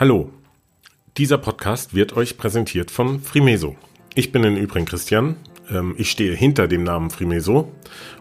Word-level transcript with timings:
Hallo, 0.00 0.30
dieser 1.18 1.36
Podcast 1.36 1.94
wird 1.94 2.16
euch 2.16 2.38
präsentiert 2.38 2.90
von 2.90 3.20
Frimeso. 3.20 3.76
Ich 4.14 4.32
bin 4.32 4.42
im 4.44 4.56
Übrigen 4.56 4.86
Christian, 4.86 5.36
ähm, 5.70 5.94
ich 5.98 6.10
stehe 6.10 6.32
hinter 6.32 6.68
dem 6.68 6.84
Namen 6.84 7.10
Frimeso 7.10 7.70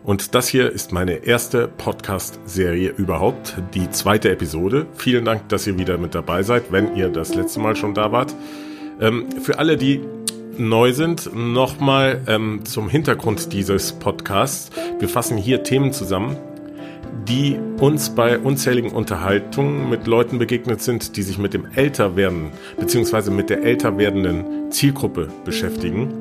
und 0.03 0.35
das 0.35 0.49
hier 0.49 0.69
ist 0.69 0.91
meine 0.91 1.25
erste 1.25 1.69
Podcast-Serie 1.69 2.89
überhaupt, 2.89 3.55
die 3.75 3.89
zweite 3.91 4.29
Episode. 4.29 4.87
Vielen 4.95 5.23
Dank, 5.23 5.47
dass 5.47 5.67
ihr 5.67 5.79
wieder 5.79 5.97
mit 5.97 6.15
dabei 6.15 6.43
seid, 6.43 6.69
wenn 6.73 6.97
ihr 6.97 7.07
das 7.07 7.33
letzte 7.33 7.61
Mal 7.61 7.77
schon 7.77 7.93
da 7.93 8.11
wart. 8.11 8.35
Ähm, 8.99 9.27
für 9.41 9.57
alle, 9.57 9.77
die 9.77 10.01
neu 10.57 10.91
sind, 10.91 11.33
nochmal 11.33 12.21
ähm, 12.27 12.65
zum 12.65 12.89
Hintergrund 12.89 13.53
dieses 13.53 13.93
Podcasts. 13.93 14.69
Wir 14.99 15.07
fassen 15.07 15.37
hier 15.37 15.63
Themen 15.63 15.93
zusammen, 15.93 16.35
die 17.27 17.59
uns 17.79 18.09
bei 18.09 18.39
unzähligen 18.39 18.91
Unterhaltungen 18.91 19.89
mit 19.89 20.07
Leuten 20.07 20.39
begegnet 20.39 20.81
sind, 20.81 21.15
die 21.15 21.23
sich 21.23 21.37
mit 21.37 21.53
dem 21.53 21.67
Älterwerden 21.75 22.51
beziehungsweise 22.79 23.31
mit 23.31 23.49
der 23.49 23.63
älter 23.63 23.97
werdenden 23.97 24.71
Zielgruppe 24.71 25.29
beschäftigen. 25.45 26.13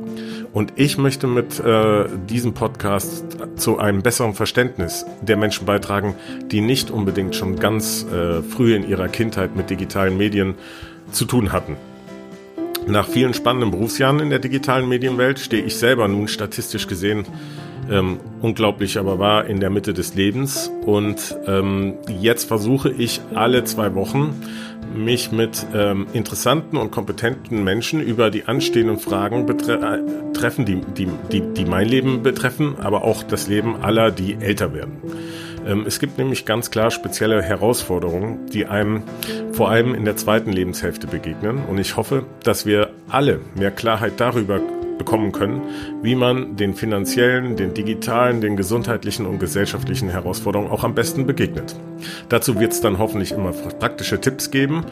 Und 0.53 0.73
ich 0.77 0.98
möchte 0.98 1.27
mit 1.27 1.61
äh, 1.61 2.07
diesem 2.29 2.55
Podcast 2.55 3.37
zu 3.57 3.79
einem 3.79 4.03
besseren 4.03 4.35
Verständnis 4.35 5.05
der 5.21 5.37
Menschen 5.37 5.67
beitragen, 5.67 6.15
die 6.51 6.61
nicht 6.61 6.91
unbedingt 6.91 7.37
schon 7.37 7.57
ganz 7.57 8.07
äh, 8.11 8.43
früh 8.43 8.75
in 8.75 8.89
ihrer 8.89 9.09
Kindheit 9.09 9.57
mit 9.57 9.70
digitalen 9.70 10.17
Medien 10.17 10.55
zu 11.12 11.27
tun 11.27 11.53
hatten. 11.53 11.77
Nach 12.87 13.07
vielen 13.07 13.34
spannenden 13.34 13.70
Berufsjahren 13.70 14.20
in 14.20 14.31
der 14.31 14.39
digitalen 14.39 14.89
Medienwelt 14.89 15.39
stehe 15.39 15.62
ich 15.62 15.77
selber 15.77 16.09
nun 16.09 16.27
statistisch 16.27 16.87
gesehen 16.87 17.27
ähm, 17.91 18.19
unglaublich 18.41 18.98
aber 18.98 19.19
war 19.19 19.47
in 19.47 19.60
der 19.60 19.70
Mitte 19.70 19.95
des 19.95 20.15
Lebens. 20.15 20.70
Und 20.84 21.37
ähm, 21.47 21.95
jetzt 22.20 22.45
versuche 22.45 22.91
ich 22.91 23.20
alle 23.34 23.64
zwei 23.64 23.95
Wochen 23.95 24.34
mich 24.95 25.33
mit 25.33 25.66
ähm, 25.74 26.06
interessanten 26.12 26.77
und 26.77 26.91
kompetenten 26.91 27.62
Menschen 27.62 28.00
über 28.00 28.30
die 28.30 28.45
anstehenden 28.47 28.98
Fragen 28.98 29.47
betreffen, 29.47 30.62
äh, 30.62 30.64
die, 30.64 30.80
die, 30.97 31.08
die, 31.30 31.41
die 31.41 31.64
mein 31.64 31.89
Leben 31.89 32.22
betreffen, 32.22 32.77
aber 32.80 33.05
auch 33.05 33.22
das 33.22 33.48
Leben 33.48 33.77
aller, 33.83 34.11
die 34.11 34.34
älter 34.41 34.73
werden. 34.73 34.97
Ähm, 35.67 35.84
es 35.86 35.98
gibt 35.98 36.19
nämlich 36.19 36.47
ganz 36.47 36.70
klar 36.70 36.91
spezielle 36.91 37.42
Herausforderungen, 37.42 38.47
die 38.47 38.67
einem 38.67 39.02
vor 39.52 39.70
allem 39.70 39.95
in 39.95 40.05
der 40.05 40.17
zweiten 40.17 40.52
Lebenshälfte 40.52 41.06
begegnen. 41.06 41.58
Und 41.69 41.78
ich 41.78 41.97
hoffe, 41.97 42.25
dass 42.42 42.64
wir 42.64 42.91
alle 43.08 43.41
mehr 43.55 43.70
Klarheit 43.70 44.14
darüber 44.17 44.61
bekommen 44.99 45.33
können, 45.33 45.63
wie 46.03 46.15
man 46.15 46.57
den 46.57 46.75
finanziellen, 46.75 47.57
den 47.57 47.75
digitalen, 47.75 48.41
den 48.41 48.57
gesundheitlichen 48.57 49.27
und 49.27 49.39
gesellschaftlichen 49.39 50.09
Herausforderungen 50.09 50.71
auch 50.71 50.85
am 50.85 50.95
besten 50.95 51.27
begegnet. 51.27 51.77
Dazu 52.29 52.61
wird 52.61 52.73
es 52.73 52.81
dann 52.81 52.99
hoffentlich 52.99 53.33
immer 53.33 53.53
praktische 53.53 54.21
Tipps 54.21 54.51
geben 54.51 54.85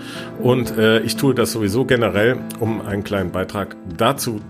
und 0.43 0.77
äh, 0.79 1.01
ich 1.01 1.17
tue 1.17 1.35
das 1.35 1.53
sowieso 1.53 1.85
generell, 1.85 2.39
um 2.61 2.81
einen 2.81 3.05
kleinen 3.05 3.31
Beitrag 3.31 3.77
dazu 3.97 4.41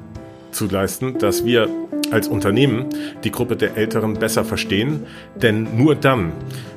zu 0.53 0.67
leisten, 0.67 1.19
dass 1.19 1.45
wir 1.45 1.69
als 2.11 2.29
Unternehmen 2.29 2.87
die 3.25 3.31
Gruppe 3.31 3.57
der 3.57 3.77
Älteren 3.77 4.15
besser 4.15 4.45
verstehen, 4.45 5.07
denn 5.35 5.77
nur 5.77 5.95
dann 5.95 6.33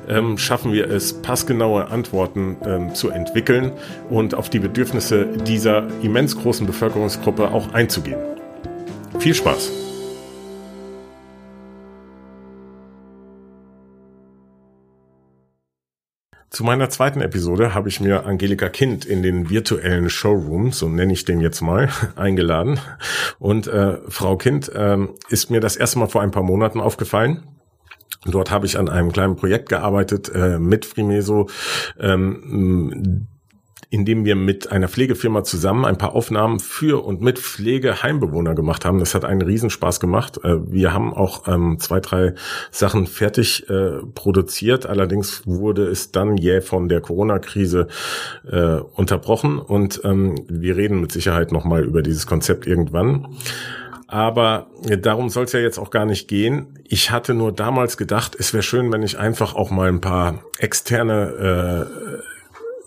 ähm, 0.08 0.38
schaffen 0.38 0.72
wir 0.72 0.90
es, 0.90 1.14
passgenaue 1.14 1.88
Antworten 1.88 2.56
ähm, 2.64 2.94
zu 2.94 3.10
entwickeln 3.10 3.72
und 4.08 4.34
auf 4.34 4.50
die 4.50 4.58
Bedürfnisse 4.58 5.26
dieser 5.26 5.86
immens 6.02 6.36
großen 6.36 6.66
Bevölkerungsgruppe 6.66 7.50
auch 7.52 7.72
einzugehen. 7.72 8.18
Viel 9.20 9.34
Spaß! 9.34 9.70
Zu 16.48 16.64
meiner 16.64 16.88
zweiten 16.88 17.20
Episode 17.20 17.74
habe 17.74 17.90
ich 17.90 18.00
mir 18.00 18.24
Angelika 18.24 18.70
Kind 18.70 19.04
in 19.04 19.22
den 19.22 19.50
virtuellen 19.50 20.08
Showroom, 20.08 20.72
so 20.72 20.88
nenne 20.88 21.12
ich 21.12 21.26
den 21.26 21.40
jetzt 21.42 21.60
mal, 21.60 21.90
eingeladen. 22.16 22.80
Und 23.38 23.66
äh, 23.66 23.98
Frau 24.08 24.38
Kind 24.38 24.70
äh, 24.70 24.96
ist 25.28 25.50
mir 25.50 25.60
das 25.60 25.76
erste 25.76 25.98
Mal 25.98 26.08
vor 26.08 26.22
ein 26.22 26.30
paar 26.30 26.42
Monaten 26.42 26.80
aufgefallen. 26.80 27.42
Dort 28.24 28.50
habe 28.50 28.64
ich 28.64 28.78
an 28.78 28.88
einem 28.88 29.12
kleinen 29.12 29.36
Projekt 29.36 29.68
gearbeitet 29.68 30.30
äh, 30.34 30.58
mit 30.58 30.86
Frimeso, 30.86 31.50
ähm, 31.98 33.28
indem 33.90 34.24
wir 34.24 34.36
mit 34.36 34.70
einer 34.70 34.88
Pflegefirma 34.88 35.42
zusammen 35.42 35.84
ein 35.84 35.98
paar 35.98 36.14
Aufnahmen 36.14 36.60
für 36.60 37.04
und 37.04 37.20
mit 37.20 37.40
Pflegeheimbewohner 37.40 38.54
gemacht 38.54 38.84
haben. 38.84 39.00
Das 39.00 39.16
hat 39.16 39.24
einen 39.24 39.42
Riesenspaß 39.42 39.98
gemacht. 39.98 40.38
Äh, 40.44 40.72
wir 40.72 40.94
haben 40.94 41.12
auch 41.12 41.48
ähm, 41.48 41.78
zwei, 41.80 41.98
drei 41.98 42.34
Sachen 42.70 43.08
fertig 43.08 43.68
äh, 43.68 43.98
produziert. 44.14 44.86
Allerdings 44.86 45.44
wurde 45.44 45.86
es 45.86 46.12
dann 46.12 46.36
jäh 46.36 46.60
von 46.60 46.88
der 46.88 47.00
Corona-Krise 47.00 47.88
äh, 48.48 48.76
unterbrochen 48.94 49.58
und 49.58 50.00
ähm, 50.04 50.36
wir 50.48 50.76
reden 50.76 51.00
mit 51.00 51.10
Sicherheit 51.10 51.50
nochmal 51.50 51.84
über 51.84 52.02
dieses 52.02 52.28
Konzept 52.28 52.68
irgendwann. 52.68 53.26
Aber 54.06 54.66
darum 55.00 55.28
soll 55.28 55.44
es 55.44 55.52
ja 55.52 55.60
jetzt 55.60 55.78
auch 55.78 55.90
gar 55.90 56.04
nicht 56.04 56.26
gehen. 56.26 56.78
Ich 56.88 57.12
hatte 57.12 57.32
nur 57.32 57.52
damals 57.52 57.96
gedacht, 57.96 58.36
es 58.36 58.52
wäre 58.52 58.64
schön, 58.64 58.92
wenn 58.92 59.02
ich 59.02 59.18
einfach 59.18 59.54
auch 59.54 59.70
mal 59.70 59.88
ein 59.88 60.00
paar 60.00 60.42
externe 60.58 61.86
äh, 61.86 62.20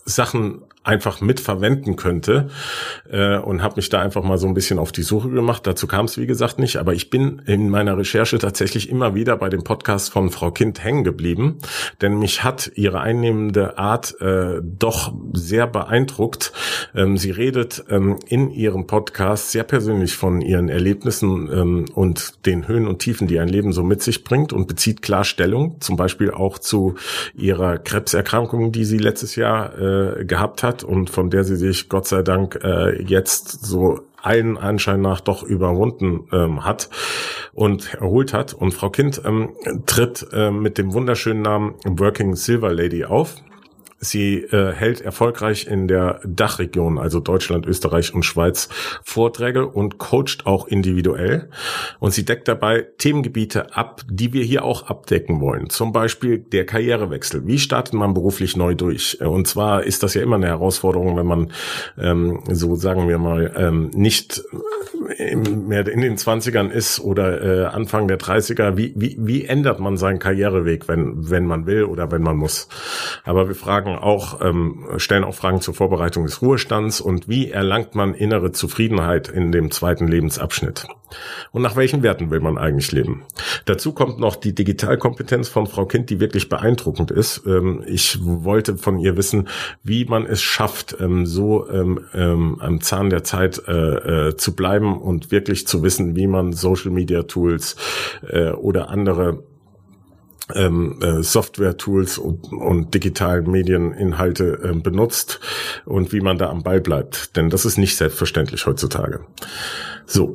Sachen 0.06 0.64
einfach 0.84 1.22
mitverwenden 1.22 1.96
könnte 1.96 2.50
äh, 3.10 3.38
und 3.38 3.64
habe 3.64 3.78
mich 3.78 3.90
da 3.90 4.02
einfach 4.02 4.24
mal 4.24 4.38
so 4.38 4.48
ein 4.48 4.54
bisschen 4.54 4.80
auf 4.80 4.92
die 4.92 5.02
Suche 5.02 5.30
gemacht. 5.30 5.66
Dazu 5.66 5.88
kam 5.88 6.06
es 6.06 6.18
wie 6.18 6.28
gesagt 6.28 6.60
nicht, 6.60 6.76
aber 6.76 6.94
ich 6.94 7.10
bin 7.10 7.42
in 7.46 7.70
meiner 7.70 7.98
Recherche 7.98 8.38
tatsächlich 8.38 8.90
immer 8.90 9.16
wieder 9.16 9.38
bei 9.38 9.48
dem 9.48 9.64
Podcast 9.64 10.12
von 10.12 10.30
Frau 10.30 10.52
Kind 10.52 10.84
hängen 10.84 11.06
geblieben, 11.06 11.60
denn 12.02 12.20
mich 12.20 12.44
hat 12.44 12.72
ihre 12.76 13.00
einnehmende 13.00 13.78
Art 13.78 14.20
äh, 14.20 14.60
doch 14.62 15.14
sehr 15.32 15.68
beeindruckt. 15.68 16.52
Ähm, 16.94 17.18
sie 17.18 17.32
redet 17.32 17.86
ähm, 17.90 18.18
in 18.28 18.52
ihrem 18.52 18.86
Podcast 18.86 19.52
sehr 19.52 19.64
persönlich 19.64 20.18
von 20.18 20.42
ihren 20.42 20.68
Erlebnissen 20.68 21.50
ähm, 21.52 21.86
und 21.94 22.46
den 22.46 22.68
Höhen 22.68 22.88
und 22.88 23.00
Tiefen, 23.00 23.28
die 23.28 23.40
ein 23.40 23.48
Leben 23.48 23.72
so 23.72 23.84
mit 23.84 24.02
sich 24.02 24.26
bringt 24.26 24.52
und 24.52 24.68
bezieht 24.68 25.02
klar 25.02 25.24
Stellung, 25.24 25.80
zum 25.80 25.96
Beispiel 25.96 26.32
auch 26.32 26.58
zu 26.58 26.96
ihrer 27.36 27.78
Krebserkrankung, 27.78 28.74
die 28.74 28.84
sie 28.84 28.98
letztes 28.98 29.38
Jahr 29.38 29.78
äh, 29.80 30.26
gehabt 30.26 30.62
hat 30.62 30.73
hat 30.74 30.84
und 30.84 31.10
von 31.10 31.30
der 31.30 31.44
sie 31.44 31.56
sich 31.56 31.90
Gott 31.90 32.08
sei 32.08 32.24
Dank 32.24 32.60
äh, 32.64 33.02
jetzt 33.04 33.66
so 33.66 34.00
allen 34.22 34.58
Anschein 34.58 35.02
nach 35.02 35.20
doch 35.20 35.44
überwunden 35.44 36.28
ähm, 36.32 36.64
hat 36.66 36.90
und 37.54 37.94
erholt 37.94 38.34
hat. 38.34 38.54
Und 38.54 38.74
Frau 38.74 38.90
Kind 38.90 39.22
ähm, 39.26 39.50
tritt 39.86 40.26
äh, 40.32 40.50
mit 40.50 40.78
dem 40.78 40.94
wunderschönen 40.94 41.42
Namen 41.42 41.76
Working 41.86 42.36
Silver 42.36 42.74
Lady 42.74 43.06
auf. 43.06 43.36
Sie 44.04 44.44
äh, 44.44 44.74
hält 44.74 45.02
erfolgreich 45.02 45.68
in 45.68 45.88
der 45.88 46.20
Dachregion, 46.26 46.98
also 46.98 47.20
Deutschland, 47.20 47.66
Österreich 47.66 48.14
und 48.14 48.24
Schweiz, 48.24 48.70
Vorträge 49.04 49.68
und 49.68 49.98
coacht 49.98 50.46
auch 50.46 50.68
individuell. 50.68 51.50
Und 52.00 52.14
sie 52.14 52.26
deckt 52.26 52.48
dabei 52.48 52.86
Themengebiete 52.98 53.76
ab, 53.76 54.02
die 54.10 54.34
wir 54.34 54.44
hier 54.44 54.64
auch 54.64 54.88
abdecken 54.88 55.40
wollen. 55.40 55.70
Zum 55.70 55.94
Beispiel 55.94 56.40
der 56.40 56.66
Karrierewechsel. 56.66 57.48
Wie 57.48 57.60
startet 57.60 57.94
man 57.94 58.14
beruflich 58.14 58.58
neu 58.58 58.76
durch? 58.76 59.22
Und 59.22 59.48
zwar 59.48 59.84
ist 59.84 60.04
das 60.04 60.14
ja 60.14 60.22
immer 60.22 60.36
eine 60.36 60.48
Herausforderung, 60.48 61.16
wenn 61.18 61.26
man 61.26 61.52
ähm, 61.98 62.42
so 62.50 62.76
sagen 62.76 63.08
wir 63.08 63.18
mal 63.18 63.54
ähm, 63.58 63.90
nicht 63.94 64.44
mehr 65.20 65.88
in 65.88 66.02
den 66.02 66.18
20ern 66.18 66.70
ist 66.70 67.00
oder 67.00 67.42
äh, 67.42 67.66
Anfang 67.66 68.08
der 68.08 68.20
30er. 68.20 68.78
Wie, 68.78 68.94
wie, 68.96 69.16
wie 69.20 69.46
ändert 69.46 69.80
man 69.80 69.98
seinen 69.98 70.20
Karriereweg, 70.20 70.88
wenn, 70.88 71.30
wenn 71.30 71.46
man 71.46 71.66
will 71.66 71.84
oder 71.86 72.12
wenn 72.12 72.22
man 72.22 72.38
muss? 72.38 72.68
Aber 73.24 73.48
wir 73.48 73.56
fragen 73.56 73.93
fragen 73.94 74.04
auch, 74.04 74.42
ähm, 74.42 74.86
stellen 74.98 75.24
auch 75.24 75.36
Fragen 75.36 75.62
zur 75.62 75.74
Vorbereitung 75.74 76.26
des 76.26 76.42
Ruhestands 76.42 77.02
und 77.02 77.28
wie 77.28 77.52
erlangt 77.52 77.96
man 77.96 78.14
innere 78.14 78.52
Zufriedenheit 78.52 79.28
in 79.30 79.52
dem 79.52 79.72
zweiten 79.72 80.08
Lebensabschnitt? 80.08 80.88
Und 81.52 81.62
nach 81.62 81.76
welchen 81.76 82.02
Werten 82.02 82.32
will 82.32 82.40
man 82.40 82.58
eigentlich 82.58 82.92
leben? 82.92 83.24
Dazu 83.66 83.94
kommt 83.94 84.20
noch 84.20 84.36
die 84.36 84.56
Digitalkompetenz 84.56 85.48
von 85.48 85.68
Frau 85.68 85.86
Kind, 85.86 86.10
die 86.10 86.20
wirklich 86.20 86.50
beeindruckend 86.50 87.12
ist. 87.12 87.44
Ähm, 87.46 87.84
ich 87.86 88.18
wollte 88.22 88.78
von 88.78 88.98
ihr 88.98 89.16
wissen, 89.16 89.48
wie 89.84 90.06
man 90.06 90.26
es 90.26 90.42
schafft, 90.42 90.98
ähm, 91.00 91.26
so 91.26 91.70
ähm, 91.70 92.00
ähm 92.14 92.58
am 92.60 92.82
Zahn 92.82 93.10
der 93.10 93.24
Zeit 93.24 93.62
äh, 93.68 94.30
äh, 94.30 94.38
zu 94.38 94.56
bleiben 94.56 95.00
und 95.00 95.32
wirklich 95.32 95.68
zu 95.68 95.84
wissen, 95.84 96.16
wie 96.16 96.28
man 96.28 96.54
Social 96.54 96.92
Media 96.92 97.24
Tools 97.24 97.76
äh, 98.28 98.52
oder 98.52 98.90
andere 98.90 99.44
ähm, 100.56 101.00
äh, 101.02 101.24
Software-Tools 101.24 102.18
und, 102.18 102.52
und 102.52 102.94
digitalen 102.94 103.50
Medieninhalte 103.50 104.60
äh, 104.64 104.74
benutzt 104.74 105.40
und 105.86 106.14
wie 106.14 106.22
man 106.22 106.38
da 106.38 106.50
am 106.50 106.64
Ball 106.64 106.82
bleibt. 106.82 107.36
Denn 107.36 107.50
das 107.50 107.66
ist 107.66 107.78
nicht 107.78 107.96
selbstverständlich 107.96 108.66
heutzutage. 108.66 109.22
So, 110.06 110.34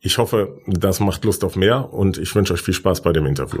ich 0.00 0.18
hoffe, 0.18 0.60
das 0.66 1.00
macht 1.00 1.24
Lust 1.24 1.44
auf 1.44 1.56
mehr 1.56 1.92
und 1.92 2.18
ich 2.18 2.34
wünsche 2.34 2.54
euch 2.54 2.62
viel 2.62 2.74
Spaß 2.74 3.02
bei 3.02 3.12
dem 3.12 3.26
Interview. 3.26 3.60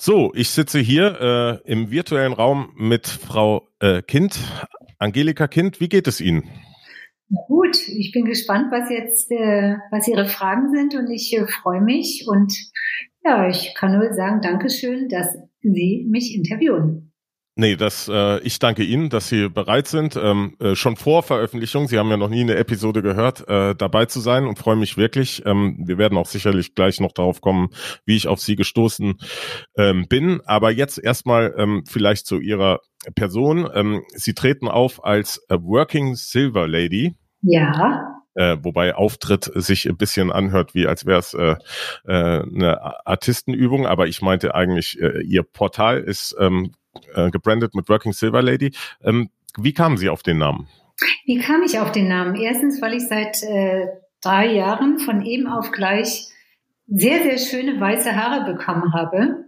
So, 0.00 0.30
ich 0.32 0.50
sitze 0.50 0.78
hier 0.78 1.60
äh, 1.66 1.72
im 1.72 1.90
virtuellen 1.90 2.32
Raum 2.32 2.70
mit 2.76 3.08
Frau 3.08 3.66
äh, 3.80 4.00
Kind, 4.00 4.38
Angelika 5.00 5.48
Kind. 5.48 5.80
Wie 5.80 5.88
geht 5.88 6.06
es 6.06 6.20
Ihnen? 6.20 6.44
Na 7.28 7.40
gut, 7.48 7.76
ich 7.88 8.12
bin 8.12 8.24
gespannt, 8.24 8.70
was 8.70 8.88
jetzt, 8.90 9.28
äh, 9.32 9.74
was 9.90 10.06
Ihre 10.06 10.26
Fragen 10.26 10.70
sind 10.70 10.94
und 10.94 11.10
ich 11.10 11.36
äh, 11.36 11.48
freue 11.48 11.80
mich 11.80 12.26
und 12.28 12.54
ja, 13.24 13.48
ich 13.48 13.74
kann 13.74 13.98
nur 13.98 14.12
sagen, 14.14 14.40
Dankeschön, 14.40 15.08
dass 15.08 15.36
Sie 15.62 16.06
mich 16.08 16.32
interviewen. 16.32 17.07
Nee, 17.60 17.74
das, 17.74 18.08
äh, 18.08 18.38
ich 18.42 18.60
danke 18.60 18.84
Ihnen, 18.84 19.10
dass 19.10 19.28
Sie 19.28 19.48
bereit 19.48 19.88
sind, 19.88 20.14
ähm, 20.14 20.54
äh, 20.60 20.76
schon 20.76 20.94
vor 20.94 21.24
Veröffentlichung, 21.24 21.88
Sie 21.88 21.98
haben 21.98 22.08
ja 22.08 22.16
noch 22.16 22.28
nie 22.28 22.42
eine 22.42 22.54
Episode 22.54 23.02
gehört, 23.02 23.48
äh, 23.48 23.74
dabei 23.74 24.06
zu 24.06 24.20
sein 24.20 24.46
und 24.46 24.60
freue 24.60 24.76
mich 24.76 24.96
wirklich. 24.96 25.44
Ähm, 25.44 25.76
wir 25.84 25.98
werden 25.98 26.16
auch 26.16 26.28
sicherlich 26.28 26.76
gleich 26.76 27.00
noch 27.00 27.10
darauf 27.10 27.40
kommen, 27.40 27.70
wie 28.06 28.14
ich 28.14 28.28
auf 28.28 28.38
Sie 28.38 28.54
gestoßen 28.54 29.18
ähm, 29.76 30.06
bin. 30.06 30.40
Aber 30.46 30.70
jetzt 30.70 30.98
erstmal 31.02 31.52
ähm, 31.58 31.82
vielleicht 31.84 32.26
zu 32.26 32.38
Ihrer 32.38 32.78
Person. 33.16 33.68
Ähm, 33.74 34.04
Sie 34.14 34.34
treten 34.34 34.68
auf 34.68 35.04
als 35.04 35.44
Working 35.48 36.14
Silver 36.14 36.68
Lady. 36.68 37.16
Ja. 37.42 38.22
Äh, 38.34 38.58
wobei 38.62 38.94
Auftritt 38.94 39.50
sich 39.56 39.88
ein 39.88 39.96
bisschen 39.96 40.30
anhört, 40.30 40.76
wie 40.76 40.86
als 40.86 41.06
wäre 41.06 41.18
es 41.18 41.34
äh, 41.34 41.56
äh, 42.06 42.42
eine 42.44 43.04
Artistenübung, 43.04 43.84
aber 43.84 44.06
ich 44.06 44.22
meinte 44.22 44.54
eigentlich, 44.54 45.00
äh, 45.02 45.22
Ihr 45.22 45.42
Portal 45.42 45.98
ist 45.98 46.36
ähm, 46.38 46.70
äh, 47.14 47.30
gebrandet 47.30 47.74
mit 47.74 47.88
Working 47.88 48.12
Silver 48.12 48.42
Lady. 48.42 48.72
Ähm, 49.02 49.30
wie 49.56 49.72
kamen 49.72 49.96
Sie 49.96 50.08
auf 50.08 50.22
den 50.22 50.38
Namen? 50.38 50.68
Wie 51.24 51.38
kam 51.38 51.62
ich 51.62 51.78
auf 51.78 51.92
den 51.92 52.08
Namen? 52.08 52.34
Erstens, 52.34 52.82
weil 52.82 52.94
ich 52.94 53.06
seit 53.06 53.42
äh, 53.42 53.86
drei 54.22 54.52
Jahren 54.52 54.98
von 54.98 55.22
eben 55.22 55.46
auf 55.46 55.70
gleich 55.70 56.28
sehr, 56.86 57.22
sehr 57.22 57.38
schöne 57.38 57.80
weiße 57.80 58.16
Haare 58.16 58.52
bekommen 58.52 58.92
habe, 58.94 59.44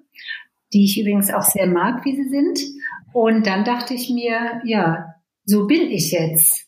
die 0.72 0.84
ich 0.84 1.00
übrigens 1.00 1.32
auch 1.32 1.42
sehr 1.42 1.66
mag, 1.66 2.04
wie 2.04 2.16
sie 2.16 2.28
sind. 2.28 2.60
Und 3.12 3.46
dann 3.46 3.64
dachte 3.64 3.94
ich 3.94 4.10
mir, 4.10 4.60
ja, 4.64 5.09
so 5.44 5.66
bin 5.66 5.90
ich 5.90 6.12
jetzt. 6.12 6.66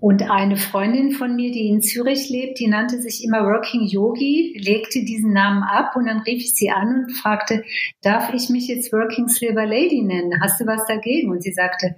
Und 0.00 0.30
eine 0.30 0.56
Freundin 0.56 1.12
von 1.12 1.36
mir, 1.36 1.52
die 1.52 1.68
in 1.68 1.82
Zürich 1.82 2.30
lebt, 2.30 2.58
die 2.58 2.66
nannte 2.66 3.00
sich 3.00 3.24
immer 3.24 3.44
Working 3.44 3.86
Yogi, 3.86 4.58
legte 4.58 5.04
diesen 5.04 5.32
Namen 5.32 5.62
ab 5.62 5.96
und 5.96 6.06
dann 6.06 6.20
rief 6.20 6.42
ich 6.42 6.54
sie 6.54 6.70
an 6.70 7.04
und 7.04 7.12
fragte, 7.12 7.64
darf 8.02 8.32
ich 8.32 8.48
mich 8.48 8.68
jetzt 8.68 8.92
Working 8.92 9.28
Silver 9.28 9.66
Lady 9.66 10.02
nennen? 10.02 10.40
Hast 10.40 10.60
du 10.60 10.66
was 10.66 10.86
dagegen? 10.86 11.30
Und 11.30 11.42
sie 11.42 11.52
sagte, 11.52 11.96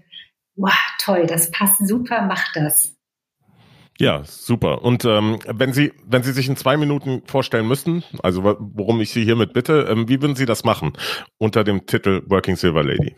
wow, 0.57 0.73
toll, 0.99 1.27
das 1.27 1.51
passt 1.51 1.87
super, 1.87 2.23
mach 2.23 2.53
das. 2.55 2.97
Ja, 3.99 4.25
super. 4.25 4.83
Und 4.83 5.07
ähm, 5.07 5.39
wenn 5.47 5.73
Sie, 5.73 5.93
wenn 6.05 6.23
Sie 6.23 6.33
sich 6.33 6.49
in 6.49 6.57
zwei 6.57 6.77
Minuten 6.77 7.23
vorstellen 7.25 7.67
müssten, 7.67 8.05
also 8.23 8.45
worum 8.45 9.01
ich 9.01 9.11
Sie 9.11 9.25
hiermit 9.25 9.55
bitte, 9.55 9.87
ähm, 9.89 10.07
wie 10.09 10.21
würden 10.21 10.37
Sie 10.37 10.45
das 10.45 10.65
machen 10.65 10.93
unter 11.39 11.65
dem 11.65 11.87
Titel 11.87 12.23
Working 12.27 12.57
Silver 12.57 12.85
Lady? 12.85 13.17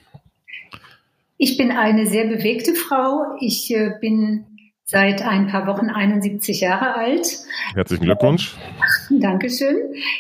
Ich 1.39 1.57
bin 1.57 1.71
eine 1.71 2.07
sehr 2.07 2.27
bewegte 2.27 2.75
Frau. 2.75 3.37
Ich 3.41 3.71
äh, 3.71 3.93
bin 4.01 4.45
seit 4.85 5.23
ein 5.23 5.47
paar 5.47 5.69
Wochen 5.69 5.89
71 5.89 6.61
Jahre 6.61 6.95
alt. 6.95 7.39
Herzlichen 7.75 8.05
Glückwunsch. 8.05 8.57
Dankeschön. 9.11 9.77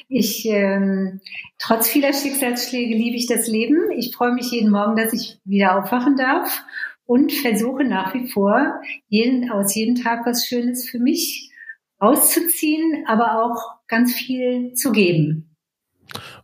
Ich, 0.09 0.47
ähm, 0.47 1.21
trotz 1.59 1.89
vieler 1.89 2.13
Schicksalsschläge 2.13 2.95
liebe 2.95 3.17
ich 3.17 3.27
das 3.27 3.49
Leben. 3.49 3.91
Ich 3.97 4.15
freue 4.15 4.33
mich 4.33 4.53
jeden 4.53 4.71
Morgen, 4.71 4.95
dass 4.95 5.13
ich 5.13 5.39
wieder 5.45 5.77
aufwachen 5.77 6.17
darf 6.17 6.63
und 7.05 7.33
versuche 7.33 7.83
nach 7.83 8.15
wie 8.15 8.29
vor, 8.31 8.81
jeden, 9.09 9.51
aus 9.51 9.75
jedem 9.75 9.97
Tag 9.97 10.25
was 10.25 10.47
Schönes 10.47 10.89
für 10.89 11.01
mich 11.01 11.51
auszuziehen, 11.99 13.05
aber 13.09 13.43
auch 13.43 13.87
ganz 13.89 14.15
viel 14.15 14.75
zu 14.75 14.93
geben. 14.93 15.57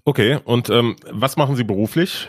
Okay, 0.05 0.38
und 0.44 0.69
ähm, 0.69 0.97
was 1.11 1.37
machen 1.37 1.56
Sie 1.56 1.65
beruflich? 1.65 2.29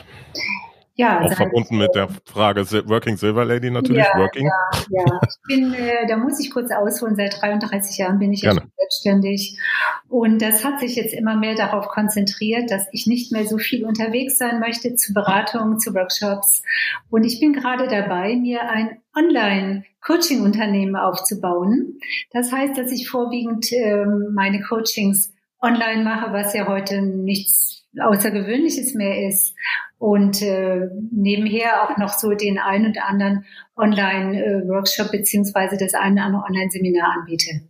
Ja, 0.97 1.21
auch 1.21 1.33
verbunden 1.33 1.77
mit 1.77 1.93
der 1.93 2.07
Frage 2.23 2.61
Working 2.87 3.17
Silver 3.17 3.43
Lady 3.43 3.69
natürlich, 3.69 4.05
ja, 4.05 4.17
Working. 4.17 4.47
Ja, 4.89 5.03
ja. 5.05 5.19
Ich 5.27 5.35
bin, 5.45 5.73
äh, 5.73 6.07
da 6.07 6.15
muss 6.15 6.39
ich 6.39 6.51
kurz 6.51 6.71
ausholen, 6.71 7.17
seit 7.17 7.41
33 7.41 7.97
Jahren 7.97 8.17
bin 8.17 8.31
ich 8.31 8.43
ja 8.43 8.53
selbstständig. 8.53 9.59
Und 10.07 10.41
das 10.41 10.63
hat 10.63 10.79
sich 10.79 10.95
jetzt 10.95 11.13
immer 11.13 11.35
mehr 11.35 11.55
darauf 11.55 11.89
konzentriert, 11.89 12.71
dass 12.71 12.87
ich 12.93 13.07
nicht 13.07 13.33
mehr 13.33 13.45
so 13.45 13.57
viel 13.57 13.85
unterwegs 13.85 14.37
sein 14.37 14.61
möchte 14.61 14.95
zu 14.95 15.13
Beratungen, 15.13 15.79
zu 15.79 15.93
Workshops. 15.93 16.63
Und 17.09 17.25
ich 17.25 17.41
bin 17.41 17.51
gerade 17.51 17.89
dabei, 17.89 18.37
mir 18.37 18.69
ein 18.69 19.01
Online-Coaching-Unternehmen 19.17 20.95
aufzubauen. 20.95 21.99
Das 22.31 22.53
heißt, 22.53 22.77
dass 22.77 22.93
ich 22.93 23.09
vorwiegend 23.09 23.69
ähm, 23.73 24.29
meine 24.33 24.61
Coachings 24.61 25.33
online 25.61 26.05
mache, 26.05 26.31
was 26.31 26.53
ja 26.53 26.67
heute 26.67 27.01
nichts 27.01 27.83
Außergewöhnliches 27.99 28.93
mehr 28.93 29.27
ist 29.27 29.55
und 29.97 30.41
äh, 30.41 30.87
nebenher 31.11 31.83
auch 31.83 31.97
noch 31.97 32.09
so 32.09 32.33
den 32.33 32.57
einen 32.57 32.87
und 32.87 33.01
anderen 33.01 33.45
Online-Workshop 33.75 35.11
beziehungsweise 35.11 35.77
das 35.77 35.93
eine 35.93 36.15
oder 36.15 36.23
andere 36.23 36.43
Online-Seminar 36.43 37.17
anbiete. 37.19 37.61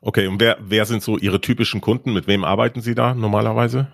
Okay, 0.00 0.26
und 0.26 0.40
wer, 0.40 0.58
wer 0.60 0.84
sind 0.84 1.02
so 1.02 1.18
Ihre 1.18 1.40
typischen 1.40 1.80
Kunden? 1.80 2.12
Mit 2.12 2.26
wem 2.26 2.44
arbeiten 2.44 2.80
Sie 2.80 2.94
da 2.94 3.14
normalerweise? 3.14 3.88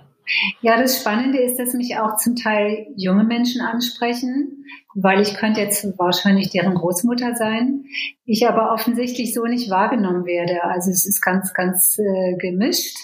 Ja, 0.61 0.81
das 0.81 0.99
Spannende 1.01 1.39
ist, 1.39 1.59
dass 1.59 1.75
mich 1.75 1.99
auch 1.99 2.17
zum 2.17 2.37
Teil 2.37 2.87
junge 2.97 3.25
Menschen 3.25 3.61
ansprechen, 3.61 4.65
weil 4.95 5.21
ich 5.21 5.35
könnte 5.35 5.61
jetzt 5.61 5.99
wahrscheinlich 5.99 6.51
deren 6.51 6.75
Großmutter 6.75 7.35
sein, 7.35 7.85
ich 8.25 8.49
aber 8.49 8.73
offensichtlich 8.73 9.35
so 9.35 9.45
nicht 9.45 9.71
wahrgenommen 9.71 10.25
werde. 10.25 10.65
Also 10.65 10.91
es 10.91 11.05
ist 11.05 11.21
ganz, 11.21 11.53
ganz 11.53 11.99
äh, 11.99 12.37
gemischt. 12.37 12.97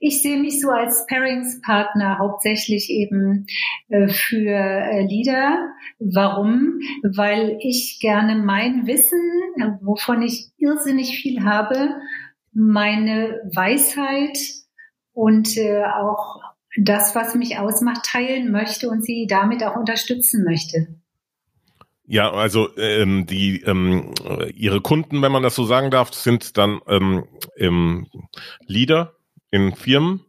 Ich 0.00 0.22
sehe 0.22 0.38
mich 0.38 0.60
so 0.60 0.70
als 0.70 1.06
Pairingspartner 1.06 2.18
hauptsächlich 2.18 2.90
eben 2.90 3.46
äh, 3.88 4.08
für 4.08 4.50
äh, 4.50 5.06
Leader. 5.06 5.70
Warum? 5.98 6.80
Weil 7.02 7.58
ich 7.60 7.98
gerne 8.00 8.36
mein 8.36 8.86
Wissen, 8.86 9.20
wovon 9.80 10.22
ich 10.22 10.50
irrsinnig 10.58 11.18
viel 11.18 11.44
habe, 11.44 11.96
meine 12.52 13.40
Weisheit 13.52 14.38
und 15.12 15.56
äh, 15.56 15.84
auch 15.84 16.40
das, 16.76 17.14
was 17.14 17.34
mich 17.34 17.58
ausmacht, 17.58 18.04
teilen 18.04 18.50
möchte 18.50 18.88
und 18.88 19.04
sie 19.04 19.26
damit 19.26 19.64
auch 19.64 19.76
unterstützen 19.76 20.44
möchte. 20.44 20.88
Ja, 22.06 22.30
also 22.32 22.76
ähm, 22.76 23.26
die 23.26 23.62
ähm, 23.62 24.12
ihre 24.54 24.82
Kunden, 24.82 25.22
wenn 25.22 25.32
man 25.32 25.42
das 25.42 25.54
so 25.54 25.64
sagen 25.64 25.90
darf, 25.90 26.12
sind 26.12 26.58
dann 26.58 26.80
ähm, 26.86 28.06
Leader 28.66 29.14
in 29.50 29.74
Firmen 29.74 30.20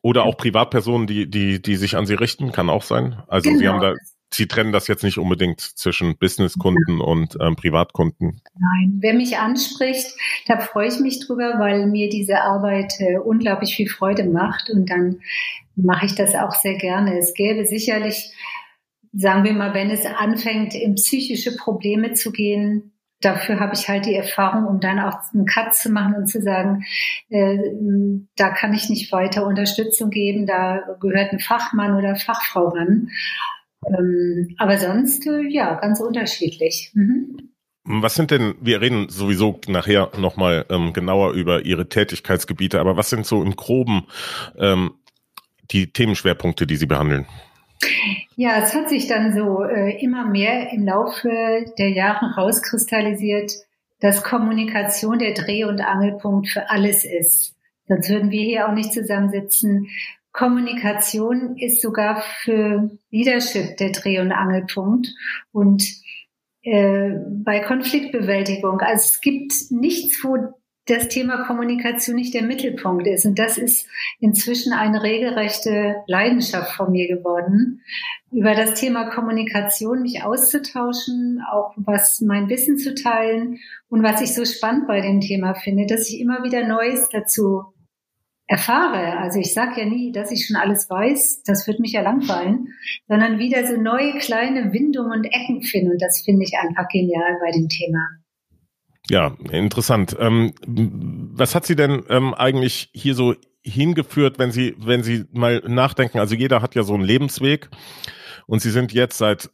oder 0.00 0.24
auch 0.24 0.38
Privatpersonen, 0.38 1.06
die 1.06 1.28
die 1.28 1.60
die 1.60 1.76
sich 1.76 1.96
an 1.96 2.06
sie 2.06 2.14
richten, 2.14 2.52
kann 2.52 2.70
auch 2.70 2.82
sein. 2.82 3.22
Also 3.28 3.50
genau. 3.50 3.60
sie 3.60 3.68
haben 3.68 3.80
da 3.80 3.94
Sie 4.34 4.48
trennen 4.48 4.72
das 4.72 4.88
jetzt 4.88 5.04
nicht 5.04 5.18
unbedingt 5.18 5.60
zwischen 5.60 6.18
Businesskunden 6.18 6.98
ja. 6.98 7.04
und 7.04 7.36
ähm, 7.40 7.54
Privatkunden. 7.56 8.40
Nein, 8.58 8.98
wer 8.98 9.14
mich 9.14 9.38
anspricht, 9.38 10.08
da 10.46 10.58
freue 10.58 10.88
ich 10.88 10.98
mich 10.98 11.24
drüber, 11.24 11.54
weil 11.58 11.86
mir 11.86 12.08
diese 12.08 12.40
Arbeit 12.40 12.94
äh, 12.98 13.18
unglaublich 13.18 13.76
viel 13.76 13.88
Freude 13.88 14.24
macht 14.24 14.70
und 14.70 14.90
dann 14.90 15.20
mache 15.76 16.06
ich 16.06 16.14
das 16.14 16.34
auch 16.34 16.54
sehr 16.54 16.76
gerne. 16.76 17.18
Es 17.18 17.34
gäbe 17.34 17.66
sicherlich, 17.66 18.32
sagen 19.12 19.44
wir 19.44 19.52
mal, 19.52 19.74
wenn 19.74 19.90
es 19.90 20.06
anfängt, 20.06 20.74
in 20.74 20.94
psychische 20.94 21.56
Probleme 21.56 22.12
zu 22.14 22.32
gehen, 22.32 22.92
dafür 23.20 23.60
habe 23.60 23.74
ich 23.74 23.88
halt 23.88 24.06
die 24.06 24.14
Erfahrung, 24.14 24.66
um 24.66 24.80
dann 24.80 24.98
auch 24.98 25.18
einen 25.32 25.46
Cut 25.46 25.74
zu 25.74 25.90
machen 25.90 26.14
und 26.14 26.26
zu 26.26 26.42
sagen, 26.42 26.84
äh, 27.30 27.58
da 28.36 28.50
kann 28.50 28.74
ich 28.74 28.90
nicht 28.90 29.12
weiter 29.12 29.46
Unterstützung 29.46 30.10
geben, 30.10 30.46
da 30.46 30.80
gehört 31.00 31.32
ein 31.32 31.40
Fachmann 31.40 31.96
oder 31.96 32.16
Fachfrau 32.16 32.68
ran. 32.68 33.10
Ähm, 33.86 34.54
aber 34.58 34.78
sonst, 34.78 35.26
äh, 35.26 35.42
ja, 35.48 35.74
ganz 35.74 36.00
unterschiedlich. 36.00 36.90
Mhm. 36.94 37.50
Was 37.86 38.14
sind 38.14 38.30
denn, 38.30 38.54
wir 38.62 38.80
reden 38.80 39.10
sowieso 39.10 39.60
nachher 39.68 40.10
nochmal 40.18 40.64
ähm, 40.70 40.94
genauer 40.94 41.32
über 41.32 41.66
Ihre 41.66 41.86
Tätigkeitsgebiete, 41.86 42.80
aber 42.80 42.96
was 42.96 43.10
sind 43.10 43.26
so 43.26 43.42
im 43.42 43.56
Groben 43.56 44.06
ähm, 44.58 44.92
die 45.70 45.92
Themenschwerpunkte, 45.92 46.66
die 46.66 46.76
Sie 46.76 46.86
behandeln? 46.86 47.26
Ja, 48.36 48.62
es 48.62 48.74
hat 48.74 48.88
sich 48.88 49.06
dann 49.06 49.34
so 49.34 49.62
äh, 49.62 50.02
immer 50.02 50.26
mehr 50.26 50.72
im 50.72 50.84
Laufe 50.84 51.64
der 51.78 51.90
Jahre 51.90 52.34
rauskristallisiert, 52.34 53.52
dass 54.00 54.22
Kommunikation 54.22 55.18
der 55.18 55.34
Dreh- 55.34 55.64
und 55.64 55.80
Angelpunkt 55.80 56.48
für 56.48 56.70
alles 56.70 57.04
ist. 57.04 57.54
Sonst 57.86 58.08
würden 58.08 58.30
wir 58.30 58.42
hier 58.42 58.68
auch 58.68 58.72
nicht 58.72 58.92
zusammensitzen. 58.92 59.88
Kommunikation 60.32 61.56
ist 61.56 61.80
sogar 61.80 62.22
für 62.42 62.90
Leadership 63.10 63.76
der 63.76 63.90
Dreh- 63.90 64.20
und 64.20 64.32
Angelpunkt. 64.32 65.08
Und 65.52 65.84
äh, 66.62 67.10
bei 67.44 67.60
Konfliktbewältigung, 67.60 68.80
also 68.80 69.04
es 69.12 69.20
gibt 69.20 69.52
nichts, 69.70 70.24
wo 70.24 70.54
das 70.86 71.08
Thema 71.08 71.44
Kommunikation 71.46 72.16
nicht 72.16 72.34
der 72.34 72.42
Mittelpunkt 72.42 73.06
ist. 73.06 73.24
Und 73.24 73.38
das 73.38 73.56
ist 73.56 73.86
inzwischen 74.20 74.72
eine 74.72 75.02
regelrechte 75.02 75.96
Leidenschaft 76.06 76.72
von 76.74 76.92
mir 76.92 77.08
geworden, 77.08 77.80
über 78.30 78.54
das 78.54 78.74
Thema 78.74 79.10
Kommunikation 79.10 80.02
mich 80.02 80.22
auszutauschen, 80.22 81.40
auch 81.50 81.72
was 81.76 82.20
mein 82.20 82.48
Wissen 82.48 82.76
zu 82.76 82.94
teilen 82.94 83.58
und 83.88 84.02
was 84.02 84.20
ich 84.20 84.34
so 84.34 84.44
spannend 84.44 84.86
bei 84.86 85.00
dem 85.00 85.20
Thema 85.20 85.54
finde, 85.54 85.86
dass 85.86 86.08
ich 86.10 86.20
immer 86.20 86.42
wieder 86.42 86.66
Neues 86.66 87.08
dazu 87.10 87.62
erfahre. 88.46 89.18
Also 89.18 89.38
ich 89.38 89.54
sage 89.54 89.80
ja 89.80 89.86
nie, 89.86 90.12
dass 90.12 90.30
ich 90.30 90.46
schon 90.46 90.56
alles 90.56 90.90
weiß, 90.90 91.42
das 91.44 91.66
wird 91.66 91.80
mich 91.80 91.92
ja 91.92 92.02
langweilen, 92.02 92.68
sondern 93.08 93.38
wieder 93.38 93.66
so 93.66 93.80
neue 93.80 94.18
kleine 94.18 94.72
Windungen 94.72 95.12
und 95.12 95.24
Ecken 95.24 95.62
finden. 95.62 95.92
Und 95.92 96.02
das 96.02 96.22
finde 96.22 96.44
ich 96.44 96.52
einfach 96.58 96.88
genial 96.88 97.38
bei 97.40 97.52
dem 97.52 97.68
Thema. 97.68 98.06
Ja, 99.10 99.36
interessant. 99.50 100.16
Ähm, 100.18 100.54
was 100.66 101.54
hat 101.54 101.66
Sie 101.66 101.76
denn 101.76 102.04
ähm, 102.08 102.32
eigentlich 102.32 102.90
hier 102.94 103.14
so 103.14 103.34
hingeführt, 103.62 104.38
wenn 104.38 104.50
Sie, 104.50 104.74
wenn 104.78 105.02
Sie 105.02 105.24
mal 105.32 105.62
nachdenken? 105.66 106.18
Also 106.18 106.34
jeder 106.34 106.62
hat 106.62 106.74
ja 106.74 106.82
so 106.82 106.94
einen 106.94 107.04
Lebensweg. 107.04 107.68
Und 108.46 108.60
Sie 108.60 108.70
sind 108.70 108.92
jetzt 108.92 109.16
seit, 109.16 109.50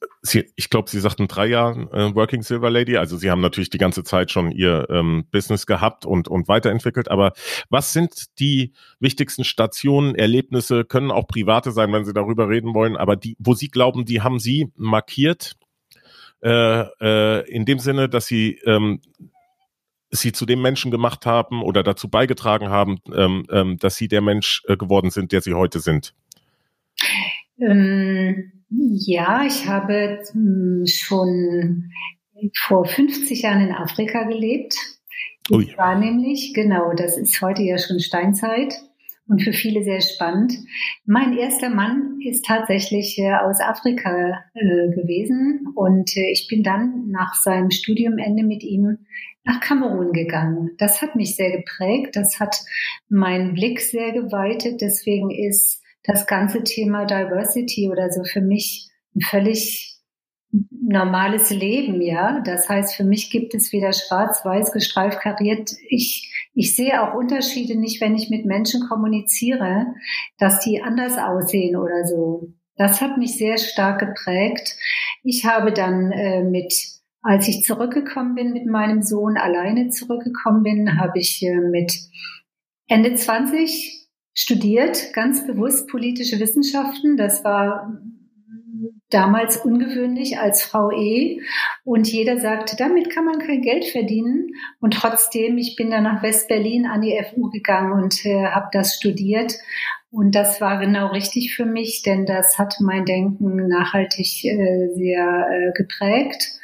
ich 0.57 0.69
glaube, 0.71 0.91
Sie 0.91 0.99
sagten 0.99 1.29
drei 1.29 1.47
Jahren 1.47 1.89
äh, 1.93 2.15
Working 2.15 2.43
Silver 2.43 2.71
Lady. 2.71 2.97
Also 2.97 3.17
Sie 3.17 3.31
haben 3.31 3.41
natürlich 3.41 3.71
die 3.71 3.79
ganze 3.79 4.03
Zeit 4.03 4.31
schon 4.31 4.51
Ihr 4.51 4.89
ähm, 4.91 5.27
Business 5.31 5.67
gehabt 5.67 6.05
und, 6.05 6.29
und 6.29 6.49
weiterentwickelt. 6.49 7.09
Aber 7.09 7.33
was 7.69 7.93
sind 7.93 8.39
die 8.41 8.73
wichtigsten 8.99 9.45
Stationen, 9.45 10.17
Erlebnisse, 10.17 10.85
können 10.85 11.13
auch 11.13 11.29
private 11.29 11.71
sein, 11.71 11.93
wenn 11.93 12.05
Sie 12.05 12.13
darüber 12.13 12.49
reden 12.49 12.75
wollen, 12.75 12.97
aber 12.97 13.15
die, 13.17 13.37
wo 13.39 13.55
Sie 13.55 13.69
glauben, 13.69 14.05
die 14.05 14.23
haben 14.23 14.41
Sie 14.41 14.73
markiert, 14.77 15.57
äh, 16.43 16.83
äh, 17.01 17.49
in 17.49 17.67
dem 17.67 17.79
Sinne, 17.79 18.09
dass 18.09 18.27
Sie 18.27 18.59
ähm, 18.65 19.01
sie 20.11 20.33
zu 20.33 20.47
dem 20.47 20.61
Menschen 20.63 20.91
gemacht 20.91 21.27
haben 21.27 21.63
oder 21.63 21.83
dazu 21.83 22.09
beigetragen 22.09 22.69
haben, 22.69 22.99
ähm, 23.15 23.47
ähm, 23.51 23.77
dass 23.79 23.97
sie 23.97 24.09
der 24.09 24.21
Mensch 24.21 24.63
äh, 24.67 24.77
geworden 24.77 25.11
sind, 25.11 25.33
der 25.33 25.41
sie 25.41 25.55
heute 25.55 25.81
sind? 25.81 26.15
Ähm, 27.61 28.53
ja, 28.69 29.45
ich 29.47 29.67
habe 29.67 30.23
hm, 30.33 30.85
schon 30.87 31.93
vor 32.57 32.87
50 32.87 33.43
Jahren 33.43 33.69
in 33.69 33.75
Afrika 33.75 34.25
gelebt. 34.25 34.75
Ich 35.51 35.77
war 35.77 35.99
nämlich, 35.99 36.53
genau, 36.55 36.93
das 36.95 37.19
ist 37.19 37.41
heute 37.43 37.63
ja 37.63 37.77
schon 37.77 37.99
Steinzeit 37.99 38.75
und 39.27 39.43
für 39.43 39.53
viele 39.53 39.83
sehr 39.83 40.01
spannend. 40.01 40.53
Mein 41.07 41.37
erster 41.37 41.71
Mann 41.71 42.21
ist 42.25 42.45
tatsächlich 42.45 43.19
äh, 43.19 43.33
aus 43.33 43.61
Afrika 43.61 44.45
äh, 44.55 44.91
gewesen 44.91 45.67
und 45.75 46.17
äh, 46.17 46.31
ich 46.31 46.47
bin 46.49 46.63
dann 46.63 47.11
nach 47.11 47.35
seinem 47.35 47.71
Studiumende 47.71 48.45
mit 48.45 48.63
ihm 48.63 48.99
nach 49.45 49.61
Kamerun 49.61 50.13
gegangen. 50.13 50.71
Das 50.79 51.03
hat 51.03 51.17
mich 51.17 51.37
sehr 51.37 51.51
geprägt, 51.57 52.17
das 52.17 52.41
hat 52.41 52.61
meinen 53.09 53.55
Blick 53.55 53.81
sehr 53.81 54.13
geweitet. 54.13 54.81
Deswegen 54.81 55.31
ist 55.31 55.83
das 56.05 56.27
ganze 56.27 56.63
Thema 56.63 57.05
Diversity 57.05 57.89
oder 57.91 58.11
so 58.11 58.25
für 58.25 58.41
mich 58.41 58.89
ein 59.15 59.23
völlig 59.23 59.91
normales 60.71 61.51
Leben, 61.51 62.01
ja. 62.01 62.41
Das 62.45 62.69
heißt, 62.69 62.95
für 62.95 63.05
mich 63.05 63.31
gibt 63.31 63.55
es 63.55 63.73
weder 63.73 63.93
schwarz-weiß 63.93 64.73
gestreift 64.73 65.21
kariert. 65.21 65.71
Ich, 65.89 66.51
ich 66.55 66.75
sehe 66.75 67.01
auch 67.03 67.15
Unterschiede 67.15 67.79
nicht, 67.79 68.01
wenn 68.01 68.17
ich 68.17 68.31
mit 68.31 68.47
Menschen 68.47 68.89
kommuniziere, 68.89 69.87
dass 70.39 70.61
die 70.61 70.83
anders 70.83 71.17
aussehen 71.19 71.77
oder 71.77 72.05
so. 72.05 72.53
Das 72.77 73.01
hat 73.01 73.19
mich 73.19 73.37
sehr 73.37 73.59
stark 73.59 74.01
geprägt. 74.01 74.77
Ich 75.23 75.45
habe 75.45 75.73
dann 75.73 76.11
äh, 76.13 76.43
mit 76.43 76.73
als 77.23 77.49
ich 77.49 77.63
zurückgekommen 77.65 78.35
bin 78.35 78.53
mit 78.53 78.67
meinem 78.67 79.03
Sohn, 79.03 79.37
alleine 79.37 79.91
zurückgekommen 79.91 80.63
bin, 80.63 81.01
habe 81.01 81.19
ich 81.19 81.43
äh, 81.43 81.55
mit 81.55 81.93
Ende 82.89 83.15
20 83.15 84.09
studiert, 84.33 85.13
ganz 85.13 85.47
bewusst 85.47 85.89
politische 85.89 86.41
Wissenschaften. 86.41 87.17
Das 87.17 87.45
war 87.45 88.01
damals 89.11 89.59
ungewöhnlich 89.59 90.39
als 90.39 90.63
Frau 90.63 90.91
E. 90.93 91.41
Und 91.85 92.11
jeder 92.11 92.39
sagte, 92.39 92.77
damit 92.77 93.11
kann 93.11 93.25
man 93.25 93.39
kein 93.39 93.61
Geld 93.61 93.85
verdienen. 93.85 94.55
Und 94.81 94.95
trotzdem, 94.95 95.59
ich 95.59 95.77
bin 95.77 95.91
dann 95.91 96.05
nach 96.05 96.23
West-Berlin 96.23 96.87
an 96.87 97.03
die 97.03 97.21
FU 97.23 97.51
gegangen 97.51 97.93
und 97.93 98.25
äh, 98.25 98.47
habe 98.47 98.69
das 98.73 98.95
studiert. 98.95 99.55
Und 100.11 100.35
das 100.35 100.61
war 100.61 100.81
genau 100.81 101.09
richtig 101.09 101.55
für 101.55 101.67
mich, 101.67 102.03
denn 102.03 102.25
das 102.25 102.59
hat 102.59 102.77
mein 102.81 103.05
Denken 103.05 103.69
nachhaltig 103.69 104.45
äh, 104.45 104.89
sehr 104.95 105.49
äh, 105.51 105.73
geprägt 105.73 106.61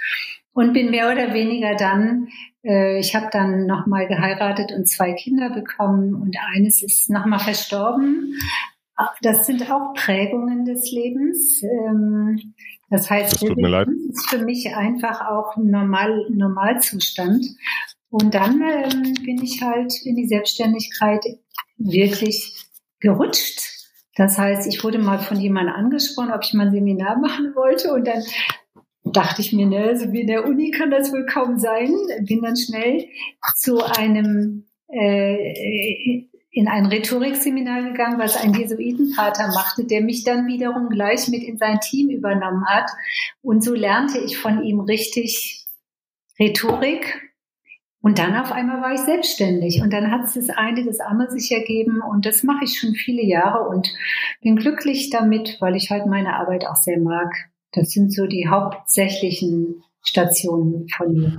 und 0.57 0.73
bin 0.73 0.91
mehr 0.91 1.13
oder 1.13 1.35
weniger 1.35 1.75
dann, 1.75 2.29
äh, 2.65 2.99
ich 2.99 3.15
habe 3.15 3.29
dann 3.31 3.67
nochmal 3.67 4.09
geheiratet 4.09 4.73
und 4.73 4.89
zwei 4.89 5.13
Kinder 5.13 5.51
bekommen 5.51 6.15
und 6.15 6.35
eines 6.55 6.83
ist 6.83 7.11
nochmal 7.11 7.41
verstorben. 7.41 8.35
Das 9.21 9.45
sind 9.45 9.71
auch 9.71 9.93
Prägungen 9.93 10.65
des 10.65 10.91
Lebens. 10.91 11.63
Ähm, 11.63 12.55
das 12.89 13.11
heißt, 13.11 13.35
das 13.35 13.43
ist 13.43 14.31
für 14.31 14.39
mich 14.39 14.75
einfach 14.75 15.21
auch 15.21 15.59
ein 15.59 15.67
Normal, 15.71 16.25
Normalzustand. 16.31 17.45
Und 18.09 18.35
dann 18.35 18.63
ähm, 18.63 19.13
bin 19.27 19.43
ich 19.43 19.61
halt 19.61 19.93
in 20.05 20.17
die 20.17 20.27
Selbstständigkeit 20.27 21.23
wirklich 21.77 22.65
gerutscht. 23.01 23.61
Das 24.15 24.39
heißt, 24.39 24.67
ich 24.67 24.83
wurde 24.83 25.01
mal 25.01 25.19
von 25.19 25.39
jemandem 25.39 25.75
angesprochen, 25.75 26.33
ob 26.33 26.43
ich 26.43 26.55
mal 26.55 26.69
ein 26.69 26.73
Seminar 26.73 27.19
machen 27.21 27.55
wollte. 27.55 27.93
Und 27.93 28.07
dann 28.07 28.23
dachte 29.13 29.41
ich 29.41 29.53
mir, 29.53 29.67
ne, 29.67 29.97
so 29.97 30.13
wie 30.13 30.23
in 30.23 30.27
der 30.27 30.47
Uni 30.47 30.71
kann 30.71 30.91
das 30.91 31.13
wohl 31.13 31.27
kaum 31.27 31.59
sein. 31.59 31.95
Bin 32.21 32.43
dann 32.43 32.57
schnell 32.57 33.07
zu 33.57 33.83
einem 33.83 34.67
äh, 34.89 36.27
in 36.57 36.69
ein 36.69 36.87
Rhetorikseminar 36.87 37.83
gegangen, 37.83 38.19
was 38.19 38.43
ein 38.43 38.55
Jesuitenpater 38.55 39.49
machte, 39.49 39.85
der 39.85 40.01
mich 40.01 40.25
dann 40.25 40.47
wiederum 40.47 40.89
gleich 40.89 41.29
mit 41.29 41.43
in 41.43 41.59
sein 41.59 41.81
Team 41.81 42.09
übernommen 42.09 42.67
hat. 42.67 42.91
Und 43.43 43.63
so 43.63 43.75
lernte 43.75 44.19
ich 44.19 44.39
von 44.39 44.65
ihm 44.65 44.81
richtig 44.81 45.67
Rhetorik. 46.39 47.21
Und 48.01 48.19
dann 48.19 48.37
auf 48.37 48.53
einmal 48.53 48.81
war 48.81 48.95
ich 48.95 49.01
selbstständig. 49.01 49.83
Und 49.83 49.93
dann 49.93 50.11
hat 50.11 50.25
es 50.25 50.33
das 50.33 50.49
eine, 50.49 50.83
das 50.85 51.01
andere 51.01 51.31
sich 51.31 51.53
ergeben. 51.53 52.01
Und 52.01 52.25
das 52.25 52.43
mache 52.43 52.65
ich 52.65 52.79
schon 52.79 52.95
viele 52.95 53.23
Jahre 53.23 53.69
und 53.69 53.93
bin 54.41 54.57
glücklich 54.57 55.11
damit, 55.11 55.59
weil 55.61 55.77
ich 55.77 55.91
halt 55.91 56.07
meine 56.07 56.37
Arbeit 56.37 56.67
auch 56.67 56.77
sehr 56.77 56.99
mag. 56.99 57.35
Das 57.73 57.91
sind 57.91 58.13
so 58.13 58.27
die 58.27 58.49
hauptsächlichen 58.49 59.83
Stationen 60.03 60.89
von 60.89 61.13
mir. 61.13 61.37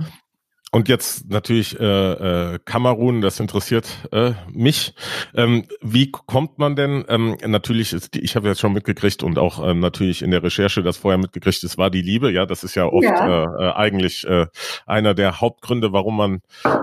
Und 0.70 0.88
jetzt 0.88 1.30
natürlich 1.30 1.80
äh, 1.80 1.84
äh, 1.84 2.58
Kamerun, 2.62 3.22
das 3.22 3.40
interessiert 3.40 3.88
äh, 4.12 4.32
mich. 4.52 4.94
Ähm, 5.34 5.64
wie 5.80 6.10
kommt 6.10 6.58
man 6.58 6.76
denn? 6.76 7.06
Ähm, 7.08 7.38
natürlich, 7.46 7.94
ist, 7.94 8.14
ich 8.14 8.36
habe 8.36 8.48
jetzt 8.48 8.60
schon 8.60 8.74
mitgekriegt 8.74 9.22
und 9.22 9.38
auch 9.38 9.64
äh, 9.64 9.72
natürlich 9.72 10.20
in 10.20 10.30
der 10.30 10.42
Recherche 10.42 10.82
das 10.82 10.98
vorher 10.98 11.16
mitgekriegt, 11.16 11.64
es 11.64 11.78
war 11.78 11.88
die 11.88 12.02
Liebe. 12.02 12.30
Ja, 12.30 12.44
das 12.44 12.64
ist 12.64 12.74
ja 12.74 12.84
oft 12.84 13.04
ja. 13.04 13.44
Äh, 13.44 13.68
äh, 13.68 13.72
eigentlich 13.72 14.26
äh, 14.26 14.46
einer 14.86 15.14
der 15.14 15.40
Hauptgründe, 15.40 15.92
warum 15.92 16.18
man 16.18 16.40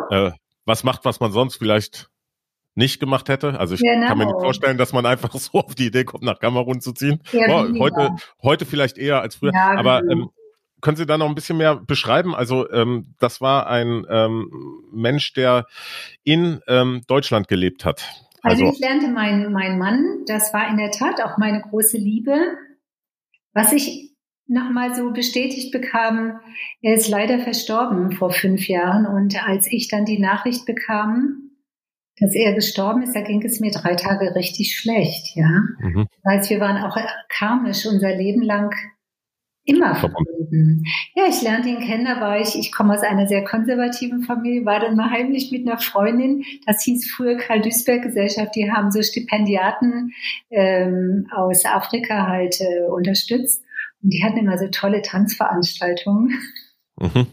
äh, 0.09 0.31
was 0.65 0.83
macht, 0.83 1.05
was 1.05 1.19
man 1.19 1.31
sonst 1.31 1.57
vielleicht 1.57 2.09
nicht 2.75 2.99
gemacht 2.99 3.29
hätte. 3.29 3.59
Also 3.59 3.73
ich 3.75 3.81
genau. 3.81 4.07
kann 4.07 4.17
mir 4.17 4.25
nicht 4.25 4.39
vorstellen, 4.39 4.77
dass 4.77 4.93
man 4.93 5.05
einfach 5.05 5.31
so 5.33 5.59
auf 5.59 5.75
die 5.75 5.87
Idee 5.87 6.03
kommt, 6.03 6.23
nach 6.23 6.39
Kamerun 6.39 6.81
zu 6.81 6.91
ziehen. 6.91 7.21
Ja, 7.31 7.63
oh, 7.63 7.79
heute, 7.79 8.15
heute 8.43 8.65
vielleicht 8.65 8.97
eher 8.97 9.21
als 9.21 9.35
früher. 9.35 9.53
Ja, 9.53 9.77
Aber 9.77 10.01
genau. 10.01 10.13
ähm, 10.13 10.29
können 10.81 10.97
Sie 10.97 11.05
da 11.05 11.17
noch 11.17 11.27
ein 11.27 11.35
bisschen 11.35 11.57
mehr 11.57 11.77
beschreiben? 11.77 12.35
Also 12.35 12.69
ähm, 12.69 13.15
das 13.19 13.41
war 13.41 13.67
ein 13.67 14.05
ähm, 14.09 14.51
Mensch, 14.91 15.33
der 15.33 15.65
in 16.23 16.59
ähm, 16.67 17.01
Deutschland 17.07 17.47
gelebt 17.47 17.85
hat. 17.85 18.07
Also, 18.43 18.65
also 18.65 18.75
ich 18.75 18.79
lernte 18.79 19.07
meinen 19.07 19.51
mein 19.51 19.79
Mann, 19.79 20.23
das 20.27 20.53
war 20.53 20.69
in 20.69 20.77
der 20.77 20.91
Tat 20.91 21.21
auch 21.23 21.37
meine 21.37 21.61
große 21.61 21.97
Liebe. 21.97 22.37
Was 23.53 23.71
ich 23.71 24.11
nochmal 24.47 24.93
so 24.93 25.11
bestätigt 25.11 25.71
bekam, 25.71 26.39
er 26.81 26.93
ist 26.93 27.07
leider 27.07 27.39
verstorben 27.39 28.11
vor 28.11 28.31
fünf 28.31 28.67
Jahren. 28.67 29.07
Und 29.07 29.43
als 29.47 29.65
ich 29.71 29.87
dann 29.87 30.05
die 30.05 30.19
Nachricht 30.19 30.65
bekam, 30.65 31.44
dass 32.19 32.33
er 32.33 32.53
gestorben 32.53 33.03
ist, 33.03 33.15
da 33.15 33.21
ging 33.21 33.43
es 33.43 33.59
mir 33.59 33.71
drei 33.71 33.95
Tage 33.95 34.35
richtig 34.35 34.77
schlecht, 34.77 35.35
ja. 35.35 35.63
Mhm. 35.79 36.07
Das 36.23 36.33
heißt, 36.33 36.49
wir 36.49 36.59
waren 36.59 36.83
auch 36.83 36.97
karmisch 37.29 37.85
unser 37.85 38.15
Leben 38.15 38.41
lang 38.41 38.73
immer 39.65 39.95
verbunden. 39.95 40.83
Ja, 41.15 41.23
ich 41.27 41.41
lernte 41.41 41.69
ihn 41.69 41.79
kennen, 41.79 42.05
da 42.05 42.21
war 42.21 42.39
ich, 42.39 42.57
ich 42.57 42.71
komme 42.71 42.93
aus 42.93 43.01
einer 43.01 43.27
sehr 43.27 43.43
konservativen 43.43 44.21
Familie, 44.21 44.65
war 44.65 44.79
dann 44.79 44.95
mal 44.95 45.09
heimlich 45.09 45.51
mit 45.51 45.67
einer 45.67 45.79
Freundin, 45.79 46.43
das 46.65 46.83
hieß 46.83 47.11
früher 47.11 47.37
Karl-Duisberg-Gesellschaft, 47.37 48.55
die 48.55 48.71
haben 48.71 48.91
so 48.91 49.01
Stipendiaten 49.01 50.11
ähm, 50.51 51.27
aus 51.35 51.65
Afrika 51.65 52.27
halt 52.27 52.61
äh, 52.61 52.87
unterstützt. 52.87 53.63
Und 54.03 54.11
die 54.11 54.23
hatten 54.23 54.37
immer 54.37 54.57
so 54.57 54.67
tolle 54.67 55.01
Tanzveranstaltungen. 55.01 56.31
Mhm. 56.97 57.27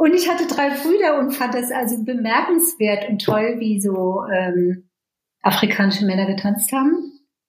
Und 0.00 0.14
ich 0.14 0.30
hatte 0.30 0.46
drei 0.46 0.70
Brüder 0.70 1.18
und 1.18 1.32
fand 1.32 1.52
das 1.52 1.70
also 1.70 2.02
bemerkenswert 2.02 3.10
und 3.10 3.22
toll, 3.22 3.56
wie 3.58 3.82
so 3.82 4.22
ähm, 4.32 4.88
afrikanische 5.42 6.06
Männer 6.06 6.24
getanzt 6.24 6.72
haben. 6.72 6.94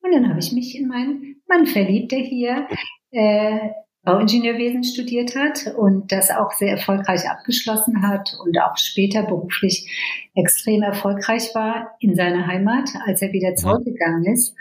Und 0.01 0.12
dann 0.12 0.27
habe 0.27 0.39
ich 0.39 0.51
mich 0.51 0.77
in 0.77 0.89
meinen 0.89 1.41
Mann 1.48 1.65
verliebt, 1.65 2.12
der 2.12 2.20
hier 2.20 2.67
äh, 3.12 3.70
Bauingenieurwesen 4.03 4.84
studiert 4.84 5.36
hat 5.36 5.75
und 5.77 6.12
das 6.12 6.31
auch 6.31 6.51
sehr 6.53 6.72
erfolgreich 6.72 7.29
abgeschlossen 7.29 8.01
hat 8.08 8.36
und 8.43 8.60
auch 8.60 8.75
später 8.77 9.22
beruflich 9.24 9.88
extrem 10.34 10.81
erfolgreich 10.81 11.53
war 11.53 11.96
in 12.00 12.15
seiner 12.15 12.48
Heimat, 12.48 12.89
als 13.05 13.22
er 13.22 13.31
wieder 13.31 13.53
zurückgegangen 13.53 14.25
ist. 14.25 14.55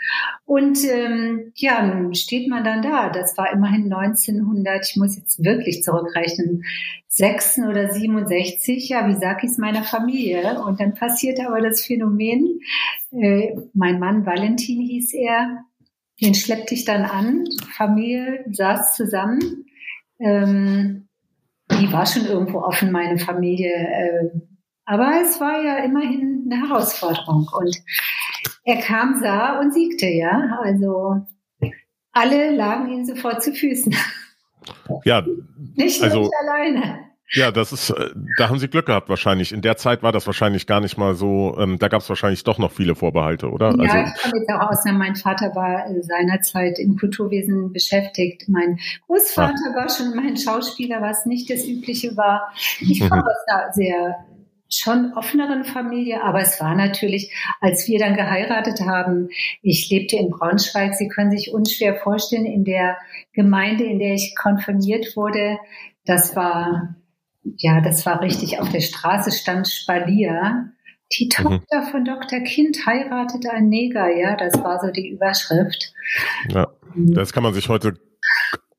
Und 0.45 0.77
ähm, 0.85 1.51
ja, 1.55 2.13
steht 2.13 2.49
man 2.49 2.63
dann 2.63 2.83
da. 2.83 3.09
Das 3.09 3.35
war 3.35 3.51
immerhin 3.51 3.91
1900, 3.91 4.87
ich 4.87 4.97
muss 4.97 5.17
jetzt 5.17 5.43
wirklich 5.43 5.81
zurückrechnen, 5.81 6.63
6 7.07 7.59
oder 7.67 7.89
67, 7.89 8.89
ja, 8.89 9.07
wie 9.07 9.15
sag 9.15 9.43
ich 9.43 9.51
es 9.51 9.57
meiner 9.57 9.83
Familie? 9.83 10.61
Und 10.63 10.79
dann 10.79 10.93
passierte 10.93 11.47
aber 11.47 11.61
das 11.61 11.83
Phänomen, 11.83 12.59
äh, 13.11 13.55
mein 13.73 13.99
Mann 13.99 14.25
Valentin 14.25 14.81
hieß 14.81 15.13
er, 15.15 15.65
den 16.21 16.35
schleppte 16.35 16.73
ich 16.73 16.85
dann 16.85 17.03
an. 17.03 17.45
Familie 17.75 18.45
saß 18.51 18.95
zusammen. 18.95 19.65
Ähm, 20.19 21.07
die 21.71 21.91
war 21.91 22.05
schon 22.05 22.25
irgendwo 22.25 22.59
offen, 22.59 22.91
meine 22.91 23.17
Familie. 23.17 23.73
Äh, 23.73 24.29
aber 24.85 25.21
es 25.21 25.39
war 25.39 25.63
ja 25.63 25.77
immerhin 25.77 26.49
eine 26.51 26.67
Herausforderung. 26.67 27.47
Und 27.53 27.77
er 28.63 28.77
kam, 28.77 29.19
sah 29.19 29.59
und 29.59 29.73
siegte, 29.73 30.07
ja. 30.07 30.59
Also 30.61 31.25
alle 32.11 32.55
lagen 32.55 32.91
ihm 32.91 33.05
sofort 33.05 33.41
zu 33.41 33.53
Füßen. 33.53 33.95
Ja, 35.05 35.25
nicht 35.75 36.01
also, 36.03 36.23
ich 36.23 36.29
alleine. 36.39 37.10
Ja, 37.33 37.51
das 37.51 37.71
ist, 37.71 37.89
äh, 37.91 38.09
da 38.37 38.49
haben 38.49 38.59
Sie 38.59 38.67
Glück 38.67 38.87
gehabt 38.87 39.07
wahrscheinlich. 39.07 39.53
In 39.53 39.61
der 39.61 39.77
Zeit 39.77 40.03
war 40.03 40.11
das 40.11 40.27
wahrscheinlich 40.27 40.67
gar 40.67 40.81
nicht 40.81 40.97
mal 40.97 41.15
so, 41.15 41.57
ähm, 41.57 41.79
da 41.79 41.87
gab 41.87 42.01
es 42.01 42.09
wahrscheinlich 42.09 42.43
doch 42.43 42.57
noch 42.57 42.71
viele 42.71 42.93
Vorbehalte, 42.93 43.49
oder? 43.49 43.73
Ja, 43.77 43.93
also, 43.93 44.11
ich 44.13 44.21
komme 44.21 44.37
jetzt 44.39 44.49
auch 44.49 44.69
aus, 44.69 44.83
mein 44.85 45.15
Vater 45.15 45.55
war 45.55 45.87
äh, 45.87 46.03
seinerzeit 46.03 46.77
im 46.79 46.97
Kulturwesen 46.97 47.71
beschäftigt. 47.71 48.49
Mein 48.49 48.79
Großvater 49.07 49.71
ah. 49.71 49.75
war 49.75 49.89
schon 49.89 50.13
mein 50.15 50.35
Schauspieler, 50.35 51.01
was 51.01 51.25
nicht 51.25 51.49
das 51.49 51.65
Übliche 51.65 52.17
war. 52.17 52.51
Ich 52.81 52.99
komme 52.99 53.21
mhm. 53.21 53.27
aus 53.27 53.47
einer 53.47 53.73
sehr 53.73 54.25
schon 54.73 55.13
offeneren 55.15 55.65
Familie, 55.65 56.23
aber 56.23 56.39
es 56.39 56.59
war 56.61 56.75
natürlich, 56.75 57.33
als 57.59 57.87
wir 57.87 57.99
dann 57.99 58.15
geheiratet 58.15 58.79
haben, 58.81 59.29
ich 59.61 59.89
lebte 59.89 60.15
in 60.15 60.29
Braunschweig, 60.29 60.95
Sie 60.95 61.09
können 61.09 61.31
sich 61.31 61.53
unschwer 61.53 61.95
vorstellen, 61.95 62.45
in 62.45 62.63
der 62.63 62.97
Gemeinde, 63.33 63.83
in 63.83 63.99
der 63.99 64.13
ich 64.13 64.33
konfirmiert 64.35 65.17
wurde, 65.17 65.57
das 66.05 66.35
war 66.35 66.95
ja, 67.43 67.81
das 67.81 68.05
war 68.05 68.21
richtig. 68.21 68.59
Auf 68.59 68.69
der 68.69 68.81
Straße 68.81 69.31
stand 69.31 69.67
Spalier. 69.67 70.71
Die 71.13 71.25
mhm. 71.25 71.29
Tochter 71.29 71.81
mhm. 71.81 71.91
von 71.91 72.05
Dr. 72.05 72.39
Kind 72.41 72.85
heiratet 72.85 73.47
einen 73.49 73.69
Neger, 73.69 74.15
ja, 74.15 74.35
das 74.35 74.63
war 74.63 74.79
so 74.79 74.91
die 74.91 75.09
Überschrift. 75.09 75.93
Ja, 76.49 76.67
mhm. 76.95 77.13
das 77.13 77.33
kann 77.33 77.43
man 77.43 77.53
sich 77.53 77.67
heute 77.69 77.99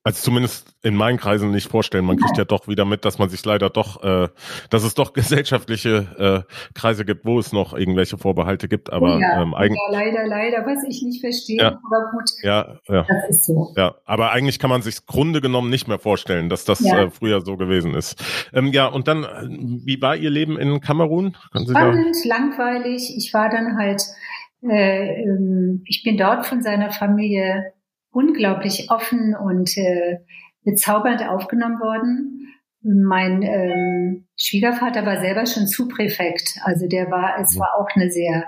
also 0.05 0.21
zumindest 0.21 0.75
in 0.83 0.97
meinen 0.97 1.17
Kreisen 1.17 1.53
nicht 1.53 1.71
vorstellen. 1.71 2.05
Man 2.05 2.17
kriegt 2.17 2.37
ja 2.37 2.45
doch 2.45 2.67
wieder 2.67 2.85
mit, 2.85 3.05
dass 3.05 3.19
man 3.19 3.29
sich 3.29 3.45
leider 3.45 3.71
doch, 3.71 4.03
äh, 4.03 4.29
dass 4.69 4.83
es 4.83 4.95
doch 4.95 5.13
gesellschaftliche 5.13 6.45
äh, 6.49 6.53
Kreise 6.75 7.05
gibt, 7.05 7.25
wo 7.25 7.39
es 7.39 7.53
noch 7.53 7.73
irgendwelche 7.73 8.19
Vorbehalte 8.19 8.67
gibt. 8.69 8.93
Aber 8.93 9.21
ja, 9.21 9.41
ähm, 9.41 9.55
eigentlich, 9.55 9.81
ja, 9.91 9.99
leider, 9.99 10.27
leider, 10.27 10.67
was 10.67 10.83
ich 10.89 11.03
nicht 11.03 11.21
verstehe. 11.21 11.59
Ja, 11.59 11.69
aber 11.69 12.11
gut, 12.11 12.31
ja, 12.43 12.79
ja, 12.89 13.07
das 13.09 13.31
ist 13.31 13.47
so. 13.47 13.73
Ja, 13.77 13.95
aber 14.05 14.33
eigentlich 14.33 14.59
kann 14.59 14.71
man 14.71 14.83
sich 14.83 15.07
Grunde 15.07 15.41
genommen 15.41 15.71
nicht 15.71 15.87
mehr 15.87 16.01
vorstellen, 16.01 16.49
dass 16.49 16.65
das 16.65 16.81
ja. 16.81 17.05
äh, 17.05 17.11
früher 17.11 17.41
so 17.43 17.57
gewesen 17.57 17.95
ist. 17.95 18.21
Ähm, 18.53 18.73
ja, 18.73 18.87
und 18.87 19.07
dann, 19.07 19.25
wie 19.85 20.03
war 20.03 20.17
Ihr 20.17 20.31
Leben 20.31 20.59
in 20.59 20.81
Kamerun? 20.81 21.37
Spannend, 21.53 22.17
langweilig. 22.25 23.15
Ich 23.17 23.33
war 23.33 23.49
dann 23.51 23.77
halt, 23.77 24.03
äh, 24.69 25.23
ähm, 25.23 25.83
ich 25.87 26.03
bin 26.03 26.17
dort 26.17 26.45
von 26.47 26.61
seiner 26.61 26.91
Familie 26.91 27.73
unglaublich 28.13 28.91
offen 28.91 29.35
und 29.35 29.77
äh, 29.77 30.19
bezaubernd 30.65 31.27
aufgenommen 31.29 31.81
worden. 31.81 32.49
Mein 32.83 33.43
ähm, 33.43 34.27
Schwiegervater 34.37 35.07
war 35.07 35.21
selber 35.21 35.47
schon 35.47 35.67
Zupräfekt, 35.67 36.59
also 36.65 36.89
der 36.89 37.11
war, 37.11 37.39
es 37.41 37.59
war 37.59 37.77
auch 37.79 37.89
eine 37.95 38.11
sehr 38.11 38.45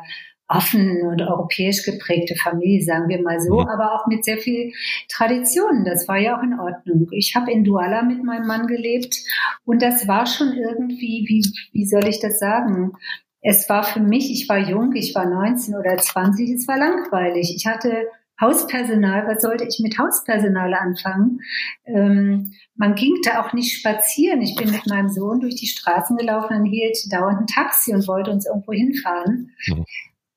offen 0.47 1.02
und 1.02 1.23
europäisch 1.23 1.85
geprägte 1.85 2.35
Familie, 2.37 2.83
sagen 2.83 3.09
wir 3.09 3.23
mal 3.23 3.40
so, 3.40 3.61
mhm. 3.61 3.68
aber 3.68 3.94
auch 3.94 4.06
mit 4.06 4.25
sehr 4.25 4.37
viel 4.37 4.73
Tradition. 5.09 5.85
Das 5.85 6.06
war 6.06 6.18
ja 6.18 6.37
auch 6.37 6.42
in 6.42 6.59
Ordnung. 6.59 7.09
Ich 7.12 7.35
habe 7.35 7.50
in 7.50 7.64
Douala 7.64 8.02
mit 8.02 8.23
meinem 8.23 8.47
Mann 8.47 8.66
gelebt 8.66 9.16
und 9.64 9.80
das 9.80 10.06
war 10.06 10.26
schon 10.26 10.52
irgendwie, 10.52 11.25
wie, 11.26 11.44
wie 11.73 11.87
soll 11.87 12.06
ich 12.06 12.21
das 12.21 12.38
sagen? 12.38 12.92
Es 13.40 13.68
war 13.68 13.85
für 13.85 14.00
mich, 14.00 14.30
ich 14.30 14.49
war 14.49 14.59
jung, 14.59 14.94
ich 14.94 15.14
war 15.14 15.26
19 15.26 15.75
oder 15.75 15.97
20, 15.97 16.50
es 16.50 16.68
war 16.68 16.78
langweilig. 16.78 17.54
Ich 17.56 17.66
hatte 17.66 18.06
Hauspersonal, 18.41 19.26
was 19.29 19.43
sollte 19.43 19.64
ich 19.64 19.79
mit 19.81 19.99
Hauspersonal 19.99 20.75
anfangen? 20.75 21.41
Ähm, 21.85 22.53
man 22.75 22.95
ging 22.95 23.14
da 23.25 23.45
auch 23.45 23.53
nicht 23.53 23.78
spazieren. 23.78 24.43
Ich 24.43 24.56
bin 24.56 24.71
mit 24.71 24.87
meinem 24.89 25.08
Sohn 25.08 25.41
durch 25.41 25.54
die 25.54 25.67
Straßen 25.67 26.17
gelaufen 26.17 26.56
und 26.56 26.65
hielt 26.67 26.99
dauernd 27.13 27.41
ein 27.41 27.47
Taxi 27.47 27.95
und 27.95 28.08
wollte 28.08 28.30
uns 28.30 28.47
irgendwo 28.47 28.73
hinfahren. 28.73 29.50
Mhm. 29.69 29.85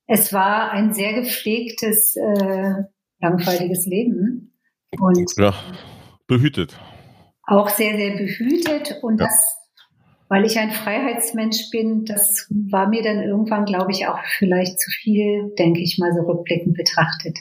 Es 0.06 0.32
war 0.32 0.72
ein 0.72 0.94
sehr 0.94 1.14
gepflegtes, 1.14 2.16
äh, 2.16 2.74
langweiliges 3.20 3.86
Leben. 3.86 4.54
Und 5.00 5.34
ja, 5.38 5.54
behütet. 6.28 6.80
Auch 7.44 7.70
sehr, 7.70 7.98
sehr 7.98 8.16
behütet 8.16 9.00
und 9.02 9.20
ja. 9.20 9.26
das 9.26 9.58
weil 10.30 10.46
ich 10.46 10.58
ein 10.60 10.72
Freiheitsmensch 10.72 11.70
bin, 11.72 12.04
das 12.04 12.48
war 12.50 12.90
mir 12.90 13.02
dann 13.02 13.24
irgendwann, 13.24 13.66
glaube 13.66 13.92
ich, 13.92 14.08
auch 14.08 14.20
vielleicht 14.38 14.80
zu 14.80 14.92
viel, 14.92 15.54
denke 15.58 15.80
ich 15.80 15.98
mal 16.00 16.12
so 16.14 16.22
rückblickend 16.22 16.76
betrachtet. 16.76 17.38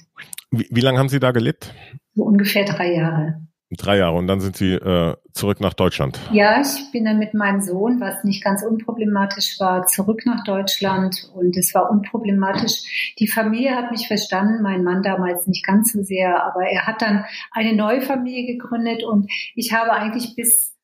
Wie, 0.50 0.68
wie 0.70 0.80
lange 0.80 0.98
haben 0.98 1.08
Sie 1.08 1.20
da 1.20 1.32
gelebt? 1.32 1.74
So 2.14 2.24
ungefähr 2.24 2.64
drei 2.64 2.94
Jahre. 2.94 3.46
Drei 3.70 3.98
Jahre 3.98 4.16
und 4.16 4.28
dann 4.28 4.40
sind 4.40 4.56
Sie 4.56 4.74
äh, 4.74 5.16
zurück 5.32 5.60
nach 5.60 5.74
Deutschland. 5.74 6.20
Ja, 6.30 6.60
ich 6.60 6.92
bin 6.92 7.04
dann 7.04 7.18
mit 7.18 7.34
meinem 7.34 7.60
Sohn, 7.60 8.00
was 8.00 8.22
nicht 8.22 8.44
ganz 8.44 8.62
unproblematisch 8.62 9.58
war, 9.58 9.86
zurück 9.86 10.22
nach 10.24 10.44
Deutschland 10.44 11.28
und 11.34 11.56
es 11.56 11.74
war 11.74 11.90
unproblematisch. 11.90 13.14
Die 13.18 13.26
Familie 13.26 13.74
hat 13.74 13.90
mich 13.90 14.06
verstanden, 14.06 14.62
mein 14.62 14.84
Mann 14.84 15.02
damals 15.02 15.48
nicht 15.48 15.66
ganz 15.66 15.92
so 15.92 16.02
sehr, 16.04 16.44
aber 16.44 16.62
er 16.62 16.86
hat 16.86 17.02
dann 17.02 17.24
eine 17.50 17.74
neue 17.74 18.02
Familie 18.02 18.54
gegründet 18.56 19.02
und 19.02 19.28
ich 19.56 19.72
habe 19.72 19.92
eigentlich 19.92 20.36
bis, 20.36 20.76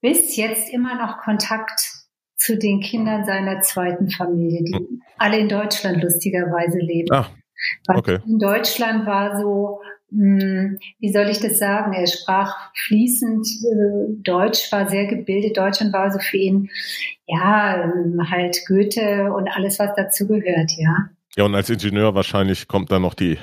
bis 0.00 0.36
jetzt 0.36 0.72
immer 0.72 0.96
noch 0.96 1.18
Kontakt 1.18 2.08
zu 2.36 2.58
den 2.58 2.80
Kindern 2.80 3.24
seiner 3.24 3.60
zweiten 3.60 4.10
Familie, 4.10 4.64
die 4.64 4.74
hm. 4.74 5.02
alle 5.16 5.38
in 5.38 5.48
Deutschland 5.48 6.02
lustigerweise 6.02 6.78
leben. 6.78 7.12
Ah, 7.12 7.28
Okay. 7.88 8.18
In 8.26 8.38
Deutschland 8.38 9.06
war 9.06 9.40
so, 9.40 9.80
hm, 10.10 10.78
wie 11.00 11.12
soll 11.12 11.28
ich 11.28 11.40
das 11.40 11.58
sagen? 11.58 11.92
Er 11.92 12.06
sprach 12.06 12.72
fließend 12.86 13.46
äh, 13.46 14.22
Deutsch, 14.22 14.70
war 14.70 14.88
sehr 14.88 15.06
gebildet. 15.06 15.56
Deutschland 15.56 15.92
war 15.92 16.10
so 16.12 16.18
für 16.18 16.36
ihn, 16.36 16.70
ja, 17.26 17.84
ähm, 17.84 18.30
halt 18.30 18.60
Goethe 18.66 19.32
und 19.32 19.48
alles, 19.48 19.78
was 19.78 19.94
dazu 19.96 20.26
gehört, 20.26 20.70
ja. 20.76 21.10
Ja, 21.36 21.44
und 21.44 21.54
als 21.54 21.68
Ingenieur 21.68 22.14
wahrscheinlich 22.14 22.68
kommt 22.68 22.92
dann 22.92 23.02
noch 23.02 23.14
die, 23.14 23.38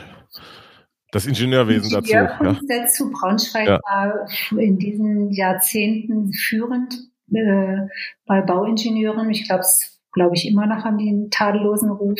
das 1.12 1.26
Ingenieurwesen 1.26 1.92
dazu. 1.92 2.14
Ja. 2.14 2.58
dazu. 2.70 3.12
Braunschweig 3.12 3.68
ja. 3.68 3.80
war 3.84 4.28
in 4.58 4.78
diesen 4.78 5.32
Jahrzehnten 5.32 6.32
führend 6.32 6.94
äh, 7.34 7.88
bei 8.26 8.42
Bauingenieuren. 8.42 9.30
Ich 9.30 9.46
glaube, 9.46 9.62
es 9.62 9.91
glaube 10.12 10.36
ich, 10.36 10.48
immer 10.48 10.66
noch 10.66 10.86
an 10.86 10.98
den 10.98 11.30
tadellosen 11.30 11.92
Ruf. 11.92 12.20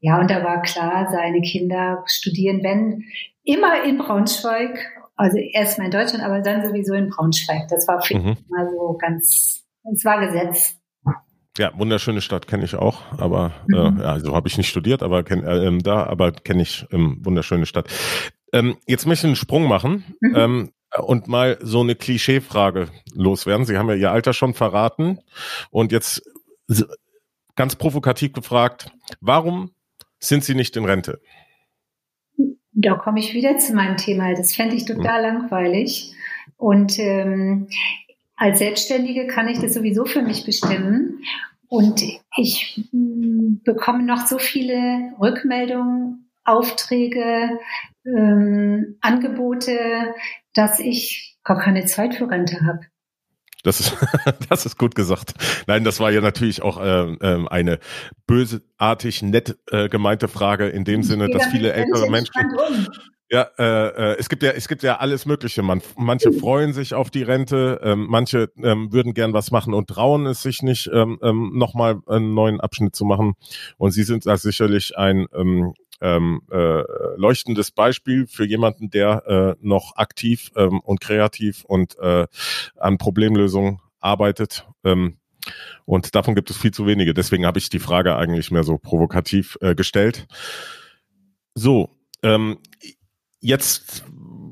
Ja, 0.00 0.20
und 0.20 0.30
da 0.30 0.42
war 0.44 0.62
klar, 0.62 1.08
seine 1.10 1.40
Kinder 1.40 2.02
studieren, 2.06 2.62
wenn 2.62 3.04
immer 3.44 3.84
in 3.84 3.98
Braunschweig, 3.98 4.78
also 5.16 5.38
erstmal 5.38 5.86
in 5.86 5.92
Deutschland, 5.92 6.22
aber 6.24 6.40
dann 6.40 6.64
sowieso 6.64 6.94
in 6.94 7.08
Braunschweig. 7.08 7.68
Das 7.68 7.88
war 7.88 8.02
für 8.02 8.16
mhm. 8.16 8.28
ihn 8.28 8.44
mal 8.48 8.68
so 8.70 8.96
ganz, 8.98 9.64
es 9.92 10.04
war 10.04 10.26
Gesetz. 10.26 10.76
Ja, 11.58 11.72
wunderschöne 11.76 12.20
Stadt 12.20 12.46
kenne 12.46 12.64
ich 12.64 12.76
auch, 12.76 13.02
aber 13.18 13.52
äh, 13.74 13.90
mhm. 13.90 14.00
äh, 14.00 14.04
also 14.04 14.34
habe 14.34 14.46
ich 14.46 14.56
nicht 14.58 14.68
studiert, 14.68 15.02
aber 15.02 15.24
kenn, 15.24 15.42
äh, 15.42 15.66
ähm, 15.66 15.82
da, 15.82 16.04
aber 16.04 16.30
kenne 16.30 16.62
ich 16.62 16.86
ähm, 16.92 17.18
wunderschöne 17.22 17.66
Stadt. 17.66 17.88
Ähm, 18.52 18.76
jetzt 18.86 19.06
möchte 19.06 19.26
ich 19.26 19.30
einen 19.30 19.36
Sprung 19.36 19.66
machen 19.66 20.04
mhm. 20.20 20.36
ähm, 20.36 20.72
und 21.00 21.26
mal 21.26 21.58
so 21.60 21.80
eine 21.80 21.96
Klischeefrage 21.96 22.88
loswerden. 23.12 23.66
Sie 23.66 23.76
haben 23.76 23.88
ja 23.88 23.96
Ihr 23.96 24.12
Alter 24.12 24.34
schon 24.34 24.54
verraten 24.54 25.18
und 25.70 25.90
jetzt 25.90 26.22
ganz 27.58 27.74
provokativ 27.74 28.32
gefragt, 28.32 28.90
warum 29.20 29.72
sind 30.20 30.44
Sie 30.44 30.54
nicht 30.54 30.76
in 30.76 30.84
Rente? 30.84 31.20
Da 32.72 32.94
komme 32.94 33.18
ich 33.18 33.34
wieder 33.34 33.58
zu 33.58 33.74
meinem 33.74 33.96
Thema. 33.96 34.32
Das 34.34 34.54
fände 34.54 34.76
ich 34.76 34.84
total 34.84 35.18
mhm. 35.18 35.40
langweilig. 35.40 36.14
Und 36.56 36.98
ähm, 37.00 37.68
als 38.36 38.60
Selbstständige 38.60 39.26
kann 39.26 39.48
ich 39.48 39.58
das 39.58 39.74
sowieso 39.74 40.04
für 40.04 40.22
mich 40.22 40.46
bestimmen. 40.46 41.24
Und 41.66 42.00
ich 42.36 42.88
mm, 42.92 43.56
bekomme 43.64 44.04
noch 44.04 44.26
so 44.26 44.38
viele 44.38 45.12
Rückmeldungen, 45.20 46.30
Aufträge, 46.44 47.58
ähm, 48.06 48.96
Angebote, 49.00 50.14
dass 50.54 50.78
ich 50.78 51.36
gar 51.42 51.58
keine 51.58 51.84
Zeit 51.86 52.14
für 52.14 52.30
Rente 52.30 52.64
habe. 52.64 52.80
Das 53.68 53.80
ist, 53.80 53.96
das 54.48 54.64
ist 54.64 54.78
gut 54.78 54.94
gesagt. 54.94 55.34
Nein, 55.66 55.84
das 55.84 56.00
war 56.00 56.10
ja 56.10 56.22
natürlich 56.22 56.62
auch 56.62 56.80
äh, 56.80 57.12
äh, 57.12 57.46
eine 57.48 57.78
bösartig 58.26 59.22
nett 59.22 59.58
äh, 59.70 59.90
gemeinte 59.90 60.26
Frage 60.26 60.68
in 60.68 60.84
dem 60.84 61.02
Sinne, 61.02 61.28
dass 61.28 61.46
viele 61.46 61.74
ältere 61.74 62.10
Menschen. 62.10 62.32
Ja, 63.30 63.46
äh, 63.58 64.12
äh, 64.12 64.16
es 64.18 64.30
gibt 64.30 64.42
ja, 64.42 64.52
es 64.52 64.68
gibt 64.68 64.82
ja 64.82 64.96
alles 64.96 65.26
Mögliche. 65.26 65.62
Man, 65.62 65.82
manche 65.98 66.32
freuen 66.32 66.72
sich 66.72 66.94
auf 66.94 67.10
die 67.10 67.22
Rente, 67.22 67.78
ähm, 67.82 68.06
manche 68.08 68.50
ähm, 68.56 68.90
würden 68.90 69.12
gern 69.12 69.34
was 69.34 69.50
machen 69.50 69.74
und 69.74 69.88
trauen 69.90 70.24
es 70.24 70.40
sich 70.42 70.62
nicht, 70.62 70.88
ähm, 70.94 71.18
ähm, 71.22 71.50
nochmal 71.54 71.98
einen 72.06 72.32
neuen 72.32 72.58
Abschnitt 72.58 72.96
zu 72.96 73.04
machen. 73.04 73.34
Und 73.76 73.90
Sie 73.90 74.04
sind 74.04 74.24
da 74.24 74.38
sicherlich 74.38 74.96
ein 74.96 75.26
ähm, 75.34 75.74
ähm, 76.00 76.42
äh, 76.50 76.82
leuchtendes 77.16 77.70
Beispiel 77.70 78.26
für 78.26 78.44
jemanden, 78.44 78.90
der 78.90 79.26
äh, 79.26 79.66
noch 79.66 79.96
aktiv 79.96 80.50
ähm, 80.56 80.80
und 80.80 81.00
kreativ 81.00 81.64
und 81.64 81.98
äh, 81.98 82.26
an 82.76 82.98
Problemlösungen 82.98 83.80
arbeitet. 84.00 84.66
Ähm, 84.84 85.18
und 85.84 86.14
davon 86.14 86.34
gibt 86.34 86.50
es 86.50 86.58
viel 86.58 86.72
zu 86.72 86.86
wenige. 86.86 87.14
Deswegen 87.14 87.46
habe 87.46 87.58
ich 87.58 87.70
die 87.70 87.78
Frage 87.78 88.16
eigentlich 88.16 88.50
mehr 88.50 88.64
so 88.64 88.78
provokativ 88.78 89.56
äh, 89.60 89.74
gestellt. 89.74 90.26
So, 91.54 91.90
ähm, 92.22 92.58
Jetzt 93.40 94.04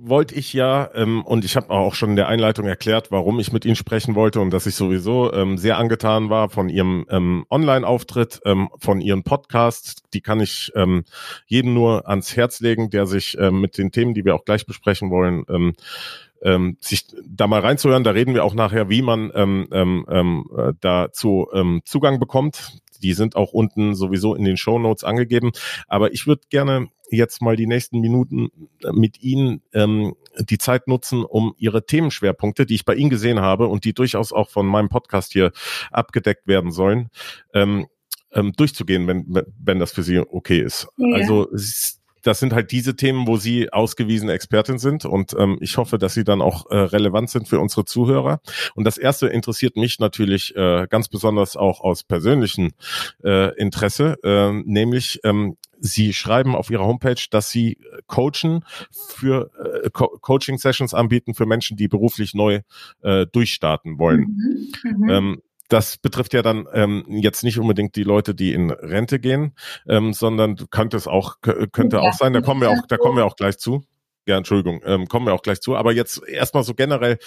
wollte 0.08 0.34
ich 0.34 0.52
ja, 0.52 0.90
ähm, 0.94 1.22
und 1.24 1.44
ich 1.44 1.56
habe 1.56 1.70
auch 1.70 1.94
schon 1.94 2.10
in 2.10 2.16
der 2.16 2.28
Einleitung 2.28 2.66
erklärt, 2.66 3.10
warum 3.10 3.40
ich 3.40 3.52
mit 3.52 3.64
Ihnen 3.64 3.76
sprechen 3.76 4.14
wollte 4.14 4.40
und 4.40 4.50
dass 4.50 4.66
ich 4.66 4.74
sowieso 4.74 5.32
ähm, 5.32 5.58
sehr 5.58 5.78
angetan 5.78 6.30
war 6.30 6.48
von 6.48 6.68
Ihrem 6.68 7.06
ähm, 7.10 7.44
Online-Auftritt, 7.50 8.40
ähm, 8.44 8.68
von 8.78 9.00
Ihren 9.00 9.24
Podcasts. 9.24 9.96
Die 10.14 10.20
kann 10.20 10.40
ich 10.40 10.72
ähm, 10.74 11.04
jedem 11.46 11.74
nur 11.74 12.08
ans 12.08 12.36
Herz 12.36 12.60
legen, 12.60 12.90
der 12.90 13.06
sich 13.06 13.36
ähm, 13.38 13.60
mit 13.60 13.78
den 13.78 13.90
Themen, 13.90 14.14
die 14.14 14.24
wir 14.24 14.34
auch 14.34 14.44
gleich 14.44 14.64
besprechen 14.66 15.10
wollen, 15.10 15.44
ähm, 15.48 15.74
ähm, 16.42 16.76
sich 16.80 17.06
da 17.26 17.46
mal 17.46 17.60
reinzuhören. 17.60 18.04
Da 18.04 18.12
reden 18.12 18.34
wir 18.34 18.44
auch 18.44 18.54
nachher, 18.54 18.88
wie 18.88 19.02
man 19.02 19.32
ähm, 19.34 19.66
ähm, 19.72 20.06
ähm, 20.08 20.44
äh, 20.56 20.72
dazu 20.80 21.48
ähm, 21.52 21.82
Zugang 21.84 22.20
bekommt. 22.20 22.78
Die 23.02 23.12
sind 23.12 23.36
auch 23.36 23.52
unten 23.52 23.94
sowieso 23.94 24.34
in 24.34 24.44
den 24.44 24.56
Show 24.56 24.78
Notes 24.78 25.04
angegeben. 25.04 25.52
Aber 25.88 26.12
ich 26.12 26.26
würde 26.26 26.42
gerne 26.48 26.88
jetzt 27.10 27.42
mal 27.42 27.56
die 27.56 27.66
nächsten 27.66 28.00
Minuten 28.00 28.50
äh, 28.82 28.92
mit 28.92 29.22
Ihnen 29.22 29.62
ähm, 29.72 30.14
die 30.38 30.58
Zeit 30.58 30.88
nutzen, 30.88 31.24
um 31.24 31.54
Ihre 31.58 31.86
Themenschwerpunkte, 31.86 32.66
die 32.66 32.74
ich 32.74 32.84
bei 32.84 32.94
Ihnen 32.94 33.10
gesehen 33.10 33.40
habe 33.40 33.68
und 33.68 33.84
die 33.84 33.94
durchaus 33.94 34.32
auch 34.32 34.50
von 34.50 34.66
meinem 34.66 34.88
Podcast 34.88 35.32
hier 35.32 35.52
abgedeckt 35.90 36.46
werden 36.46 36.70
sollen, 36.70 37.10
ähm, 37.54 37.86
ähm, 38.32 38.52
durchzugehen, 38.52 39.06
wenn, 39.06 39.42
wenn 39.58 39.78
das 39.78 39.92
für 39.92 40.02
Sie 40.02 40.18
okay 40.18 40.60
ist. 40.60 40.88
Ja. 40.96 41.16
Also 41.16 41.48
das 42.26 42.40
sind 42.40 42.52
halt 42.52 42.72
diese 42.72 42.96
Themen, 42.96 43.26
wo 43.26 43.36
Sie 43.36 43.72
ausgewiesene 43.72 44.32
Expertin 44.32 44.78
sind 44.78 45.04
und 45.04 45.34
ähm, 45.38 45.58
ich 45.60 45.76
hoffe, 45.76 45.98
dass 45.98 46.14
Sie 46.14 46.24
dann 46.24 46.42
auch 46.42 46.68
äh, 46.70 46.76
relevant 46.76 47.30
sind 47.30 47.48
für 47.48 47.60
unsere 47.60 47.84
Zuhörer. 47.84 48.40
Und 48.74 48.84
das 48.84 48.98
erste 48.98 49.28
interessiert 49.28 49.76
mich 49.76 50.00
natürlich 50.00 50.54
äh, 50.56 50.86
ganz 50.90 51.08
besonders 51.08 51.56
auch 51.56 51.80
aus 51.80 52.02
persönlichem 52.02 52.72
äh, 53.22 53.56
Interesse, 53.56 54.16
äh, 54.24 54.52
nämlich 54.52 55.20
ähm, 55.22 55.56
Sie 55.78 56.12
schreiben 56.14 56.56
auf 56.56 56.70
Ihrer 56.70 56.86
Homepage, 56.86 57.22
dass 57.30 57.50
Sie 57.50 57.78
coachen 58.06 58.64
für 58.90 59.50
äh, 59.84 59.90
Co 59.90 60.08
Coaching 60.20 60.58
Sessions 60.58 60.94
anbieten 60.94 61.34
für 61.34 61.46
Menschen, 61.46 61.76
die 61.76 61.86
beruflich 61.86 62.34
neu 62.34 62.62
äh, 63.02 63.26
durchstarten 63.26 63.98
wollen. 63.98 64.70
Mhm, 64.82 65.02
mhm. 65.04 65.10
ähm, 65.10 65.42
das 65.68 65.96
betrifft 65.96 66.32
ja 66.32 66.42
dann 66.42 66.66
ähm, 66.72 67.04
jetzt 67.08 67.42
nicht 67.42 67.58
unbedingt 67.58 67.96
die 67.96 68.04
Leute, 68.04 68.34
die 68.34 68.52
in 68.52 68.70
Rente 68.70 69.18
gehen, 69.18 69.54
ähm, 69.88 70.12
sondern 70.12 70.56
könnte 70.70 70.96
es 70.96 71.06
auch 71.06 71.40
könnte 71.40 72.00
auch 72.00 72.12
sein. 72.12 72.32
Da 72.32 72.40
kommen 72.40 72.60
wir 72.60 72.70
auch, 72.70 72.86
da 72.88 72.96
kommen 72.96 73.16
wir 73.16 73.26
auch 73.26 73.36
gleich 73.36 73.58
zu. 73.58 73.84
Ja, 74.26 74.36
Entschuldigung, 74.36 74.80
ähm, 74.84 75.06
kommen 75.06 75.26
wir 75.26 75.34
auch 75.34 75.42
gleich 75.42 75.60
zu. 75.60 75.76
Aber 75.76 75.92
jetzt 75.92 76.22
erstmal 76.26 76.64
so 76.64 76.74
generell, 76.74 77.18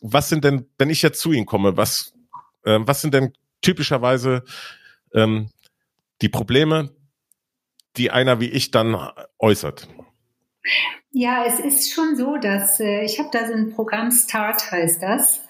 was 0.00 0.28
sind 0.28 0.44
denn, 0.44 0.66
wenn 0.78 0.90
ich 0.90 1.02
jetzt 1.02 1.20
zu 1.20 1.32
Ihnen 1.32 1.46
komme, 1.46 1.76
was 1.76 2.14
äh, 2.64 2.78
was 2.80 3.00
sind 3.00 3.14
denn 3.14 3.32
typischerweise 3.60 4.44
ähm, 5.14 5.50
die 6.22 6.28
Probleme, 6.28 6.90
die 7.96 8.10
einer 8.10 8.40
wie 8.40 8.48
ich 8.48 8.70
dann 8.70 8.96
äußert? 9.38 9.88
Ja, 11.10 11.44
es 11.46 11.58
ist 11.58 11.92
schon 11.92 12.16
so, 12.16 12.36
dass 12.36 12.80
äh, 12.80 13.04
ich 13.04 13.18
habe 13.18 13.30
da 13.32 13.46
so 13.46 13.54
ein 13.54 13.70
Programm 13.70 14.10
Start 14.10 14.70
heißt 14.70 15.02
das. 15.02 15.40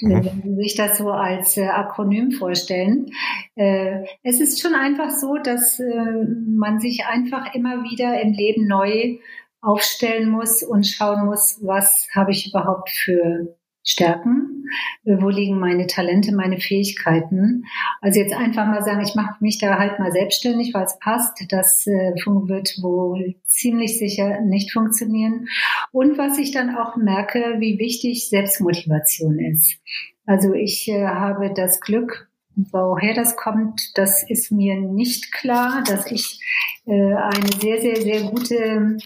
Mhm. 0.00 0.24
Wenn 0.24 0.42
Sie 0.42 0.62
sich 0.62 0.74
das 0.76 0.98
so 0.98 1.10
als 1.10 1.56
äh, 1.56 1.66
Akronym 1.66 2.32
vorstellen. 2.32 3.10
Äh, 3.54 4.04
es 4.22 4.40
ist 4.40 4.60
schon 4.60 4.74
einfach 4.74 5.10
so, 5.10 5.36
dass 5.36 5.80
äh, 5.80 6.26
man 6.46 6.80
sich 6.80 7.06
einfach 7.06 7.54
immer 7.54 7.82
wieder 7.82 8.20
im 8.20 8.32
Leben 8.32 8.66
neu 8.66 9.18
aufstellen 9.60 10.28
muss 10.28 10.62
und 10.62 10.86
schauen 10.86 11.26
muss, 11.26 11.58
was 11.62 12.08
habe 12.14 12.32
ich 12.32 12.48
überhaupt 12.48 12.90
für 12.90 13.56
Stärken, 13.88 14.64
wo 15.04 15.28
liegen 15.28 15.60
meine 15.60 15.86
Talente, 15.86 16.34
meine 16.34 16.58
Fähigkeiten. 16.58 17.64
Also 18.00 18.18
jetzt 18.18 18.34
einfach 18.34 18.66
mal 18.66 18.82
sagen, 18.82 19.00
ich 19.00 19.14
mache 19.14 19.36
mich 19.38 19.58
da 19.58 19.78
halt 19.78 20.00
mal 20.00 20.10
selbstständig, 20.10 20.74
weil 20.74 20.84
es 20.84 20.98
passt. 20.98 21.40
Das 21.50 21.86
äh, 21.86 22.12
wird 22.26 22.82
wohl 22.82 23.36
ziemlich 23.46 23.96
sicher 23.96 24.40
nicht 24.40 24.72
funktionieren. 24.72 25.46
Und 25.92 26.18
was 26.18 26.36
ich 26.38 26.50
dann 26.50 26.76
auch 26.76 26.96
merke, 26.96 27.56
wie 27.60 27.78
wichtig 27.78 28.28
Selbstmotivation 28.28 29.38
ist. 29.38 29.78
Also 30.26 30.52
ich 30.52 30.88
äh, 30.88 31.06
habe 31.06 31.54
das 31.54 31.80
Glück, 31.80 32.28
woher 32.56 33.14
das 33.14 33.36
kommt, 33.36 33.96
das 33.96 34.28
ist 34.28 34.50
mir 34.50 34.80
nicht 34.80 35.30
klar, 35.30 35.84
dass 35.86 36.10
ich 36.10 36.40
äh, 36.86 37.14
eine 37.14 37.52
sehr, 37.60 37.80
sehr, 37.80 38.02
sehr 38.02 38.22
gute 38.22 38.96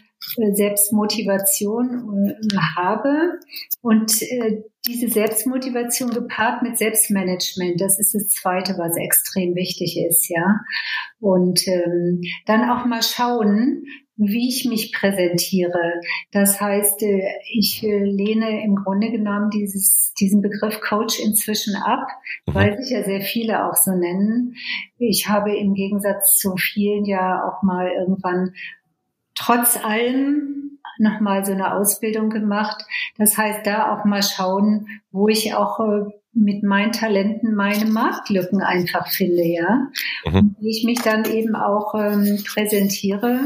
Selbstmotivation 0.52 2.34
äh, 2.52 2.56
habe 2.76 3.38
und 3.82 4.22
äh, 4.22 4.62
diese 4.86 5.08
Selbstmotivation 5.08 6.10
gepaart 6.10 6.62
mit 6.62 6.78
Selbstmanagement, 6.78 7.80
das 7.80 7.98
ist 7.98 8.14
das 8.14 8.28
Zweite, 8.28 8.78
was 8.78 8.96
extrem 8.96 9.54
wichtig 9.54 9.98
ist, 9.98 10.28
ja. 10.28 10.60
Und 11.20 11.66
ähm, 11.68 12.22
dann 12.46 12.70
auch 12.70 12.86
mal 12.86 13.02
schauen, 13.02 13.84
wie 14.22 14.48
ich 14.48 14.66
mich 14.66 14.92
präsentiere. 14.92 15.94
Das 16.30 16.60
heißt, 16.60 17.02
äh, 17.02 17.22
ich 17.52 17.80
lehne 17.80 18.62
im 18.62 18.76
Grunde 18.76 19.10
genommen 19.10 19.48
dieses, 19.50 20.12
diesen 20.20 20.42
Begriff 20.42 20.80
Coach 20.80 21.18
inzwischen 21.18 21.74
ab, 21.74 22.06
mhm. 22.46 22.54
weil 22.54 22.76
sich 22.76 22.90
ja 22.90 23.02
sehr 23.02 23.22
viele 23.22 23.66
auch 23.66 23.76
so 23.76 23.92
nennen. 23.92 24.54
Ich 24.98 25.28
habe 25.28 25.56
im 25.56 25.72
Gegensatz 25.72 26.36
zu 26.36 26.54
vielen 26.56 27.06
ja 27.06 27.42
auch 27.48 27.62
mal 27.62 27.90
irgendwann 27.98 28.52
trotz 29.40 29.82
allem 29.82 30.78
nochmal 30.98 31.44
so 31.44 31.52
eine 31.52 31.74
Ausbildung 31.74 32.28
gemacht. 32.28 32.84
Das 33.16 33.38
heißt, 33.38 33.66
da 33.66 33.92
auch 33.92 34.04
mal 34.04 34.22
schauen, 34.22 34.86
wo 35.10 35.28
ich 35.28 35.54
auch 35.54 35.80
äh, 35.80 36.10
mit 36.32 36.62
meinen 36.62 36.92
Talenten 36.92 37.54
meine 37.54 37.86
Marktlücken 37.86 38.62
einfach 38.62 39.08
finde, 39.08 39.42
ja. 39.42 39.88
Mhm. 40.26 40.54
Wie 40.60 40.70
ich 40.70 40.84
mich 40.84 41.00
dann 41.00 41.24
eben 41.24 41.56
auch 41.56 41.94
ähm, 41.94 42.38
präsentiere 42.46 43.40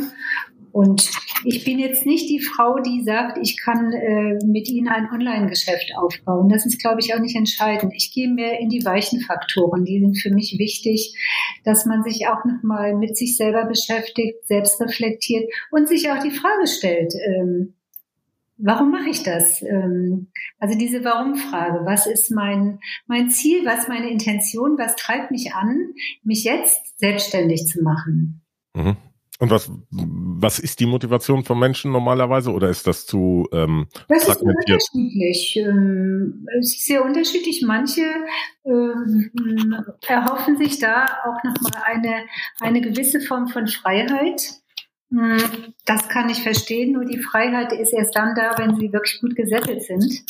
und 0.74 1.08
ich 1.44 1.64
bin 1.64 1.78
jetzt 1.78 2.04
nicht 2.04 2.28
die 2.28 2.40
Frau, 2.40 2.80
die 2.80 3.04
sagt, 3.04 3.38
ich 3.40 3.60
kann 3.62 3.92
äh, 3.92 4.44
mit 4.44 4.68
Ihnen 4.68 4.88
ein 4.88 5.08
Online-Geschäft 5.08 5.92
aufbauen. 5.96 6.48
Das 6.48 6.66
ist, 6.66 6.80
glaube 6.80 6.98
ich, 6.98 7.14
auch 7.14 7.20
nicht 7.20 7.36
entscheidend. 7.36 7.92
Ich 7.94 8.12
gehe 8.12 8.28
mehr 8.28 8.58
in 8.58 8.70
die 8.70 8.84
weichen 8.84 9.20
Faktoren. 9.20 9.84
Die 9.84 10.00
sind 10.00 10.16
für 10.16 10.34
mich 10.34 10.56
wichtig, 10.58 11.14
dass 11.62 11.86
man 11.86 12.02
sich 12.02 12.26
auch 12.26 12.44
nochmal 12.44 12.96
mit 12.96 13.16
sich 13.16 13.36
selber 13.36 13.66
beschäftigt, 13.66 14.48
selbst 14.48 14.80
reflektiert 14.80 15.48
und 15.70 15.86
sich 15.86 16.10
auch 16.10 16.18
die 16.18 16.32
Frage 16.32 16.66
stellt, 16.66 17.14
ähm, 17.24 17.74
warum 18.56 18.90
mache 18.90 19.10
ich 19.10 19.22
das? 19.22 19.62
Ähm, 19.62 20.32
also 20.58 20.76
diese 20.76 21.04
Warum-Frage. 21.04 21.86
Was 21.86 22.08
ist 22.08 22.32
mein, 22.32 22.80
mein 23.06 23.30
Ziel? 23.30 23.64
Was 23.64 23.86
meine 23.86 24.10
Intention? 24.10 24.76
Was 24.76 24.96
treibt 24.96 25.30
mich 25.30 25.54
an, 25.54 25.92
mich 26.24 26.42
jetzt 26.42 26.98
selbstständig 26.98 27.68
zu 27.68 27.80
machen? 27.80 28.42
Mhm. 28.74 28.96
Und 29.40 29.50
was, 29.50 29.70
was 29.90 30.60
ist 30.60 30.78
die 30.78 30.86
Motivation 30.86 31.44
von 31.44 31.58
Menschen 31.58 31.90
normalerweise 31.90 32.52
oder 32.52 32.68
ist 32.68 32.86
das 32.86 33.04
zu 33.04 33.48
ähm, 33.52 33.88
Das 34.08 34.28
ist 34.28 34.40
unterschiedlich. 34.40 35.56
Ähm, 35.56 36.46
es 36.60 36.74
ist 36.74 36.86
sehr 36.86 37.04
unterschiedlich. 37.04 37.62
Manche 37.66 38.02
ähm, 38.64 39.30
erhoffen 40.06 40.56
sich 40.56 40.78
da 40.78 41.06
auch 41.24 41.42
nochmal 41.42 41.82
eine, 41.84 42.26
eine 42.60 42.80
gewisse 42.80 43.20
Form 43.20 43.48
von 43.48 43.66
Freiheit. 43.66 44.54
Hm, 45.10 45.72
das 45.84 46.08
kann 46.08 46.30
ich 46.30 46.42
verstehen, 46.42 46.92
nur 46.92 47.04
die 47.04 47.18
Freiheit 47.18 47.72
ist 47.72 47.92
erst 47.92 48.14
dann 48.16 48.36
da, 48.36 48.56
wenn 48.58 48.76
sie 48.76 48.92
wirklich 48.92 49.20
gut 49.20 49.34
gesettelt 49.34 49.82
sind. 49.82 50.24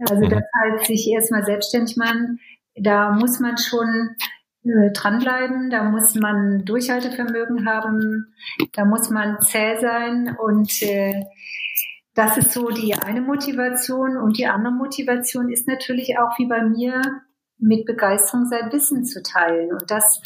Also 0.00 0.24
mhm. 0.24 0.30
das 0.30 0.42
heißt, 0.60 0.86
sich 0.86 1.08
erstmal 1.08 1.44
selbstständig 1.44 1.96
machen, 1.96 2.40
da 2.74 3.12
muss 3.12 3.40
man 3.40 3.56
schon 3.56 4.10
dranbleiben, 4.92 5.70
da 5.70 5.84
muss 5.84 6.14
man 6.14 6.64
Durchhaltevermögen 6.64 7.66
haben, 7.66 8.34
da 8.74 8.84
muss 8.84 9.10
man 9.10 9.40
zäh 9.42 9.76
sein. 9.80 10.36
Und 10.38 10.82
äh, 10.82 11.24
das 12.14 12.36
ist 12.36 12.52
so 12.52 12.70
die 12.70 12.94
eine 12.94 13.20
Motivation. 13.20 14.16
Und 14.16 14.38
die 14.38 14.46
andere 14.46 14.72
Motivation 14.72 15.50
ist 15.50 15.68
natürlich 15.68 16.18
auch 16.18 16.38
wie 16.38 16.46
bei 16.46 16.62
mir 16.62 17.02
mit 17.58 17.86
Begeisterung 17.86 18.46
sein 18.46 18.72
Wissen 18.72 19.04
zu 19.04 19.22
teilen. 19.22 19.72
Und 19.72 19.90
das 19.90 20.20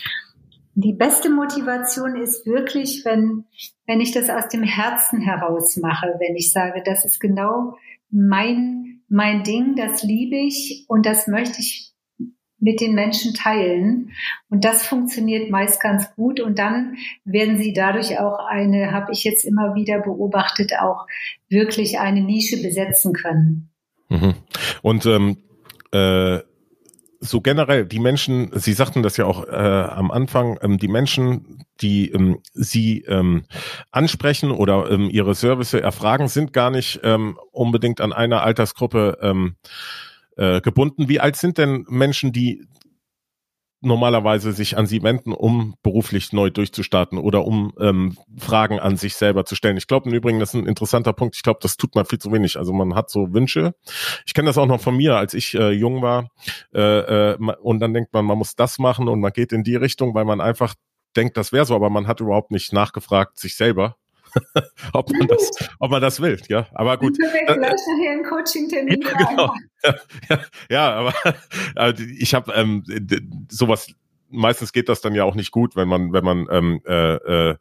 die 0.75 0.95
beste 0.95 1.29
Motivation 1.29 2.17
ist 2.17 2.47
wirklich, 2.47 3.05
wenn, 3.05 3.45
wenn 3.87 4.01
ich 4.01 4.13
das 4.13 4.31
aus 4.31 4.49
dem 4.49 4.63
Herzen 4.63 5.21
heraus 5.21 5.77
mache, 5.77 6.15
wenn 6.19 6.35
ich 6.35 6.53
sage, 6.53 6.83
das 6.85 7.05
ist 7.05 7.21
genau 7.21 7.77
mein, 8.11 9.03
mein 9.09 9.43
Ding, 9.43 9.77
das 9.77 10.03
liebe 10.03 10.37
ich 10.37 10.87
und 10.89 11.05
das 11.05 11.27
möchte 11.27 11.61
ich 11.61 11.92
mit 12.63 12.81
den 12.81 12.95
Menschen 12.95 13.35
teilen. 13.35 14.13
Und 14.49 14.65
das 14.65 14.87
funktioniert 14.87 15.51
meist 15.51 15.81
ganz 15.81 16.15
gut. 16.15 16.39
Und 16.39 16.61
dann 16.61 16.95
werden 17.25 17.59
sie 17.59 17.73
dadurch 17.73 18.19
auch 18.21 18.39
eine, 18.47 18.93
habe 18.93 19.13
ich 19.13 19.25
jetzt 19.25 19.45
immer 19.45 19.75
wieder 19.75 19.99
beobachtet, 19.99 20.73
auch 20.81 21.07
wirklich 21.49 21.99
eine 21.99 22.23
Nische 22.23 22.63
besetzen 22.63 23.13
können. 23.15 23.71
Mhm. 24.09 24.35
Und 24.81 25.07
ähm, 25.07 25.39
äh, 25.91 26.39
so 27.19 27.41
generell, 27.41 27.85
die 27.85 27.99
Menschen, 27.99 28.51
Sie 28.55 28.73
sagten 28.73 29.03
das 29.03 29.17
ja 29.17 29.27
auch 29.27 29.45
äh, 29.47 29.51
am 29.51 30.13
Anfang, 30.13 30.59
ähm, 30.63 30.79
die 30.79 30.89
Menschen, 30.89 31.65
die 31.81 32.11
ähm, 32.11 32.39
Sie 32.53 33.03
ähm, 33.09 33.45
ansprechen 33.91 34.53
oder 34.53 34.89
ähm, 34.89 35.11
Ihre 35.11 35.35
Service 35.35 35.75
erfragen, 35.75 36.29
sind 36.29 36.53
gar 36.53 36.71
nicht 36.71 37.01
ähm, 37.03 37.39
unbedingt 37.51 38.01
an 38.01 38.13
einer 38.13 38.43
Altersgruppe 38.43 39.19
ähm, 39.21 39.57
äh, 40.37 40.61
gebunden. 40.61 41.09
Wie 41.09 41.21
alt 41.21 41.37
sind 41.37 41.59
denn 41.59 41.85
Menschen, 41.89 42.33
die 42.33 42.67
normalerweise 43.83 44.53
sich 44.53 44.79
an 44.79 44.87
sie 44.87 45.03
wenden, 45.03 45.33
um 45.33 45.75
beruflich 45.83 46.33
neu 46.33 46.51
durchzustarten 46.51 47.19
oder 47.19 47.45
um 47.45 47.73
ähm, 47.81 48.17
Fragen 48.39 48.79
an 48.79 48.97
sich 48.97 49.17
selber 49.17 49.45
zu 49.45 49.57
stellen. 49.57 49.77
Ich 49.77 49.89
glaube 49.89 50.09
im 50.09 50.15
Übrigen, 50.15 50.39
das 50.39 50.55
ist 50.55 50.61
ein 50.61 50.67
interessanter 50.67 51.13
Punkt. 51.13 51.35
Ich 51.35 51.43
glaube, 51.43 51.59
das 51.61 51.77
tut 51.77 51.95
man 51.97 52.07
viel 52.07 52.21
zu 52.21 52.33
wenig. 52.33 52.57
Also 52.57 52.73
man 52.73 52.95
hat 52.95 53.11
so 53.11 53.35
Wünsche. 53.35 53.75
Ich 54.25 54.35
kenne 54.35 54.47
das 54.47 54.57
auch 54.57 54.67
noch 54.67 54.81
von 54.81 54.97
mir, 54.97 55.17
als 55.17 55.35
ich 55.35 55.55
äh, 55.55 55.73
jung 55.73 56.01
war. 56.01 56.31
Äh, 56.73 57.33
äh, 57.33 57.37
und 57.61 57.81
dann 57.81 57.93
denkt 57.93 58.13
man, 58.13 58.25
man 58.25 58.39
muss 58.39 58.55
das 58.55 58.79
machen 58.79 59.09
und 59.09 59.21
man 59.21 59.33
geht 59.33 59.53
in 59.53 59.65
die 59.65 59.77
Richtung, 59.77 60.15
weil 60.15 60.25
man 60.25 60.41
einfach 60.41 60.75
denkt, 61.17 61.37
das 61.37 61.53
wäre 61.53 61.67
so, 61.67 61.75
aber 61.75 61.91
man 61.91 62.07
hat 62.07 62.21
überhaupt 62.21 62.53
nicht 62.53 62.73
nachgefragt 62.73 63.39
sich 63.39 63.57
selber. 63.57 63.97
ob 64.93 65.11
man 65.13 65.29
das, 65.29 65.51
ob 65.79 65.91
man 65.91 66.03
das 66.03 66.21
will, 66.21 66.41
ja. 66.49 66.67
Aber 66.75 66.97
gut. 66.99 67.17
Ich 67.19 67.27
äh, 67.27 67.45
gleich 67.45 67.59
nachher 67.59 68.11
einen 68.13 68.25
Coaching-Termin. 68.25 69.03
Ja, 69.13 69.29
genau. 69.29 69.55
ja, 70.31 70.41
ja, 70.71 70.93
aber 70.93 71.15
also 71.75 72.05
ich 72.05 72.35
habe 72.35 72.53
ähm, 72.53 72.85
sowas 73.51 73.95
meistens 74.33 74.73
geht 74.73 74.89
das 74.89 75.01
dann 75.01 75.15
ja 75.15 75.25
auch 75.25 75.35
nicht 75.35 75.51
gut, 75.51 75.77
wenn 75.77 75.89
man, 75.89 76.13
wenn 76.13 76.25
man, 76.25 76.47
ähm, 76.51 76.81
äh, 76.87 77.15
äh, 77.51 77.57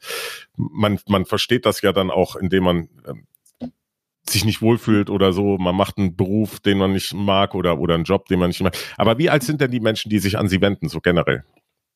man, 0.56 1.00
man 1.08 1.26
versteht 1.26 1.66
das 1.66 1.82
ja 1.82 1.92
dann 1.92 2.10
auch, 2.10 2.36
indem 2.36 2.64
man 2.64 2.90
ähm, 3.06 3.28
sich 4.30 4.46
nicht 4.46 4.62
wohlfühlt 4.62 5.10
oder 5.10 5.34
so, 5.34 5.58
man 5.58 5.76
macht 5.76 5.98
einen 5.98 6.16
Beruf, 6.16 6.60
den 6.60 6.78
man 6.78 6.94
nicht 6.94 7.14
mag 7.14 7.56
oder, 7.56 7.80
oder 7.80 7.96
einen 7.96 8.06
Job, 8.06 8.28
den 8.28 8.40
man 8.40 8.50
nicht 8.50 8.62
mag. 8.62 8.78
Aber 8.98 9.18
wie 9.18 9.30
alt 9.30 9.44
sind 9.44 9.62
denn 9.62 9.72
die 9.72 9.80
Menschen, 9.80 10.10
die 10.10 10.20
sich 10.20 10.38
an 10.38 10.48
sie 10.48 10.62
wenden, 10.62 10.90
so 10.90 11.02
generell? 11.02 11.44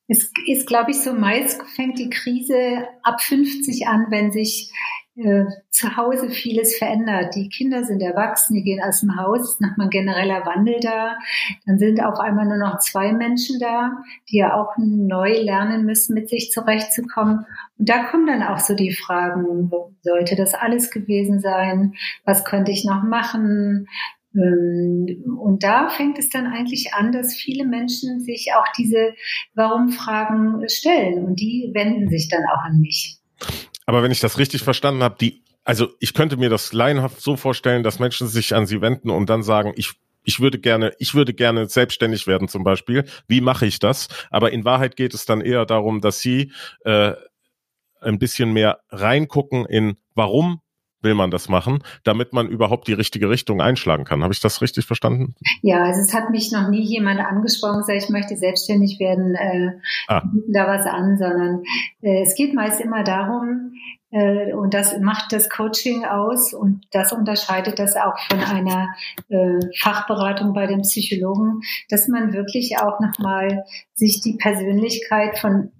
Es 0.07 0.31
ist, 0.47 0.67
glaube 0.67 0.91
ich, 0.91 1.01
so 1.01 1.13
meist 1.13 1.61
fängt 1.75 1.97
die 1.97 2.09
Krise 2.09 2.87
ab 3.01 3.21
50 3.21 3.87
an, 3.87 4.07
wenn 4.09 4.31
sich 4.31 4.71
äh, 5.17 5.45
zu 5.69 5.95
Hause 5.95 6.29
vieles 6.29 6.77
verändert. 6.77 7.35
Die 7.35 7.47
Kinder 7.47 7.85
sind 7.85 8.01
erwachsen, 8.01 8.53
die 8.53 8.63
gehen 8.63 8.83
aus 8.83 8.99
dem 8.99 9.15
Haus, 9.15 9.51
ist 9.51 9.61
nochmal 9.61 9.87
ein 9.87 9.89
genereller 9.89 10.45
Wandel 10.45 10.79
da. 10.81 11.17
Dann 11.65 11.79
sind 11.79 12.03
auf 12.03 12.19
einmal 12.19 12.45
nur 12.45 12.57
noch 12.57 12.79
zwei 12.79 13.13
Menschen 13.13 13.57
da, 13.59 13.91
die 14.29 14.37
ja 14.37 14.53
auch 14.53 14.73
neu 14.77 15.31
lernen 15.41 15.85
müssen, 15.85 16.13
mit 16.13 16.29
sich 16.29 16.51
zurechtzukommen. 16.51 17.45
Und 17.77 17.89
da 17.89 18.03
kommen 18.03 18.27
dann 18.27 18.43
auch 18.43 18.59
so 18.59 18.75
die 18.75 18.91
Fragen, 18.91 19.71
sollte 20.01 20.35
das 20.35 20.53
alles 20.53 20.91
gewesen 20.91 21.39
sein? 21.39 21.93
Was 22.25 22.43
könnte 22.43 22.71
ich 22.71 22.83
noch 22.83 23.03
machen? 23.03 23.87
Ähm, 24.35 25.37
und 25.39 25.63
da 25.63 25.89
fängt 25.89 26.19
es 26.19 26.29
dann 26.29 26.47
eigentlich 26.47 26.93
an, 26.93 27.11
dass 27.11 27.33
viele 27.33 27.65
Menschen 27.65 28.19
sich 28.19 28.49
auch 28.57 28.65
diese 28.77 29.13
Warum-Fragen 29.53 30.67
stellen 30.69 31.25
und 31.25 31.39
die 31.39 31.71
wenden 31.73 32.09
sich 32.09 32.29
dann 32.29 32.43
auch 32.53 32.63
an 32.63 32.79
mich. 32.79 33.17
Aber 33.85 34.03
wenn 34.03 34.11
ich 34.11 34.19
das 34.19 34.37
richtig 34.37 34.63
verstanden 34.63 35.03
habe, 35.03 35.15
die, 35.19 35.43
also 35.63 35.89
ich 35.99 36.13
könnte 36.13 36.37
mir 36.37 36.49
das 36.49 36.73
laienhaft 36.73 37.21
so 37.21 37.35
vorstellen, 37.35 37.83
dass 37.83 37.99
Menschen 37.99 38.27
sich 38.27 38.55
an 38.55 38.65
sie 38.65 38.81
wenden 38.81 39.09
und 39.09 39.29
dann 39.29 39.43
sagen, 39.43 39.73
ich 39.75 39.93
ich 40.27 40.39
würde 40.39 40.59
gerne, 40.59 40.91
ich 40.97 41.13
würde 41.13 41.35
gerne 41.35 41.67
selbstständig 41.67 42.25
werden 42.25 42.47
zum 42.47 42.63
Beispiel. 42.63 43.05
Wie 43.27 43.41
mache 43.41 43.67
ich 43.67 43.77
das? 43.77 44.07
Aber 44.31 44.51
in 44.51 44.65
Wahrheit 44.65 44.95
geht 44.95 45.13
es 45.13 45.25
dann 45.25 45.39
eher 45.39 45.67
darum, 45.67 46.01
dass 46.01 46.19
sie 46.19 46.51
äh, 46.83 47.13
ein 48.01 48.19
bisschen 48.19 48.51
mehr 48.51 48.79
reingucken 48.89 49.65
in, 49.65 49.97
warum 50.15 50.61
will 51.05 51.15
man 51.15 51.31
das 51.31 51.47
machen, 51.47 51.79
damit 52.03 52.33
man 52.33 52.49
überhaupt 52.49 52.89
die 52.89 52.93
richtige 52.93 53.29
Richtung 53.29 53.61
einschlagen 53.61 54.03
kann. 54.03 54.23
Habe 54.23 54.33
ich 54.33 54.41
das 54.41 54.61
richtig 54.61 54.85
verstanden? 54.85 55.35
Ja, 55.61 55.85
also 55.85 56.01
es 56.01 56.13
hat 56.13 56.29
mich 56.31 56.51
noch 56.51 56.67
nie 56.67 56.83
jemand 56.83 57.21
angesprochen, 57.21 57.77
gesagt, 57.77 58.03
ich 58.03 58.09
möchte 58.09 58.35
selbstständig 58.35 58.99
werden, 58.99 59.35
äh, 59.35 59.69
ah. 60.09 60.23
da 60.49 60.67
was 60.67 60.85
an, 60.85 61.17
sondern 61.17 61.63
äh, 62.01 62.23
es 62.23 62.35
geht 62.35 62.53
meist 62.53 62.81
immer 62.81 63.05
darum, 63.05 63.71
äh, 64.15 64.53
und 64.53 64.73
das 64.73 64.97
macht 64.99 65.33
das 65.33 65.49
Coaching 65.49 66.05
aus 66.05 66.53
und 66.53 66.85
das 66.91 67.11
unterscheidet 67.11 67.79
das 67.79 67.95
auch 67.95 68.17
von 68.29 68.39
einer 68.39 68.87
äh, 69.29 69.59
Fachberatung 69.77 70.53
bei 70.53 70.67
dem 70.67 70.81
Psychologen, 70.81 71.61
dass 71.89 72.07
man 72.07 72.33
wirklich 72.33 72.77
auch 72.79 72.99
nochmal 72.99 73.65
sich 73.93 74.21
die 74.21 74.37
Persönlichkeit 74.37 75.37
von 75.37 75.71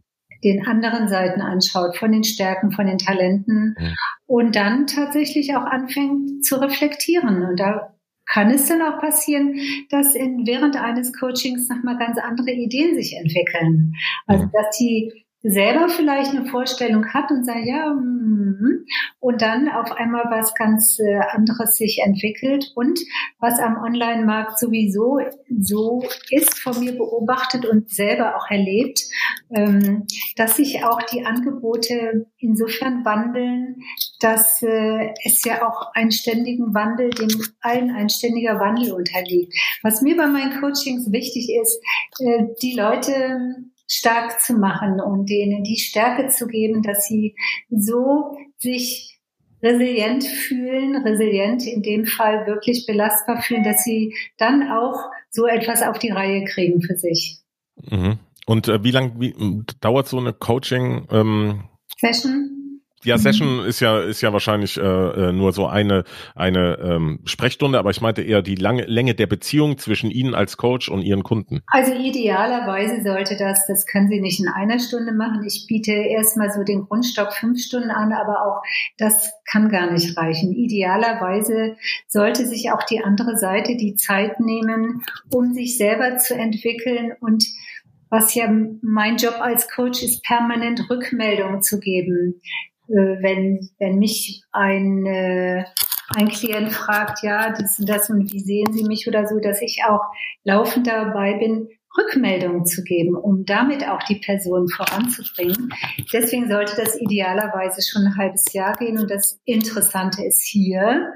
den 0.46 0.66
anderen 0.68 1.08
Seiten 1.08 1.42
anschaut, 1.42 1.98
von 1.98 2.12
den 2.12 2.24
Stärken, 2.24 2.72
von 2.72 2.86
den 2.86 3.00
Talenten 3.00 3.76
mhm. 3.78 3.96
und 4.28 4.56
dann 4.56 4.86
tatsächlich 4.86 5.56
auch 5.56 5.66
anfängt 5.66 6.46
zu 6.46 6.62
reflektieren. 6.62 7.44
Und 7.44 7.60
da 7.60 7.96
kann 8.28 8.52
es 8.52 8.68
dann 8.68 8.82
auch 8.82 9.00
passieren, 9.00 9.60
dass 9.90 10.16
in, 10.16 10.46
während 10.46 10.76
eines 10.76 11.18
Coachings 11.18 11.68
nochmal 11.68 11.98
ganz 11.98 12.18
andere 12.20 12.52
Ideen 12.52 12.96
sich 12.96 13.16
entwickeln. 13.18 13.94
Also, 14.28 14.46
dass 14.54 14.78
die 14.78 15.25
selber 15.48 15.90
vielleicht 15.90 16.32
eine 16.32 16.46
Vorstellung 16.48 17.14
hat 17.14 17.30
und 17.30 17.46
sagt, 17.46 17.66
ja, 17.66 17.94
mm, 17.94 18.86
und 19.20 19.42
dann 19.42 19.70
auf 19.70 19.92
einmal 19.92 20.26
was 20.30 20.56
ganz 20.56 21.00
äh, 21.00 21.20
anderes 21.32 21.76
sich 21.76 22.02
entwickelt 22.04 22.72
und 22.76 23.00
was 23.40 23.60
am 23.60 23.78
Online-Markt 23.78 24.58
sowieso 24.58 25.20
so 25.60 26.04
ist, 26.32 26.58
von 26.60 26.80
mir 26.80 26.94
beobachtet 26.94 27.66
und 27.66 27.90
selber 27.90 28.36
auch 28.38 28.50
erlebt, 28.50 29.02
ähm, 29.56 30.08
dass 30.36 30.58
sich 30.58 30.84
auch 30.84 31.02
die 31.04 31.26
Angebote 31.26 32.26
insofern 32.38 33.06
wandeln, 33.06 33.78
dass 34.22 34.64
äh, 34.64 35.14
es 35.24 35.44
ja 35.46 35.68
auch 35.68 35.94
einen 35.94 36.12
ständigen 36.12 36.74
Wandel, 36.74 37.12
dem 37.12 37.30
allen 37.62 37.92
ein 37.92 38.10
ständiger 38.10 38.60
Wandel 38.60 38.94
unterliegt. 38.94 39.54
Was 39.84 40.02
mir 40.02 40.18
bei 40.18 40.28
meinen 40.28 40.60
Coachings 40.60 41.12
wichtig 41.12 41.50
ist, 41.62 41.80
äh, 42.20 42.46
die 42.62 42.76
Leute 42.76 43.66
stark 43.88 44.42
zu 44.42 44.54
machen 44.54 45.00
und 45.00 45.30
denen 45.30 45.64
die 45.64 45.78
Stärke 45.78 46.30
zu 46.30 46.48
geben, 46.48 46.82
dass 46.82 47.08
sie 47.08 47.36
so 47.70 48.36
sich 48.58 49.20
resilient 49.62 50.24
fühlen, 50.24 50.96
resilient 50.96 51.66
in 51.66 51.82
dem 51.82 52.06
Fall 52.06 52.46
wirklich 52.46 52.86
belastbar 52.86 53.42
fühlen, 53.42 53.64
dass 53.64 53.84
sie 53.84 54.16
dann 54.38 54.70
auch 54.70 55.10
so 55.30 55.48
etwas 55.48 55.82
auf 55.82 55.98
die 55.98 56.12
Reihe 56.12 56.44
kriegen 56.46 56.82
für 56.82 56.96
sich. 56.96 57.40
Mhm. 57.90 58.20
Und 58.46 58.68
äh, 58.68 58.84
wie 58.84 58.92
lange 58.92 59.66
dauert 59.82 60.08
so 60.08 60.20
eine 60.20 60.34
Coaching 60.34 61.08
ähm, 61.12 61.64
Session? 61.98 62.55
Ja, 63.06 63.16
mhm. 63.16 63.22
Session 63.22 63.66
ist 63.66 63.80
ja 63.80 64.00
ist 64.00 64.22
ja 64.22 64.34
wahrscheinlich 64.34 64.78
äh, 64.78 64.82
äh, 64.82 65.32
nur 65.32 65.54
so 65.54 65.68
eine 65.68 66.04
eine 66.36 66.78
ähm, 66.80 67.20
Sprechstunde, 67.26 67.80
aber 67.80 67.92
ich 67.92 68.02
meinte 68.02 68.22
eher 68.22 68.42
die 68.42 68.56
lange 68.56 68.84
Länge 68.86 69.16
der 69.16 69.28
Beziehung 69.28 69.78
zwischen 69.78 70.12
Ihnen 70.12 70.36
als 70.36 70.58
Coach 70.58 70.90
und 70.90 71.02
Ihren 71.02 71.24
Kunden. 71.24 71.62
Also 71.68 71.94
idealerweise 71.94 73.04
sollte 73.04 73.38
das, 73.38 73.66
das 73.68 73.86
können 73.86 74.10
Sie 74.10 74.20
nicht 74.20 74.40
in 74.40 74.48
einer 74.48 74.80
Stunde 74.80 75.14
machen. 75.14 75.44
Ich 75.46 75.66
biete 75.68 75.92
erstmal 75.92 76.52
so 76.52 76.64
den 76.64 76.82
Grundstock 76.82 77.34
fünf 77.34 77.62
Stunden 77.62 77.92
an, 77.92 78.12
aber 78.12 78.46
auch 78.46 78.62
das 78.98 79.34
kann 79.50 79.70
gar 79.70 79.92
nicht 79.92 80.18
reichen. 80.18 80.54
Idealerweise 80.54 81.76
sollte 82.08 82.46
sich 82.46 82.72
auch 82.72 82.84
die 82.84 83.04
andere 83.04 83.38
Seite 83.38 83.78
die 83.78 83.96
Zeit 83.96 84.40
nehmen, 84.40 85.04
um 85.32 85.54
sich 85.54 85.78
selber 85.78 86.18
zu 86.18 86.36
entwickeln 86.36 87.14
und 87.20 87.46
was 88.10 88.34
ja 88.36 88.50
mein 88.82 89.18
Job 89.18 89.36
als 89.40 89.70
Coach 89.70 90.04
ist, 90.04 90.24
permanent 90.24 90.90
Rückmeldungen 90.90 91.62
zu 91.62 91.80
geben. 91.80 92.42
Äh, 92.88 93.22
wenn, 93.22 93.70
wenn 93.80 93.98
mich 93.98 94.44
ein, 94.52 95.06
äh, 95.06 95.66
ein 96.16 96.28
Klient 96.30 96.72
fragt, 96.72 97.24
ja, 97.24 97.52
das 97.52 97.80
und 97.80 97.90
das 97.90 98.10
und 98.10 98.32
wie 98.32 98.40
sehen 98.40 98.74
Sie 98.74 98.84
mich 98.84 99.08
oder 99.08 99.28
so, 99.28 99.40
dass 99.40 99.62
ich 99.62 99.82
auch 99.88 100.02
laufend 100.44 100.88
dabei 100.88 101.34
bin, 101.34 101.68
Rückmeldungen 101.98 102.66
zu 102.66 102.84
geben, 102.84 103.16
um 103.16 103.46
damit 103.46 103.88
auch 103.88 104.04
die 104.04 104.20
Person 104.20 104.68
voranzubringen. 104.68 105.70
Deswegen 106.12 106.50
sollte 106.50 106.76
das 106.76 107.00
idealerweise 107.00 107.82
schon 107.82 108.06
ein 108.06 108.18
halbes 108.18 108.52
Jahr 108.54 108.74
gehen. 108.74 109.00
Und 109.00 109.10
das 109.10 109.40
Interessante 109.46 110.24
ist 110.26 110.44
hier, 110.44 111.14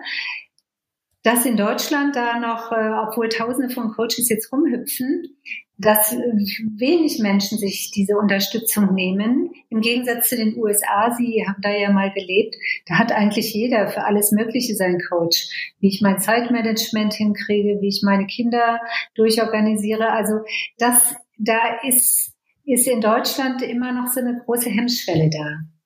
dass 1.24 1.46
in 1.46 1.58
Deutschland 1.58 2.16
da 2.16 2.40
noch, 2.40 2.72
äh, 2.72 2.90
obwohl 3.08 3.30
Tausende 3.30 3.74
von 3.74 3.92
Coaches 3.92 4.30
jetzt 4.30 4.52
rumhüpfen, 4.52 5.36
dass 5.80 6.12
wenig 6.12 7.20
Menschen 7.20 7.58
sich 7.58 7.92
diese 7.92 8.18
Unterstützung 8.18 8.94
nehmen. 8.94 9.52
Im 9.70 9.80
Gegensatz 9.80 10.28
zu 10.28 10.36
den 10.36 10.58
USA, 10.58 11.16
Sie 11.18 11.46
haben 11.48 11.62
da 11.62 11.72
ja 11.72 11.90
mal 11.90 12.12
gelebt, 12.12 12.56
da 12.86 13.00
hat 13.00 13.14
eigentlich 13.14 13.54
jeder 13.54 13.88
für 13.88 14.04
alles 14.04 14.34
Mögliche 14.34 14.76
seinen 14.76 15.02
Coach. 15.10 15.74
Wie 15.80 15.88
ich 15.88 16.02
mein 16.02 16.20
Zeitmanagement 16.20 17.14
hinkriege, 17.14 17.80
wie 17.82 17.88
ich 17.88 18.02
meine 18.04 18.28
Kinder 18.28 18.82
durchorganisiere. 19.16 20.12
Also 20.12 20.42
das, 20.78 21.16
da 21.38 21.80
ist, 21.88 22.34
ist 22.66 22.88
in 22.88 23.00
Deutschland 23.00 23.62
immer 23.62 23.94
noch 23.94 24.08
so 24.08 24.20
eine 24.20 24.42
große 24.46 24.70
Hemmschwelle 24.70 25.30
da. 25.30 25.79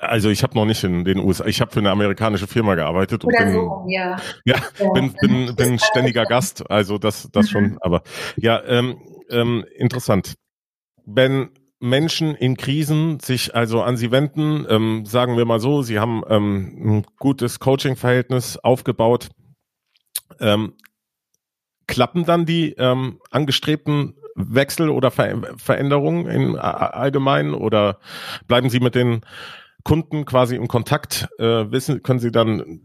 Also 0.00 0.30
ich 0.30 0.42
habe 0.42 0.54
noch 0.54 0.64
nicht 0.64 0.82
in 0.82 1.04
den 1.04 1.18
USA, 1.18 1.46
ich 1.46 1.60
habe 1.60 1.70
für 1.70 1.78
eine 1.78 1.90
amerikanische 1.90 2.48
Firma 2.48 2.74
gearbeitet 2.74 3.24
und 3.24 3.32
Oder 3.32 3.44
bin, 3.44 3.52
so, 3.52 3.84
ja. 3.88 4.16
Ja, 4.44 4.56
ja. 4.78 4.92
bin, 4.92 5.14
bin, 5.20 5.54
bin 5.54 5.78
ständiger 5.92 6.24
Gast, 6.24 6.68
also 6.68 6.98
das, 6.98 7.30
das 7.30 7.46
mhm. 7.46 7.50
schon, 7.50 7.78
aber 7.80 8.02
ja, 8.36 8.62
ähm, 8.64 8.98
ähm, 9.30 9.64
interessant. 9.76 10.34
Wenn 11.04 11.50
Menschen 11.78 12.34
in 12.34 12.56
Krisen 12.56 13.20
sich 13.20 13.54
also 13.54 13.82
an 13.82 13.96
Sie 13.96 14.10
wenden, 14.10 14.66
ähm, 14.68 15.06
sagen 15.06 15.36
wir 15.36 15.44
mal 15.44 15.60
so, 15.60 15.82
Sie 15.82 16.00
haben 16.00 16.22
ähm, 16.28 16.72
ein 16.84 17.06
gutes 17.18 17.60
Coaching-Verhältnis 17.60 18.56
aufgebaut, 18.56 19.28
ähm, 20.40 20.74
klappen 21.86 22.24
dann 22.24 22.44
die 22.44 22.72
ähm, 22.72 23.20
angestrebten 23.30 24.14
Wechsel 24.34 24.90
oder 24.90 25.12
Ver 25.12 25.40
Veränderungen 25.56 26.26
im 26.26 26.56
Allgemeinen 26.56 27.54
oder 27.54 28.00
bleiben 28.48 28.68
Sie 28.68 28.80
mit 28.80 28.96
den 28.96 29.20
Kunden 29.86 30.24
quasi 30.24 30.56
im 30.56 30.66
Kontakt? 30.66 31.28
Äh, 31.38 31.70
wissen, 31.70 32.02
können 32.02 32.18
Sie 32.18 32.32
dann 32.32 32.80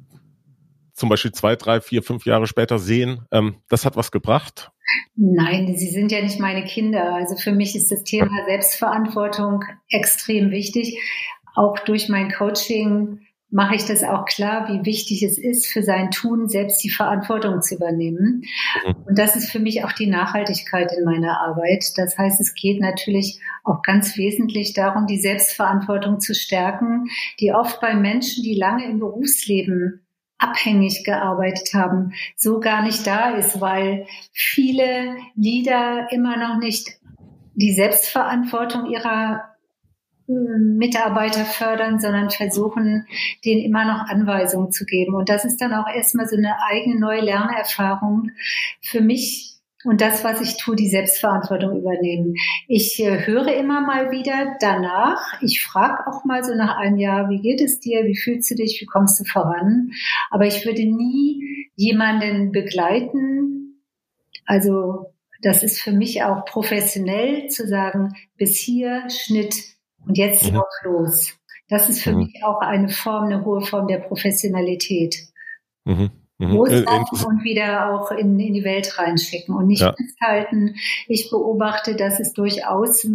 zum 0.93 1.09
Beispiel 1.09 1.31
zwei, 1.31 1.55
drei, 1.55 1.81
vier, 1.81 2.03
fünf 2.03 2.27
Jahre 2.27 2.45
später 2.45 2.77
sehen, 2.77 3.25
ähm, 3.31 3.55
das 3.69 3.85
hat 3.85 3.95
was 3.95 4.11
gebracht? 4.11 4.69
Nein, 5.15 5.75
sie 5.75 5.89
sind 5.89 6.11
ja 6.11 6.21
nicht 6.21 6.39
meine 6.39 6.63
Kinder. 6.63 7.15
Also 7.15 7.37
für 7.37 7.53
mich 7.53 7.75
ist 7.75 7.91
das 7.91 8.03
Thema 8.03 8.45
Selbstverantwortung 8.45 9.63
extrem 9.89 10.51
wichtig. 10.51 10.99
Auch 11.55 11.79
durch 11.79 12.07
mein 12.07 12.31
Coaching 12.31 13.21
mache 13.51 13.75
ich 13.75 13.85
das 13.85 14.03
auch 14.03 14.25
klar, 14.25 14.69
wie 14.69 14.85
wichtig 14.85 15.23
es 15.23 15.37
ist, 15.37 15.67
für 15.67 15.83
sein 15.83 16.09
Tun 16.09 16.47
selbst 16.47 16.81
die 16.83 16.89
Verantwortung 16.89 17.61
zu 17.61 17.75
übernehmen. 17.75 18.45
Mhm. 18.85 18.95
Und 19.05 19.19
das 19.19 19.35
ist 19.35 19.51
für 19.51 19.59
mich 19.59 19.83
auch 19.83 19.91
die 19.91 20.07
Nachhaltigkeit 20.07 20.91
in 20.97 21.03
meiner 21.03 21.41
Arbeit. 21.41 21.97
Das 21.97 22.17
heißt, 22.17 22.39
es 22.39 22.55
geht 22.55 22.79
natürlich 22.79 23.39
auch 23.63 23.81
ganz 23.81 24.17
wesentlich 24.17 24.73
darum, 24.73 25.05
die 25.05 25.19
Selbstverantwortung 25.19 26.21
zu 26.21 26.33
stärken, 26.33 27.09
die 27.41 27.51
oft 27.51 27.81
bei 27.81 27.93
Menschen, 27.93 28.43
die 28.43 28.55
lange 28.55 28.85
im 28.85 28.99
Berufsleben 28.99 30.01
abhängig 30.37 31.03
gearbeitet 31.03 31.73
haben, 31.73 32.13
so 32.35 32.59
gar 32.59 32.81
nicht 32.81 33.05
da 33.05 33.31
ist, 33.35 33.61
weil 33.61 34.07
viele 34.31 35.17
Lieder 35.35 36.07
immer 36.11 36.37
noch 36.37 36.57
nicht 36.57 36.89
die 37.53 37.73
Selbstverantwortung 37.73 38.87
ihrer 38.87 39.50
Mitarbeiter 40.78 41.46
fördern, 41.46 42.00
sondern 42.00 42.30
versuchen, 42.30 43.06
denen 43.46 43.62
immer 43.62 43.86
noch 43.86 44.08
Anweisungen 44.10 44.72
zu 44.72 44.86
geben. 44.86 45.15
Und 45.15 45.30
das 45.30 45.46
ist 45.46 45.62
dann 45.62 45.74
auch 45.74 45.88
erstmal 45.88 46.28
so 46.28 46.36
eine 46.36 46.56
eigene 46.70 47.00
neue 47.00 47.22
Lernerfahrung 47.22 48.32
für 48.82 49.02
mich 49.02 49.52
und 49.84 50.02
das, 50.02 50.24
was 50.24 50.41
ich 50.41 50.58
tue, 50.58 50.76
die 50.76 50.89
Selbstverantwortung 50.89 51.80
übernehmen. 51.80 52.36
Ich 52.67 53.00
äh, 53.00 53.26
höre 53.26 53.54
immer 53.56 53.82
mal 53.82 54.12
wieder 54.12 54.56
danach. 54.60 55.41
Ich 55.41 55.63
frage 55.63 56.08
auch 56.08 56.24
mal 56.24 56.44
so 56.44 56.54
nach 56.54 56.78
einem 56.78 56.98
Jahr, 56.98 57.30
wie 57.30 57.41
geht 57.41 57.62
es 57.62 57.80
dir? 57.80 58.06
Wie 58.06 58.15
fühlst 58.15 58.52
du 58.52 58.56
dich? 58.56 58.80
Wie 58.80 58.86
kommst 58.86 59.20
du 59.20 59.24
voran? 59.24 59.91
Aber 60.30 60.46
ich 60.46 60.65
würde 60.65 60.86
nie 60.86 61.70
jemanden 61.76 62.52
begleiten. 62.52 63.82
Also 64.46 65.13
das 65.41 65.63
ist 65.63 65.82
für 65.82 65.91
mich 65.91 66.24
auch 66.24 66.46
professionell 66.46 67.48
zu 67.48 67.67
sagen, 67.67 68.13
bis 68.38 68.58
hier 68.58 69.10
Schnitt, 69.10 69.56
und 70.05 70.17
jetzt 70.17 70.51
mhm. 70.51 70.59
auch 70.59 70.83
los. 70.83 71.33
Das 71.69 71.89
ist 71.89 72.01
für 72.01 72.11
mhm. 72.11 72.19
mich 72.19 72.43
auch 72.43 72.59
eine 72.59 72.89
Form, 72.89 73.25
eine 73.25 73.45
hohe 73.45 73.61
Form 73.61 73.87
der 73.87 73.99
Professionalität. 73.99 75.15
Mhm. 75.85 76.11
Mhm. 76.41 76.53
Loslassen 76.53 77.17
äh, 77.21 77.25
und 77.25 77.43
wieder 77.43 77.93
auch 77.93 78.11
in, 78.11 78.39
in 78.39 78.53
die 78.53 78.63
Welt 78.63 78.97
reinschicken 78.97 79.55
und 79.55 79.67
nicht 79.67 79.81
ja. 79.81 79.93
festhalten. 79.93 80.75
Ich 81.07 81.29
beobachte, 81.29 81.95
dass 81.95 82.19
es 82.19 82.33
durchaus 82.33 83.07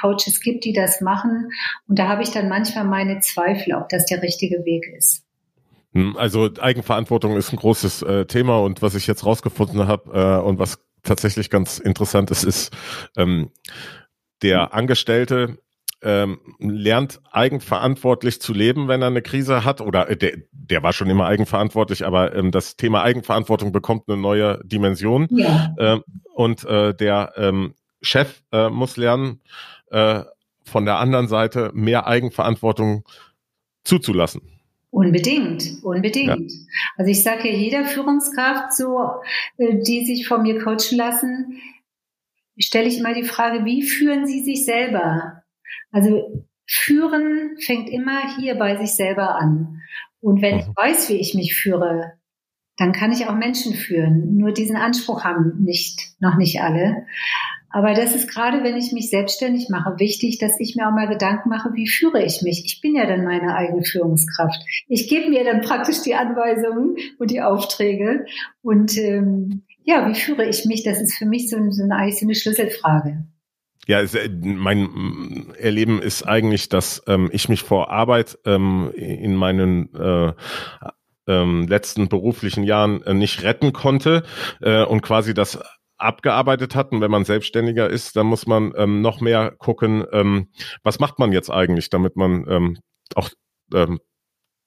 Coaches 0.00 0.40
gibt, 0.42 0.64
die 0.64 0.74
das 0.74 1.00
machen. 1.00 1.50
Und 1.88 1.98
da 1.98 2.08
habe 2.08 2.22
ich 2.22 2.30
dann 2.30 2.50
manchmal 2.50 2.84
meine 2.84 3.20
Zweifel, 3.20 3.74
ob 3.74 3.88
das 3.88 4.04
der 4.04 4.22
richtige 4.22 4.64
Weg 4.66 4.86
ist. 4.94 5.24
Hm, 5.94 6.16
also 6.18 6.50
Eigenverantwortung 6.60 7.36
ist 7.36 7.50
ein 7.52 7.56
großes 7.56 8.02
äh, 8.02 8.26
Thema 8.26 8.60
und 8.60 8.82
was 8.82 8.94
ich 8.94 9.06
jetzt 9.06 9.24
rausgefunden 9.24 9.88
habe 9.88 10.12
äh, 10.12 10.46
und 10.46 10.58
was 10.58 10.78
tatsächlich 11.02 11.48
ganz 11.48 11.78
interessant 11.78 12.30
ist, 12.30 12.44
ist 12.44 12.76
ähm, 13.16 13.50
der 14.42 14.74
Angestellte 14.74 15.58
ähm, 16.02 16.40
lernt 16.58 17.20
eigenverantwortlich 17.30 18.40
zu 18.40 18.54
leben, 18.54 18.88
wenn 18.88 19.02
er 19.02 19.08
eine 19.08 19.22
Krise 19.22 19.64
hat, 19.64 19.80
oder 19.80 20.08
äh, 20.08 20.16
der, 20.16 20.38
der 20.52 20.82
war 20.82 20.92
schon 20.92 21.10
immer 21.10 21.26
eigenverantwortlich, 21.26 22.06
aber 22.06 22.34
ähm, 22.34 22.50
das 22.50 22.76
Thema 22.76 23.02
Eigenverantwortung 23.02 23.72
bekommt 23.72 24.04
eine 24.08 24.16
neue 24.16 24.60
Dimension. 24.64 25.28
Ja. 25.30 25.74
Ähm, 25.78 26.02
und 26.34 26.64
äh, 26.64 26.94
der 26.94 27.34
ähm, 27.36 27.74
Chef 28.00 28.42
äh, 28.52 28.70
muss 28.70 28.96
lernen, 28.96 29.40
äh, 29.90 30.22
von 30.64 30.84
der 30.84 30.98
anderen 30.98 31.28
Seite 31.28 31.70
mehr 31.74 32.06
Eigenverantwortung 32.06 33.04
zuzulassen. 33.84 34.42
Unbedingt, 34.90 35.82
unbedingt. 35.82 36.50
Ja. 36.50 36.58
Also 36.96 37.10
ich 37.10 37.22
sage 37.22 37.48
ja 37.48 37.54
jeder 37.54 37.84
Führungskraft 37.84 38.74
so, 38.74 38.98
äh, 39.58 39.82
die 39.82 40.04
sich 40.04 40.26
von 40.26 40.42
mir 40.42 40.62
coachen 40.62 40.96
lassen, 40.96 41.60
stelle 42.58 42.88
ich 42.88 42.98
immer 42.98 43.14
die 43.14 43.24
Frage, 43.24 43.64
wie 43.64 43.82
führen 43.82 44.26
Sie 44.26 44.40
sich 44.40 44.64
selber? 44.64 45.39
Also 45.90 46.46
führen 46.66 47.56
fängt 47.58 47.88
immer 47.88 48.36
hier 48.36 48.54
bei 48.54 48.76
sich 48.76 48.92
selber 48.92 49.36
an. 49.36 49.82
Und 50.20 50.42
wenn 50.42 50.58
ich 50.58 50.66
mhm. 50.66 50.74
weiß, 50.76 51.08
wie 51.08 51.16
ich 51.16 51.34
mich 51.34 51.54
führe, 51.54 52.12
dann 52.76 52.92
kann 52.92 53.12
ich 53.12 53.26
auch 53.26 53.34
Menschen 53.34 53.74
führen. 53.74 54.36
Nur 54.36 54.52
diesen 54.52 54.76
Anspruch 54.76 55.24
haben 55.24 55.62
nicht, 55.62 56.14
noch 56.18 56.36
nicht 56.36 56.62
alle. 56.62 57.04
Aber 57.72 57.94
das 57.94 58.14
ist 58.14 58.28
gerade, 58.28 58.64
wenn 58.64 58.76
ich 58.76 58.92
mich 58.92 59.10
selbstständig 59.10 59.68
mache, 59.68 59.98
wichtig, 59.98 60.38
dass 60.38 60.58
ich 60.58 60.74
mir 60.74 60.88
auch 60.88 60.92
mal 60.92 61.08
Gedanken 61.08 61.50
mache, 61.50 61.70
wie 61.74 61.86
führe 61.86 62.22
ich 62.22 62.42
mich? 62.42 62.64
Ich 62.64 62.80
bin 62.80 62.96
ja 62.96 63.06
dann 63.06 63.24
meine 63.24 63.54
eigene 63.54 63.84
Führungskraft. 63.84 64.60
Ich 64.88 65.08
gebe 65.08 65.30
mir 65.30 65.44
dann 65.44 65.60
praktisch 65.60 66.02
die 66.02 66.16
Anweisungen 66.16 66.96
und 67.18 67.30
die 67.30 67.42
Aufträge. 67.42 68.26
Und 68.62 68.96
ähm, 68.98 69.62
ja, 69.84 70.08
wie 70.08 70.14
führe 70.14 70.48
ich 70.48 70.64
mich? 70.64 70.82
Das 70.82 71.00
ist 71.00 71.16
für 71.16 71.26
mich 71.26 71.48
so, 71.48 71.58
so, 71.70 71.84
eine, 71.84 71.94
eigentlich 71.94 72.18
so 72.18 72.26
eine 72.26 72.34
Schlüsselfrage. 72.34 73.24
Ja, 73.90 74.00
es, 74.00 74.14
äh, 74.14 74.28
mein 74.28 75.52
Erleben 75.58 76.00
ist 76.00 76.22
eigentlich, 76.22 76.68
dass 76.68 77.02
ähm, 77.08 77.28
ich 77.32 77.48
mich 77.48 77.64
vor 77.64 77.90
Arbeit 77.90 78.38
ähm, 78.44 78.92
in 78.94 79.34
meinen 79.34 79.92
äh, 79.96 80.32
ähm, 81.26 81.66
letzten 81.66 82.08
beruflichen 82.08 82.62
Jahren 82.62 83.02
äh, 83.02 83.14
nicht 83.14 83.42
retten 83.42 83.72
konnte 83.72 84.22
äh, 84.60 84.84
und 84.84 85.00
quasi 85.00 85.34
das 85.34 85.58
abgearbeitet 85.98 86.76
hatten. 86.76 87.00
Wenn 87.00 87.10
man 87.10 87.24
selbstständiger 87.24 87.90
ist, 87.90 88.14
dann 88.14 88.26
muss 88.26 88.46
man 88.46 88.72
ähm, 88.76 89.00
noch 89.00 89.20
mehr 89.20 89.56
gucken, 89.58 90.04
ähm, 90.12 90.52
was 90.84 91.00
macht 91.00 91.18
man 91.18 91.32
jetzt 91.32 91.50
eigentlich, 91.50 91.90
damit 91.90 92.14
man 92.14 92.46
ähm, 92.48 92.78
auch 93.16 93.28
ähm, 93.74 93.98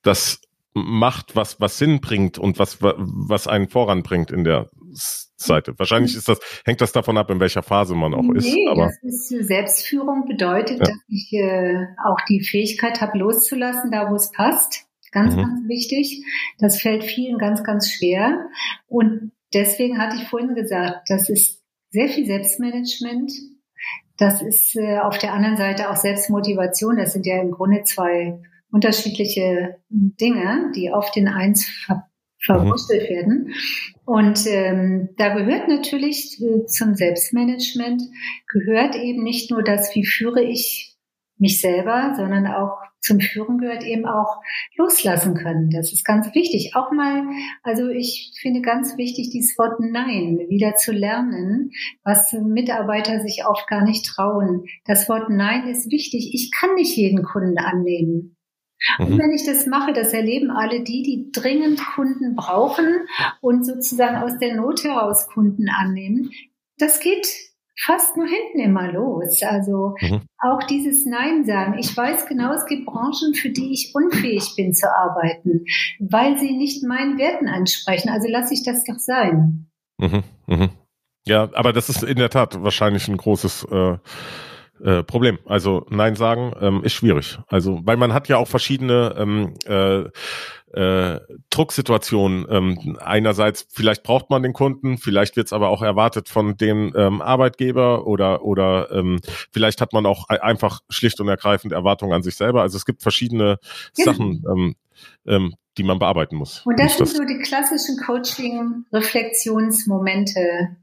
das 0.02 0.42
macht, 0.74 1.38
was 1.38 1.62
was 1.62 1.78
Sinn 1.78 2.02
bringt 2.02 2.38
und 2.38 2.60
was 2.60 2.82
was 2.82 3.48
einen 3.48 3.70
voranbringt 3.70 4.32
in 4.32 4.44
der 4.44 4.70
Seite. 4.96 5.78
Wahrscheinlich 5.78 6.16
ist 6.16 6.28
das, 6.28 6.40
hängt 6.66 6.82
das 6.82 6.92
davon 6.92 7.18
ab, 7.18 7.30
in 7.30 7.40
welcher 7.40 7.64
Phase 7.64 7.96
man 7.96 8.14
auch 8.14 8.30
ist. 8.34 8.46
Nee, 8.46 8.68
aber 8.70 8.88
das 8.88 9.30
ist 9.30 9.48
Selbstführung 9.48 10.26
bedeutet, 10.26 10.80
ja. 10.80 10.86
dass 10.86 10.98
ich 11.08 11.34
äh, 11.34 11.86
auch 12.06 12.20
die 12.28 12.42
Fähigkeit 12.42 13.02
habe, 13.02 13.18
loszulassen, 13.18 13.92
da 13.92 14.10
wo 14.10 14.16
es 14.16 14.32
passt. 14.32 14.86
Ganz, 15.12 15.36
mhm. 15.36 15.42
ganz 15.42 15.68
wichtig. 15.68 16.24
Das 16.58 16.82
fällt 16.82 17.04
vielen 17.04 17.38
ganz, 17.38 17.64
ganz 17.64 17.92
schwer. 17.92 18.48
Und 18.88 19.32
deswegen 19.54 20.00
hatte 20.00 20.18
ich 20.18 20.28
vorhin 20.28 20.56
gesagt, 20.56 21.10
das 21.10 21.30
ist 21.30 21.62
sehr 21.92 22.10
viel 22.10 22.26
Selbstmanagement. 22.26 23.32
Das 24.18 24.42
ist 24.42 24.76
äh, 24.76 25.00
auf 25.00 25.18
der 25.18 25.34
anderen 25.34 25.58
Seite 25.58 25.90
auch 25.90 25.96
Selbstmotivation. 25.96 26.98
Das 26.98 27.14
sind 27.14 27.26
ja 27.26 27.40
im 27.42 27.52
Grunde 27.52 27.84
zwei 27.84 28.42
unterschiedliche 28.72 29.78
Dinge, 29.90 30.72
die 30.76 30.92
oft 30.92 31.16
in 31.16 31.28
eins 31.28 31.68
ver 31.68 32.08
verwurstelt 32.46 33.10
mhm. 33.10 33.16
werden. 33.16 33.54
Und 34.06 34.46
ähm, 34.48 35.10
da 35.18 35.34
gehört 35.34 35.70
natürlich 35.70 36.42
äh, 36.42 36.66
zum 36.66 36.96
Selbstmanagement, 36.96 38.02
gehört 38.48 38.96
eben 38.96 39.24
nicht 39.24 39.50
nur 39.50 39.64
das, 39.64 39.96
wie 39.96 40.06
führe 40.06 40.44
ich 40.44 40.98
mich 41.38 41.62
selber, 41.62 42.14
sondern 42.16 42.48
auch 42.48 42.78
zum 43.04 43.20
Führen 43.20 43.58
gehört 43.58 43.84
eben 43.84 44.06
auch 44.06 44.42
loslassen 44.78 45.36
können. 45.36 45.70
Das 45.70 45.92
ist 45.92 46.06
ganz 46.06 46.34
wichtig. 46.34 46.72
Auch 46.76 46.92
mal, 46.92 47.24
also 47.62 47.90
ich 47.90 48.34
finde 48.42 48.62
ganz 48.62 48.98
wichtig, 48.98 49.30
dieses 49.30 49.58
Wort 49.58 49.80
Nein 49.80 50.40
wieder 50.48 50.76
zu 50.76 50.94
lernen, 50.94 51.72
was 52.04 52.32
Mitarbeiter 52.32 53.20
sich 53.20 53.46
oft 53.46 53.68
gar 53.68 53.84
nicht 53.84 54.06
trauen. 54.06 54.64
Das 54.86 55.10
Wort 55.10 55.30
Nein 55.30 55.68
ist 55.68 55.92
wichtig. 55.92 56.32
Ich 56.34 56.52
kann 56.52 56.76
nicht 56.76 56.96
jeden 56.96 57.24
Kunden 57.24 57.58
annehmen. 57.58 58.38
Und 59.00 59.12
mhm. 59.12 59.20
wenn 59.20 59.32
ich 59.32 59.46
das 59.46 59.66
mache, 59.66 59.94
das 59.94 60.14
erleben 60.14 60.52
alle 60.52 60.84
die, 60.84 61.04
die 61.04 61.32
dringend 61.32 61.80
Kunden 61.96 62.36
brauchen 62.36 63.08
und 63.42 63.66
sozusagen 63.66 64.18
aus 64.18 64.38
der 64.40 64.56
Not 64.56 64.84
heraus 64.84 65.28
Kunden 65.28 65.70
annehmen. 65.70 66.32
Das 66.78 67.00
geht 67.00 67.28
fast 67.80 68.18
nur 68.18 68.28
hinten 68.28 68.60
immer 68.60 68.92
los. 68.92 69.42
Also 69.44 69.96
mhm. 70.00 70.22
auch 70.40 70.64
dieses 70.64 71.06
Nein 71.06 71.46
sagen. 71.46 71.78
Ich 71.80 71.96
weiß 71.96 72.28
genau, 72.28 72.54
es 72.54 72.66
gibt 72.66 72.86
Branchen, 72.86 73.34
für 73.34 73.50
die 73.50 73.72
ich 73.72 73.94
unfähig 73.94 74.54
bin 74.56 74.74
zu 74.74 74.88
arbeiten, 74.94 75.66
weil 76.00 76.38
sie 76.38 76.56
nicht 76.56 76.84
meinen 76.84 77.18
Werten 77.18 77.48
ansprechen. 77.48 78.10
Also 78.10 78.28
lasse 78.30 78.54
ich 78.54 78.64
das 78.64 78.84
doch 78.84 79.00
sein. 79.00 79.70
Mhm. 79.98 80.24
Mhm. 80.48 80.70
Ja, 81.26 81.50
aber 81.54 81.72
das 81.72 81.90
ist 81.90 82.04
in 82.04 82.18
der 82.18 82.30
Tat 82.30 82.62
wahrscheinlich 82.62 83.08
ein 83.08 83.18
großes 83.18 83.66
äh, 83.72 83.98
äh, 84.84 85.04
Problem. 85.04 85.40
Also 85.46 85.86
Nein 85.90 86.16
sagen 86.16 86.54
ähm, 86.60 86.84
ist 86.84 86.94
schwierig. 86.94 87.38
Also 87.48 87.82
weil 87.84 87.98
man 87.98 88.14
hat 88.14 88.28
ja 88.28 88.38
auch 88.38 88.48
verschiedene 88.48 89.16
ähm, 89.18 89.54
äh, 89.66 90.04
äh, 90.74 91.20
Drucksituation. 91.50 92.46
Ähm, 92.50 92.98
einerseits, 93.00 93.66
vielleicht 93.72 94.04
braucht 94.04 94.30
man 94.30 94.44
den 94.44 94.52
Kunden, 94.54 94.98
vielleicht 94.98 95.38
wird 95.38 95.48
es 95.48 95.54
aber 95.54 95.70
auch 95.70 95.82
erwartet 95.82 96.28
von 96.30 96.56
dem 96.58 96.94
ähm, 96.96 97.22
Arbeitgeber 97.22 98.06
oder 98.08 98.44
oder 98.44 98.92
ähm, 98.92 99.20
vielleicht 99.52 99.82
hat 99.82 99.92
man 99.94 100.06
auch 100.06 100.30
einfach 100.30 100.82
schlicht 100.90 101.22
und 101.22 101.28
ergreifend 101.28 101.74
Erwartungen 101.74 102.14
an 102.14 102.24
sich 102.24 102.36
selber. 102.36 102.64
Also 102.64 102.78
es 102.78 102.86
gibt 102.86 103.04
verschiedene 103.04 103.60
ja. 103.96 104.06
Sachen, 104.06 104.44
ähm, 104.50 104.76
ähm, 105.26 105.54
die 105.78 105.84
man 105.84 106.00
bearbeiten 106.00 106.36
muss. 106.36 106.66
Und 106.66 106.80
das 106.80 106.98
sind 106.98 107.08
so 107.08 107.24
die 107.24 107.38
klassischen 107.40 107.98
Coaching-Reflexionsmomente, 107.98 110.76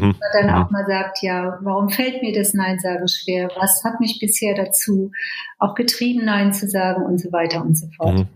mhm. 0.00 0.14
man 0.20 0.30
dann 0.32 0.46
mhm. 0.46 0.54
auch 0.62 0.70
mal 0.70 0.86
sagt, 0.86 1.22
ja, 1.22 1.58
warum 1.62 1.88
fällt 1.88 2.22
mir 2.22 2.32
das 2.32 2.54
Nein 2.54 2.78
sagen 2.78 3.06
schwer? 3.08 3.50
Was 3.56 3.82
hat 3.84 4.00
mich 4.00 4.18
bisher 4.20 4.54
dazu 4.54 5.10
auch 5.58 5.74
getrieben, 5.74 6.24
Nein 6.24 6.52
zu 6.52 6.68
sagen 6.68 7.04
und 7.04 7.18
so 7.18 7.32
weiter 7.32 7.62
und 7.62 7.76
so 7.76 7.86
fort. 7.96 8.18
Mhm. 8.18 8.28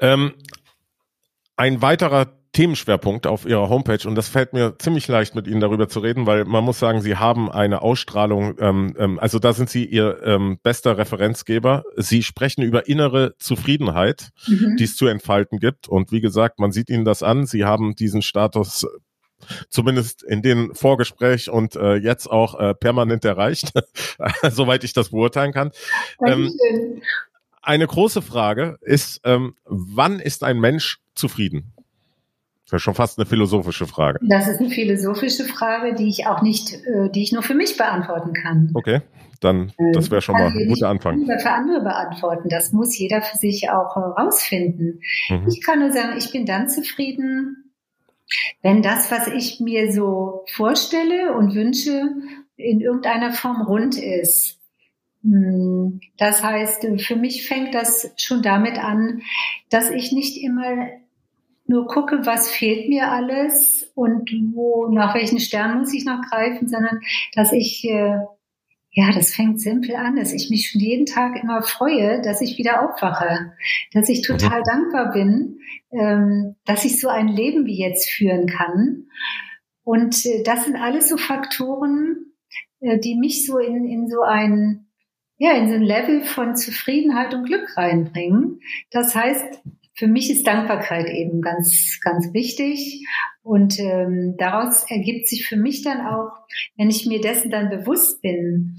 Ähm, 0.00 0.32
ein 1.56 1.82
weiterer 1.82 2.32
Themenschwerpunkt 2.52 3.26
auf 3.26 3.46
Ihrer 3.46 3.68
Homepage 3.68 4.08
und 4.08 4.14
das 4.14 4.28
fällt 4.28 4.52
mir 4.52 4.76
ziemlich 4.78 5.06
leicht, 5.06 5.34
mit 5.34 5.46
Ihnen 5.46 5.60
darüber 5.60 5.88
zu 5.88 6.00
reden, 6.00 6.26
weil 6.26 6.44
man 6.44 6.64
muss 6.64 6.78
sagen, 6.78 7.02
Sie 7.02 7.16
haben 7.16 7.50
eine 7.50 7.82
Ausstrahlung, 7.82 8.56
ähm, 8.58 8.94
ähm, 8.98 9.18
also 9.18 9.38
da 9.38 9.52
sind 9.52 9.68
Sie 9.68 9.84
Ihr 9.84 10.22
ähm, 10.24 10.58
bester 10.62 10.96
Referenzgeber. 10.96 11.84
Sie 11.96 12.22
sprechen 12.22 12.62
über 12.62 12.88
innere 12.88 13.34
Zufriedenheit, 13.38 14.30
mhm. 14.46 14.76
die 14.76 14.84
es 14.84 14.96
zu 14.96 15.06
entfalten 15.06 15.58
gibt 15.58 15.88
und 15.88 16.10
wie 16.10 16.20
gesagt, 16.20 16.58
man 16.58 16.72
sieht 16.72 16.88
Ihnen 16.90 17.04
das 17.04 17.22
an. 17.22 17.46
Sie 17.46 17.64
haben 17.64 17.94
diesen 17.94 18.22
Status 18.22 18.86
zumindest 19.68 20.22
in 20.22 20.42
den 20.42 20.74
Vorgespräch 20.74 21.50
und 21.50 21.76
äh, 21.76 21.94
jetzt 21.94 22.30
auch 22.30 22.58
äh, 22.58 22.74
permanent 22.74 23.24
erreicht, 23.24 23.72
soweit 24.50 24.84
ich 24.84 24.92
das 24.92 25.10
beurteilen 25.10 25.52
kann. 25.52 25.70
Ähm, 26.24 26.52
eine 27.62 27.86
große 27.86 28.22
Frage 28.22 28.78
ist, 28.80 29.20
ähm, 29.24 29.54
wann 29.64 30.20
ist 30.20 30.44
ein 30.44 30.58
Mensch 30.58 31.00
zufrieden? 31.14 31.72
Das 32.64 32.78
ist 32.78 32.82
schon 32.82 32.94
fast 32.94 33.18
eine 33.18 33.24
philosophische 33.24 33.86
Frage. 33.86 34.18
Das 34.22 34.46
ist 34.46 34.60
eine 34.60 34.68
philosophische 34.68 35.44
Frage, 35.44 35.94
die 35.94 36.08
ich 36.08 36.26
auch 36.26 36.42
nicht, 36.42 36.74
äh, 36.74 37.08
die 37.10 37.22
ich 37.22 37.32
nur 37.32 37.42
für 37.42 37.54
mich 37.54 37.78
beantworten 37.78 38.34
kann. 38.34 38.70
Okay, 38.74 39.00
dann 39.40 39.72
äh, 39.78 39.92
das 39.92 40.10
wäre 40.10 40.20
schon 40.20 40.34
mal 40.34 40.48
ein 40.48 40.68
guter 40.68 40.88
Anfang. 40.88 41.24
Für 41.24 41.50
andere 41.50 41.80
beantworten. 41.80 42.48
Das 42.50 42.72
muss 42.72 42.98
jeder 42.98 43.22
für 43.22 43.38
sich 43.38 43.70
auch 43.70 43.96
herausfinden. 43.96 45.00
Mhm. 45.30 45.48
Ich 45.48 45.62
kann 45.64 45.78
nur 45.78 45.92
sagen, 45.92 46.18
ich 46.18 46.30
bin 46.30 46.44
dann 46.44 46.68
zufrieden, 46.68 47.67
wenn 48.62 48.82
das, 48.82 49.10
was 49.10 49.26
ich 49.28 49.60
mir 49.60 49.92
so 49.92 50.44
vorstelle 50.52 51.34
und 51.34 51.54
wünsche, 51.54 52.10
in 52.56 52.80
irgendeiner 52.80 53.32
Form 53.32 53.62
rund 53.62 53.96
ist. 53.96 54.58
Hm, 55.22 56.00
das 56.16 56.42
heißt, 56.42 56.86
für 57.00 57.16
mich 57.16 57.46
fängt 57.46 57.74
das 57.74 58.12
schon 58.16 58.42
damit 58.42 58.78
an, 58.78 59.22
dass 59.70 59.90
ich 59.90 60.12
nicht 60.12 60.42
immer 60.42 60.88
nur 61.66 61.86
gucke, 61.86 62.24
was 62.24 62.50
fehlt 62.50 62.88
mir 62.88 63.12
alles 63.12 63.90
und 63.94 64.30
wo, 64.54 64.88
nach 64.88 65.14
welchen 65.14 65.38
Sternen 65.38 65.80
muss 65.80 65.92
ich 65.92 66.04
noch 66.04 66.22
greifen, 66.22 66.66
sondern 66.66 67.00
dass 67.34 67.52
ich, 67.52 67.84
äh, 67.84 68.20
ja, 68.98 69.12
das 69.12 69.32
fängt 69.32 69.60
simpel 69.60 69.94
an, 69.94 70.16
dass 70.16 70.32
ich 70.32 70.50
mich 70.50 70.70
schon 70.70 70.80
jeden 70.80 71.06
Tag 71.06 71.40
immer 71.40 71.62
freue, 71.62 72.20
dass 72.20 72.40
ich 72.40 72.58
wieder 72.58 72.82
aufwache, 72.82 73.52
dass 73.92 74.08
ich 74.08 74.22
total 74.22 74.58
mhm. 74.58 74.64
dankbar 74.64 75.12
bin, 75.12 75.60
ähm, 75.92 76.56
dass 76.64 76.84
ich 76.84 77.00
so 77.00 77.06
ein 77.06 77.28
Leben 77.28 77.64
wie 77.64 77.78
jetzt 77.78 78.10
führen 78.10 78.48
kann. 78.48 79.06
Und 79.84 80.26
äh, 80.26 80.42
das 80.42 80.64
sind 80.64 80.74
alles 80.74 81.08
so 81.08 81.16
Faktoren, 81.16 82.32
äh, 82.80 82.98
die 82.98 83.14
mich 83.14 83.46
so 83.46 83.58
in, 83.58 83.86
in 83.86 84.08
so 84.08 84.22
ein 84.22 84.86
ja, 85.40 85.52
in 85.52 85.68
so 85.68 85.74
ein 85.74 85.82
Level 85.82 86.24
von 86.24 86.56
Zufriedenheit 86.56 87.32
und 87.32 87.44
Glück 87.44 87.76
reinbringen. 87.76 88.58
Das 88.90 89.14
heißt, 89.14 89.60
für 89.94 90.08
mich 90.08 90.30
ist 90.30 90.46
Dankbarkeit 90.46 91.08
eben 91.08 91.40
ganz, 91.40 92.00
ganz 92.02 92.32
wichtig. 92.32 93.06
Und 93.42 93.78
ähm, 93.80 94.34
daraus 94.38 94.84
ergibt 94.90 95.26
sich 95.26 95.46
für 95.46 95.56
mich 95.56 95.82
dann 95.82 96.00
auch, 96.00 96.30
wenn 96.76 96.90
ich 96.90 97.06
mir 97.06 97.20
dessen 97.20 97.50
dann 97.50 97.68
bewusst 97.68 98.20
bin, 98.22 98.78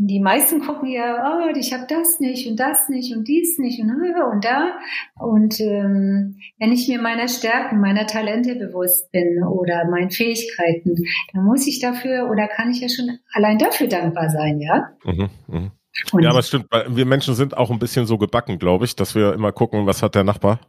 die 0.00 0.20
meisten 0.20 0.60
gucken 0.60 0.88
ja, 0.88 1.40
oh, 1.42 1.52
ich 1.56 1.72
habe 1.72 1.84
das 1.88 2.20
nicht 2.20 2.48
und 2.48 2.58
das 2.58 2.88
nicht 2.88 3.14
und 3.14 3.26
dies 3.26 3.58
nicht 3.58 3.80
und, 3.80 3.90
und 3.90 4.44
da. 4.44 4.78
Und 5.16 5.60
ähm, 5.60 6.36
wenn 6.58 6.72
ich 6.72 6.86
mir 6.86 7.02
meiner 7.02 7.26
Stärken, 7.26 7.80
meiner 7.80 8.06
Talente 8.06 8.54
bewusst 8.54 9.10
bin 9.10 9.42
oder 9.42 9.90
meinen 9.90 10.10
Fähigkeiten, 10.10 10.94
dann 11.32 11.44
muss 11.44 11.66
ich 11.66 11.80
dafür 11.80 12.30
oder 12.30 12.46
kann 12.46 12.70
ich 12.70 12.80
ja 12.80 12.88
schon 12.88 13.18
allein 13.32 13.58
dafür 13.58 13.88
dankbar 13.88 14.30
sein, 14.30 14.60
ja. 14.60 14.88
Mhm, 15.04 15.30
mh. 15.48 15.72
Und 16.12 16.22
ja, 16.22 16.30
aber 16.30 16.42
stimmt, 16.42 16.66
wir 16.70 17.06
Menschen 17.06 17.34
sind 17.34 17.56
auch 17.56 17.72
ein 17.72 17.80
bisschen 17.80 18.06
so 18.06 18.18
gebacken, 18.18 18.60
glaube 18.60 18.84
ich, 18.84 18.94
dass 18.94 19.16
wir 19.16 19.32
immer 19.32 19.50
gucken, 19.50 19.86
was 19.86 20.02
hat 20.02 20.14
der 20.14 20.22
Nachbar, 20.22 20.60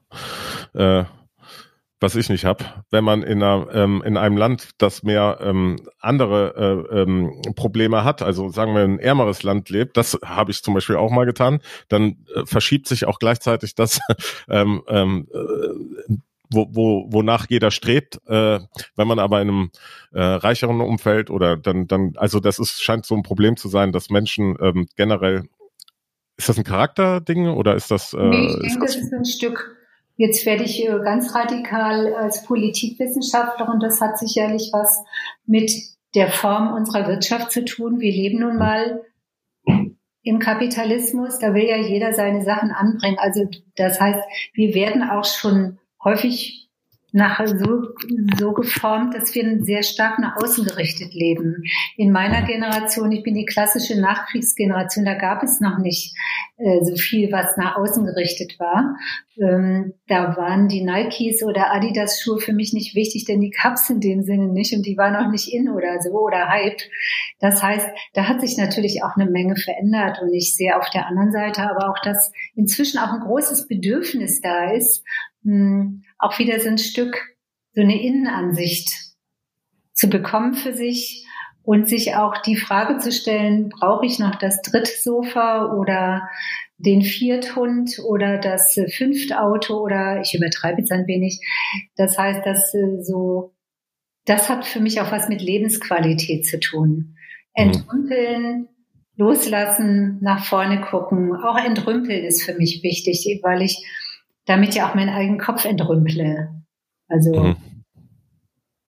äh, 0.74 1.04
was 2.00 2.16
ich 2.16 2.30
nicht 2.30 2.46
habe. 2.46 2.66
Wenn 2.90 3.04
man 3.04 3.24
in, 3.24 3.44
einer, 3.44 3.68
ähm, 3.74 4.02
in 4.06 4.18
einem 4.18 4.38
Land, 4.38 4.70
das 4.78 5.04
mehr 5.04 5.40
ähm, 5.42 5.78
andere 6.00 6.88
äh, 6.92 7.02
ähm, 7.02 7.42
Probleme 7.56 8.04
hat, 8.04 8.22
also 8.22 8.50
sagen 8.50 8.74
wir 8.74 8.84
ein 8.84 9.00
ärmeres 9.00 9.44
Land 9.44 9.70
lebt, 9.70 9.98
das 9.98 10.18
habe 10.24 10.52
ich 10.52 10.64
zum 10.64 10.74
Beispiel 10.74 10.96
auch 10.96 11.12
mal 11.12 11.26
getan, 11.26 11.60
dann 11.90 12.26
äh, 12.34 12.46
verschiebt 12.46 12.88
sich 12.88 13.06
auch 13.06 13.20
gleichzeitig 13.20 13.76
das 13.76 14.00
ähm, 14.50 14.82
ähm, 14.88 15.28
äh, 15.34 16.14
wo, 16.52 16.68
wo, 16.72 17.08
wonach 17.12 17.46
jeder 17.50 17.70
strebt. 17.72 18.20
Äh, 18.28 18.60
wenn 18.96 19.08
man 19.08 19.20
aber 19.20 19.42
in 19.42 19.50
einem 19.50 19.72
äh, 20.12 20.22
reicheren 20.22 20.82
Umfeld 20.82 21.30
oder 21.30 21.58
dann, 21.58 21.88
dann, 21.88 22.14
also 22.16 22.40
das 22.40 22.60
ist, 22.60 22.82
scheint 22.82 23.06
so 23.06 23.16
ein 23.16 23.24
Problem 23.24 23.56
zu 23.56 23.68
sein, 23.68 23.92
dass 23.92 24.10
Menschen 24.10 24.58
ähm, 24.60 24.88
generell, 24.96 25.48
ist 26.38 26.50
das 26.50 26.58
ein 26.58 26.64
Charakterding 26.64 27.50
oder 27.50 27.76
ist 27.76 27.92
das? 27.92 28.14
Äh, 28.14 28.24
nee, 28.24 28.48
ich 28.48 28.74
denke, 28.74 28.86
das, 28.86 28.96
das 28.96 29.04
ist 29.04 29.14
ein 29.14 29.26
Stück. 29.26 29.79
Jetzt 30.20 30.46
werde 30.46 30.66
ich 30.66 30.86
äh, 30.86 31.00
ganz 31.02 31.34
radikal 31.34 32.14
als 32.14 32.44
Politikwissenschaftler 32.44 33.70
und 33.70 33.82
das 33.82 34.02
hat 34.02 34.20
sicherlich 34.20 34.70
was 34.74 35.02
mit 35.46 35.72
der 36.14 36.30
Form 36.30 36.74
unserer 36.74 37.08
Wirtschaft 37.08 37.52
zu 37.52 37.64
tun. 37.64 38.02
Wir 38.02 38.12
leben 38.12 38.42
nun 38.42 38.58
mal 38.58 39.02
im 40.22 40.40
Kapitalismus, 40.40 41.40
da 41.40 41.54
will 41.54 41.64
ja 41.64 41.78
jeder 41.78 42.12
seine 42.12 42.44
Sachen 42.44 42.72
anbringen. 42.72 43.18
Also 43.18 43.48
das 43.78 44.02
heißt, 44.02 44.20
wir 44.54 44.74
werden 44.74 45.04
auch 45.10 45.24
schon 45.24 45.80
häufig 46.04 46.59
nach 47.12 47.46
so, 47.46 47.90
so 48.38 48.54
geformt, 48.54 49.16
dass 49.16 49.34
wir 49.34 49.64
sehr 49.64 49.84
stark 49.84 50.20
nach 50.20 50.36
außen 50.38 50.66
gerichtet 50.66 51.14
leben. 51.14 51.64
In 51.98 52.12
meiner 52.12 52.44
Generation, 52.44 53.12
ich 53.12 53.24
bin 53.24 53.36
die 53.36 53.46
klassische 53.46 54.00
Nachkriegsgeneration, 54.00 55.06
da 55.06 55.16
gab 55.16 55.44
es 55.44 55.60
noch 55.60 55.80
nicht 55.80 56.16
äh, 56.58 56.84
so 56.84 56.96
viel, 56.96 57.32
was 57.32 57.58
nach 57.58 57.78
außen 57.78 58.06
gerichtet 58.06 58.60
war. 58.60 58.96
Ähm, 59.42 59.94
da 60.08 60.36
waren 60.38 60.68
die 60.68 60.84
Nikes 60.84 61.44
oder 61.44 61.74
Adidas 61.74 62.22
Schuhe 62.22 62.40
für 62.40 62.54
mich 62.54 62.74
nicht 62.74 62.96
wichtig, 62.96 63.26
denn 63.26 63.40
die 63.40 63.52
gab 63.52 63.76
es 63.76 63.90
in 63.90 64.02
dem 64.02 64.24
Sinne 64.24 64.48
nicht 64.48 64.76
und 64.76 64.86
die 64.86 64.98
waren 64.98 65.16
auch 65.16 65.32
nicht 65.32 65.52
in 65.52 65.70
oder 65.70 66.02
so 66.02 66.12
oder 66.12 66.50
Hype. 66.50 66.82
Das 67.40 67.64
heißt, 67.64 67.88
da 68.14 68.28
hat 68.28 68.42
sich 68.42 68.58
natürlich 68.58 69.04
auch 69.04 69.16
eine 69.16 69.30
Menge 69.30 69.56
verändert 69.56 70.20
und 70.22 70.34
ich 70.34 70.56
sehe 70.56 70.78
auf 70.78 70.90
der 70.90 71.08
anderen 71.08 71.32
Seite 71.32 71.62
aber 71.64 71.90
auch, 71.90 72.00
dass 72.04 72.32
inzwischen 72.56 73.00
auch 73.00 73.14
ein 73.14 73.22
großes 73.22 73.68
Bedürfnis 73.68 74.42
da 74.42 74.72
ist, 74.72 75.04
hm, 75.44 76.04
auch 76.20 76.38
wieder 76.38 76.60
so 76.60 76.68
ein 76.68 76.78
Stück, 76.78 77.36
so 77.74 77.82
eine 77.82 78.02
Innenansicht 78.02 78.90
zu 79.94 80.10
bekommen 80.10 80.54
für 80.54 80.74
sich 80.74 81.26
und 81.64 81.90
sich 81.90 82.16
auch 82.16 82.38
die 82.42 82.56
Frage 82.56 82.98
zu 82.98 83.12
stellen, 83.12 83.70
brauche 83.70 84.06
ich 84.06 84.20
noch 84.20 84.36
das 84.36 84.62
dritte 84.62 84.92
Sofa 85.02 85.74
oder 85.74 86.30
den 86.78 87.02
Vierthund 87.02 88.00
oder 88.06 88.38
das 88.38 88.80
fünfte 88.96 89.42
Auto 89.42 89.78
oder 89.78 90.22
ich 90.22 90.34
übertreibe 90.34 90.80
jetzt 90.80 90.92
ein 90.92 91.08
wenig. 91.08 91.40
Das 91.96 92.18
heißt, 92.18 92.46
dass 92.46 92.74
äh, 92.74 93.02
so, 93.02 93.54
das 94.26 94.50
hat 94.50 94.66
für 94.66 94.80
mich 94.80 95.02
auch 95.02 95.12
was 95.12 95.28
mit 95.28 95.42
Lebensqualität 95.42 96.46
zu 96.46 96.60
tun. 96.60 97.16
Mhm. 97.58 97.64
Entrümpeln, 97.64 98.70
loslassen, 99.18 100.20
nach 100.22 100.46
vorne 100.46 100.80
gucken. 100.82 101.36
Auch 101.36 101.58
entrümpeln 101.58 102.24
ist 102.24 102.44
für 102.44 102.54
mich 102.54 102.82
wichtig, 102.82 103.42
weil 103.44 103.62
ich 103.62 103.86
damit 104.50 104.74
ja 104.74 104.90
auch 104.90 104.96
meinen 104.96 105.10
eigenen 105.10 105.40
Kopf 105.40 105.66
entrümple. 105.66 106.50
Also. 107.08 107.44
Mhm. 107.44 107.56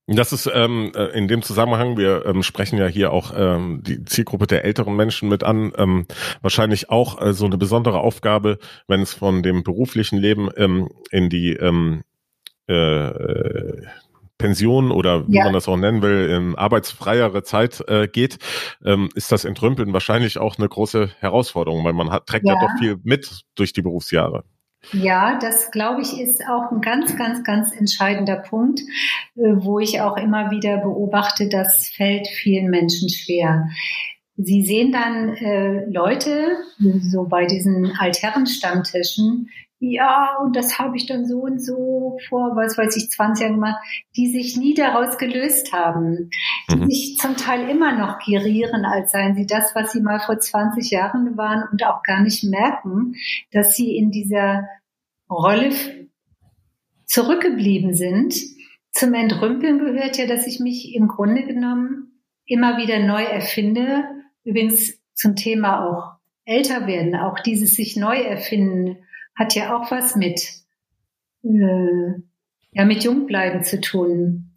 Das 0.07 0.33
ist 0.33 0.49
ähm, 0.53 0.91
äh, 0.95 1.05
in 1.17 1.27
dem 1.27 1.41
Zusammenhang, 1.41 1.95
wir 1.95 2.25
ähm, 2.25 2.43
sprechen 2.43 2.77
ja 2.77 2.87
hier 2.87 3.13
auch 3.13 3.31
ähm, 3.35 3.81
die 3.83 4.03
Zielgruppe 4.03 4.47
der 4.47 4.65
älteren 4.65 4.95
Menschen 4.95 5.29
mit 5.29 5.43
an, 5.43 5.71
ähm, 5.77 6.05
wahrscheinlich 6.41 6.89
auch 6.89 7.21
äh, 7.21 7.33
so 7.33 7.45
eine 7.45 7.57
besondere 7.57 7.99
Aufgabe, 7.99 8.57
wenn 8.87 9.01
es 9.01 9.13
von 9.13 9.41
dem 9.43 9.63
beruflichen 9.63 10.17
Leben 10.17 10.49
ähm, 10.57 10.89
in 11.11 11.29
die 11.29 11.53
ähm, 11.53 12.01
äh, 12.67 13.83
Pension 14.37 14.91
oder 14.91 15.27
wie 15.27 15.35
ja. 15.35 15.45
man 15.45 15.53
das 15.53 15.67
auch 15.67 15.77
nennen 15.77 16.01
will, 16.01 16.29
in 16.29 16.55
arbeitsfreiere 16.55 17.43
Zeit 17.43 17.81
äh, 17.87 18.07
geht, 18.07 18.39
ähm, 18.83 19.09
ist 19.13 19.31
das 19.31 19.45
Entrümpeln 19.45 19.93
wahrscheinlich 19.93 20.39
auch 20.39 20.57
eine 20.57 20.67
große 20.67 21.11
Herausforderung, 21.19 21.85
weil 21.85 21.93
man 21.93 22.09
hat, 22.09 22.25
trägt 22.25 22.47
ja. 22.47 22.55
ja 22.55 22.59
doch 22.59 22.79
viel 22.79 22.97
mit 23.03 23.43
durch 23.55 23.71
die 23.71 23.83
Berufsjahre. 23.83 24.43
Ja, 24.93 25.37
das 25.39 25.71
glaube 25.71 26.01
ich 26.01 26.19
ist 26.19 26.43
auch 26.47 26.71
ein 26.71 26.81
ganz, 26.81 27.15
ganz, 27.15 27.43
ganz 27.43 27.71
entscheidender 27.71 28.37
Punkt, 28.37 28.81
äh, 29.35 29.53
wo 29.57 29.79
ich 29.79 30.01
auch 30.01 30.17
immer 30.17 30.51
wieder 30.51 30.77
beobachte, 30.77 31.49
das 31.49 31.91
fällt 31.95 32.27
vielen 32.27 32.69
Menschen 32.69 33.09
schwer. 33.09 33.69
Sie 34.37 34.63
sehen 34.63 34.91
dann 34.91 35.35
äh, 35.35 35.85
Leute, 35.85 36.57
so 36.79 37.25
bei 37.25 37.45
diesen 37.45 37.91
Altherrenstammtischen, 37.97 39.49
ja, 39.83 40.37
und 40.39 40.55
das 40.55 40.77
habe 40.77 40.95
ich 40.95 41.07
dann 41.07 41.25
so 41.25 41.39
und 41.39 41.59
so 41.59 42.19
vor, 42.29 42.55
was 42.55 42.77
weiß 42.77 42.95
ich, 42.97 43.09
20 43.09 43.41
Jahren 43.41 43.55
gemacht, 43.55 43.83
die 44.15 44.27
sich 44.27 44.55
nie 44.55 44.75
daraus 44.75 45.17
gelöst 45.17 45.73
haben, 45.73 46.29
die 46.69 46.75
mhm. 46.75 46.85
sich 46.85 47.17
zum 47.17 47.35
Teil 47.35 47.67
immer 47.67 47.97
noch 47.97 48.19
gerieren, 48.19 48.85
als 48.85 49.11
seien 49.11 49.33
sie 49.33 49.47
das, 49.47 49.73
was 49.73 49.91
sie 49.91 50.01
mal 50.01 50.19
vor 50.19 50.37
20 50.37 50.91
Jahren 50.91 51.35
waren 51.35 51.67
und 51.71 51.83
auch 51.83 52.03
gar 52.03 52.21
nicht 52.21 52.43
merken, 52.43 53.15
dass 53.51 53.75
sie 53.75 53.97
in 53.97 54.11
dieser 54.11 54.67
Rolle 55.27 55.71
zurückgeblieben 57.07 57.95
sind. 57.95 58.35
Zum 58.91 59.15
Entrümpeln 59.15 59.79
gehört 59.79 60.15
ja, 60.19 60.27
dass 60.27 60.45
ich 60.45 60.59
mich 60.59 60.93
im 60.93 61.07
Grunde 61.07 61.43
genommen 61.43 62.21
immer 62.45 62.77
wieder 62.77 62.99
neu 62.99 63.23
erfinde. 63.23 64.03
Übrigens 64.43 65.01
zum 65.15 65.35
Thema 65.35 65.87
auch 65.87 66.19
älter 66.45 66.85
werden, 66.85 67.15
auch 67.15 67.39
dieses 67.39 67.73
sich 67.73 67.95
neu 67.95 68.17
erfinden 68.17 68.97
hat 69.41 69.55
ja 69.55 69.75
auch 69.75 69.89
was 69.89 70.15
mit, 70.15 70.53
äh, 71.43 72.13
ja, 72.73 72.85
mit 72.85 73.03
Jungbleiben 73.03 73.63
zu 73.63 73.81
tun. 73.81 74.51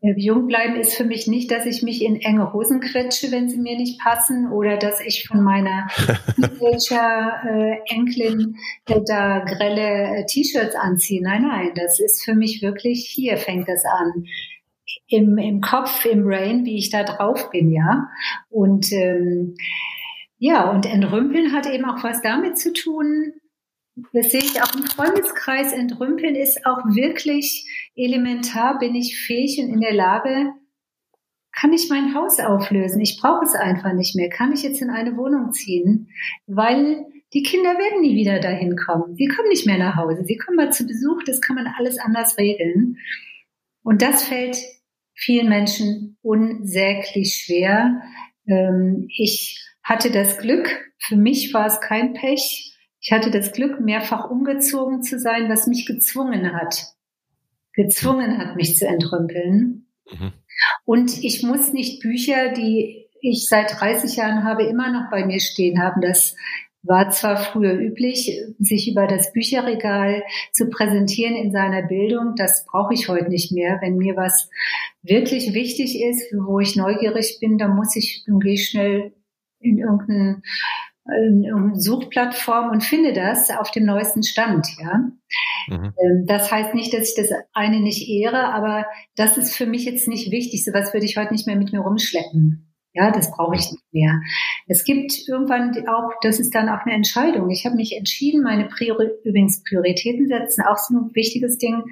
Äh, 0.00 0.14
Jungbleiben 0.16 0.74
ist 0.74 0.94
für 0.94 1.04
mich 1.04 1.28
nicht, 1.28 1.52
dass 1.52 1.66
ich 1.66 1.84
mich 1.84 2.02
in 2.02 2.20
enge 2.20 2.52
Hosen 2.52 2.80
quetsche, 2.80 3.30
wenn 3.30 3.48
sie 3.48 3.58
mir 3.58 3.76
nicht 3.76 4.00
passen, 4.00 4.50
oder 4.50 4.76
dass 4.76 5.00
ich 5.00 5.28
von 5.28 5.44
meiner 5.44 5.86
Teenager-Enkelin 6.36 8.56
äh, 8.88 9.00
da 9.06 9.38
grelle 9.38 10.18
äh, 10.18 10.26
T-Shirts 10.26 10.74
anziehe. 10.74 11.22
Nein, 11.22 11.42
nein, 11.42 11.70
das 11.76 12.00
ist 12.00 12.24
für 12.24 12.34
mich 12.34 12.60
wirklich, 12.60 13.08
hier 13.08 13.36
fängt 13.36 13.68
das 13.68 13.84
an. 13.84 14.24
Im, 15.06 15.38
im 15.38 15.60
Kopf, 15.60 16.04
im 16.06 16.24
Brain, 16.24 16.64
wie 16.64 16.76
ich 16.76 16.90
da 16.90 17.04
drauf 17.04 17.50
bin, 17.50 17.70
ja. 17.70 18.08
Und 18.50 18.90
ähm, 18.92 19.54
ja, 20.38 20.68
und 20.70 20.86
Entrümpeln 20.86 21.52
hat 21.52 21.66
eben 21.66 21.84
auch 21.84 22.02
was 22.02 22.20
damit 22.20 22.58
zu 22.58 22.72
tun, 22.72 23.34
das 24.12 24.30
sehe 24.30 24.40
ich 24.40 24.60
auch 24.60 24.74
im 24.74 24.82
Freundeskreis. 24.82 25.72
Entrümpeln 25.72 26.34
ist 26.34 26.66
auch 26.66 26.84
wirklich 26.86 27.64
elementar. 27.94 28.78
Bin 28.78 28.94
ich 28.94 29.18
fähig 29.18 29.60
und 29.60 29.72
in 29.72 29.80
der 29.80 29.94
Lage, 29.94 30.52
kann 31.52 31.72
ich 31.72 31.88
mein 31.88 32.14
Haus 32.14 32.40
auflösen? 32.40 33.00
Ich 33.00 33.18
brauche 33.20 33.44
es 33.44 33.54
einfach 33.54 33.92
nicht 33.92 34.16
mehr. 34.16 34.28
Kann 34.28 34.52
ich 34.52 34.62
jetzt 34.62 34.82
in 34.82 34.90
eine 34.90 35.16
Wohnung 35.16 35.52
ziehen? 35.52 36.08
Weil 36.46 37.06
die 37.32 37.42
Kinder 37.42 37.70
werden 37.70 38.00
nie 38.00 38.16
wieder 38.16 38.40
dahin 38.40 38.76
kommen. 38.76 39.14
Sie 39.14 39.26
kommen 39.26 39.48
nicht 39.48 39.66
mehr 39.66 39.78
nach 39.78 39.96
Hause. 39.96 40.24
Sie 40.24 40.36
kommen 40.36 40.56
mal 40.56 40.72
zu 40.72 40.86
Besuch. 40.86 41.22
Das 41.24 41.40
kann 41.40 41.56
man 41.56 41.66
alles 41.66 41.98
anders 41.98 42.36
regeln. 42.38 42.96
Und 43.82 44.02
das 44.02 44.24
fällt 44.24 44.56
vielen 45.14 45.48
Menschen 45.48 46.16
unsäglich 46.22 47.44
schwer. 47.44 48.02
Ähm, 48.48 49.06
ich 49.16 49.64
hatte 49.84 50.10
das 50.10 50.38
Glück. 50.38 50.68
Für 50.98 51.16
mich 51.16 51.54
war 51.54 51.66
es 51.66 51.80
kein 51.80 52.14
Pech 52.14 52.73
ich 53.04 53.12
hatte 53.12 53.30
das 53.30 53.52
Glück, 53.52 53.80
mehrfach 53.80 54.30
umgezogen 54.30 55.02
zu 55.02 55.18
sein, 55.18 55.50
was 55.50 55.66
mich 55.66 55.84
gezwungen 55.84 56.54
hat. 56.54 56.94
Gezwungen 57.74 58.38
hat, 58.38 58.56
mich 58.56 58.78
zu 58.78 58.86
entrümpeln. 58.86 59.86
Mhm. 60.10 60.32
Und 60.86 61.22
ich 61.22 61.42
muss 61.42 61.74
nicht 61.74 62.00
Bücher, 62.00 62.52
die 62.52 63.06
ich 63.20 63.46
seit 63.46 63.78
30 63.78 64.16
Jahren 64.16 64.44
habe, 64.44 64.64
immer 64.64 64.90
noch 64.90 65.10
bei 65.10 65.26
mir 65.26 65.38
stehen 65.38 65.82
haben. 65.82 66.00
Das 66.00 66.34
war 66.82 67.10
zwar 67.10 67.36
früher 67.36 67.74
üblich, 67.74 68.40
sich 68.58 68.90
über 68.90 69.06
das 69.06 69.34
Bücherregal 69.34 70.22
zu 70.52 70.70
präsentieren 70.70 71.36
in 71.36 71.52
seiner 71.52 71.82
Bildung. 71.82 72.34
Das 72.36 72.64
brauche 72.64 72.94
ich 72.94 73.08
heute 73.08 73.28
nicht 73.28 73.52
mehr. 73.52 73.80
Wenn 73.82 73.96
mir 73.98 74.16
was 74.16 74.48
wirklich 75.02 75.52
wichtig 75.52 76.00
ist, 76.00 76.32
wo 76.32 76.58
ich 76.58 76.74
neugierig 76.74 77.36
bin, 77.38 77.58
dann 77.58 77.76
muss 77.76 77.96
ich, 77.96 78.24
dann 78.26 78.40
gehe 78.40 78.54
ich 78.54 78.70
schnell 78.70 79.12
in 79.60 79.78
irgendein 79.78 80.42
eine 81.06 81.74
Suchplattform 81.74 82.70
und 82.70 82.82
finde 82.82 83.12
das 83.12 83.50
auf 83.50 83.70
dem 83.70 83.84
neuesten 83.84 84.22
Stand, 84.22 84.66
ja. 84.80 85.10
Mhm. 85.68 85.92
Ähm, 85.98 86.24
das 86.26 86.50
heißt 86.50 86.74
nicht, 86.74 86.94
dass 86.94 87.10
ich 87.10 87.14
das 87.14 87.30
eine 87.52 87.80
nicht 87.80 88.08
ehre, 88.08 88.52
aber 88.52 88.86
das 89.16 89.36
ist 89.36 89.54
für 89.54 89.66
mich 89.66 89.84
jetzt 89.84 90.08
nicht 90.08 90.30
wichtig. 90.30 90.64
Sowas 90.64 90.92
würde 90.92 91.06
ich 91.06 91.16
heute 91.16 91.32
nicht 91.32 91.46
mehr 91.46 91.56
mit 91.56 91.72
mir 91.72 91.80
rumschleppen. 91.80 92.70
Ja, 92.96 93.10
das 93.10 93.32
brauche 93.32 93.56
ich 93.56 93.72
nicht 93.72 93.92
mehr. 93.92 94.20
Es 94.68 94.84
gibt 94.84 95.12
irgendwann 95.26 95.72
auch, 95.88 96.12
das 96.22 96.38
ist 96.38 96.54
dann 96.54 96.68
auch 96.68 96.86
eine 96.86 96.94
Entscheidung. 96.94 97.50
Ich 97.50 97.66
habe 97.66 97.74
mich 97.74 97.96
entschieden, 97.96 98.44
meine 98.44 98.66
Priori 98.66 99.08
übrigens 99.24 99.64
Prioritäten 99.68 100.28
setzen, 100.28 100.62
auch 100.62 100.78
so 100.78 100.94
ein 100.94 101.10
wichtiges 101.12 101.58
Ding. 101.58 101.82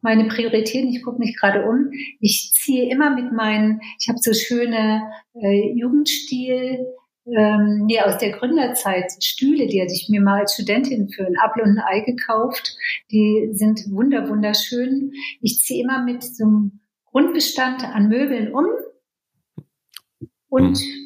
Meine 0.00 0.26
Prioritäten, 0.28 0.90
ich 0.90 1.02
gucke 1.02 1.18
mich 1.18 1.36
gerade 1.36 1.64
um. 1.64 1.90
Ich 2.20 2.52
ziehe 2.54 2.88
immer 2.88 3.10
mit 3.10 3.32
meinen, 3.32 3.80
ich 3.98 4.08
habe 4.08 4.18
so 4.20 4.32
schöne 4.32 5.02
äh, 5.34 5.72
Jugendstil 5.74 6.86
ähm, 7.26 7.86
nee, 7.86 8.00
aus 8.00 8.18
der 8.18 8.32
Gründerzeit 8.32 9.12
Stühle, 9.22 9.66
die 9.66 9.80
hatte 9.80 9.94
ich 9.94 10.08
mir 10.10 10.20
mal 10.20 10.40
als 10.40 10.54
Studentin 10.54 11.08
für 11.08 11.26
ein 11.26 11.38
Apfel 11.38 11.62
und 11.62 11.78
ein 11.78 11.84
Ei 11.84 12.00
gekauft. 12.00 12.76
Die 13.10 13.50
sind 13.52 13.80
wunder, 13.90 14.28
wunderschön. 14.28 15.12
Ich 15.40 15.60
ziehe 15.60 15.82
immer 15.82 16.04
mit 16.04 16.22
so 16.22 16.44
einem 16.44 16.80
Grundbestand 17.06 17.84
an 17.84 18.08
Möbeln 18.08 18.52
um 18.52 18.66
und 20.48 20.78
mhm. 20.78 21.03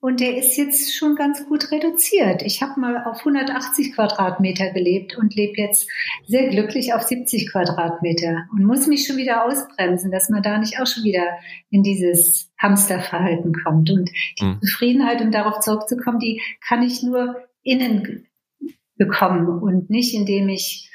Und 0.00 0.20
der 0.20 0.36
ist 0.36 0.56
jetzt 0.56 0.94
schon 0.94 1.16
ganz 1.16 1.46
gut 1.46 1.70
reduziert. 1.70 2.42
Ich 2.42 2.62
habe 2.62 2.80
mal 2.80 3.04
auf 3.04 3.18
180 3.20 3.94
Quadratmeter 3.94 4.70
gelebt 4.70 5.16
und 5.16 5.34
lebe 5.34 5.60
jetzt 5.60 5.88
sehr 6.26 6.48
glücklich 6.48 6.94
auf 6.94 7.02
70 7.02 7.50
Quadratmeter 7.50 8.46
und 8.52 8.64
muss 8.64 8.86
mich 8.86 9.06
schon 9.06 9.16
wieder 9.16 9.44
ausbremsen, 9.44 10.10
dass 10.10 10.28
man 10.28 10.42
da 10.42 10.58
nicht 10.58 10.80
auch 10.80 10.86
schon 10.86 11.04
wieder 11.04 11.38
in 11.70 11.82
dieses 11.82 12.50
Hamsterverhalten 12.58 13.52
kommt. 13.64 13.90
Und 13.90 14.10
die 14.40 14.44
mhm. 14.44 14.60
Zufriedenheit, 14.60 15.20
um 15.20 15.30
darauf 15.30 15.60
zurückzukommen, 15.60 16.18
die 16.18 16.40
kann 16.66 16.82
ich 16.82 17.02
nur 17.02 17.36
innen 17.62 18.26
bekommen 18.96 19.48
und 19.62 19.90
nicht, 19.90 20.14
indem 20.14 20.48
ich, 20.48 20.90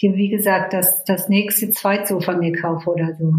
wie 0.00 0.28
gesagt, 0.28 0.72
das, 0.72 1.04
das 1.04 1.28
nächste 1.28 1.70
Zweitsofa 1.70 2.36
mir 2.36 2.52
kaufe 2.52 2.90
oder 2.90 3.14
so. 3.14 3.38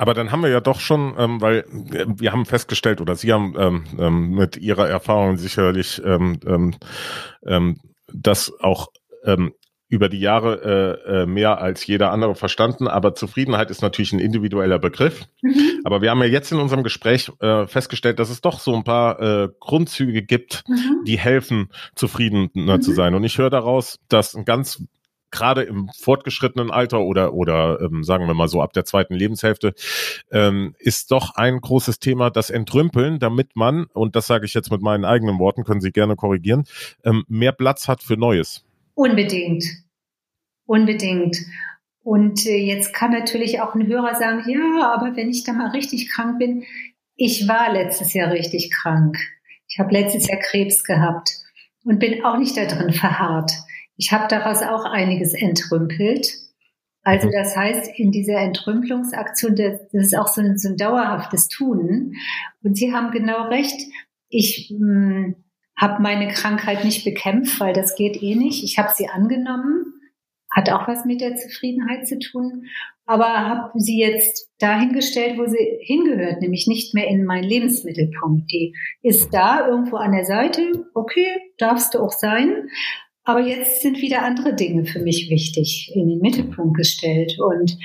Aber 0.00 0.14
dann 0.14 0.32
haben 0.32 0.42
wir 0.42 0.48
ja 0.48 0.62
doch 0.62 0.80
schon, 0.80 1.14
ähm, 1.18 1.42
weil 1.42 1.58
äh, 1.92 2.06
wir 2.08 2.32
haben 2.32 2.46
festgestellt 2.46 3.02
oder 3.02 3.16
Sie 3.16 3.34
haben 3.34 3.54
ähm, 3.58 3.84
ähm, 3.98 4.30
mit 4.30 4.56
Ihrer 4.56 4.88
Erfahrung 4.88 5.36
sicherlich 5.36 6.00
ähm, 6.02 6.40
ähm, 6.46 6.74
ähm, 7.44 7.76
das 8.10 8.50
auch 8.60 8.88
ähm, 9.26 9.52
über 9.88 10.08
die 10.08 10.20
Jahre 10.20 11.02
äh, 11.06 11.22
äh, 11.22 11.26
mehr 11.26 11.60
als 11.60 11.86
jeder 11.86 12.12
andere 12.12 12.34
verstanden. 12.34 12.88
Aber 12.88 13.14
Zufriedenheit 13.14 13.70
ist 13.70 13.82
natürlich 13.82 14.14
ein 14.14 14.20
individueller 14.20 14.78
Begriff. 14.78 15.26
Mhm. 15.42 15.82
Aber 15.84 16.00
wir 16.00 16.08
haben 16.08 16.20
ja 16.20 16.28
jetzt 16.28 16.50
in 16.50 16.60
unserem 16.60 16.82
Gespräch 16.82 17.30
äh, 17.40 17.66
festgestellt, 17.66 18.20
dass 18.20 18.30
es 18.30 18.40
doch 18.40 18.58
so 18.58 18.74
ein 18.74 18.84
paar 18.84 19.20
äh, 19.20 19.48
Grundzüge 19.60 20.22
gibt, 20.22 20.64
mhm. 20.66 21.04
die 21.04 21.18
helfen, 21.18 21.68
zufriedener 21.94 22.76
mhm. 22.78 22.80
zu 22.80 22.92
sein. 22.92 23.14
Und 23.14 23.24
ich 23.24 23.36
höre 23.36 23.50
daraus, 23.50 23.98
dass 24.08 24.34
ein 24.34 24.46
ganz 24.46 24.82
gerade 25.30 25.62
im 25.62 25.88
fortgeschrittenen 25.98 26.70
Alter 26.70 27.00
oder 27.00 27.34
oder 27.34 27.80
ähm, 27.80 28.04
sagen 28.04 28.26
wir 28.26 28.34
mal 28.34 28.48
so 28.48 28.62
ab 28.62 28.72
der 28.72 28.84
zweiten 28.84 29.14
Lebenshälfte 29.14 29.74
ähm, 30.30 30.74
ist 30.78 31.10
doch 31.10 31.34
ein 31.36 31.60
großes 31.60 31.98
Thema 31.98 32.30
das 32.30 32.50
Entrümpeln, 32.50 33.18
damit 33.18 33.56
man 33.56 33.84
und 33.92 34.16
das 34.16 34.26
sage 34.26 34.46
ich 34.46 34.54
jetzt 34.54 34.70
mit 34.70 34.82
meinen 34.82 35.04
eigenen 35.04 35.38
Worten, 35.38 35.64
können 35.64 35.80
Sie 35.80 35.92
gerne 35.92 36.16
korrigieren, 36.16 36.64
ähm, 37.04 37.24
mehr 37.28 37.52
Platz 37.52 37.88
hat 37.88 38.02
für 38.02 38.16
Neues. 38.16 38.64
Unbedingt, 38.94 39.64
unbedingt. 40.66 41.36
Und 42.02 42.46
äh, 42.46 42.56
jetzt 42.56 42.94
kann 42.94 43.12
natürlich 43.12 43.60
auch 43.60 43.74
ein 43.74 43.86
Hörer 43.86 44.14
sagen, 44.14 44.42
ja, 44.48 44.92
aber 44.94 45.16
wenn 45.16 45.28
ich 45.28 45.44
da 45.44 45.52
mal 45.52 45.70
richtig 45.70 46.10
krank 46.10 46.38
bin, 46.38 46.64
ich 47.16 47.46
war 47.46 47.72
letztes 47.72 48.14
Jahr 48.14 48.32
richtig 48.32 48.70
krank. 48.70 49.18
Ich 49.68 49.78
habe 49.78 49.92
letztes 49.92 50.26
Jahr 50.26 50.38
Krebs 50.38 50.84
gehabt 50.84 51.30
und 51.84 51.98
bin 51.98 52.24
auch 52.24 52.38
nicht 52.38 52.56
da 52.56 52.64
drin 52.64 52.92
verharrt. 52.92 53.52
Ich 54.00 54.12
habe 54.12 54.28
daraus 54.28 54.62
auch 54.62 54.86
einiges 54.86 55.34
entrümpelt. 55.34 56.32
Also 57.02 57.28
mhm. 57.28 57.32
das 57.32 57.54
heißt, 57.54 57.90
in 57.98 58.10
dieser 58.12 58.38
Entrümpelungsaktion, 58.38 59.54
das 59.54 59.80
ist 59.92 60.16
auch 60.16 60.28
so 60.28 60.40
ein, 60.40 60.56
so 60.56 60.70
ein 60.70 60.78
dauerhaftes 60.78 61.48
Tun. 61.48 62.14
Und 62.62 62.78
Sie 62.78 62.94
haben 62.94 63.10
genau 63.10 63.48
recht. 63.48 63.78
Ich 64.30 64.74
hm, 64.74 65.34
habe 65.76 66.02
meine 66.02 66.28
Krankheit 66.28 66.82
nicht 66.82 67.04
bekämpft, 67.04 67.60
weil 67.60 67.74
das 67.74 67.94
geht 67.94 68.22
eh 68.22 68.34
nicht. 68.36 68.64
Ich 68.64 68.78
habe 68.78 68.90
sie 68.94 69.08
angenommen, 69.08 69.84
hat 70.54 70.70
auch 70.70 70.88
was 70.88 71.04
mit 71.04 71.20
der 71.20 71.36
Zufriedenheit 71.36 72.08
zu 72.08 72.18
tun, 72.18 72.64
aber 73.04 73.26
habe 73.26 73.78
sie 73.78 73.98
jetzt 73.98 74.50
dahingestellt, 74.60 75.38
wo 75.38 75.46
sie 75.46 75.78
hingehört, 75.82 76.40
nämlich 76.40 76.66
nicht 76.66 76.94
mehr 76.94 77.06
in 77.06 77.24
meinen 77.24 77.44
Lebensmittelpunkt. 77.44 78.50
Die 78.50 78.74
ist 79.02 79.30
da 79.34 79.68
irgendwo 79.68 79.96
an 79.96 80.12
der 80.12 80.24
Seite, 80.24 80.86
okay, 80.94 81.36
darfst 81.58 81.94
du 81.94 81.98
auch 81.98 82.12
sein, 82.12 82.68
aber 83.30 83.40
jetzt 83.40 83.82
sind 83.82 84.00
wieder 84.02 84.22
andere 84.22 84.54
Dinge 84.54 84.84
für 84.84 84.98
mich 84.98 85.30
wichtig, 85.30 85.92
in 85.94 86.08
den 86.08 86.18
Mittelpunkt 86.18 86.76
gestellt. 86.76 87.38
Und 87.38 87.78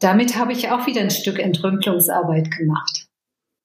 damit 0.00 0.36
habe 0.36 0.52
ich 0.52 0.70
auch 0.70 0.86
wieder 0.86 1.00
ein 1.00 1.10
Stück 1.10 1.38
Entrümpelungsarbeit 1.38 2.50
gemacht. 2.50 3.06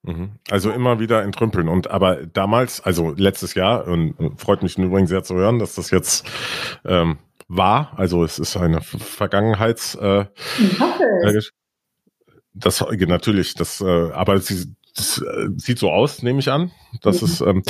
Mhm. 0.03 0.31
Also 0.49 0.71
immer 0.71 0.99
wieder 0.99 1.23
entrümpeln. 1.23 1.67
Und 1.67 1.89
aber 1.89 2.25
damals, 2.27 2.79
also 2.81 3.13
letztes 3.17 3.55
Jahr, 3.55 3.87
und 3.87 4.15
freut 4.39 4.63
mich 4.63 4.77
übrigens 4.77 5.09
sehr 5.09 5.23
zu 5.23 5.35
hören, 5.35 5.59
dass 5.59 5.75
das 5.75 5.91
jetzt 5.91 6.25
ähm, 6.85 7.17
war. 7.47 7.91
Also 7.97 8.23
es 8.23 8.39
ist 8.39 8.55
eine 8.55 8.81
Vergangenheits. 8.81 9.95
Äh, 9.95 10.25
ich 10.59 10.79
hoffe 10.79 11.03
es. 11.25 11.51
Das 12.53 12.81
natürlich, 12.81 13.55
das, 13.55 13.81
äh, 13.81 14.11
aber 14.11 14.35
es 14.35 14.69
das, 14.95 15.21
äh, 15.21 15.49
sieht 15.57 15.79
so 15.79 15.91
aus, 15.91 16.23
nehme 16.23 16.39
ich 16.39 16.51
an. 16.51 16.71
Das 17.01 17.21
mhm. 17.21 17.27
ist. 17.27 17.41
Ähm, 17.41 17.63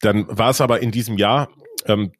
dann 0.00 0.26
war 0.28 0.50
es 0.50 0.60
aber 0.60 0.80
in 0.80 0.90
diesem 0.90 1.16
Jahr 1.16 1.48
ähm, 1.86 2.12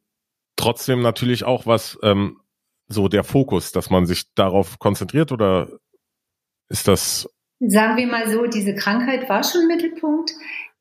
trotzdem 0.57 1.03
natürlich 1.03 1.45
auch 1.45 1.67
was, 1.67 1.99
ähm, 2.03 2.41
so 2.89 3.09
der 3.09 3.25
Fokus, 3.25 3.73
dass 3.73 3.91
man 3.91 4.07
sich 4.07 4.33
darauf 4.35 4.79
konzentriert 4.79 5.33
oder 5.33 5.69
ist 6.69 6.89
das? 6.89 7.29
Sagen 7.61 7.97
wir 7.97 8.07
mal 8.07 8.29
so, 8.29 8.47
diese 8.47 8.75
Krankheit 8.75 9.29
war 9.29 9.45
schon 9.45 9.67
Mittelpunkt. 9.67 10.33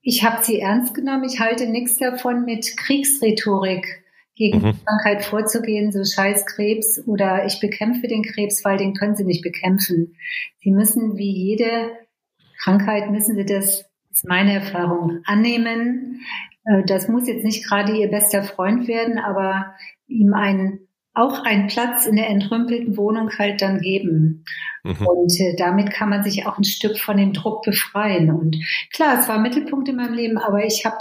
Ich 0.02 0.24
habe 0.24 0.44
sie 0.44 0.60
ernst 0.60 0.94
genommen. 0.96 1.26
Ich 1.26 1.40
halte 1.40 1.68
nichts 1.68 1.98
davon, 1.98 2.44
mit 2.44 2.76
Kriegsrhetorik 2.76 4.04
gegen 4.36 4.60
mhm. 4.60 4.72
die 4.72 4.86
Krankheit 4.86 5.24
vorzugehen, 5.24 5.92
so 5.92 6.04
scheiß 6.04 6.46
Krebs 6.48 7.02
oder 7.06 7.46
ich 7.46 7.60
bekämpfe 7.60 8.08
den 8.08 8.24
Krebs, 8.24 8.66
weil 8.66 8.78
den 8.78 8.94
können 8.94 9.16
sie 9.16 9.26
nicht 9.26 9.44
bekämpfen. 9.44 10.16
Sie 10.60 10.72
müssen 10.72 11.18
wie 11.18 11.32
jede 11.32 11.92
Krankheit, 12.64 13.12
müssen 13.12 13.36
sie 13.36 13.46
das, 13.46 13.86
ist 14.12 14.28
meine 14.28 14.54
Erfahrung, 14.54 15.20
annehmen. 15.26 16.22
Äh, 16.66 16.84
das 16.86 17.08
muss 17.08 17.28
jetzt 17.28 17.44
nicht 17.44 17.68
gerade 17.68 17.96
ihr 17.96 18.10
bester 18.10 18.44
Freund 18.44 18.88
werden, 18.88 19.18
aber 19.18 19.76
ihm 20.08 20.34
einen 20.34 20.88
auch 21.14 21.44
einen 21.44 21.68
Platz 21.68 22.06
in 22.06 22.16
der 22.16 22.30
entrümpelten 22.30 22.96
Wohnung 22.96 23.30
halt 23.38 23.62
dann 23.62 23.82
geben. 23.82 24.46
Mhm. 24.84 25.06
Und 25.06 25.40
äh, 25.40 25.56
damit 25.58 25.92
kann 25.92 26.10
man 26.10 26.24
sich 26.24 26.46
auch 26.46 26.58
ein 26.58 26.64
Stück 26.64 26.98
von 26.98 27.18
dem 27.18 27.34
Druck 27.34 27.64
befreien. 27.64 28.32
Und 28.32 28.58
klar, 28.94 29.20
es 29.20 29.28
war 29.28 29.40
Mittelpunkt 29.40 29.90
in 29.90 29.98
meinem 29.98 30.14
Leben, 30.14 30.38
aber 30.38 30.64
ich 30.64 30.86
habe 30.86 30.98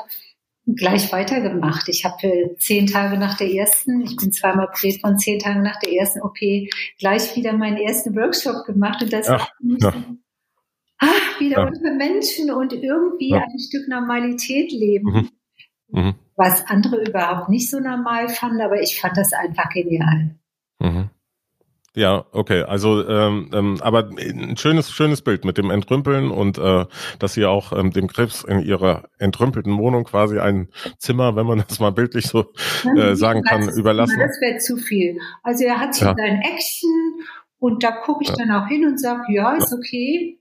gleich 0.67 1.13
weitergemacht. 1.13 1.89
Ich 1.89 2.05
habe 2.05 2.27
äh, 2.27 2.57
zehn 2.57 2.87
Tage 2.87 3.19
nach 3.19 3.37
der 3.37 3.53
ersten, 3.53 4.03
ich 4.03 4.17
bin 4.17 4.33
zweimal 4.33 4.67
operiert 4.67 5.01
von 5.01 5.17
zehn 5.17 5.39
Tagen 5.39 5.63
nach 5.63 5.79
der 5.79 5.93
ersten 5.93 6.23
OP, 6.23 6.39
gleich 6.99 7.37
wieder 7.37 7.53
meinen 7.53 7.77
ersten 7.77 8.15
Workshop 8.17 8.67
gemacht. 8.67 9.03
Und 9.03 9.13
das 9.13 9.29
Ach, 9.29 9.49
ja. 9.61 9.95
ach, 10.99 11.41
wieder 11.41 11.59
ja. 11.59 11.67
unter 11.69 11.95
Menschen 11.95 12.51
und 12.51 12.73
irgendwie 12.73 13.31
ja. 13.31 13.43
ein 13.43 13.59
Stück 13.59 13.89
Normalität 13.89 14.73
leben. 14.73 15.13
Mhm. 15.13 15.29
Mhm. 15.93 16.15
Was 16.37 16.67
andere 16.67 17.03
überhaupt 17.03 17.49
nicht 17.49 17.71
so 17.71 17.81
normal 17.81 18.29
fanden, 18.29 18.61
aber 18.61 18.81
ich 18.81 19.01
fand 19.01 19.17
das 19.17 19.33
einfach 19.33 19.69
genial. 19.71 20.37
Mhm. 20.79 21.11
Ja, 21.97 22.25
okay. 22.31 22.63
Also, 22.63 23.07
ähm, 23.09 23.51
ähm, 23.53 23.79
aber 23.81 24.11
ein 24.17 24.57
schönes, 24.57 24.93
schönes 24.93 25.23
Bild 25.23 25.45
mit 25.45 25.59
dem 25.59 25.71
Entrümpeln 25.71 26.31
und 26.31 26.57
äh, 26.57 26.87
dass 27.19 27.35
sie 27.35 27.45
auch 27.47 27.73
ähm, 27.77 27.93
dem 27.93 28.07
Krebs 28.07 28.45
in 28.45 28.61
ihrer 28.61 29.09
entrümpelten 29.19 29.77
Wohnung 29.77 30.05
quasi 30.05 30.39
ein 30.39 30.69
Zimmer, 30.99 31.35
wenn 31.35 31.47
man 31.47 31.65
das 31.67 31.81
mal 31.81 31.91
bildlich 31.91 32.29
so 32.29 32.53
äh, 32.97 33.17
sagen 33.17 33.43
kann, 33.43 33.69
überlassen. 33.69 34.21
Das 34.21 34.41
wäre 34.41 34.59
zu 34.59 34.77
viel. 34.77 35.19
Also 35.43 35.65
er 35.65 35.81
hat 35.81 35.97
hier 35.97 36.09
ja. 36.09 36.15
sein 36.17 36.43
Action 36.43 37.25
und 37.59 37.83
da 37.83 37.91
gucke 37.91 38.23
ich 38.23 38.31
ja. 38.31 38.37
dann 38.39 38.53
auch 38.53 38.69
hin 38.69 38.87
und 38.87 39.01
sage, 39.01 39.25
ja, 39.29 39.55
ist 39.57 39.73
okay. 39.73 40.40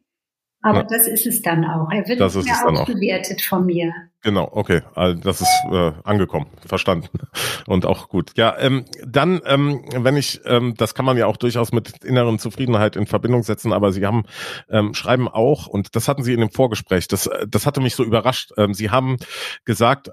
Aber 0.61 0.79
ja. 0.79 0.83
das 0.83 1.07
ist 1.07 1.25
es 1.25 1.41
dann 1.41 1.63
auch. 1.63 1.89
Er 1.89 2.05
wird 2.07 2.19
das 2.19 2.35
nicht 2.35 2.45
mehr 2.45 2.81
ausgewertet 2.81 3.41
von 3.41 3.65
mir. 3.65 3.93
Genau, 4.21 4.49
okay, 4.51 4.81
also 4.95 5.17
das 5.21 5.39
ist 5.39 5.63
äh, 5.71 5.93
angekommen, 6.03 6.47
verstanden 6.65 7.07
und 7.67 7.85
auch 7.85 8.09
gut. 8.09 8.31
Ja, 8.35 8.57
ähm, 8.59 8.83
dann, 9.07 9.39
ähm, 9.45 9.85
wenn 9.95 10.17
ich, 10.17 10.41
ähm, 10.43 10.73
das 10.75 10.93
kann 10.93 11.05
man 11.05 11.15
ja 11.15 11.27
auch 11.27 11.37
durchaus 11.37 11.71
mit 11.71 12.03
inneren 12.03 12.37
Zufriedenheit 12.37 12.97
in 12.97 13.07
Verbindung 13.07 13.43
setzen, 13.43 13.71
aber 13.71 13.93
Sie 13.93 14.05
haben 14.05 14.25
ähm, 14.69 14.93
schreiben 14.93 15.29
auch 15.29 15.67
und 15.67 15.95
das 15.95 16.09
hatten 16.09 16.23
Sie 16.23 16.33
in 16.33 16.41
dem 16.41 16.51
Vorgespräch, 16.51 17.07
das, 17.07 17.29
das 17.47 17.65
hatte 17.65 17.79
mich 17.79 17.95
so 17.95 18.03
überrascht. 18.03 18.51
Ähm, 18.57 18.73
Sie 18.73 18.89
haben 18.89 19.15
gesagt, 19.63 20.11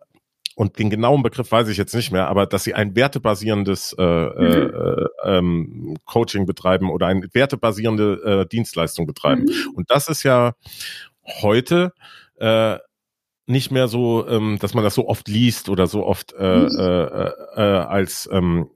und 0.57 0.79
den 0.79 0.89
genauen 0.89 1.23
Begriff 1.23 1.53
weiß 1.53 1.69
ich 1.69 1.77
jetzt 1.77 1.95
nicht 1.95 2.11
mehr, 2.11 2.29
aber 2.29 2.47
dass 2.47 2.65
sie 2.65 2.73
ein 2.73 2.97
wertebasierendes 2.97 3.95
äh, 3.99 4.03
mhm. 4.03 4.73
äh, 4.75 5.37
ähm, 5.37 5.97
Coaching 6.07 6.47
betreiben 6.47 6.91
oder 6.91 7.07
eine 7.07 7.29
wertebasierende 7.33 8.23
äh, 8.25 8.49
Dienstleistung 8.49 9.07
betreiben. 9.07 9.43
Mhm. 9.43 9.75
Und 9.75 9.91
das 9.91 10.09
ist 10.09 10.23
ja 10.23 10.55
heute 11.43 11.93
äh, 12.39 12.79
nicht 13.47 13.71
mehr 13.71 13.87
so, 13.87 14.27
ähm, 14.27 14.57
dass 14.59 14.73
man 14.73 14.83
das 14.83 14.95
so 14.95 15.07
oft 15.07 15.29
liest 15.29 15.69
oder 15.69 15.87
so 15.87 16.07
oft 16.07 16.33
äh, 16.33 16.57
mhm. 16.57 16.79
äh, 16.79 17.29
äh, 17.55 17.61
als 17.61 18.27
ähm, 18.33 18.71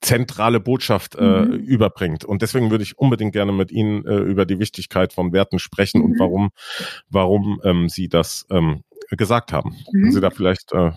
zentrale 0.00 0.60
Botschaft 0.60 1.16
äh, 1.16 1.22
mhm. 1.22 1.54
überbringt. 1.54 2.24
Und 2.24 2.42
deswegen 2.42 2.70
würde 2.70 2.84
ich 2.84 2.98
unbedingt 2.98 3.32
gerne 3.32 3.52
mit 3.52 3.72
Ihnen 3.72 4.06
äh, 4.06 4.18
über 4.18 4.46
die 4.46 4.60
Wichtigkeit 4.60 5.12
von 5.12 5.32
Werten 5.32 5.58
sprechen 5.58 6.00
mhm. 6.00 6.04
und 6.04 6.18
warum, 6.20 6.50
warum 7.08 7.60
ähm, 7.64 7.88
Sie 7.88 8.08
das 8.08 8.46
ähm, 8.50 8.84
gesagt 9.16 9.52
haben. 9.52 9.70
Mhm. 9.70 10.00
Können 10.00 10.12
Sie 10.12 10.20
da 10.20 10.30
vielleicht 10.30 10.72
äh, 10.72 10.92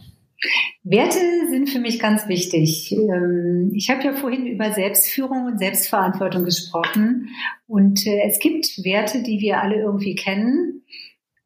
Werte 0.83 1.19
sind 1.49 1.69
für 1.69 1.79
mich 1.79 1.99
ganz 1.99 2.27
wichtig. 2.27 2.91
Ähm, 2.91 3.71
ich 3.73 3.89
habe 3.89 4.03
ja 4.03 4.13
vorhin 4.13 4.45
über 4.45 4.71
Selbstführung 4.71 5.45
und 5.45 5.57
Selbstverantwortung 5.57 6.43
gesprochen. 6.45 7.29
Und 7.65 8.05
äh, 8.05 8.21
es 8.27 8.39
gibt 8.39 8.83
Werte, 8.83 9.23
die 9.23 9.39
wir 9.39 9.61
alle 9.61 9.77
irgendwie 9.77 10.15
kennen. 10.15 10.83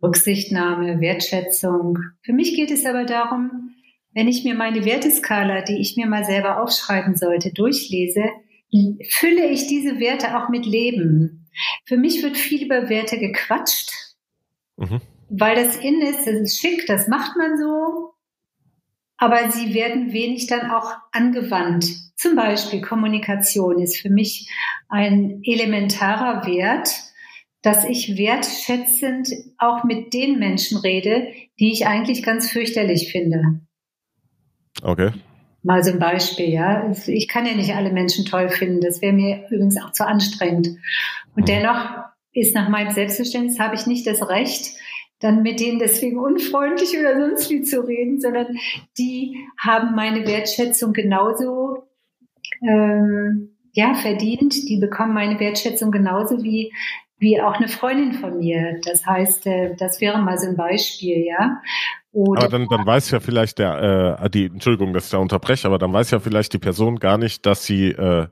Rücksichtnahme, 0.04 1.00
Wertschätzung. 1.00 2.00
Für 2.24 2.34
mich 2.34 2.56
geht 2.56 2.72
es 2.72 2.86
aber 2.86 3.06
darum, 3.06 3.76
wenn 4.14 4.28
ich 4.28 4.44
mir 4.44 4.56
meine 4.56 4.84
Werteskala, 4.84 5.62
die 5.62 5.80
ich 5.80 5.96
mir 5.96 6.08
mal 6.08 6.26
selber 6.26 6.62
aufschreiben 6.62 7.16
sollte, 7.16 7.54
durchlese, 7.54 8.24
fülle 9.10 9.48
ich 9.50 9.68
diese 9.68 10.00
Werte 10.00 10.38
auch 10.38 10.50
mit 10.50 10.66
Leben. 10.66 11.48
Für 11.86 11.98
mich 11.98 12.24
wird 12.24 12.38
viel 12.38 12.66
über 12.66 12.90
Werte 12.90 13.20
gequatscht, 13.20 13.92
mhm. 14.78 15.02
Weil 15.32 15.56
das 15.56 15.78
in 15.78 16.02
ist, 16.02 16.28
das 16.28 16.36
ist 16.36 16.60
schick, 16.60 16.86
das 16.88 17.08
macht 17.08 17.38
man 17.38 17.58
so, 17.58 18.14
aber 19.18 19.50
sie 19.50 19.74
werden 19.74 20.12
wenig 20.12 20.48
dann 20.48 20.70
auch 20.70 20.92
angewandt. 21.12 21.86
Zum 22.16 22.36
Beispiel 22.36 22.82
Kommunikation 22.82 23.80
ist 23.80 23.98
für 23.98 24.10
mich 24.10 24.50
ein 24.90 25.42
elementarer 25.44 26.46
Wert, 26.46 26.90
dass 27.62 27.86
ich 27.86 28.18
wertschätzend 28.18 29.30
auch 29.58 29.84
mit 29.84 30.14
den 30.14 30.38
Menschen 30.38 30.78
rede, 30.80 31.28
die 31.60 31.72
ich 31.72 31.88
eigentlich 31.88 32.24
ganz 32.24 32.52
fürchterlich 32.52 33.12
finde. 33.12 33.62
Okay. 34.84 35.12
Mal 35.64 35.84
so 35.84 35.92
ein 35.92 36.00
Beispiel, 36.00 36.50
ja. 36.50 36.92
Ich 37.06 37.28
kann 37.28 37.46
ja 37.46 37.54
nicht 37.54 37.76
alle 37.76 37.92
Menschen 37.92 38.26
toll 38.26 38.50
finden. 38.50 38.82
Das 38.82 39.02
wäre 39.02 39.14
mir 39.14 39.46
übrigens 39.46 39.80
auch 39.82 39.92
zu 39.92 40.06
anstrengend. 40.06 40.70
Und 41.36 41.44
mhm. 41.44 41.46
dennoch 41.46 41.86
ist 42.34 42.56
nach 42.56 42.68
meinem 42.68 42.92
Selbstverständnis 42.92 43.60
habe 43.60 43.76
ich 43.76 43.86
nicht 43.86 44.08
das 44.08 44.28
Recht, 44.28 44.76
dann 45.22 45.44
mit 45.44 45.60
denen 45.60 45.80
deswegen 45.80 46.20
unfreundlich 46.20 46.98
oder 47.00 47.20
sonst 47.20 47.50
wie 47.50 47.62
zu 47.62 47.82
reden, 47.82 48.20
sondern 48.20 48.48
die 48.98 49.38
haben 49.58 49.96
meine 49.96 50.28
Wertschätzung 50.28 50.94
genauso 50.94 51.88
ähm, 52.62 53.56
ja 53.74 53.94
verdient. 53.94 54.56
Die 54.68 54.78
bekommen 54.78 55.14
meine 55.14 55.40
Wertschätzung 55.40 55.92
genauso 55.92 56.44
wie 56.44 56.74
wie 57.22 57.40
auch 57.40 57.54
eine 57.54 57.68
Freundin 57.68 58.14
von 58.14 58.40
mir. 58.40 58.82
Das 58.84 59.06
heißt, 59.06 59.46
äh, 59.46 59.76
das 59.78 60.02
wäre 60.02 60.18
mal 60.18 60.40
so 60.40 60.48
ein 60.48 60.58
Beispiel, 60.58 61.24
ja. 61.24 61.62
Oder 62.12 62.42
aber 62.42 62.50
dann, 62.50 62.68
dann 62.68 62.86
weiß 62.86 63.12
ja 63.12 63.20
vielleicht 63.20 63.60
der, 63.60 64.18
äh, 64.20 64.30
die, 64.30 64.46
Entschuldigung, 64.46 64.92
dass 64.92 65.06
ich 65.06 65.12
da 65.12 65.20
unterbreche, 65.20 65.68
aber 65.68 65.78
dann 65.78 65.94
weiß 65.94 66.10
ja 66.12 66.20
vielleicht 66.20 66.52
die 66.54 66.58
Person 66.58 66.98
gar 66.98 67.20
nicht, 67.20 67.46
dass 67.46 67.64
sie 67.64 67.90
äh, 67.90 68.28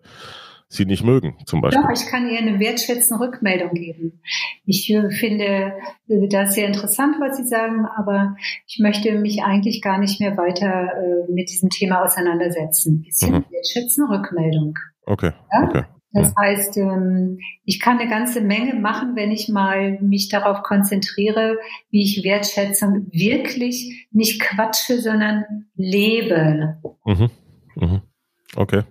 sie 0.70 0.86
nicht 0.86 1.03
mögen, 1.03 1.36
zum 1.45 1.61
Beispiel. 1.61 1.82
Doch, 1.82 1.89
ich 1.89 2.05
kann 2.05 2.30
ihr 2.30 2.38
eine 2.38 2.59
wertschätzende 2.59 3.24
Rückmeldung 3.24 3.74
geben. 3.74 4.22
Ich 4.65 4.89
äh, 4.93 5.09
finde 5.09 5.74
äh, 6.07 6.28
das 6.30 6.53
sehr 6.53 6.67
interessant, 6.67 7.15
was 7.20 7.38
Sie 7.38 7.45
sagen, 7.45 7.86
aber 7.97 8.36
ich 8.67 8.80
möchte 8.80 9.15
mich 9.15 9.43
eigentlich 9.43 9.82
gar 9.82 9.97
nicht 9.97 10.22
mehr 10.22 10.38
weiter 10.38 10.93
äh, 10.93 11.32
mit 11.32 11.49
diesem 11.49 11.70
Thema 11.70 12.03
auseinandersetzen. 12.03 13.01
Bisschen 13.01 13.34
mhm. 13.34 13.45
wertschätzende 13.49 14.13
Rückmeldung. 14.13 14.76
Okay, 15.05 15.32
ja? 15.51 15.63
okay. 15.63 15.84
Das 16.11 16.34
heißt, 16.39 16.78
ähm, 16.78 17.39
ich 17.65 17.80
kann 17.80 17.99
eine 17.99 18.09
ganze 18.09 18.41
Menge 18.41 18.74
machen, 18.76 19.15
wenn 19.15 19.32
ich 19.32 19.47
mal 19.47 19.99
mich 20.01 20.30
darauf 20.30 20.63
konzentriere, 20.63 21.59
wie 21.91 22.01
ich 22.01 22.24
Wertschätzung 22.24 23.07
wirklich 23.11 24.07
nicht 24.11 24.41
quatsche, 24.41 24.99
sondern 25.01 25.67
lebe. 25.76 26.80
Mhm. 27.05 27.30
Mhm. 27.76 28.01
Okay. 28.55 28.84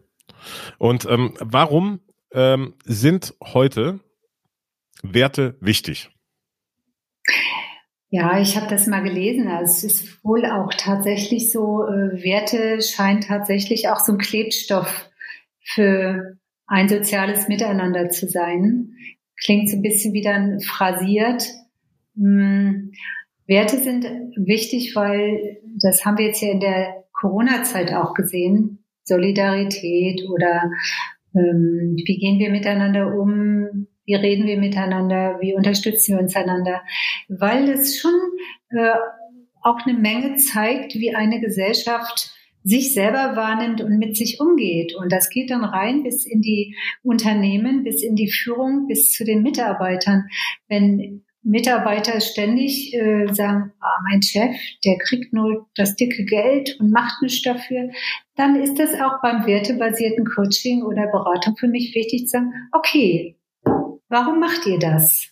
Und 0.79 1.07
ähm, 1.07 1.35
warum 1.41 2.01
ähm, 2.33 2.75
sind 2.85 3.35
heute 3.43 4.01
Werte 5.03 5.57
wichtig? 5.61 6.11
Ja, 8.11 8.41
ich 8.41 8.57
habe 8.57 8.69
das 8.69 8.87
mal 8.87 9.03
gelesen. 9.03 9.49
Also 9.49 9.73
es 9.73 9.85
ist 9.85 10.25
wohl 10.25 10.47
auch 10.47 10.73
tatsächlich 10.77 11.53
so, 11.53 11.85
äh, 11.85 12.23
Werte 12.25 12.81
scheinen 12.81 13.21
tatsächlich 13.21 13.89
auch 13.89 14.01
so 14.01 14.13
ein 14.13 14.19
Klebstoff 14.19 15.11
für 15.61 16.39
ein 16.67 16.89
soziales 16.89 17.49
Miteinander 17.49 18.09
zu 18.09 18.27
sein. 18.29 18.95
Klingt 19.45 19.69
so 19.69 19.77
ein 19.77 19.83
bisschen 19.83 20.15
wie 20.15 20.23
dann 20.23 20.61
phrasiert. 20.61 21.45
Hm, 22.17 22.93
Werte 23.47 23.79
sind 23.79 24.05
wichtig, 24.37 24.95
weil 24.95 25.59
das 25.81 26.05
haben 26.05 26.19
wir 26.19 26.27
jetzt 26.27 26.41
ja 26.41 26.51
in 26.51 26.61
der 26.61 27.05
Corona-Zeit 27.13 27.93
auch 27.93 28.15
gesehen. 28.15 28.78
Solidarität 29.09 30.23
oder 30.33 30.71
ähm, 31.35 31.97
wie 32.05 32.19
gehen 32.19 32.39
wir 32.39 32.51
miteinander 32.51 33.15
um, 33.15 33.87
wie 34.05 34.15
reden 34.15 34.47
wir 34.47 34.59
miteinander, 34.59 35.39
wie 35.41 35.55
unterstützen 35.55 36.17
wir 36.17 36.23
uns 36.23 36.37
einander, 36.37 36.83
weil 37.29 37.69
es 37.69 37.99
schon 37.99 38.15
äh, 38.71 38.95
auch 39.63 39.85
eine 39.85 39.99
Menge 39.99 40.37
zeigt, 40.37 40.95
wie 40.95 41.15
eine 41.15 41.41
Gesellschaft 41.41 42.33
sich 42.65 42.93
selber 42.93 43.37
wahrnimmt 43.37 43.81
und 43.81 43.99
mit 43.99 44.17
sich 44.17 44.41
umgeht. 44.41 44.95
Und 44.95 45.13
das 45.13 45.31
geht 45.31 45.51
dann 45.51 45.65
rein 45.65 46.03
bis 46.03 46.27
in 46.27 46.43
die 46.43 46.77
Unternehmen, 47.03 47.85
bis 47.85 48.03
in 48.03 48.15
die 48.15 48.31
Führung, 48.31 48.87
bis 48.89 49.13
zu 49.13 49.25
den 49.25 49.43
Mitarbeitern. 49.43 50.25
Wenn 50.69 51.25
Mitarbeiter 51.43 52.21
ständig 52.21 52.93
äh, 52.95 53.33
sagen, 53.33 53.73
ah, 53.81 54.01
mein 54.11 54.23
Chef, 54.23 54.57
der 54.85 54.99
kriegt 54.99 55.33
nur 55.33 55.69
das 55.77 55.97
dicke 55.97 56.25
Geld 56.25 56.77
und 56.81 56.91
macht 56.91 57.23
nichts 57.23 57.43
dafür, 57.43 57.91
dann 58.35 58.57
ist 58.57 58.79
das 58.79 58.95
auch 58.95 59.23
beim 59.23 59.47
wertebasierten 59.47 60.25
Coaching 60.25 60.83
oder 60.83 61.07
Beratung 61.07 61.57
für 61.57 61.69
mich 61.69 61.95
wichtig 61.95 62.27
zu 62.27 62.39
sagen, 62.39 62.53
okay, 62.73 63.37
warum 64.09 64.41
macht 64.41 64.67
ihr 64.67 64.79
das? 64.79 65.29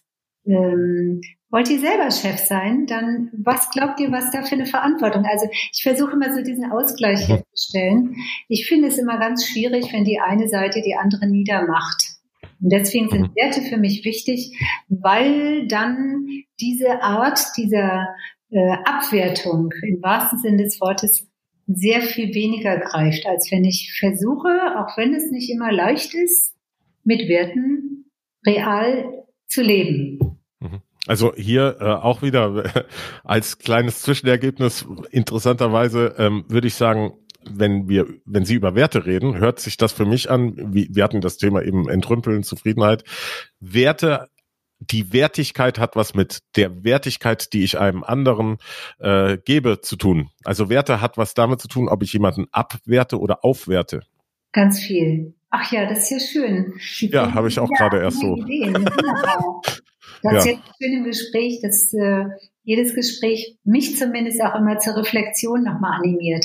Ähm, 0.47 1.21
wollt 1.51 1.71
ihr 1.71 1.79
selber 1.79 2.11
Chef 2.11 2.39
sein? 2.39 2.87
Dann 2.87 3.31
was 3.33 3.71
glaubt 3.71 4.01
ihr, 4.01 4.11
was 4.11 4.31
da 4.31 4.43
für 4.43 4.57
eine 4.57 4.67
Verantwortung? 4.67 5.25
Also 5.25 5.47
ich 5.73 5.83
versuche 5.83 6.13
immer 6.13 6.35
so 6.35 6.43
diesen 6.43 6.71
Ausgleich 6.71 7.29
herzustellen. 7.29 8.17
Ich 8.49 8.67
finde 8.67 8.89
es 8.89 8.99
immer 8.99 9.19
ganz 9.19 9.47
schwierig, 9.47 9.93
wenn 9.93 10.05
die 10.05 10.21
eine 10.21 10.49
Seite 10.49 10.83
die 10.83 10.97
andere 10.97 11.27
niedermacht. 11.27 12.16
Und 12.61 12.73
deswegen 12.73 13.09
sind 13.09 13.23
mhm. 13.23 13.35
Werte 13.37 13.63
für 13.63 13.77
mich 13.77 14.05
wichtig, 14.05 14.57
weil 14.89 15.67
dann 15.69 16.27
diese 16.61 17.03
Art 17.03 17.41
dieser 17.57 18.09
äh, 18.51 18.73
Abwertung 18.85 19.71
im 19.83 20.03
wahrsten 20.03 20.39
Sinne 20.39 20.63
des 20.65 20.81
Wortes 20.81 21.27
sehr 21.67 22.01
viel 22.01 22.35
weniger 22.35 22.79
greift, 22.79 23.27
als 23.27 23.51
wenn 23.51 23.65
ich 23.65 23.97
versuche, 23.99 24.49
auch 24.79 24.97
wenn 24.97 25.15
es 25.15 25.31
nicht 25.31 25.51
immer 25.51 25.73
leicht 25.73 26.15
ist, 26.15 26.55
mit 27.03 27.29
Werten 27.29 28.11
real 28.47 29.25
zu 29.49 29.63
leben. 29.63 30.39
Mhm. 30.61 30.83
Also 31.07 31.35
hier 31.35 31.77
äh, 31.81 31.85
auch 31.85 32.23
wieder 32.23 32.87
als 33.25 33.59
kleines 33.59 34.03
Zwischenergebnis 34.03 34.87
interessanterweise 35.11 36.15
ähm, 36.19 36.45
würde 36.49 36.69
ich 36.69 36.75
sagen, 36.75 37.15
wenn 37.51 37.89
wir, 37.89 38.07
wenn 38.25 38.45
Sie 38.45 38.55
über 38.55 38.75
Werte 38.75 39.07
reden, 39.07 39.39
hört 39.39 39.61
sich 39.61 39.77
das 39.77 39.93
für 39.93 40.05
mich 40.05 40.31
an, 40.31 40.75
wie, 40.75 40.89
wir 40.93 41.05
hatten 41.05 41.21
das 41.21 41.37
Thema 41.37 41.63
eben 41.63 41.89
Entrümpeln, 41.89 42.43
Zufriedenheit. 42.43 43.05
Werte, 43.61 44.29
die 44.79 45.13
Wertigkeit 45.13 45.79
hat 45.79 45.97
was 45.97 46.15
mit 46.15 46.41
der 46.57 46.85
Wertigkeit, 46.85 47.53
die 47.53 47.65
ich 47.65 47.79
einem 47.79 48.05
anderen 48.05 48.59
äh, 48.99 49.39
gebe, 49.39 49.81
zu 49.81 49.97
tun. 49.97 50.31
Also 50.45 50.69
Werte 50.69 51.01
hat 51.01 51.17
was 51.17 51.35
damit 51.35 51.61
zu 51.61 51.69
tun, 51.69 51.89
ob 51.89 52.03
ich 52.03 52.13
jemanden 52.13 52.47
abwerte 52.53 53.19
oder 53.19 53.45
aufwerte. 53.45 54.03
Ganz 54.53 54.81
viel. 54.81 55.35
Ach 55.51 55.71
ja, 55.73 55.89
das 55.89 56.11
ist 56.11 56.11
ja 56.11 56.19
schön. 56.21 56.75
Ja, 57.11 57.33
habe 57.35 57.49
ich 57.49 57.59
auch 57.59 57.71
ja, 57.71 57.77
gerade 57.89 58.03
erst 58.03 58.21
so. 58.21 58.37
Ideen. 58.37 58.89
Das 60.23 60.33
ja. 60.33 60.39
ist 60.39 60.47
jetzt 60.47 60.63
schön 60.83 60.93
im 60.93 61.05
Gespräch, 61.05 61.61
dass 61.63 61.93
äh, 61.93 62.25
jedes 62.65 62.95
Gespräch 62.95 63.57
mich 63.65 63.97
zumindest 63.97 64.43
auch 64.43 64.55
immer 64.57 64.79
zur 64.79 64.97
Reflexion 64.97 65.63
nochmal 65.63 65.99
animiert. 65.99 66.45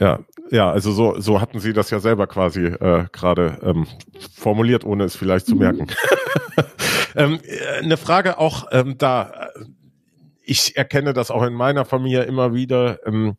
Ja, 0.00 0.20
ja, 0.50 0.70
also 0.70 0.92
so, 0.92 1.20
so 1.20 1.40
hatten 1.40 1.58
Sie 1.58 1.72
das 1.72 1.90
ja 1.90 2.00
selber 2.00 2.26
quasi 2.26 2.64
äh, 2.64 3.06
gerade 3.12 3.58
ähm, 3.62 3.86
formuliert, 4.34 4.84
ohne 4.84 5.04
es 5.04 5.14
vielleicht 5.14 5.46
zu 5.46 5.54
mhm. 5.54 5.60
merken. 5.60 5.86
ähm, 7.16 7.38
äh, 7.44 7.82
eine 7.82 7.96
Frage 7.96 8.38
auch 8.38 8.68
ähm, 8.72 8.96
da, 8.96 9.48
ich 10.42 10.76
erkenne 10.76 11.12
das 11.12 11.30
auch 11.30 11.42
in 11.42 11.54
meiner 11.54 11.84
Familie 11.84 12.22
immer 12.22 12.54
wieder. 12.54 13.06
Ähm, 13.06 13.36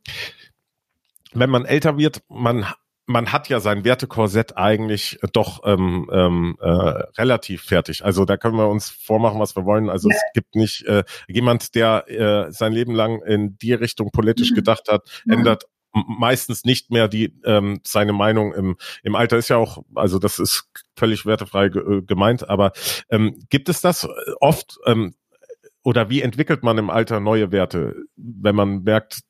wenn 1.34 1.50
man 1.50 1.66
älter 1.66 1.98
wird, 1.98 2.22
man 2.30 2.66
man 3.08 3.32
hat 3.32 3.50
ja 3.50 3.60
sein 3.60 3.84
Wertekorsett 3.84 4.58
eigentlich 4.58 5.20
doch 5.32 5.62
ähm, 5.64 6.10
ähm, 6.12 6.58
äh, 6.60 6.68
relativ 6.68 7.62
fertig. 7.62 8.04
Also 8.04 8.26
da 8.26 8.36
können 8.36 8.58
wir 8.58 8.68
uns 8.68 8.90
vormachen, 8.90 9.40
was 9.40 9.56
wir 9.56 9.66
wollen. 9.66 9.90
Also 9.90 10.10
ja. 10.10 10.16
es 10.16 10.22
gibt 10.34 10.56
nicht 10.56 10.86
äh, 10.88 11.04
jemand, 11.28 11.76
der 11.76 12.10
äh, 12.10 12.52
sein 12.52 12.74
Leben 12.74 12.96
lang 12.96 13.22
in 13.22 13.58
die 13.60 13.74
Richtung 13.74 14.10
politisch 14.12 14.52
mhm. 14.52 14.56
gedacht 14.56 14.88
hat, 14.90 15.04
ändert 15.30 15.66
meistens 15.96 16.66
nicht 16.66 16.92
mehr 16.92 17.08
die 17.08 17.34
ähm, 17.46 17.80
seine 17.84 18.14
Meinung 18.14 18.54
im, 18.54 18.78
im 19.04 19.16
Alter 19.16 19.38
ist 19.38 19.50
ja 19.50 19.58
auch, 19.58 19.84
also 19.96 20.20
das 20.20 20.40
ist 20.40 20.70
völlig 20.96 21.26
wertefrei 21.26 21.70
ge 21.70 21.82
äh, 21.82 22.02
gemeint, 22.02 22.50
aber 22.50 22.74
ähm, 23.10 23.40
gibt 23.50 23.70
es 23.70 23.82
das 23.82 24.08
oft 24.40 24.78
ähm, 24.86 25.16
oder 25.84 26.10
wie 26.10 26.22
entwickelt 26.22 26.64
man 26.64 26.78
im 26.78 26.90
Alter 26.90 27.20
neue 27.20 27.52
Werte, 27.52 27.96
wenn 28.16 28.56
man 28.56 28.84
merkt, 28.84 29.22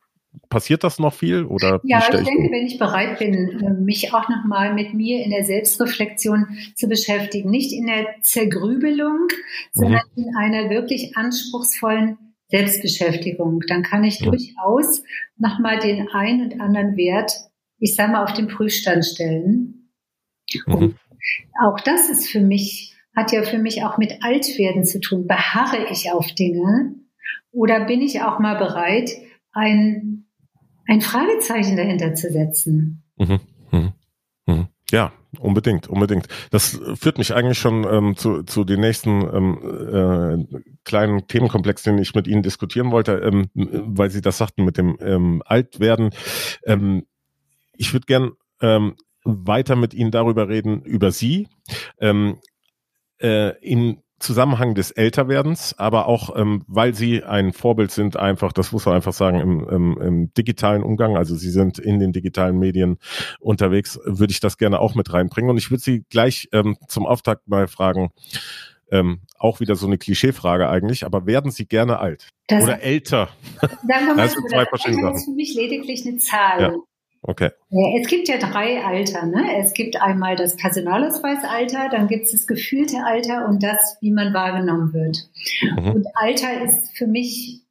passiert 0.49 0.84
das 0.84 0.99
noch 0.99 1.13
viel 1.13 1.45
oder? 1.45 1.80
Ja, 1.84 1.99
ich 1.99 2.07
denke, 2.07 2.51
wenn 2.51 2.66
ich 2.66 2.78
bereit 2.80 3.20
bin, 3.20 3.34
äh, 3.34 3.74
mich 3.74 4.13
auch 4.13 4.28
nochmal 4.30 4.74
mit 4.74 4.93
mir 4.93 5.24
in 5.24 5.32
der 5.32 5.45
Selbstreflexion 5.45 6.47
zu 6.76 6.88
beschäftigen, 6.88 7.49
nicht 7.49 7.72
in 7.74 7.88
der 7.88 8.22
Zergrübelung, 8.22 9.28
sondern 9.72 10.01
mhm. 10.16 10.24
in 10.24 10.36
einer 10.36 10.70
wirklich 10.70 11.16
anspruchsvollen 11.16 12.18
Selbstbeschäftigung, 12.50 13.62
dann 13.68 13.84
kann 13.84 14.04
ich 14.04 14.20
ja. 14.20 14.30
durchaus 14.30 15.04
nochmal 15.38 15.80
den 15.80 16.08
einen 16.10 16.52
und 16.52 16.62
anderen 16.62 16.96
Wert, 16.96 17.32
ich 17.80 17.96
sage 17.96 18.12
mal, 18.12 18.24
auf 18.24 18.34
den 18.34 18.48
Prüfstand 18.48 19.06
stellen. 19.06 19.91
Mhm. 20.68 20.96
Auch 21.64 21.80
das 21.80 22.10
ist 22.10 22.30
für 22.30 22.39
mich, 22.39 22.96
hat 23.16 23.32
ja 23.32 23.43
für 23.43 23.58
mich 23.58 23.84
auch 23.84 23.98
mit 23.98 24.22
Altwerden 24.22 24.84
zu 24.84 25.00
tun. 25.00 25.28
Beharre 25.28 25.88
ich 25.91 26.12
auf 26.12 26.32
Dinge 26.34 26.96
oder 27.52 27.86
bin 27.86 28.02
ich 28.02 28.22
auch 28.22 28.39
mal 28.39 28.56
bereit, 28.56 29.10
ein, 29.52 30.26
ein 30.88 31.02
Fragezeichen 31.02 31.78
dahinter 31.78 32.14
zu 32.14 32.32
setzen? 32.32 33.04
Mhm. 33.18 33.39
Mhm. 33.72 33.93
mhm. 34.46 34.68
Ja, 34.91 35.14
unbedingt, 35.39 35.88
unbedingt. 35.88 36.27
Das 36.51 36.79
führt 36.95 37.17
mich 37.17 37.33
eigentlich 37.33 37.59
schon 37.59 37.86
ähm, 37.89 38.15
zu, 38.15 38.43
zu 38.43 38.63
den 38.63 38.79
nächsten 38.79 39.21
ähm, 39.21 40.47
äh, 40.51 40.59
kleinen 40.83 41.27
Themenkomplex, 41.27 41.83
den 41.83 41.97
ich 41.97 42.15
mit 42.15 42.27
Ihnen 42.27 42.43
diskutieren 42.43 42.91
wollte, 42.91 43.13
ähm, 43.13 43.49
weil 43.53 44.09
Sie 44.09 44.21
das 44.21 44.38
sagten 44.38 44.65
mit 44.65 44.77
dem 44.77 44.97
ähm, 45.01 45.41
Altwerden. 45.45 46.11
Ähm, 46.65 47.05
ich 47.77 47.93
würde 47.93 48.05
gern 48.05 48.31
ähm, 48.61 48.95
weiter 49.23 49.75
mit 49.75 49.93
Ihnen 49.93 50.11
darüber 50.11 50.47
reden, 50.47 50.81
über 50.83 51.11
Sie. 51.11 51.47
Ähm, 51.99 52.38
äh, 53.21 53.57
in 53.59 54.01
Zusammenhang 54.26 54.76
des 54.76 54.91
Älterwerdens, 54.91 55.78
aber 55.78 56.07
auch, 56.07 56.36
ähm, 56.36 56.63
weil 56.67 56.93
sie 56.93 57.23
ein 57.23 57.53
Vorbild 57.53 57.91
sind, 57.91 58.17
einfach, 58.17 58.51
das 58.51 58.71
muss 58.71 58.86
man 58.86 58.95
einfach 58.95 59.13
sagen, 59.13 59.39
im, 59.39 59.69
im, 59.69 60.01
im 60.01 60.34
digitalen 60.34 60.84
Umgang, 60.84 61.15
also 61.15 61.36
sie 61.36 61.49
sind 61.49 61.80
in 61.80 61.99
den 61.99 62.11
digitalen 62.11 62.57
Medien 62.57 62.97
unterwegs, 63.39 63.99
würde 64.03 64.32
ich 64.32 64.39
das 64.39 64.57
gerne 64.57 64.80
auch 64.80 64.95
mit 64.95 65.13
reinbringen. 65.13 65.49
Und 65.49 65.57
ich 65.57 65.69
würde 65.71 65.82
Sie 65.82 66.03
gleich 66.09 66.49
ähm, 66.51 66.78
zum 66.88 67.05
Auftakt 67.05 67.47
mal 67.47 67.67
fragen, 67.67 68.09
ähm, 68.91 69.21
auch 69.38 69.59
wieder 69.59 69.76
so 69.76 69.88
eine 69.88 69.97
Klischeefrage 69.97 70.69
eigentlich, 70.69 71.05
aber 71.05 71.26
werden 71.26 71.51
Sie 71.51 71.65
gerne 71.65 71.99
alt 71.99 72.30
das, 72.47 72.63
oder 72.63 72.82
älter? 72.82 73.30
Sagen 73.61 73.78
wir 73.88 73.99
mal, 74.15 74.17
das 74.17 74.34
sind 74.34 74.49
zwei 74.49 74.65
verschiedene 74.65 75.01
Sachen. 75.03 75.15
ist 75.15 75.26
für 75.26 75.32
mich 75.32 75.53
lediglich 75.55 76.05
eine 76.05 76.17
Zahl. 76.17 76.61
Ja. 76.61 76.76
Okay. 77.28 77.49
Es 77.99 78.07
gibt 78.07 78.28
ja 78.28 78.38
drei 78.38 78.84
Alter. 78.84 79.26
Ne? 79.26 79.57
Es 79.57 79.73
gibt 79.73 79.99
einmal 79.99 80.36
das 80.36 80.55
Personalausweisalter, 80.57 81.89
dann 81.89 82.07
gibt 82.07 82.26
es 82.26 82.34
das 82.34 82.45
gefühlte 82.45 83.03
Alter 83.03 83.47
und 83.47 83.63
das, 83.63 83.97
wie 83.99 84.11
man 84.11 84.34
wahrgenommen 84.34 84.93
wird. 84.93 85.28
Mhm. 85.76 85.91
Und 85.91 86.07
Alter 86.13 86.63
ist 86.63 86.95
für 86.95 87.07
mich 87.07 87.61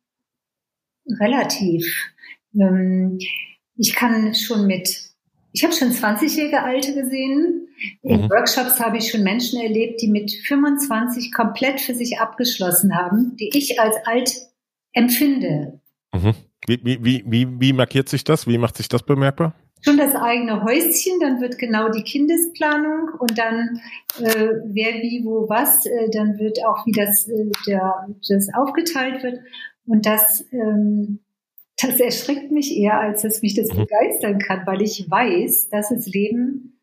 relativ. 1.21 1.87
Ähm, 2.59 3.19
ich 3.77 3.95
kann 3.95 4.35
schon 4.35 4.67
mit, 4.67 4.89
ich 5.53 5.63
habe 5.63 5.73
schon 5.73 5.93
20-jährige 5.93 6.63
Alte 6.63 6.93
gesehen. 6.95 7.69
In 8.03 8.23
mhm. 8.23 8.31
Workshops 8.31 8.81
habe 8.81 8.99
ich 8.99 9.11
schon 9.11 9.23
Menschen 9.23 9.61
erlebt, 9.61 10.03
die 10.03 10.09
mit 10.09 10.33
25 10.33 11.33
komplett 11.33 11.81
für 11.81 11.95
sich 11.95 12.19
abgeschlossen 12.19 12.97
haben, 12.97 13.37
die 13.37 13.51
ich 13.55 13.79
als 13.79 13.95
alt 14.05 14.33
empfinde. 14.93 15.81
Mhm. 16.13 16.35
Wie, 16.67 16.81
wie, 16.83 17.25
wie, 17.27 17.61
wie 17.61 17.73
markiert 17.73 18.09
sich 18.09 18.25
das? 18.25 18.47
Wie 18.47 18.59
macht 18.59 18.77
sich 18.77 18.89
das 18.89 19.03
bemerkbar? 19.03 19.55
Schon 19.83 19.99
das 19.99 20.15
eigene 20.15 20.65
Häuschen, 20.65 21.21
dann 21.21 21.41
wird 21.43 21.59
genau 21.59 21.91
die 21.91 22.03
Kindesplanung 22.03 23.11
und 23.19 23.37
dann 23.37 23.81
äh, 24.19 24.49
wer 24.65 24.95
wie 25.03 25.23
wo 25.25 25.47
was, 25.49 25.85
äh, 25.85 26.09
dann 26.11 26.39
wird 26.39 26.65
auch 26.65 26.87
wie 26.87 26.93
das, 26.93 27.29
äh, 27.29 27.51
der, 27.67 28.07
das 28.29 28.49
aufgeteilt 28.55 29.23
wird 29.23 29.41
und 29.87 30.07
das 30.07 30.43
ähm, 30.53 31.21
das 31.77 31.99
erschreckt 32.01 32.53
mich 32.53 32.77
eher, 32.77 33.01
als 33.01 33.23
dass 33.23 33.43
mich 33.43 33.55
das 33.55 33.69
mhm. 33.73 33.81
begeistern 33.81 34.39
kann, 34.39 34.67
weil 34.67 34.83
ich 34.83 35.11
weiß, 35.11 35.69
dass 35.71 35.89
das 35.89 36.07
Leben 36.07 36.81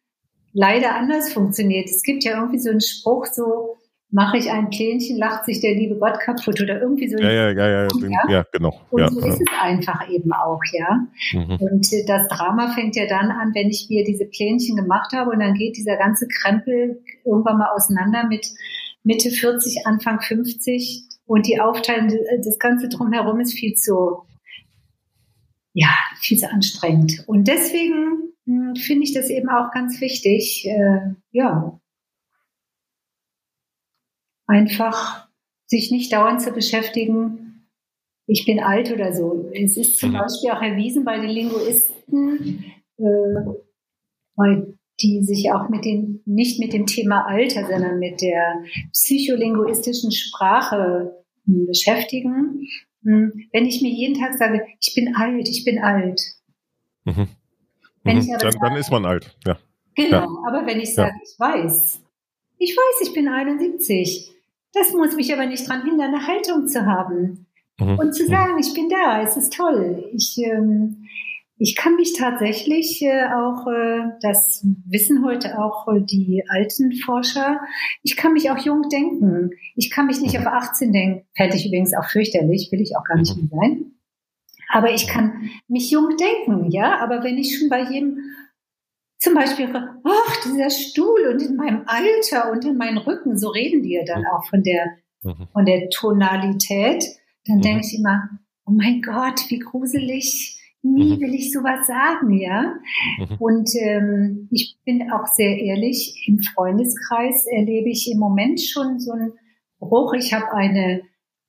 leider 0.54 0.96
anders 0.96 1.32
funktioniert. 1.32 1.90
Es 1.90 2.04
gibt 2.04 2.24
ja 2.24 2.40
irgendwie 2.40 2.60
so 2.60 2.70
einen 2.70 2.82
Spruch 2.82 3.26
so, 3.26 3.78
mache 4.12 4.38
ich 4.38 4.52
ein 4.52 4.70
Plänchen, 4.70 5.18
lacht 5.18 5.46
sich 5.46 5.62
der 5.62 5.74
liebe 5.74 5.96
Gott 5.96 6.20
kaputt 6.20 6.62
oder 6.62 6.82
irgendwie 6.82 7.08
so. 7.08 7.18
Ja, 7.18 7.32
ja, 7.32 7.52
ja, 7.52 7.68
ja, 7.68 7.88
ja, 7.88 8.30
ja 8.30 8.46
genau. 8.52 8.80
Und 8.90 9.02
ja, 9.02 9.10
so 9.10 9.20
ist 9.22 9.42
es 9.42 9.48
einfach 9.60 10.10
eben 10.10 10.34
auch, 10.34 10.60
ja. 10.74 11.08
Mhm. 11.32 11.56
Und 11.56 11.94
äh, 11.94 12.06
das 12.06 12.28
Drama 12.28 12.74
fängt 12.74 12.96
ja 12.98 13.08
dann 13.08 13.32
an, 13.32 13.54
wenn 13.54 13.70
ich 13.70 13.88
mir 13.90 14.04
diese 14.04 14.26
Plänchen 14.26 14.76
gemacht 14.76 15.14
habe 15.14 15.32
und 15.32 15.40
dann 15.40 15.54
geht 15.54 15.78
dieser 15.78 15.96
ganze 15.96 16.28
Krempel 16.28 17.02
irgendwann 17.26 17.58
mal 17.58 17.72
auseinander 17.74 18.28
mit 18.28 18.46
Mitte 19.04 19.32
40, 19.32 19.88
Anfang 19.88 20.20
50 20.20 21.04
und 21.26 21.48
die 21.48 21.62
Aufteilung, 21.62 22.10
äh, 22.10 22.42
das 22.44 22.60
Ganze 22.60 22.90
drumherum 22.90 23.40
ist 23.40 23.54
viel 23.54 23.76
zu, 23.76 24.24
ja, 25.74 25.90
viel 26.20 26.38
zu 26.38 26.52
anstrengend. 26.52 27.24
Und 27.28 27.48
deswegen 27.48 28.34
hm, 28.46 28.76
finde 28.76 29.04
ich 29.06 29.14
das 29.14 29.30
eben 29.30 29.48
auch 29.48 29.72
ganz 29.72 30.02
wichtig, 30.02 30.68
äh, 30.68 31.14
ja, 31.32 31.80
einfach 34.52 35.28
sich 35.66 35.92
nicht 35.92 36.12
dauernd 36.12 36.42
zu 36.42 36.52
beschäftigen, 36.52 37.68
ich 38.28 38.46
bin 38.46 38.60
alt 38.60 38.92
oder 38.92 39.14
so. 39.14 39.50
Es 39.54 39.78
ist 39.78 39.98
zum 39.98 40.12
mhm. 40.12 40.18
Beispiel 40.18 40.52
auch 40.52 40.62
erwiesen 40.62 41.04
bei 41.04 41.18
den 41.18 41.30
Linguisten, 41.30 42.66
äh, 42.98 43.04
weil 44.36 44.78
die 45.02 45.24
sich 45.24 45.52
auch 45.52 45.70
mit 45.70 45.86
dem, 45.86 46.22
nicht 46.26 46.60
mit 46.60 46.74
dem 46.74 46.86
Thema 46.86 47.26
Alter, 47.26 47.66
sondern 47.68 48.00
mit 48.00 48.22
der 48.22 48.64
psycholinguistischen 48.92 50.12
Sprache 50.12 51.24
hm, 51.46 51.66
beschäftigen. 51.66 52.68
Hm, 53.04 53.48
wenn 53.52 53.66
ich 53.66 53.82
mir 53.82 53.90
jeden 53.90 54.20
Tag 54.20 54.36
sage, 54.36 54.66
ich 54.80 54.94
bin 54.94 55.16
alt, 55.16 55.50
ich 55.50 55.66
bin 55.66 55.80
alt. 55.80 56.22
Mhm. 57.06 57.14
Mhm. 57.14 57.28
Dann, 58.04 58.56
dann, 58.62 58.76
ist 58.76 58.92
man 58.92 59.06
alt, 59.06 59.36
ja. 59.46 59.58
Genau, 59.96 60.18
ja. 60.18 60.28
aber 60.48 60.66
wenn 60.66 60.80
ich 60.80 60.94
sage, 60.94 61.14
ja. 61.14 61.22
ich 61.24 61.40
weiß, 61.40 62.02
ich 62.58 62.76
weiß, 62.76 63.08
ich 63.08 63.14
bin 63.14 63.28
71, 63.28 64.32
das 64.74 64.94
muss 64.94 65.16
mich 65.16 65.34
aber 65.34 65.46
nicht 65.46 65.68
daran 65.68 65.84
hindern, 65.84 66.14
eine 66.14 66.28
Haltung 66.28 66.68
zu 66.68 66.86
haben. 66.86 67.48
Mhm. 67.80 68.00
Und 68.00 68.14
zu 68.14 68.24
mhm. 68.24 68.30
sagen, 68.30 68.60
ich 68.60 68.74
bin 68.74 68.90
da, 68.90 69.22
es 69.22 69.38
ist 69.38 69.54
toll. 69.54 70.10
Ich, 70.14 70.38
ähm, 70.38 71.08
ich 71.58 71.76
kann 71.76 71.96
mich 71.96 72.14
tatsächlich 72.14 73.02
äh, 73.04 73.26
auch, 73.26 73.68
äh, 73.68 74.14
das 74.22 74.66
wissen 74.88 75.24
heute 75.24 75.60
auch 75.60 75.88
äh, 75.88 76.02
die 76.02 76.44
alten 76.50 76.92
Forscher, 76.94 77.60
ich 78.02 78.16
kann 78.16 78.34
mich 78.34 78.50
auch 78.50 78.58
jung 78.58 78.90
denken. 78.90 79.52
Ich 79.76 79.92
kann 79.92 80.08
mich 80.08 80.22
nicht 80.22 80.38
auf 80.40 80.48
18 80.48 80.92
denken, 80.92 81.28
fände 81.36 81.56
ich 81.56 81.68
übrigens 81.68 81.94
auch 81.96 82.10
fürchterlich, 82.10 82.70
will 82.72 82.82
ich 82.82 82.96
auch 82.98 83.04
gar 83.04 83.18
nicht 83.18 83.36
mehr 83.36 83.48
sein. 83.52 83.92
Aber 84.74 84.92
ich 84.94 85.08
kann 85.08 85.50
mich 85.68 85.92
jung 85.92 86.16
denken, 86.18 86.72
ja. 86.72 87.00
Aber 87.00 87.24
wenn 87.24 87.38
ich 87.38 87.60
schon 87.60 87.70
bei 87.70 87.84
jedem 87.84 88.20
zum 89.22 89.36
Beispiel, 89.36 89.70
ach, 89.74 90.44
dieser 90.44 90.70
Stuhl 90.70 91.28
und 91.32 91.42
in 91.42 91.56
meinem 91.56 91.84
Alter 91.86 92.52
und 92.52 92.66
in 92.66 92.76
meinem 92.76 92.98
Rücken, 92.98 93.38
so 93.38 93.50
reden 93.50 93.84
die 93.84 93.94
ja 93.94 94.04
dann 94.04 94.26
auch 94.26 94.44
von 94.50 94.64
der, 94.64 94.98
mhm. 95.22 95.48
von 95.54 95.66
der 95.66 95.90
Tonalität, 95.90 97.06
dann 97.46 97.58
mhm. 97.58 97.62
denke 97.62 97.86
ich 97.86 97.98
immer, 97.98 98.30
oh 98.66 98.72
mein 98.72 99.02
Gott, 99.02 99.50
wie 99.50 99.60
gruselig 99.60 100.58
Nie 100.84 101.16
mhm. 101.16 101.22
will 101.22 101.36
ich 101.36 101.52
sowas 101.52 101.86
sagen, 101.86 102.34
ja. 102.40 102.74
Mhm. 103.20 103.36
Und 103.38 103.70
ähm, 103.76 104.48
ich 104.50 104.78
bin 104.84 105.12
auch 105.12 105.28
sehr 105.28 105.60
ehrlich, 105.60 106.24
im 106.28 106.40
Freundeskreis 106.40 107.46
erlebe 107.46 107.90
ich 107.90 108.10
im 108.12 108.18
Moment 108.18 108.60
schon 108.60 109.00
so 109.00 109.12
einen 109.12 109.34
Bruch. 109.78 110.14
Ich 110.14 110.34
habe 110.34 110.52
eine 110.52 111.04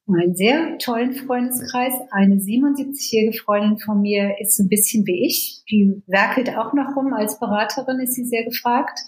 einen 0.09 0.35
sehr 0.35 0.79
tollen 0.79 1.15
Freundeskreis. 1.15 1.95
Eine 2.11 2.37
77-jährige 2.37 3.39
Freundin 3.39 3.79
von 3.79 4.01
mir 4.01 4.37
ist 4.41 4.57
so 4.57 4.65
ein 4.65 4.69
bisschen 4.69 5.07
wie 5.07 5.27
ich. 5.27 5.63
Die 5.71 6.03
werkelt 6.07 6.57
auch 6.57 6.73
noch 6.73 6.97
rum. 6.97 7.13
Als 7.13 7.39
Beraterin 7.39 8.01
ist 8.01 8.15
sie 8.15 8.25
sehr 8.25 8.45
gefragt 8.45 8.99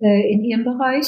äh, 0.00 0.30
in 0.30 0.44
ihrem 0.44 0.64
Bereich. 0.64 1.06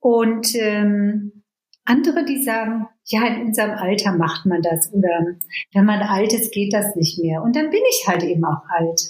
Und 0.00 0.54
ähm, 0.54 1.42
andere, 1.84 2.24
die 2.24 2.42
sagen, 2.42 2.86
ja, 3.06 3.26
in 3.26 3.46
unserem 3.46 3.72
Alter 3.72 4.12
macht 4.12 4.46
man 4.46 4.62
das 4.62 4.92
oder 4.92 5.36
wenn 5.72 5.84
man 5.84 6.00
alt 6.00 6.32
ist, 6.32 6.52
geht 6.52 6.72
das 6.72 6.96
nicht 6.96 7.18
mehr. 7.18 7.42
Und 7.42 7.56
dann 7.56 7.70
bin 7.70 7.82
ich 7.90 8.06
halt 8.06 8.22
eben 8.22 8.44
auch 8.44 8.62
alt. 8.68 9.00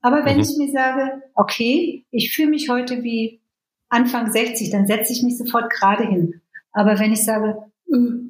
Aber 0.00 0.24
wenn 0.24 0.36
mhm. 0.36 0.42
ich 0.42 0.56
mir 0.56 0.70
sage, 0.70 1.22
okay, 1.34 2.04
ich 2.10 2.34
fühle 2.34 2.50
mich 2.50 2.68
heute 2.68 3.02
wie 3.02 3.40
Anfang 3.88 4.32
60, 4.32 4.70
dann 4.70 4.86
setze 4.86 5.12
ich 5.12 5.22
mich 5.22 5.38
sofort 5.38 5.70
gerade 5.70 6.04
hin. 6.04 6.40
Aber 6.72 6.98
wenn 6.98 7.12
ich 7.12 7.24
sage, 7.24 7.56
äh, 7.88 8.23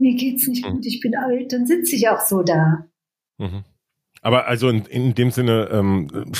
mir 0.00 0.14
geht's 0.14 0.46
nicht 0.46 0.64
mhm. 0.64 0.72
gut, 0.72 0.86
ich 0.86 1.00
bin 1.00 1.14
alt, 1.16 1.52
dann 1.52 1.66
sitze 1.66 1.96
ich 1.96 2.08
auch 2.08 2.20
so 2.20 2.42
da. 2.42 2.86
Mhm. 3.38 3.64
Aber 4.22 4.46
also 4.46 4.68
in, 4.68 4.84
in 4.86 5.14
dem 5.14 5.30
Sinne 5.30 5.68
ähm, 5.72 6.32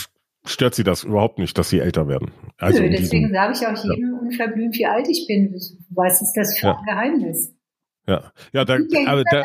stört 0.45 0.75
sie 0.75 0.85
das 0.85 1.05
überhaupt 1.05 1.39
nicht, 1.39 1.57
dass 1.57 1.71
sie 1.71 1.81
älter 1.81 2.09
werden. 2.09 2.31
Also 2.59 2.83
Nö, 2.83 2.91
deswegen 2.91 3.33
sage 3.33 3.55
ich 3.55 3.67
auch 3.67 3.85
jedem 3.85 4.13
ja. 4.13 4.19
unverblümt, 4.19 4.77
wie 4.77 4.87
alt 4.87 5.09
ich 5.09 5.27
bin. 5.27 5.55
Was 5.91 6.21
ist 6.21 6.35
das 6.35 6.59
für 6.59 6.69
ja. 6.69 6.79
ein 6.79 6.85
Geheimnis? 6.85 7.55
Ja, 8.07 8.33
ja, 8.53 8.65
da, 8.65 8.75
also 9.07 9.25
da, 9.31 9.45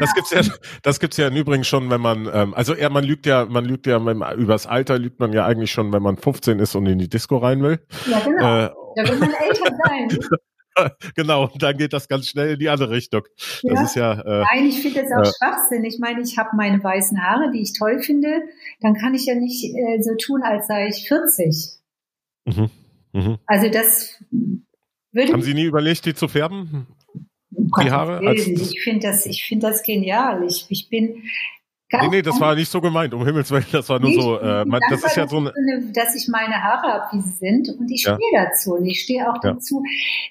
das 0.00 0.14
gibt's 0.14 0.30
ja, 0.30 0.40
das 0.82 1.00
gibt's 1.00 1.16
ja 1.16 1.28
im 1.28 1.36
Übrigen 1.36 1.64
schon, 1.64 1.90
wenn 1.90 2.00
man, 2.00 2.30
ähm, 2.32 2.54
also 2.54 2.74
ja, 2.74 2.88
man 2.88 3.04
lügt 3.04 3.26
ja, 3.26 3.44
man 3.44 3.64
lügt 3.64 3.86
ja, 3.86 4.04
wenn, 4.06 4.22
übers 4.38 4.66
Alter 4.66 4.98
lügt 4.98 5.20
man 5.20 5.32
ja 5.32 5.44
eigentlich 5.44 5.70
schon, 5.70 5.92
wenn 5.92 6.02
man 6.02 6.16
15 6.16 6.58
ist 6.60 6.74
und 6.76 6.86
in 6.86 6.98
die 6.98 7.10
Disco 7.10 7.36
rein 7.36 7.62
will. 7.62 7.80
Ja, 8.10 8.20
genau. 8.20 8.38
Äh, 8.38 8.70
da 8.96 9.10
will 9.10 9.18
man 9.18 9.30
älter 9.34 9.76
sein. 9.84 10.40
genau, 11.14 11.48
und 11.48 11.62
dann 11.62 11.76
geht 11.76 11.92
das 11.92 12.08
ganz 12.08 12.28
schnell 12.28 12.54
in 12.54 12.58
die 12.58 12.68
andere 12.68 12.90
Richtung. 12.90 13.22
Ja. 13.62 13.74
Das 13.74 13.90
ist 13.90 13.96
ja. 13.96 14.12
Äh, 14.12 14.44
Nein, 14.52 14.66
ich 14.66 14.80
finde 14.80 15.02
das 15.02 15.12
auch 15.12 15.28
äh, 15.28 15.32
Schwachsinn. 15.38 15.84
Ich 15.84 15.98
meine, 15.98 16.22
ich 16.22 16.38
habe 16.38 16.50
meine 16.56 16.82
weißen 16.82 17.22
Haare, 17.22 17.50
die 17.52 17.62
ich 17.62 17.72
toll 17.72 18.00
finde. 18.00 18.42
Dann 18.80 18.94
kann 18.94 19.14
ich 19.14 19.26
ja 19.26 19.34
nicht 19.34 19.64
äh, 19.64 20.02
so 20.02 20.14
tun, 20.16 20.42
als 20.42 20.66
sei 20.66 20.88
ich 20.88 21.08
40. 21.08 21.72
Mhm. 22.44 22.70
Mhm. 23.12 23.38
Also 23.46 23.70
das 23.70 24.22
würde. 25.12 25.32
Haben 25.32 25.42
Sie 25.42 25.54
nie 25.54 25.64
überlegt, 25.64 26.04
die 26.04 26.14
zu 26.14 26.28
färben? 26.28 26.86
die 27.50 27.90
Haare? 27.90 28.34
ich 28.34 28.80
finde 28.82 29.06
das, 29.08 29.26
ich 29.26 29.44
finde 29.44 29.68
das 29.68 29.82
genial. 29.82 30.44
Ich, 30.44 30.66
ich 30.68 30.88
bin 30.88 31.22
nee, 31.92 32.08
nee, 32.08 32.22
das 32.22 32.40
war 32.40 32.54
nicht 32.54 32.70
so 32.70 32.80
gemeint, 32.80 33.14
um 33.14 33.24
Himmels 33.24 33.50
Willen, 33.50 33.66
das 33.70 33.88
war 33.88 34.00
nur 34.00 34.12
so, 34.12 34.40
äh, 34.40 34.64
man, 34.64 34.80
das 34.90 35.04
ist 35.04 35.16
ja 35.16 35.28
so 35.28 35.38
eine, 35.38 35.52
dass 35.92 36.14
ich 36.14 36.28
meine 36.28 36.62
Haare 36.62 36.92
habe, 36.92 37.16
wie 37.16 37.20
sie 37.22 37.36
sind 37.36 37.68
und 37.78 37.90
ich 37.90 38.00
stehe 38.02 38.18
ja. 38.32 38.44
dazu 38.44 38.74
und 38.74 38.86
ich 38.86 39.02
stehe 39.02 39.30
auch 39.30 39.42
ja. 39.42 39.52
dazu, 39.52 39.82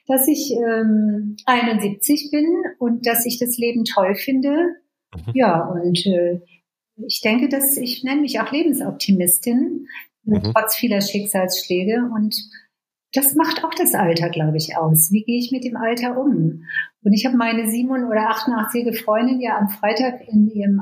dass 0.08 0.28
ich 0.28 0.52
ähm, 0.52 1.38
71 1.46 2.30
bin 2.32 2.46
und 2.80 3.06
dass 3.08 3.26
ich 3.26 3.40
das 3.40 3.58
Leben 3.58 3.86
toll 3.86 4.16
finde. 4.16 4.76
Mhm. 5.16 5.32
Ja, 5.34 5.62
und 5.66 6.06
äh, 6.06 6.42
ich 7.08 7.22
denke, 7.22 7.48
dass 7.48 7.78
ich 7.78 8.04
nenne 8.04 8.22
mich 8.22 8.40
auch 8.40 8.52
Lebensoptimistin, 8.52 9.88
mhm. 10.24 10.52
trotz 10.54 10.76
vieler 10.76 11.02
Schicksalsschläge 11.02 12.10
und 12.14 12.36
das 13.14 13.34
macht 13.34 13.64
auch 13.64 13.74
das 13.74 13.94
Alter, 13.94 14.30
glaube 14.30 14.58
ich, 14.58 14.76
aus. 14.76 15.10
Wie 15.12 15.24
gehe 15.24 15.40
ich 15.40 15.52
mit 15.52 15.64
dem 15.64 15.78
Alter 15.78 16.18
um? 16.18 16.66
Und 17.02 17.14
ich 17.14 17.26
habe 17.26 17.38
meine 17.38 17.70
87 17.70 18.10
oder 18.10 18.30
88-jährige 18.30 18.98
Freundin 18.98 19.40
ja 19.40 19.58
am 19.58 19.70
Freitag 19.70 20.28
in 20.28 20.50
ihrem 20.50 20.82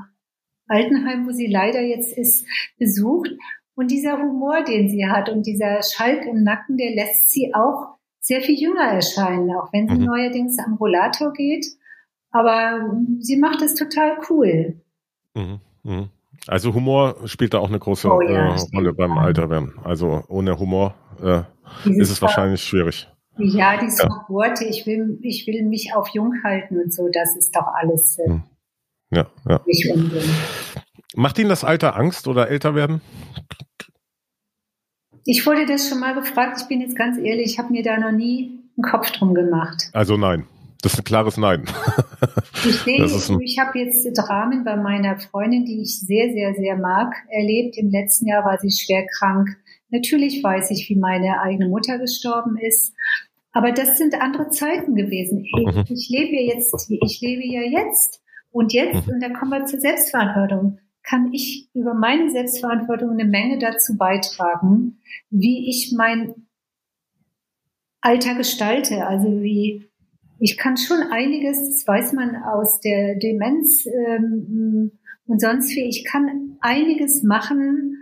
Altenheim, 0.68 1.28
wo 1.28 1.32
sie 1.32 1.48
leider 1.48 1.82
jetzt 1.82 2.18
ist, 2.18 2.46
besucht. 2.78 3.30
Und 3.76 3.92
dieser 3.92 4.22
Humor, 4.22 4.64
den 4.64 4.90
sie 4.90 5.08
hat 5.08 5.30
und 5.30 5.46
dieser 5.46 5.82
Schalk 5.82 6.26
im 6.26 6.44
Nacken, 6.44 6.78
der 6.78 6.92
lässt 6.92 7.32
sie 7.32 7.54
auch 7.54 7.98
sehr 8.20 8.42
viel 8.42 8.60
jünger 8.60 8.84
erscheinen, 8.84 9.50
auch 9.52 9.74
wenn 9.74 9.88
sie 9.88 9.96
mhm. 9.96 10.06
neuerdings 10.06 10.58
am 10.60 10.76
Rollator 10.76 11.34
geht. 11.34 11.66
Aber 12.32 12.90
sie 13.20 13.38
macht 13.38 13.62
es 13.62 13.76
total 13.76 14.18
cool. 14.30 14.82
Mhm. 15.34 15.60
Mhm. 15.84 16.10
Also 16.48 16.74
Humor 16.74 17.16
spielt 17.26 17.54
da 17.54 17.60
auch 17.60 17.70
eine 17.70 17.80
große 17.80 18.12
oh, 18.12 18.22
ja, 18.22 18.56
äh, 18.56 18.60
Rolle 18.74 18.94
beim 18.94 19.18
Alterwerden. 19.18 19.74
Also 19.84 20.24
ohne 20.28 20.60
Humor 20.60 20.96
äh, 21.22 21.44
ist 21.90 22.12
es 22.12 22.22
wahrscheinlich 22.22 22.62
schwierig. 22.62 23.08
Ja, 23.38 23.80
diese 23.80 24.04
ja. 24.04 24.26
Worte, 24.28 24.66
ich 24.66 24.86
will, 24.86 25.18
ich 25.22 25.48
will 25.48 25.64
mich 25.66 25.96
auf 25.96 26.10
jung 26.10 26.34
halten 26.44 26.80
und 26.80 26.94
so, 26.94 27.10
das 27.12 27.36
ist 27.36 27.56
doch 27.56 27.66
alles 27.74 28.20
äh, 28.20 28.30
hm. 28.30 28.44
Ja, 29.14 29.28
ja. 29.48 29.62
Macht 31.16 31.40
Ihnen 31.40 31.50
das 31.50 31.64
Alter 31.64 31.96
Angst 31.96 32.28
oder 32.28 32.50
älter 32.50 32.76
werden? 32.76 33.02
Ich 35.26 35.46
wurde 35.46 35.66
das 35.66 35.88
schon 35.88 36.00
mal 36.00 36.16
gefragt, 36.16 36.60
ich 36.62 36.68
bin 36.68 36.82
jetzt 36.82 36.98
ganz 36.98 37.18
ehrlich, 37.18 37.54
ich 37.54 37.60
habe 37.60 37.72
mir 37.72 37.84
da 37.84 37.98
noch 37.98 38.12
nie 38.12 38.60
einen 38.78 38.84
Kopf 38.84 39.12
drum 39.12 39.34
gemacht. 39.34 39.90
Also 39.94 40.18
nein. 40.18 40.46
Das 40.84 40.94
ist 40.94 41.00
ein 41.00 41.06
klares 41.06 41.38
Nein. 41.38 41.64
Ich 42.66 42.76
sehe, 42.84 43.06
ich 43.42 43.58
habe 43.58 43.80
jetzt 43.80 44.06
Dramen 44.18 44.66
bei 44.66 44.76
meiner 44.76 45.18
Freundin, 45.18 45.64
die 45.64 45.82
ich 45.82 45.98
sehr, 46.02 46.34
sehr, 46.34 46.54
sehr 46.56 46.76
mag, 46.76 47.16
erlebt. 47.30 47.78
Im 47.78 47.90
letzten 47.90 48.28
Jahr 48.28 48.44
war 48.44 48.60
sie 48.60 48.70
schwer 48.70 49.08
krank. 49.08 49.48
Natürlich 49.92 50.44
weiß 50.44 50.72
ich, 50.72 50.90
wie 50.90 50.98
meine 50.98 51.40
eigene 51.40 51.70
Mutter 51.70 52.00
gestorben 52.00 52.58
ist. 52.58 52.94
Aber 53.54 53.72
das 53.72 53.98
sind 53.98 54.16
andere 54.20 54.50
Zeiten 54.50 54.96
gewesen. 54.96 55.46
Ich, 55.46 55.66
mhm. 55.66 55.86
ich 55.88 56.10
lebe 56.10 56.36
jetzt, 56.36 56.76
ich 56.90 57.22
lebe 57.22 57.46
ja 57.46 57.62
jetzt. 57.62 58.22
Und 58.54 58.72
jetzt, 58.72 59.08
mhm. 59.08 59.16
und 59.16 59.20
dann 59.24 59.34
kommen 59.34 59.52
wir 59.52 59.66
zur 59.66 59.80
Selbstverantwortung, 59.80 60.78
kann 61.02 61.34
ich 61.34 61.70
über 61.74 61.96
meine 61.96 62.30
Selbstverantwortung 62.30 63.10
eine 63.10 63.26
Menge 63.26 63.58
dazu 63.58 63.98
beitragen, 63.98 65.00
wie 65.32 65.68
ich 65.70 65.94
mein 65.98 66.48
Alter 68.00 68.36
gestalte. 68.36 69.08
Also 69.08 69.42
wie, 69.42 69.90
ich 70.40 70.56
kann 70.56 70.78
schon 70.78 71.02
einiges, 71.12 71.58
das 71.66 71.88
weiß 71.88 72.14
man 72.14 72.36
aus 72.44 72.80
der 72.80 73.16
Demenz 73.16 73.88
ähm, 73.88 74.92
und 75.26 75.42
sonst 75.42 75.76
wie, 75.76 75.90
ich 75.90 76.06
kann 76.06 76.58
einiges 76.62 77.24
machen, 77.24 77.98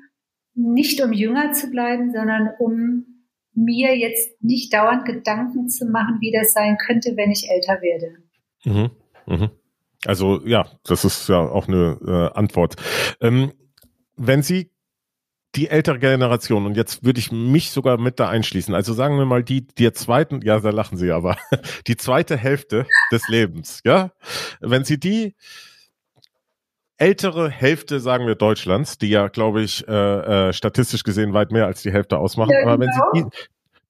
nicht 0.53 1.01
um 1.01 1.13
jünger 1.13 1.53
zu 1.53 1.71
bleiben, 1.71 2.11
sondern 2.11 2.49
um 2.59 3.05
mir 3.53 3.97
jetzt 3.97 4.43
nicht 4.43 4.73
dauernd 4.73 5.05
Gedanken 5.05 5.69
zu 5.69 5.85
machen, 5.85 6.17
wie 6.19 6.31
das 6.31 6.51
sein 6.51 6.77
könnte, 6.77 7.15
wenn 7.15 7.31
ich 7.31 7.49
älter 7.49 7.81
werde. 7.81 8.17
Mhm. 8.65 8.91
Mhm. 9.27 9.49
Also 10.05 10.41
ja, 10.45 10.65
das 10.83 11.05
ist 11.05 11.29
ja 11.29 11.39
auch 11.39 11.67
eine 11.67 11.97
äh, 12.05 12.37
Antwort. 12.37 12.75
Ähm, 13.19 13.51
wenn 14.15 14.43
Sie 14.43 14.71
die 15.55 15.67
ältere 15.67 15.99
Generation, 15.99 16.65
und 16.65 16.77
jetzt 16.77 17.03
würde 17.03 17.19
ich 17.19 17.31
mich 17.31 17.71
sogar 17.71 17.97
mit 17.97 18.19
da 18.19 18.29
einschließen, 18.29 18.73
also 18.73 18.93
sagen 18.93 19.17
wir 19.17 19.25
mal 19.25 19.43
die, 19.43 19.67
die 19.67 19.91
zweiten, 19.91 20.41
ja, 20.43 20.59
da 20.59 20.69
lachen 20.69 20.97
sie 20.97 21.11
aber, 21.11 21.37
die 21.87 21.97
zweite 21.97 22.37
Hälfte 22.37 22.85
des 23.11 23.27
Lebens, 23.27 23.81
ja, 23.83 24.11
wenn 24.61 24.85
sie 24.85 24.97
die 24.97 25.35
ältere 26.95 27.49
Hälfte, 27.49 27.99
sagen 27.99 28.27
wir, 28.27 28.35
Deutschlands, 28.35 28.97
die 28.97 29.09
ja, 29.09 29.27
glaube 29.27 29.61
ich, 29.61 29.85
äh, 29.87 30.49
äh, 30.49 30.53
statistisch 30.53 31.03
gesehen 31.03 31.33
weit 31.33 31.51
mehr 31.51 31.65
als 31.65 31.81
die 31.81 31.91
Hälfte 31.91 32.17
ausmachen, 32.17 32.51
ja, 32.51 32.61
aber 32.61 32.79
wenn 32.79 32.91
sie 32.91 33.01
genau. 33.13 33.29
die, 33.29 33.37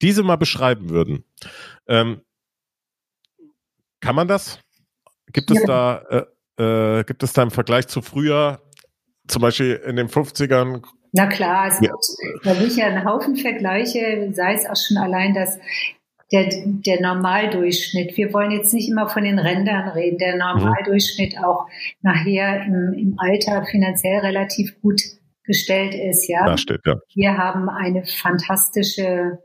diese 0.01 0.23
mal 0.23 0.37
beschreiben 0.37 0.89
würden, 0.89 1.25
ähm, 1.87 2.21
kann 3.99 4.15
man 4.15 4.27
das? 4.27 4.59
Gibt 5.33 5.51
es 5.51 5.59
ja. 5.61 5.65
da, 5.65 6.25
äh, 6.57 6.99
äh, 6.99 7.03
gibt 7.03 7.23
es 7.23 7.33
da 7.33 7.43
im 7.43 7.51
Vergleich 7.51 7.87
zu 7.87 8.01
früher, 8.01 8.61
zum 9.27 9.41
Beispiel 9.41 9.81
in 9.85 9.95
den 9.95 10.07
50ern, 10.07 10.81
na 11.13 11.27
klar, 11.27 11.67
es 11.67 11.81
ja. 11.81 11.91
gibt, 11.91 12.45
da 12.45 12.57
will 12.57 12.67
ich 12.67 12.77
ja 12.77 12.85
einen 12.85 13.03
Haufen 13.03 13.35
Vergleiche, 13.35 14.31
sei 14.33 14.53
es 14.53 14.65
auch 14.65 14.77
schon 14.77 14.97
allein, 14.97 15.33
dass 15.33 15.59
der, 16.31 16.49
der 16.65 17.01
Normaldurchschnitt. 17.01 18.15
Wir 18.15 18.33
wollen 18.33 18.51
jetzt 18.51 18.73
nicht 18.73 18.89
immer 18.89 19.09
von 19.09 19.23
den 19.23 19.37
Rändern 19.37 19.89
reden. 19.89 20.17
Der 20.17 20.37
Normaldurchschnitt 20.37 21.37
auch 21.37 21.67
nachher 22.01 22.63
im, 22.65 22.93
im 22.93 23.15
Alter 23.17 23.65
finanziell 23.65 24.19
relativ 24.19 24.79
gut 24.81 25.01
gestellt 25.43 25.93
ist. 25.93 26.29
Ja, 26.29 26.45
da 26.45 26.57
steht, 26.57 26.81
ja. 26.85 26.95
wir 27.13 27.37
haben 27.37 27.67
eine 27.67 28.05
fantastische, 28.05 29.39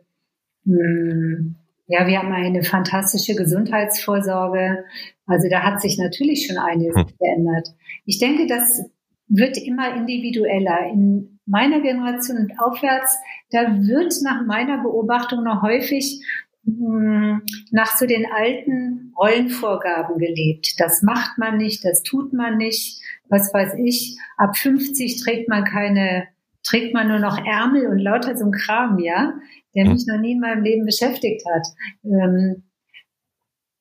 mh, 0.64 0.76
hm, 0.76 1.56
ja, 1.86 2.06
wir 2.06 2.18
haben 2.18 2.32
eine 2.32 2.62
fantastische 2.62 3.34
Gesundheitsvorsorge. 3.34 4.84
Also 5.26 5.48
da 5.48 5.62
hat 5.62 5.80
sich 5.80 5.98
natürlich 5.98 6.46
schon 6.46 6.58
einiges 6.58 6.96
hm. 6.96 7.06
geändert. 7.18 7.68
Ich 8.04 8.18
denke, 8.18 8.46
das 8.46 8.84
wird 9.28 9.56
immer 9.58 9.94
individueller. 9.94 10.90
In 10.92 11.40
meiner 11.46 11.80
Generation 11.80 12.38
und 12.38 12.52
aufwärts, 12.58 13.18
da 13.50 13.86
wird 13.86 14.14
nach 14.22 14.44
meiner 14.46 14.82
Beobachtung 14.82 15.44
noch 15.44 15.62
häufig 15.62 16.22
hm, 16.64 17.42
nach 17.70 17.96
so 17.96 18.06
den 18.06 18.26
alten 18.26 19.12
Rollenvorgaben 19.16 20.18
gelebt. 20.18 20.74
Das 20.78 21.02
macht 21.02 21.38
man 21.38 21.56
nicht, 21.56 21.84
das 21.84 22.02
tut 22.02 22.32
man 22.32 22.56
nicht. 22.56 23.00
Was 23.28 23.54
weiß 23.54 23.74
ich, 23.84 24.18
ab 24.36 24.56
50 24.56 25.22
trägt 25.22 25.48
man 25.48 25.64
keine, 25.64 26.26
trägt 26.64 26.92
man 26.92 27.08
nur 27.08 27.20
noch 27.20 27.38
Ärmel 27.44 27.86
und 27.86 27.98
lauter 27.98 28.36
so 28.36 28.46
ein 28.46 28.52
Kram, 28.52 28.98
ja, 28.98 29.34
der 29.76 29.84
hm. 29.84 29.92
mich 29.92 30.06
noch 30.06 30.18
nie 30.18 30.32
in 30.32 30.40
meinem 30.40 30.64
Leben 30.64 30.84
beschäftigt 30.84 31.44
hat. 31.46 31.66
Ähm, 32.04 32.64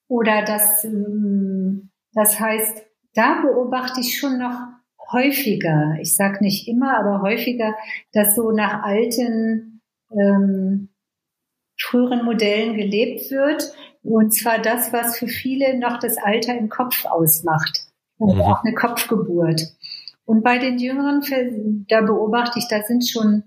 oder 0.07 0.43
das, 0.43 0.83
ähm, 0.83 1.89
das 2.13 2.39
heißt, 2.39 2.83
da 3.15 3.41
beobachte 3.41 4.01
ich 4.01 4.19
schon 4.19 4.37
noch 4.37 4.59
häufiger, 5.11 5.97
ich 6.01 6.15
sage 6.15 6.43
nicht 6.43 6.67
immer, 6.67 6.97
aber 6.97 7.21
häufiger, 7.21 7.75
dass 8.11 8.35
so 8.35 8.51
nach 8.51 8.83
alten 8.83 9.81
ähm, 10.11 10.89
früheren 11.79 12.25
Modellen 12.25 12.75
gelebt 12.75 13.31
wird. 13.31 13.71
Und 14.03 14.33
zwar 14.33 14.59
das, 14.59 14.93
was 14.93 15.17
für 15.17 15.27
viele 15.27 15.79
noch 15.79 15.99
das 15.99 16.17
Alter 16.17 16.57
im 16.57 16.69
Kopf 16.69 17.05
ausmacht. 17.05 17.87
Also 18.19 18.41
auch 18.43 18.63
eine 18.63 18.75
Kopfgeburt. 18.75 19.61
Und 20.25 20.43
bei 20.43 20.57
den 20.57 20.77
Jüngeren, 20.79 21.85
da 21.87 22.01
beobachte 22.01 22.59
ich, 22.59 22.67
da 22.67 22.81
sind 22.83 23.07
schon 23.07 23.43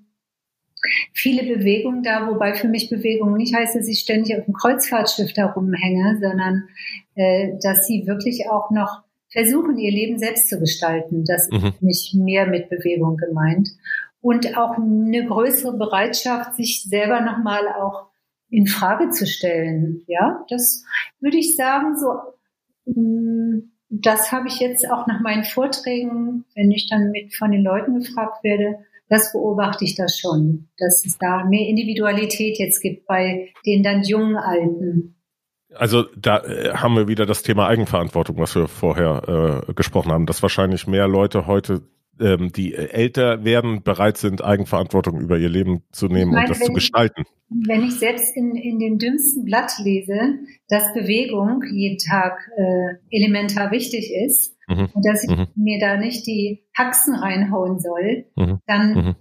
viele 1.12 1.56
Bewegungen 1.56 2.02
da, 2.02 2.28
wobei 2.28 2.54
für 2.54 2.68
mich 2.68 2.90
Bewegung 2.90 3.34
nicht 3.34 3.54
heißt, 3.54 3.76
dass 3.76 3.88
ich 3.88 4.00
ständig 4.00 4.36
auf 4.36 4.44
dem 4.44 4.54
Kreuzfahrtschiff 4.54 5.32
da 5.32 5.46
rumhänge, 5.46 6.18
sondern 6.20 6.68
äh, 7.14 7.58
dass 7.62 7.86
sie 7.86 8.06
wirklich 8.06 8.48
auch 8.48 8.70
noch 8.70 9.02
versuchen, 9.30 9.78
ihr 9.78 9.90
Leben 9.90 10.18
selbst 10.18 10.48
zu 10.48 10.58
gestalten. 10.58 11.24
Das 11.24 11.48
mhm. 11.50 11.66
ist 11.66 11.82
nicht 11.82 12.14
mehr 12.14 12.46
mit 12.46 12.70
Bewegung 12.70 13.16
gemeint. 13.16 13.70
Und 14.20 14.56
auch 14.56 14.76
eine 14.76 15.26
größere 15.26 15.76
Bereitschaft, 15.76 16.56
sich 16.56 16.84
selber 16.88 17.20
nochmal 17.20 17.68
auch 17.68 18.08
in 18.50 18.66
Frage 18.66 19.10
zu 19.10 19.26
stellen. 19.26 20.02
Ja, 20.06 20.44
das 20.48 20.84
würde 21.20 21.36
ich 21.36 21.56
sagen, 21.56 21.96
so, 21.96 22.92
mm, 22.92 23.70
das 23.90 24.32
habe 24.32 24.48
ich 24.48 24.58
jetzt 24.58 24.90
auch 24.90 25.06
nach 25.06 25.20
meinen 25.20 25.44
Vorträgen, 25.44 26.44
wenn 26.54 26.70
ich 26.70 26.88
dann 26.88 27.10
mit 27.10 27.34
von 27.34 27.52
den 27.52 27.62
Leuten 27.62 28.00
gefragt 28.00 28.42
werde, 28.42 28.78
das 29.08 29.32
beobachte 29.32 29.84
ich 29.84 29.94
da 29.94 30.06
schon, 30.08 30.68
dass 30.78 31.04
es 31.04 31.18
da 31.18 31.44
mehr 31.44 31.66
Individualität 31.66 32.58
jetzt 32.58 32.80
gibt 32.80 33.06
bei 33.06 33.50
den 33.66 33.82
dann 33.82 34.02
jungen 34.02 34.36
Alten. 34.36 35.16
Also 35.74 36.04
da 36.16 36.38
äh, 36.44 36.74
haben 36.74 36.96
wir 36.96 37.08
wieder 37.08 37.26
das 37.26 37.42
Thema 37.42 37.66
Eigenverantwortung, 37.68 38.38
was 38.38 38.54
wir 38.54 38.68
vorher 38.68 39.64
äh, 39.68 39.72
gesprochen 39.74 40.12
haben, 40.12 40.26
dass 40.26 40.42
wahrscheinlich 40.42 40.86
mehr 40.86 41.08
Leute 41.08 41.46
heute, 41.46 41.82
ähm, 42.20 42.50
die 42.52 42.74
älter 42.74 43.44
werden, 43.44 43.82
bereit 43.82 44.16
sind, 44.16 44.42
Eigenverantwortung 44.42 45.20
über 45.20 45.38
ihr 45.38 45.48
Leben 45.48 45.82
zu 45.92 46.06
nehmen 46.08 46.32
meine, 46.32 46.48
und 46.48 46.50
das 46.50 46.60
zu 46.60 46.72
gestalten. 46.72 47.22
Ich, 47.22 47.68
wenn 47.68 47.84
ich 47.84 47.94
selbst 47.94 48.34
in, 48.34 48.56
in 48.56 48.78
dem 48.78 48.98
dümmsten 48.98 49.44
Blatt 49.44 49.72
lese, 49.82 50.38
dass 50.68 50.92
Bewegung 50.94 51.62
jeden 51.70 51.98
Tag 51.98 52.50
äh, 52.56 53.16
elementar 53.16 53.70
wichtig 53.70 54.10
ist 54.26 54.57
mhm. 54.68 54.88
und 54.92 55.06
dass 55.06 55.24
ich 55.24 55.30
mhm. 55.30 55.46
mir 55.54 55.78
da 55.80 55.96
nicht 55.96 56.26
die 56.26 56.64
Haxen 56.76 57.14
reinhauen 57.14 57.78
soll, 57.80 58.26
mhm. 58.36 58.60
dann 58.66 58.94
mhm. 58.94 59.16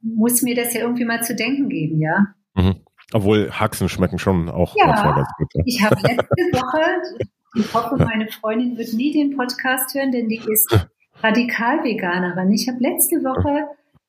muss 0.00 0.42
mir 0.42 0.54
das 0.54 0.74
ja 0.74 0.80
irgendwie 0.80 1.04
mal 1.04 1.22
zu 1.22 1.34
denken 1.34 1.68
geben, 1.68 2.00
ja. 2.00 2.28
Mhm. 2.54 2.76
Obwohl 3.12 3.50
Haxen 3.50 3.88
schmecken 3.88 4.18
schon 4.18 4.48
auch 4.48 4.74
ja, 4.76 4.86
manchmal 4.86 5.14
ganz 5.16 5.28
gut. 5.36 5.48
Ja. 5.54 5.62
Ich 5.66 5.82
habe 5.82 5.96
letzte 5.96 6.22
Woche, 6.52 6.82
ich 7.54 7.74
hoffe, 7.74 7.96
meine 7.96 8.28
Freundin 8.28 8.78
wird 8.78 8.94
nie 8.94 9.12
den 9.12 9.36
Podcast 9.36 9.94
hören, 9.94 10.12
denn 10.12 10.28
die 10.28 10.40
ist 10.50 10.88
radikal 11.22 11.84
Veganerin. 11.84 12.50
Ich 12.52 12.68
habe 12.68 12.78
letzte 12.80 13.16
Woche, 13.16 13.68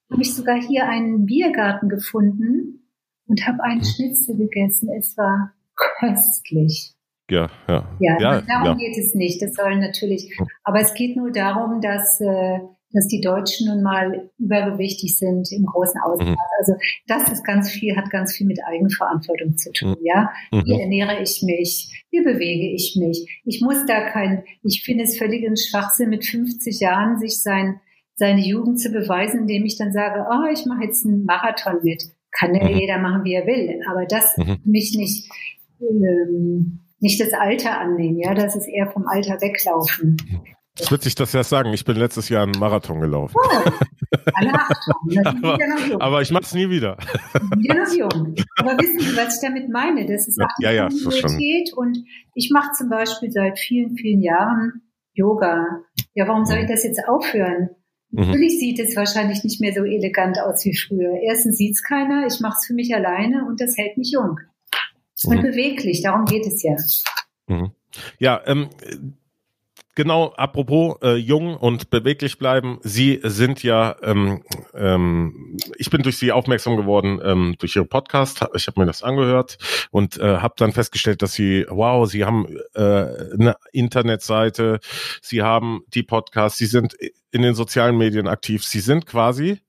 habe 0.09 0.21
ich 0.21 0.33
sogar 0.33 0.61
hier 0.61 0.87
einen 0.87 1.25
Biergarten 1.25 1.89
gefunden 1.89 2.87
und 3.27 3.45
habe 3.47 3.63
einen. 3.63 3.83
Schnitzel 3.83 4.37
gegessen. 4.37 4.89
Es 4.97 5.17
war 5.17 5.51
köstlich. 5.75 6.93
Ja, 7.29 7.49
ja. 7.67 7.97
Ja, 7.99 8.19
ja 8.19 8.41
darum 8.41 8.65
ja. 8.65 8.73
geht 8.75 8.97
es 8.97 9.15
nicht. 9.15 9.41
Das 9.41 9.53
soll 9.53 9.77
natürlich, 9.77 10.37
aber 10.63 10.79
es 10.79 10.93
geht 10.93 11.15
nur 11.15 11.31
darum, 11.31 11.81
dass 11.81 12.19
äh, 12.21 12.59
dass 12.93 13.07
die 13.07 13.21
Deutschen 13.21 13.67
nun 13.67 13.83
mal 13.83 14.29
übergewichtig 14.37 15.17
sind 15.17 15.51
im 15.51 15.65
großen 15.65 15.99
Ausmaß. 15.99 16.29
Mhm. 16.29 16.37
Also 16.59 16.73
das 17.07 17.31
ist 17.31 17.43
ganz 17.43 17.69
viel, 17.71 17.97
hat 17.97 18.09
ganz 18.09 18.35
viel 18.35 18.47
mit 18.47 18.59
Eigenverantwortung 18.65 19.57
zu 19.57 19.71
tun. 19.71 19.97
Mhm. 19.99 20.05
Ja, 20.05 20.31
wie 20.51 20.73
mhm. 20.73 20.79
ernähre 20.79 21.21
ich 21.21 21.41
mich? 21.41 22.05
Wie 22.11 22.23
bewege 22.23 22.73
ich 22.73 22.95
mich? 22.97 23.41
Ich 23.45 23.61
muss 23.61 23.85
da 23.87 24.09
kein, 24.09 24.43
ich 24.63 24.83
finde 24.85 25.03
es 25.03 25.17
völlig 25.17 25.45
ein 25.45 25.57
Schwachsinn, 25.57 26.09
mit 26.09 26.23
50 26.23 26.79
Jahren 26.79 27.17
sich 27.17 27.41
sein, 27.41 27.79
seine 28.15 28.41
Jugend 28.41 28.79
zu 28.79 28.91
beweisen, 28.91 29.41
indem 29.41 29.65
ich 29.65 29.77
dann 29.77 29.91
sage, 29.91 30.25
oh, 30.29 30.51
ich 30.53 30.65
mache 30.67 30.83
jetzt 30.83 31.05
einen 31.05 31.25
Marathon 31.25 31.79
mit. 31.83 32.03
Kann 32.31 32.53
ja 32.53 32.63
mhm. 32.63 32.77
jeder 32.77 32.99
machen, 32.99 33.23
wie 33.23 33.33
er 33.33 33.47
will. 33.47 33.81
Aber 33.89 34.05
das 34.05 34.37
mhm. 34.37 34.59
mich 34.65 34.95
nicht, 34.95 35.31
ähm, 35.81 36.82
nicht 37.03 37.19
das 37.19 37.33
Alter 37.33 37.79
annehmen, 37.79 38.17
ja, 38.17 38.33
das 38.33 38.55
ist 38.55 38.67
eher 38.67 38.89
vom 38.89 39.05
Alter 39.07 39.39
weglaufen. 39.41 40.17
Es 40.79 40.89
wird 40.89 41.03
sich 41.03 41.13
das 41.13 41.33
ja 41.33 41.43
sagen. 41.43 41.71
Ich 41.73 41.85
bin 41.85 41.97
letztes 41.97 42.29
Jahr 42.29 42.43
einen 42.43 42.57
Marathon 42.57 42.99
gelaufen. 42.99 43.35
Oh, 43.37 44.19
alle 44.33 44.53
Achtung, 44.53 44.95
aber, 45.43 45.59
ja 45.59 45.99
aber 45.99 46.21
ich 46.21 46.31
mache 46.31 46.43
es 46.43 46.53
nie 46.55 46.67
wieder. 46.69 46.97
Wieder 47.57 47.75
noch 47.75 47.93
jung. 47.93 48.35
Aber 48.57 48.71
wissen 48.79 48.99
Sie, 48.99 49.15
was 49.15 49.35
ich 49.35 49.41
damit 49.47 49.69
meine? 49.69 50.07
Das 50.07 50.27
ist 50.27 50.39
ja, 50.59 50.71
ja, 50.71 50.89
Kontinuität. 50.89 51.73
Und 51.75 51.99
ich 52.33 52.49
mache 52.51 52.71
zum 52.71 52.89
Beispiel 52.89 53.31
seit 53.31 53.59
vielen, 53.59 53.95
vielen 53.95 54.21
Jahren 54.21 54.81
Yoga. 55.13 55.81
Ja, 56.15 56.27
warum 56.27 56.45
soll 56.45 56.59
ich 56.59 56.67
das 56.67 56.83
jetzt 56.83 57.07
aufhören? 57.07 57.69
Mhm. 58.09 58.25
Natürlich 58.25 58.59
sieht 58.59 58.79
es 58.79 58.95
wahrscheinlich 58.95 59.43
nicht 59.43 59.61
mehr 59.61 59.73
so 59.73 59.83
elegant 59.83 60.39
aus 60.39 60.65
wie 60.65 60.75
früher. 60.75 61.19
Erstens 61.21 61.57
sieht 61.57 61.73
es 61.73 61.83
keiner, 61.83 62.25
ich 62.25 62.39
mache 62.39 62.55
es 62.59 62.65
für 62.65 62.73
mich 62.73 62.95
alleine 62.95 63.45
und 63.45 63.61
das 63.61 63.77
hält 63.77 63.97
mich 63.97 64.11
jung. 64.11 64.39
Und 65.25 65.37
mhm. 65.37 65.41
beweglich, 65.41 66.01
darum 66.01 66.25
geht 66.25 66.45
es 66.45 66.63
ja. 66.63 66.75
Mhm. 67.47 67.71
Ja, 68.19 68.41
ähm, 68.45 68.69
Genau, 69.95 70.33
apropos 70.37 70.97
äh, 71.03 71.17
jung 71.17 71.55
und 71.55 71.91
beweglich 71.91 72.39
bleiben. 72.39 72.79
Sie 72.81 73.19
sind 73.21 73.61
ja, 73.61 73.95
ähm, 74.01 74.41
ähm, 74.73 75.55
ich 75.77 75.91
bin 75.91 76.01
durch 76.01 76.17
Sie 76.17 76.31
aufmerksam 76.31 76.77
geworden 76.77 77.19
ähm, 77.23 77.55
durch 77.59 77.75
Ihre 77.75 77.85
Podcast. 77.85 78.43
Ich 78.55 78.65
habe 78.65 78.79
mir 78.79 78.87
das 78.87 79.03
angehört 79.03 79.59
und 79.91 80.17
äh, 80.17 80.37
habe 80.37 80.55
dann 80.57 80.71
festgestellt, 80.71 81.21
dass 81.21 81.33
Sie, 81.33 81.67
wow, 81.69 82.09
Sie 82.09 82.25
haben 82.25 82.47
äh, 82.73 82.81
eine 82.81 83.55
Internetseite, 83.71 84.79
Sie 85.21 85.43
haben 85.43 85.81
die 85.93 86.01
Podcasts, 86.01 86.57
Sie 86.57 86.65
sind 86.65 86.95
in 87.29 87.43
den 87.43 87.53
sozialen 87.53 87.95
Medien 87.95 88.27
aktiv. 88.27 88.63
Sie 88.63 88.79
sind 88.79 89.05
quasi 89.05 89.59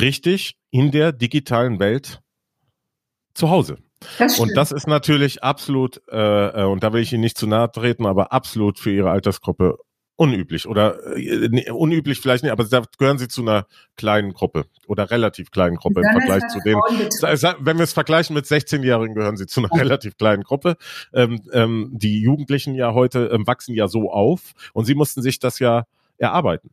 richtig 0.00 0.56
in 0.70 0.90
der 0.90 1.12
digitalen 1.12 1.78
Welt 1.78 2.20
zu 3.34 3.48
Hause. 3.48 3.78
Das 4.18 4.38
und 4.38 4.56
das 4.56 4.72
ist 4.72 4.86
natürlich 4.86 5.42
absolut, 5.42 6.02
äh, 6.10 6.62
äh, 6.62 6.64
und 6.64 6.82
da 6.82 6.92
will 6.92 7.02
ich 7.02 7.12
Ihnen 7.12 7.22
nicht 7.22 7.38
zu 7.38 7.46
nahe 7.46 7.70
treten, 7.70 8.06
aber 8.06 8.32
absolut 8.32 8.78
für 8.78 8.90
Ihre 8.90 9.10
Altersgruppe 9.10 9.78
unüblich 10.16 10.68
oder 10.68 11.16
äh, 11.16 11.48
nee, 11.50 11.70
unüblich 11.70 12.20
vielleicht 12.20 12.44
nicht, 12.44 12.52
aber 12.52 12.64
da 12.64 12.82
gehören 12.98 13.18
Sie 13.18 13.28
zu 13.28 13.42
einer 13.42 13.66
kleinen 13.96 14.32
Gruppe 14.32 14.66
oder 14.86 15.10
relativ 15.10 15.50
kleinen 15.50 15.76
Gruppe 15.76 16.00
im 16.00 16.12
Vergleich 16.12 16.46
zu 16.48 16.60
den, 16.60 16.76
wenn 16.76 17.78
wir 17.78 17.84
es 17.84 17.92
vergleichen 17.92 18.34
mit 18.34 18.44
16-Jährigen, 18.44 19.14
gehören 19.14 19.36
Sie 19.36 19.46
zu 19.46 19.60
einer 19.60 19.72
relativ 19.72 20.16
kleinen 20.16 20.42
Gruppe. 20.42 20.76
Ähm, 21.12 21.40
ähm, 21.52 21.90
die 21.92 22.20
Jugendlichen 22.20 22.74
ja 22.74 22.94
heute 22.94 23.30
ähm, 23.32 23.46
wachsen 23.46 23.74
ja 23.74 23.88
so 23.88 24.12
auf 24.12 24.52
und 24.72 24.84
Sie 24.84 24.94
mussten 24.94 25.22
sich 25.22 25.38
das 25.38 25.58
ja 25.58 25.84
erarbeiten. 26.18 26.70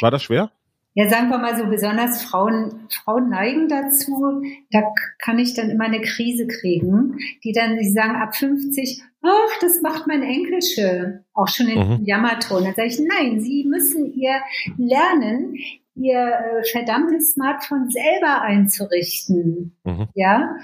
War 0.00 0.10
das 0.10 0.22
schwer? 0.22 0.50
Ja, 0.96 1.10
sagen 1.10 1.28
wir 1.28 1.36
mal 1.36 1.54
so, 1.54 1.66
besonders 1.66 2.22
Frauen, 2.22 2.88
Frauen 2.88 3.28
neigen 3.28 3.68
dazu, 3.68 4.42
da 4.70 4.80
kann 5.18 5.38
ich 5.38 5.52
dann 5.52 5.68
immer 5.68 5.84
eine 5.84 6.00
Krise 6.00 6.46
kriegen, 6.46 7.18
die 7.44 7.52
dann, 7.52 7.76
die 7.76 7.90
sagen 7.90 8.16
ab 8.16 8.34
50, 8.34 9.02
ach, 9.20 9.58
das 9.60 9.82
macht 9.82 10.06
mein 10.06 10.22
Enkelche, 10.22 11.22
auch 11.34 11.48
schon 11.48 11.68
in 11.68 11.78
mhm. 11.78 12.04
Jammerton. 12.06 12.64
Dann 12.64 12.74
sage 12.74 12.88
ich, 12.88 12.98
nein, 12.98 13.40
sie 13.40 13.66
müssen 13.68 14.10
ihr 14.14 14.40
lernen, 14.78 15.56
ihr 15.96 16.18
äh, 16.18 16.64
verdammtes 16.64 17.32
Smartphone 17.32 17.90
selber 17.90 18.40
einzurichten. 18.40 19.76
Mhm. 19.84 20.08
Ja, 20.14 20.56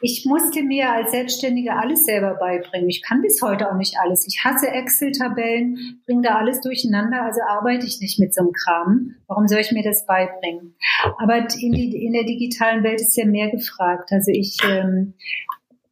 ich 0.00 0.24
musste 0.24 0.62
mir 0.62 0.90
als 0.90 1.10
Selbstständige 1.10 1.76
alles 1.76 2.06
selber 2.06 2.34
beibringen. 2.34 2.88
Ich 2.88 3.02
kann 3.02 3.20
bis 3.20 3.42
heute 3.42 3.70
auch 3.70 3.76
nicht 3.76 3.96
alles. 4.00 4.26
Ich 4.26 4.42
hasse 4.42 4.68
Excel-Tabellen, 4.68 6.00
bringe 6.06 6.22
da 6.22 6.36
alles 6.36 6.62
durcheinander, 6.62 7.22
also 7.22 7.40
arbeite 7.46 7.86
ich 7.86 8.00
nicht 8.00 8.18
mit 8.18 8.34
so 8.34 8.40
einem 8.40 8.52
Kram. 8.52 9.14
Warum 9.26 9.46
soll 9.46 9.60
ich 9.60 9.70
mir 9.72 9.82
das 9.82 10.06
beibringen? 10.06 10.76
Aber 11.18 11.36
in, 11.60 11.72
die, 11.72 12.06
in 12.06 12.14
der 12.14 12.24
digitalen 12.24 12.82
Welt 12.84 13.02
ist 13.02 13.16
ja 13.18 13.26
mehr 13.26 13.50
gefragt. 13.50 14.12
Also 14.12 14.30
ich, 14.30 14.56
ähm, 14.66 15.12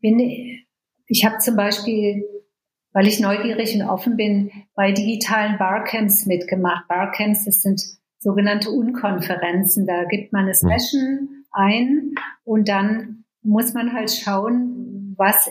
bin, 0.00 0.18
ich 1.06 1.24
habe 1.26 1.36
zum 1.38 1.54
Beispiel, 1.54 2.24
weil 2.94 3.06
ich 3.06 3.20
neugierig 3.20 3.74
und 3.74 3.82
offen 3.82 4.16
bin, 4.16 4.50
bei 4.74 4.92
digitalen 4.92 5.58
Barcamps 5.58 6.24
mitgemacht. 6.24 6.88
Barcamps, 6.88 7.44
das 7.44 7.60
sind 7.60 7.82
sogenannte 8.18 8.70
Unkonferenzen. 8.70 9.86
Da 9.86 10.04
gibt 10.04 10.32
man 10.32 10.42
eine 10.42 10.52
hm. 10.52 10.68
Session 10.68 11.28
ein 11.52 12.14
und 12.44 12.68
dann 12.68 13.21
muss 13.42 13.74
man 13.74 13.92
halt 13.92 14.10
schauen, 14.10 15.14
was 15.16 15.50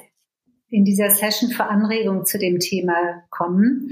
in 0.70 0.86
dieser 0.86 1.10
Session 1.10 1.52
für 1.52 1.66
Anregungen 1.66 2.26
zu 2.26 2.40
dem 2.40 2.60
Thema 2.60 3.24
kommen. 3.30 3.92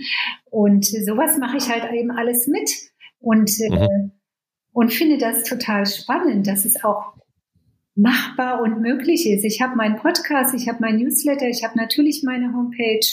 Und 0.50 0.86
sowas 0.86 1.38
mache 1.38 1.58
ich 1.58 1.70
halt 1.70 1.92
eben 1.92 2.12
alles 2.12 2.48
mit 2.48 2.72
und, 3.20 3.52
äh, 3.60 3.70
mhm. 3.70 3.76
äh, 3.76 4.10
und 4.72 4.94
finde 4.94 5.18
das 5.18 5.44
total 5.44 5.86
spannend, 5.86 6.48
dass 6.48 6.64
es 6.64 6.84
auch 6.84 7.19
machbar 7.96 8.62
und 8.62 8.82
möglich 8.82 9.30
ist. 9.30 9.44
Ich 9.44 9.62
habe 9.62 9.76
meinen 9.76 9.98
Podcast, 9.98 10.54
ich 10.54 10.68
habe 10.68 10.80
mein 10.82 10.98
Newsletter, 10.98 11.48
ich 11.48 11.64
habe 11.64 11.78
natürlich 11.78 12.24
meine 12.24 12.54
Homepage. 12.54 13.06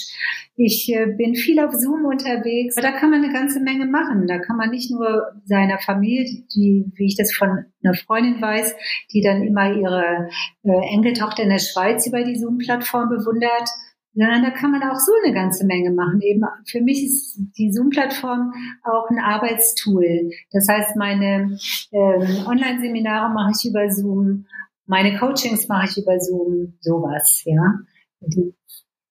Ich 0.55 0.91
äh, 0.95 1.07
bin 1.07 1.35
viel 1.35 1.61
auf 1.61 1.74
Zoom 1.74 2.05
unterwegs. 2.05 2.77
Da 2.77 2.93
kann 2.93 3.11
man 3.11 3.22
eine 3.22 3.33
ganze 3.33 3.61
Menge 3.61 3.87
machen. 3.87 4.27
Da 4.27 4.39
kann 4.39 4.57
man 4.57 4.70
nicht 4.70 4.91
nur 4.91 5.33
seiner 5.45 5.79
Familie, 5.79 6.24
die, 6.55 6.85
wie 6.95 7.07
ich 7.07 7.16
das 7.16 7.35
von 7.35 7.64
einer 7.83 7.95
Freundin 7.95 8.41
weiß, 8.41 8.74
die 9.12 9.20
dann 9.22 9.43
immer 9.43 9.72
ihre 9.72 10.29
äh, 10.62 10.95
Enkeltochter 10.95 11.43
in 11.43 11.51
der 11.51 11.59
Schweiz 11.59 12.07
über 12.07 12.22
die 12.22 12.37
Zoom-Plattform 12.37 13.09
bewundert, 13.09 13.68
sondern 14.14 14.43
da 14.43 14.51
kann 14.51 14.70
man 14.70 14.83
auch 14.83 14.99
so 14.99 15.12
eine 15.22 15.35
ganze 15.35 15.66
Menge 15.66 15.91
machen. 15.91 16.20
Eben 16.22 16.43
für 16.66 16.81
mich 16.81 17.05
ist 17.05 17.39
die 17.59 17.70
Zoom-Plattform 17.70 18.53
auch 18.83 19.11
ein 19.11 19.18
Arbeitstool. 19.18 20.31
Das 20.53 20.66
heißt, 20.68 20.97
meine 20.97 21.59
ähm, 21.93 22.47
Online-Seminare 22.47 23.33
mache 23.35 23.53
ich 23.55 23.68
über 23.68 23.91
Zoom 23.91 24.47
meine 24.87 25.18
Coachings 25.18 25.68
mache 25.68 25.89
ich 25.91 25.99
über 26.03 26.18
Zoom, 26.20 26.78
sowas, 26.80 27.43
ja. 27.45 27.80
Die, 28.20 28.55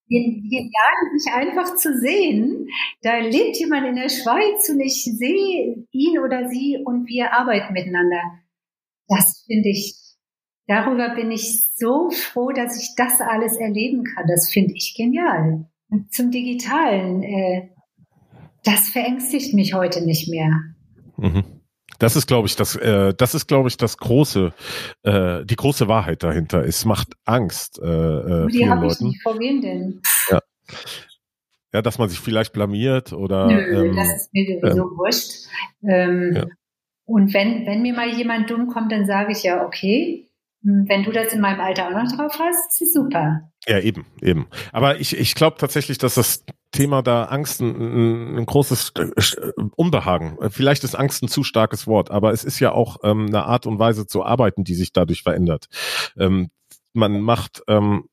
genial, 0.08 1.18
sich 1.18 1.32
einfach 1.32 1.76
zu 1.76 1.98
sehen. 1.98 2.68
Da 3.02 3.18
lebt 3.18 3.56
jemand 3.58 3.86
in 3.86 3.96
der 3.96 4.08
Schweiz 4.08 4.68
und 4.68 4.80
ich 4.80 5.04
sehe 5.04 5.84
ihn 5.90 6.18
oder 6.18 6.48
sie 6.48 6.78
und 6.84 7.08
wir 7.08 7.32
arbeiten 7.32 7.72
miteinander. 7.72 8.20
Das 9.08 9.44
finde 9.46 9.68
ich, 9.68 9.96
darüber 10.66 11.14
bin 11.14 11.30
ich 11.30 11.70
so 11.74 12.10
froh, 12.10 12.50
dass 12.50 12.80
ich 12.80 12.94
das 12.96 13.20
alles 13.20 13.56
erleben 13.56 14.04
kann. 14.04 14.26
Das 14.28 14.50
finde 14.50 14.74
ich 14.74 14.94
genial. 14.96 15.66
Zum 16.10 16.30
Digitalen, 16.30 17.22
äh, 17.22 17.68
das 18.64 18.88
verängstigt 18.88 19.54
mich 19.54 19.74
heute 19.74 20.04
nicht 20.04 20.28
mehr. 20.28 20.50
Mhm. 21.16 21.55
Das 21.98 22.16
ist, 22.16 22.26
glaube 22.26 22.48
ich, 22.48 22.56
das, 22.56 22.76
äh, 22.76 23.14
das 23.14 23.34
ist, 23.34 23.46
glaube 23.46 23.68
ich, 23.68 23.76
das 23.76 23.96
große, 23.98 24.52
äh, 25.02 25.44
die 25.44 25.56
große 25.56 25.88
Wahrheit 25.88 26.22
dahinter. 26.22 26.64
Es 26.64 26.84
macht 26.84 27.14
Angst 27.24 27.78
äh, 27.78 27.86
äh, 27.86 28.46
die 28.48 28.58
vielen 28.58 28.80
Leuten. 28.80 29.08
Nicht, 29.08 29.22
vor 29.22 29.38
wem 29.38 29.60
denn? 29.60 30.02
Ja. 30.30 30.40
ja, 31.72 31.82
dass 31.82 31.98
man 31.98 32.08
sich 32.08 32.20
vielleicht 32.20 32.52
blamiert 32.52 33.12
oder. 33.12 33.46
Nö, 33.46 33.88
ähm, 33.88 33.96
das 33.96 34.14
ist 34.14 34.34
mir 34.34 34.60
sowieso 34.60 34.82
ähm, 34.82 34.96
wurscht. 34.96 35.32
Ähm, 35.82 36.32
ja. 36.34 36.46
Und 37.04 37.32
wenn, 37.34 37.66
wenn 37.66 37.82
mir 37.82 37.94
mal 37.94 38.08
jemand 38.08 38.50
dumm 38.50 38.66
kommt, 38.66 38.90
dann 38.90 39.06
sage 39.06 39.32
ich 39.32 39.44
ja, 39.44 39.64
okay, 39.64 40.28
hm, 40.62 40.86
wenn 40.88 41.04
du 41.04 41.12
das 41.12 41.32
in 41.32 41.40
meinem 41.40 41.60
Alter 41.60 41.88
auch 41.88 41.92
noch 41.92 42.10
drauf 42.10 42.38
hast, 42.38 42.82
ist 42.82 42.94
super. 42.94 43.52
Ja, 43.66 43.78
eben, 43.78 44.04
eben. 44.20 44.48
Aber 44.72 45.00
ich, 45.00 45.16
ich 45.16 45.34
glaube 45.34 45.56
tatsächlich, 45.58 45.98
dass 45.98 46.14
das 46.14 46.44
Thema 46.72 47.02
da 47.02 47.24
Angst 47.24 47.60
ein, 47.60 48.36
ein 48.36 48.46
großes 48.46 48.92
Unbehagen. 49.76 50.38
Vielleicht 50.50 50.84
ist 50.84 50.94
Angst 50.94 51.22
ein 51.22 51.28
zu 51.28 51.44
starkes 51.44 51.86
Wort, 51.86 52.10
aber 52.10 52.32
es 52.32 52.44
ist 52.44 52.60
ja 52.60 52.72
auch 52.72 52.98
ähm, 53.02 53.26
eine 53.26 53.44
Art 53.44 53.66
und 53.66 53.78
Weise 53.78 54.06
zu 54.06 54.24
arbeiten, 54.24 54.64
die 54.64 54.74
sich 54.74 54.92
dadurch 54.92 55.22
verändert. 55.22 55.66
Ähm, 56.18 56.50
man 56.92 57.20
macht, 57.20 57.62
ähm, 57.68 58.08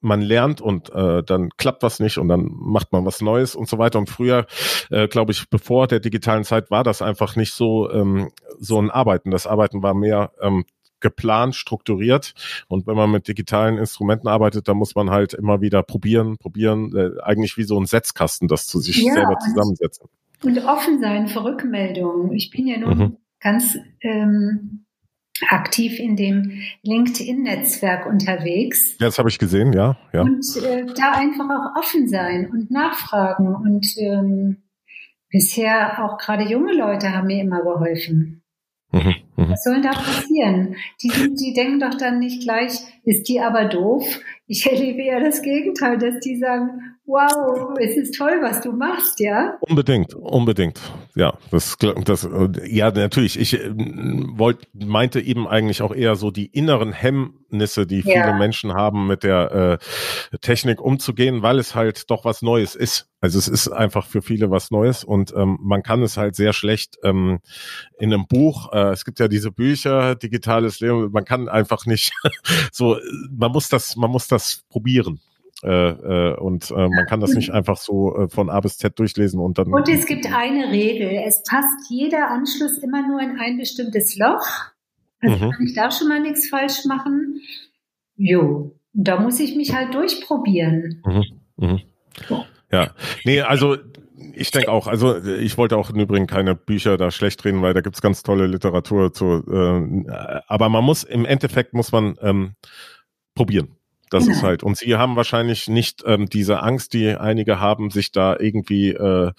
man 0.00 0.20
lernt 0.22 0.60
und 0.60 0.90
äh, 0.94 1.22
dann 1.24 1.50
klappt 1.56 1.82
was 1.82 1.98
nicht 1.98 2.18
und 2.18 2.28
dann 2.28 2.48
macht 2.52 2.92
man 2.92 3.04
was 3.04 3.20
Neues 3.20 3.56
und 3.56 3.68
so 3.68 3.78
weiter. 3.78 3.98
Und 3.98 4.08
früher, 4.08 4.46
äh, 4.90 5.08
glaube 5.08 5.32
ich, 5.32 5.50
bevor 5.50 5.88
der 5.88 6.00
digitalen 6.00 6.44
Zeit 6.44 6.70
war 6.70 6.84
das 6.84 7.02
einfach 7.02 7.36
nicht 7.36 7.52
so 7.52 7.90
ähm, 7.90 8.30
so 8.58 8.80
ein 8.80 8.90
Arbeiten. 8.90 9.30
Das 9.30 9.46
Arbeiten 9.46 9.82
war 9.82 9.94
mehr 9.94 10.32
ähm, 10.40 10.64
geplant, 11.00 11.54
strukturiert. 11.54 12.34
Und 12.68 12.86
wenn 12.86 12.96
man 12.96 13.10
mit 13.10 13.28
digitalen 13.28 13.78
Instrumenten 13.78 14.28
arbeitet, 14.28 14.68
dann 14.68 14.76
muss 14.76 14.94
man 14.94 15.10
halt 15.10 15.34
immer 15.34 15.60
wieder 15.60 15.82
probieren, 15.82 16.38
probieren, 16.38 16.94
äh, 16.96 17.20
eigentlich 17.22 17.56
wie 17.56 17.64
so 17.64 17.78
ein 17.78 17.86
Setzkasten, 17.86 18.48
das 18.48 18.66
zu 18.66 18.80
sich 18.80 19.02
ja, 19.02 19.14
selber 19.14 19.38
zusammensetzen. 19.38 20.08
Und 20.42 20.58
offen 20.64 21.00
sein 21.00 21.28
für 21.28 21.44
Rückmeldungen. 21.44 22.32
Ich 22.32 22.50
bin 22.50 22.66
ja 22.66 22.78
nun 22.78 22.98
mhm. 22.98 23.16
ganz 23.40 23.76
ähm, 24.02 24.84
aktiv 25.48 25.98
in 25.98 26.16
dem 26.16 26.60
LinkedIn-Netzwerk 26.82 28.06
unterwegs. 28.06 28.96
Ja, 28.98 29.06
das 29.06 29.18
habe 29.18 29.28
ich 29.28 29.38
gesehen, 29.38 29.72
ja. 29.72 29.96
ja. 30.12 30.22
Und 30.22 30.44
äh, 30.62 30.86
da 30.94 31.12
einfach 31.12 31.44
auch 31.44 31.80
offen 31.80 32.08
sein 32.08 32.50
und 32.50 32.70
nachfragen. 32.70 33.54
Und 33.54 33.86
ähm, 33.98 34.62
bisher 35.30 36.04
auch 36.04 36.18
gerade 36.18 36.44
junge 36.44 36.72
Leute 36.72 37.12
haben 37.12 37.26
mir 37.26 37.42
immer 37.42 37.62
geholfen. 37.62 38.42
Mhm, 38.92 39.14
mh. 39.38 39.50
Was 39.50 39.64
soll 39.64 39.80
da 39.80 39.92
passieren? 39.92 40.76
Die, 41.02 41.34
die 41.34 41.52
denken 41.54 41.80
doch 41.80 41.96
dann 41.96 42.18
nicht 42.18 42.42
gleich, 42.42 42.72
ist 43.04 43.28
die 43.28 43.40
aber 43.40 43.66
doof? 43.66 44.04
Ich 44.46 44.66
erlebe 44.70 45.02
eher 45.02 45.20
das 45.20 45.42
Gegenteil, 45.42 45.98
dass 45.98 46.20
die 46.20 46.36
sagen, 46.36 46.80
wow, 47.08 47.74
es 47.80 47.96
ist 47.96 48.16
toll, 48.16 48.38
was 48.42 48.60
du 48.60 48.72
machst, 48.72 49.18
ja? 49.18 49.56
Unbedingt, 49.60 50.14
unbedingt. 50.14 50.80
Ja, 51.14 51.38
das, 51.50 51.76
das, 52.04 52.28
ja, 52.66 52.90
natürlich. 52.90 53.40
Ich 53.40 53.54
äh, 53.54 53.70
wollte, 53.74 54.66
meinte 54.74 55.20
eben 55.20 55.48
eigentlich 55.48 55.82
auch 55.82 55.94
eher 55.94 56.16
so 56.16 56.30
die 56.30 56.46
inneren 56.46 56.92
Hemmnisse, 56.92 57.86
die 57.86 58.02
viele 58.02 58.14
ja. 58.16 58.36
Menschen 58.36 58.74
haben, 58.74 59.06
mit 59.06 59.22
der 59.22 59.80
äh, 60.32 60.38
Technik 60.38 60.80
umzugehen, 60.80 61.42
weil 61.42 61.58
es 61.58 61.74
halt 61.74 62.10
doch 62.10 62.24
was 62.24 62.42
Neues 62.42 62.74
ist. 62.74 63.07
Also 63.20 63.38
es 63.38 63.48
ist 63.48 63.68
einfach 63.68 64.06
für 64.06 64.22
viele 64.22 64.50
was 64.50 64.70
Neues 64.70 65.02
und 65.02 65.34
ähm, 65.36 65.58
man 65.60 65.82
kann 65.82 66.02
es 66.02 66.16
halt 66.16 66.36
sehr 66.36 66.52
schlecht 66.52 66.98
ähm, 67.02 67.40
in 67.98 68.12
einem 68.12 68.26
Buch. 68.26 68.72
Äh, 68.72 68.92
es 68.92 69.04
gibt 69.04 69.18
ja 69.18 69.26
diese 69.26 69.50
Bücher, 69.50 70.14
digitales 70.14 70.78
Leben. 70.78 71.10
Man 71.10 71.24
kann 71.24 71.48
einfach 71.48 71.84
nicht 71.84 72.12
so. 72.72 72.96
Man 73.30 73.50
muss 73.50 73.68
das, 73.68 73.96
man 73.96 74.10
muss 74.10 74.28
das 74.28 74.64
probieren. 74.68 75.20
Äh, 75.64 75.70
äh, 75.70 76.36
und 76.36 76.70
äh, 76.70 76.88
man 76.88 77.06
kann 77.06 77.18
das 77.18 77.34
nicht 77.34 77.50
einfach 77.50 77.76
so 77.76 78.16
äh, 78.16 78.28
von 78.28 78.48
A 78.48 78.60
bis 78.60 78.78
Z 78.78 78.96
durchlesen 78.96 79.40
und 79.40 79.58
dann. 79.58 79.72
Und 79.72 79.88
es 79.88 80.06
gibt 80.06 80.26
eine 80.26 80.70
Regel. 80.70 81.10
Es 81.26 81.42
passt 81.42 81.90
jeder 81.90 82.30
Anschluss 82.30 82.78
immer 82.78 83.06
nur 83.08 83.20
in 83.20 83.40
ein 83.40 83.56
bestimmtes 83.56 84.16
Loch. 84.16 84.46
Also 85.20 85.46
mhm. 85.46 85.50
kann 85.50 85.66
ich 85.66 85.74
da 85.74 85.90
schon 85.90 86.08
mal 86.08 86.20
nichts 86.20 86.48
falsch 86.48 86.84
machen. 86.84 87.40
Jo, 88.14 88.76
da 88.92 89.18
muss 89.18 89.40
ich 89.40 89.56
mich 89.56 89.74
halt 89.74 89.94
durchprobieren. 89.94 91.02
Mhm. 91.04 91.24
Mhm. 91.56 91.80
Ja, 92.70 92.92
nee, 93.24 93.40
also 93.40 93.76
ich 94.34 94.50
denke 94.50 94.70
auch, 94.70 94.86
also 94.86 95.16
ich 95.24 95.56
wollte 95.58 95.76
auch 95.76 95.90
im 95.90 96.00
Übrigen 96.00 96.26
keine 96.26 96.54
Bücher 96.54 96.96
da 96.96 97.10
schlecht 97.10 97.44
reden, 97.44 97.62
weil 97.62 97.74
da 97.74 97.80
gibt's 97.80 98.02
ganz 98.02 98.22
tolle 98.22 98.46
Literatur 98.46 99.12
zu. 99.12 99.44
Äh, 99.50 100.40
aber 100.46 100.68
man 100.68 100.84
muss, 100.84 101.04
im 101.04 101.24
Endeffekt 101.24 101.74
muss 101.74 101.92
man 101.92 102.16
ähm, 102.20 102.54
probieren. 103.34 103.76
Das 104.10 104.26
ist 104.26 104.42
halt. 104.42 104.62
Und 104.62 104.78
sie 104.78 104.96
haben 104.96 105.16
wahrscheinlich 105.16 105.68
nicht 105.68 106.02
ähm, 106.06 106.26
diese 106.30 106.62
Angst, 106.62 106.94
die 106.94 107.14
einige 107.14 107.60
haben, 107.60 107.90
sich 107.90 108.10
da 108.10 108.36
irgendwie 108.38 108.90
äh, 108.90 109.32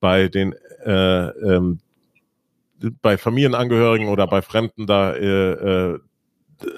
bei 0.00 0.28
den 0.28 0.54
äh, 0.84 1.26
ähm, 1.28 1.80
bei 3.02 3.18
Familienangehörigen 3.18 4.08
oder 4.08 4.26
bei 4.26 4.42
Fremden 4.42 4.86
da 4.86 5.12
äh, 5.12 5.52
äh, 5.52 6.00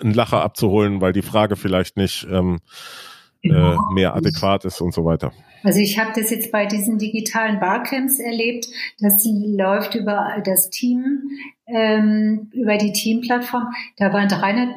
einen 0.00 0.14
Lacher 0.14 0.42
abzuholen, 0.42 1.00
weil 1.00 1.12
die 1.12 1.22
Frage 1.22 1.56
vielleicht 1.56 1.96
nicht 1.96 2.26
ähm, 2.30 2.58
äh, 3.42 3.76
mehr 3.92 4.14
adäquat 4.14 4.64
ist 4.64 4.80
und 4.80 4.94
so 4.94 5.04
weiter. 5.04 5.32
Also 5.62 5.80
ich 5.80 5.98
habe 5.98 6.12
das 6.14 6.30
jetzt 6.30 6.52
bei 6.52 6.66
diesen 6.66 6.98
digitalen 6.98 7.58
Barcamps 7.60 8.18
erlebt. 8.18 8.66
Das 9.00 9.24
läuft 9.24 9.94
über 9.94 10.40
das 10.44 10.70
Team, 10.70 11.30
ähm, 11.66 12.50
über 12.52 12.76
die 12.76 12.92
Teamplattform. 12.92 13.68
Da 13.96 14.12
waren 14.12 14.28
300 14.28 14.68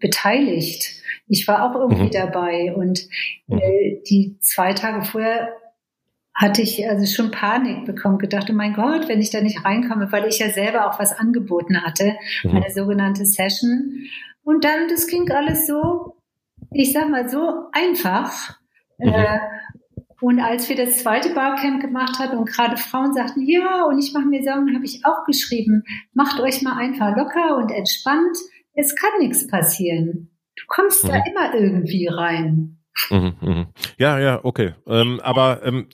beteiligt. 0.00 1.02
Ich 1.26 1.46
war 1.48 1.64
auch 1.64 1.80
irgendwie 1.80 2.04
mhm. 2.04 2.10
dabei 2.10 2.74
und 2.74 3.06
mhm. 3.46 3.58
äh, 3.58 4.02
die 4.08 4.36
zwei 4.40 4.72
Tage 4.72 5.02
vorher 5.04 5.52
hatte 6.34 6.62
ich 6.62 6.88
also 6.88 7.06
schon 7.06 7.30
Panik 7.30 7.84
bekommen, 7.84 8.18
gedacht, 8.18 8.48
oh 8.50 8.54
mein 8.54 8.74
Gott, 8.74 9.08
wenn 9.08 9.20
ich 9.20 9.30
da 9.30 9.40
nicht 9.40 9.64
reinkomme, 9.64 10.10
weil 10.10 10.26
ich 10.26 10.40
ja 10.40 10.50
selber 10.50 10.90
auch 10.90 10.98
was 10.98 11.16
angeboten 11.16 11.80
hatte, 11.82 12.16
mhm. 12.42 12.56
eine 12.56 12.70
sogenannte 12.70 13.24
Session. 13.24 14.04
Und 14.42 14.64
dann, 14.64 14.88
das 14.88 15.06
ging 15.06 15.30
alles 15.30 15.66
so, 15.66 16.16
ich 16.72 16.92
sag 16.92 17.08
mal 17.08 17.28
so 17.28 17.68
einfach. 17.72 18.58
Mhm. 18.98 19.08
Äh, 19.08 19.38
und 20.20 20.40
als 20.40 20.68
wir 20.68 20.76
das 20.76 20.98
zweite 20.98 21.34
Barcamp 21.34 21.80
gemacht 21.80 22.18
hatten 22.18 22.38
und 22.38 22.48
gerade 22.48 22.76
Frauen 22.76 23.14
sagten, 23.14 23.42
ja, 23.42 23.84
und 23.84 23.98
ich 23.98 24.12
mache 24.12 24.26
mir 24.26 24.42
Sorgen, 24.42 24.74
habe 24.74 24.84
ich 24.84 25.04
auch 25.04 25.24
geschrieben, 25.26 25.82
macht 26.12 26.40
euch 26.40 26.62
mal 26.62 26.76
einfach 26.76 27.16
locker 27.16 27.56
und 27.56 27.70
entspannt 27.70 28.36
es 28.74 28.94
kann 28.94 29.10
nichts 29.20 29.46
passieren. 29.46 30.30
Du 30.56 30.64
kommst 30.66 31.04
mhm. 31.04 31.08
da 31.08 31.14
immer 31.28 31.54
irgendwie 31.54 32.06
rein. 32.06 32.78
Mhm, 33.10 33.34
mh. 33.40 33.66
Ja, 33.98 34.18
ja, 34.18 34.40
okay. 34.44 34.74
Ähm, 34.86 35.20
aber 35.22 35.64
ähm, 35.64 35.88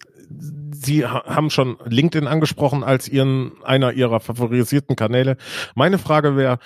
Sie 0.72 1.04
haben 1.04 1.50
schon 1.50 1.76
LinkedIn 1.84 2.28
angesprochen 2.28 2.84
als 2.84 3.08
ihren 3.08 3.52
einer 3.64 3.92
Ihrer 3.92 4.20
favorisierten 4.20 4.96
Kanäle. 4.96 5.36
Meine 5.74 5.98
Frage 5.98 6.36
wäre, 6.36 6.58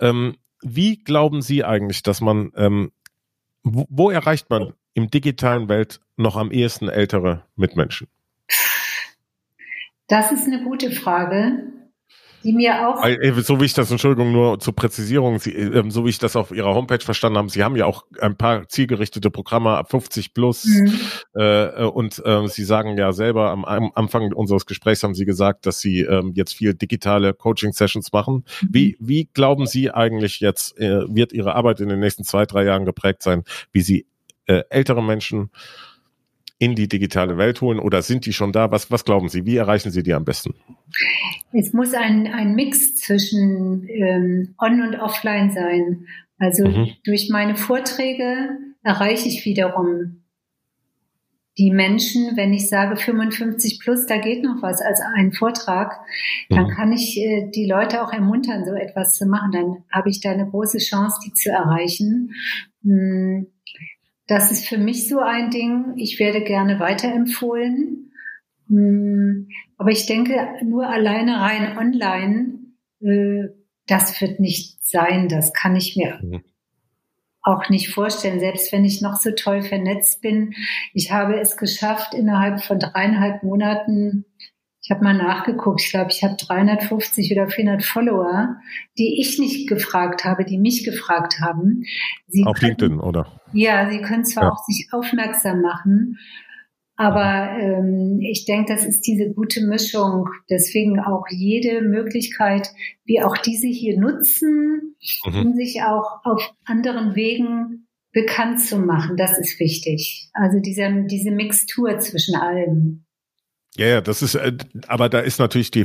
ähm, 0.00 0.36
wie 0.62 0.98
glauben 0.98 1.40
Sie 1.40 1.64
eigentlich, 1.64 2.02
dass 2.02 2.20
man 2.20 2.50
ähm, 2.56 2.90
wo, 3.62 3.86
wo 3.88 4.10
erreicht 4.10 4.50
man 4.50 4.74
im 4.94 5.10
digitalen 5.10 5.68
Welt 5.68 6.00
noch 6.16 6.36
am 6.36 6.50
ehesten 6.50 6.88
ältere 6.88 7.44
Mitmenschen? 7.56 8.08
Das 10.06 10.32
ist 10.32 10.46
eine 10.46 10.62
gute 10.62 10.90
Frage 10.90 11.72
die 12.44 12.52
mir 12.52 12.88
auch. 12.88 13.02
So 13.42 13.60
wie 13.60 13.64
ich 13.64 13.74
das, 13.74 13.90
Entschuldigung, 13.90 14.30
nur 14.32 14.60
zur 14.60 14.74
Präzisierung, 14.74 15.38
Sie, 15.38 15.52
äh, 15.52 15.90
so 15.90 16.04
wie 16.04 16.10
ich 16.10 16.18
das 16.18 16.36
auf 16.36 16.52
Ihrer 16.52 16.74
Homepage 16.74 17.00
verstanden 17.00 17.38
habe, 17.38 17.48
Sie 17.48 17.64
haben 17.64 17.74
ja 17.74 17.86
auch 17.86 18.04
ein 18.20 18.36
paar 18.36 18.68
zielgerichtete 18.68 19.30
Programme 19.30 19.70
ab 19.70 19.90
50 19.90 20.34
plus 20.34 20.66
mhm. 20.66 20.98
äh, 21.34 21.84
und 21.84 22.22
äh, 22.24 22.46
Sie 22.48 22.64
sagen 22.64 22.96
ja 22.98 23.12
selber 23.12 23.50
am, 23.50 23.64
am, 23.64 23.90
Anfang 23.94 24.32
unseres 24.32 24.66
Gesprächs 24.66 25.02
haben 25.02 25.14
Sie 25.14 25.24
gesagt, 25.24 25.66
dass 25.66 25.80
Sie 25.80 26.00
ähm, 26.00 26.32
jetzt 26.34 26.54
viel 26.54 26.74
digitale 26.74 27.32
Coaching-Sessions 27.32 28.12
machen. 28.12 28.44
Mhm. 28.60 28.68
Wie, 28.70 28.96
wie 29.00 29.28
glauben 29.32 29.66
Sie 29.66 29.90
eigentlich 29.90 30.40
jetzt, 30.40 30.78
äh, 30.78 31.02
wird 31.08 31.32
Ihre 31.32 31.54
Arbeit 31.54 31.80
in 31.80 31.88
den 31.88 32.00
nächsten 32.00 32.24
zwei, 32.24 32.44
drei 32.44 32.64
Jahren 32.64 32.84
geprägt 32.84 33.22
sein, 33.22 33.44
wie 33.72 33.80
Sie 33.80 34.06
äh, 34.46 34.62
ältere 34.68 35.02
Menschen 35.02 35.50
in 36.64 36.74
die 36.74 36.88
digitale 36.88 37.36
Welt 37.36 37.60
holen 37.60 37.78
oder 37.78 38.00
sind 38.00 38.24
die 38.24 38.32
schon 38.32 38.50
da? 38.50 38.70
Was, 38.70 38.90
was 38.90 39.04
glauben 39.04 39.28
Sie? 39.28 39.44
Wie 39.44 39.56
erreichen 39.56 39.90
Sie 39.90 40.02
die 40.02 40.14
am 40.14 40.24
besten? 40.24 40.54
Es 41.52 41.74
muss 41.74 41.92
ein, 41.92 42.26
ein 42.26 42.54
Mix 42.54 42.96
zwischen 42.96 43.86
ähm, 43.88 44.54
On- 44.58 44.80
und 44.80 44.96
Offline 44.96 45.50
sein. 45.50 46.06
Also 46.38 46.66
mhm. 46.66 46.88
durch 47.04 47.28
meine 47.30 47.56
Vorträge 47.56 48.56
erreiche 48.82 49.28
ich 49.28 49.44
wiederum 49.44 50.22
die 51.58 51.70
Menschen, 51.70 52.36
wenn 52.36 52.52
ich 52.52 52.68
sage 52.68 52.96
55 52.96 53.78
plus, 53.78 54.06
da 54.06 54.16
geht 54.16 54.42
noch 54.42 54.60
was 54.60 54.80
als 54.80 55.00
ein 55.14 55.32
Vortrag, 55.32 56.00
dann 56.48 56.64
mhm. 56.64 56.70
kann 56.70 56.92
ich 56.92 57.16
äh, 57.18 57.50
die 57.54 57.66
Leute 57.66 58.02
auch 58.02 58.12
ermuntern, 58.12 58.64
so 58.64 58.72
etwas 58.72 59.16
zu 59.16 59.26
machen. 59.26 59.52
Dann 59.52 59.84
habe 59.92 60.08
ich 60.08 60.20
da 60.20 60.30
eine 60.30 60.48
große 60.50 60.78
Chance, 60.78 61.20
die 61.24 61.32
zu 61.34 61.50
erreichen. 61.50 62.32
Hm 62.82 63.48
das 64.26 64.50
ist 64.50 64.66
für 64.66 64.78
mich 64.78 65.08
so 65.08 65.18
ein 65.18 65.50
Ding. 65.50 65.94
Ich 65.96 66.18
werde 66.18 66.42
gerne 66.42 66.80
weiterempfohlen. 66.80 68.12
Hm, 68.68 69.48
aber 69.76 69.90
ich 69.90 70.06
denke, 70.06 70.34
nur 70.62 70.88
alleine 70.88 71.40
rein 71.40 71.76
online, 71.76 72.58
äh, 73.00 73.48
das 73.86 74.20
wird 74.20 74.40
nicht 74.40 74.84
sein. 74.84 75.28
Das 75.28 75.52
kann 75.52 75.76
ich 75.76 75.96
mir 75.96 76.18
mhm. 76.22 76.42
auch 77.42 77.68
nicht 77.68 77.90
vorstellen, 77.92 78.40
selbst 78.40 78.72
wenn 78.72 78.84
ich 78.84 79.02
noch 79.02 79.16
so 79.16 79.32
toll 79.32 79.62
vernetzt 79.62 80.22
bin. 80.22 80.54
Ich 80.94 81.12
habe 81.12 81.38
es 81.38 81.58
geschafft, 81.58 82.14
innerhalb 82.14 82.62
von 82.62 82.78
dreieinhalb 82.78 83.42
Monaten 83.42 84.24
ich 84.84 84.90
habe 84.90 85.02
mal 85.02 85.16
nachgeguckt, 85.16 85.80
ich 85.80 85.90
glaube, 85.90 86.10
ich 86.10 86.22
habe 86.22 86.36
350 86.36 87.32
oder 87.32 87.48
400 87.48 87.82
Follower, 87.82 88.56
die 88.98 89.18
ich 89.18 89.38
nicht 89.38 89.66
gefragt 89.66 90.24
habe, 90.24 90.44
die 90.44 90.58
mich 90.58 90.84
gefragt 90.84 91.40
haben. 91.40 91.84
Sie 92.28 92.44
Auf 92.44 92.58
können, 92.58 92.76
LinkedIn, 92.78 93.00
oder? 93.00 93.40
Ja, 93.54 93.90
sie 93.90 94.02
können 94.02 94.26
zwar 94.26 94.44
ja. 94.44 94.50
auch 94.50 94.62
sich 94.66 94.88
aufmerksam 94.92 95.62
machen, 95.62 96.18
aber 96.96 97.56
ähm, 97.58 98.20
ich 98.20 98.44
denke, 98.44 98.72
das 98.72 98.84
ist 98.84 99.00
diese 99.02 99.32
gute 99.32 99.66
Mischung. 99.66 100.28
Deswegen 100.48 101.00
auch 101.00 101.24
jede 101.30 101.82
Möglichkeit, 101.82 102.68
wie 103.04 103.22
auch 103.22 103.36
diese 103.36 103.66
hier 103.66 103.98
nutzen, 103.98 104.94
mhm. 105.24 105.46
um 105.46 105.54
sich 105.54 105.82
auch 105.82 106.20
auf 106.24 106.54
anderen 106.66 107.16
Wegen 107.16 107.88
bekannt 108.12 108.60
zu 108.60 108.78
machen. 108.78 109.16
Das 109.16 109.38
ist 109.38 109.58
wichtig. 109.58 110.28
Also 110.34 110.60
diese, 110.60 111.04
diese 111.06 111.32
Mixtur 111.32 111.98
zwischen 111.98 112.36
allem. 112.36 113.03
Ja, 113.76 113.86
ja, 113.86 114.00
das 114.00 114.22
ist, 114.22 114.36
äh, 114.36 114.56
aber 114.86 115.08
da 115.08 115.18
ist 115.18 115.40
natürlich 115.40 115.72
die 115.72 115.84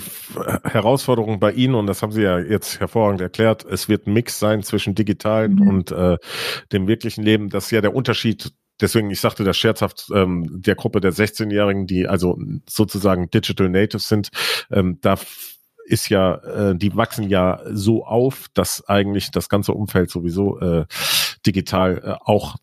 Herausforderung 0.63 1.39
bei 1.39 1.51
Ihnen, 1.51 1.73
und 1.73 1.87
das 1.87 2.03
haben 2.03 2.11
Sie 2.11 2.21
ja 2.21 2.37
jetzt 2.37 2.79
hervorragend 2.79 3.21
erklärt, 3.21 3.65
es 3.65 3.89
wird 3.89 4.05
ein 4.05 4.13
Mix 4.13 4.37
sein 4.37 4.61
zwischen 4.61 4.93
digitalen 4.93 5.55
mhm. 5.55 5.67
und 5.67 5.91
äh, 5.91 6.17
dem 6.71 6.87
wirklichen 6.87 7.23
Leben. 7.23 7.49
Das 7.49 7.65
ist 7.65 7.71
ja 7.71 7.81
der 7.81 7.95
Unterschied. 7.95 8.51
Deswegen, 8.79 9.09
ich 9.09 9.19
sagte 9.19 9.43
das 9.43 9.57
scherzhaft, 9.57 10.07
ähm, 10.13 10.61
der 10.61 10.75
Gruppe 10.75 11.01
der 11.01 11.13
16-Jährigen, 11.13 11.87
die 11.87 12.07
also 12.07 12.37
sozusagen 12.69 13.29
Digital 13.31 13.69
Natives 13.69 14.07
sind, 14.07 14.29
ähm, 14.71 14.99
da 15.01 15.17
ist 15.85 16.09
ja, 16.09 16.35
äh, 16.35 16.75
die 16.75 16.95
wachsen 16.95 17.27
ja 17.27 17.59
so 17.71 18.05
auf, 18.05 18.45
dass 18.53 18.87
eigentlich 18.87 19.31
das 19.31 19.49
ganze 19.49 19.73
Umfeld 19.73 20.11
sowieso 20.11 20.59
äh, 20.59 20.85
digital 21.45 22.01
äh, 22.03 22.15
auch 22.23 22.57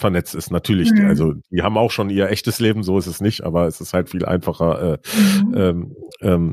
vernetzt 0.00 0.34
ist. 0.34 0.50
Natürlich, 0.50 0.90
mhm. 0.90 1.06
also 1.06 1.34
die 1.50 1.62
haben 1.62 1.78
auch 1.78 1.90
schon 1.90 2.10
ihr 2.10 2.28
echtes 2.28 2.58
Leben, 2.58 2.82
so 2.82 2.98
ist 2.98 3.06
es 3.06 3.20
nicht, 3.20 3.44
aber 3.44 3.66
es 3.66 3.80
ist 3.80 3.92
halt 3.92 4.10
viel 4.10 4.24
einfacher. 4.24 4.94
Äh, 4.94 4.98
mhm. 5.16 5.54
ähm, 5.54 5.96
ähm, 6.20 6.52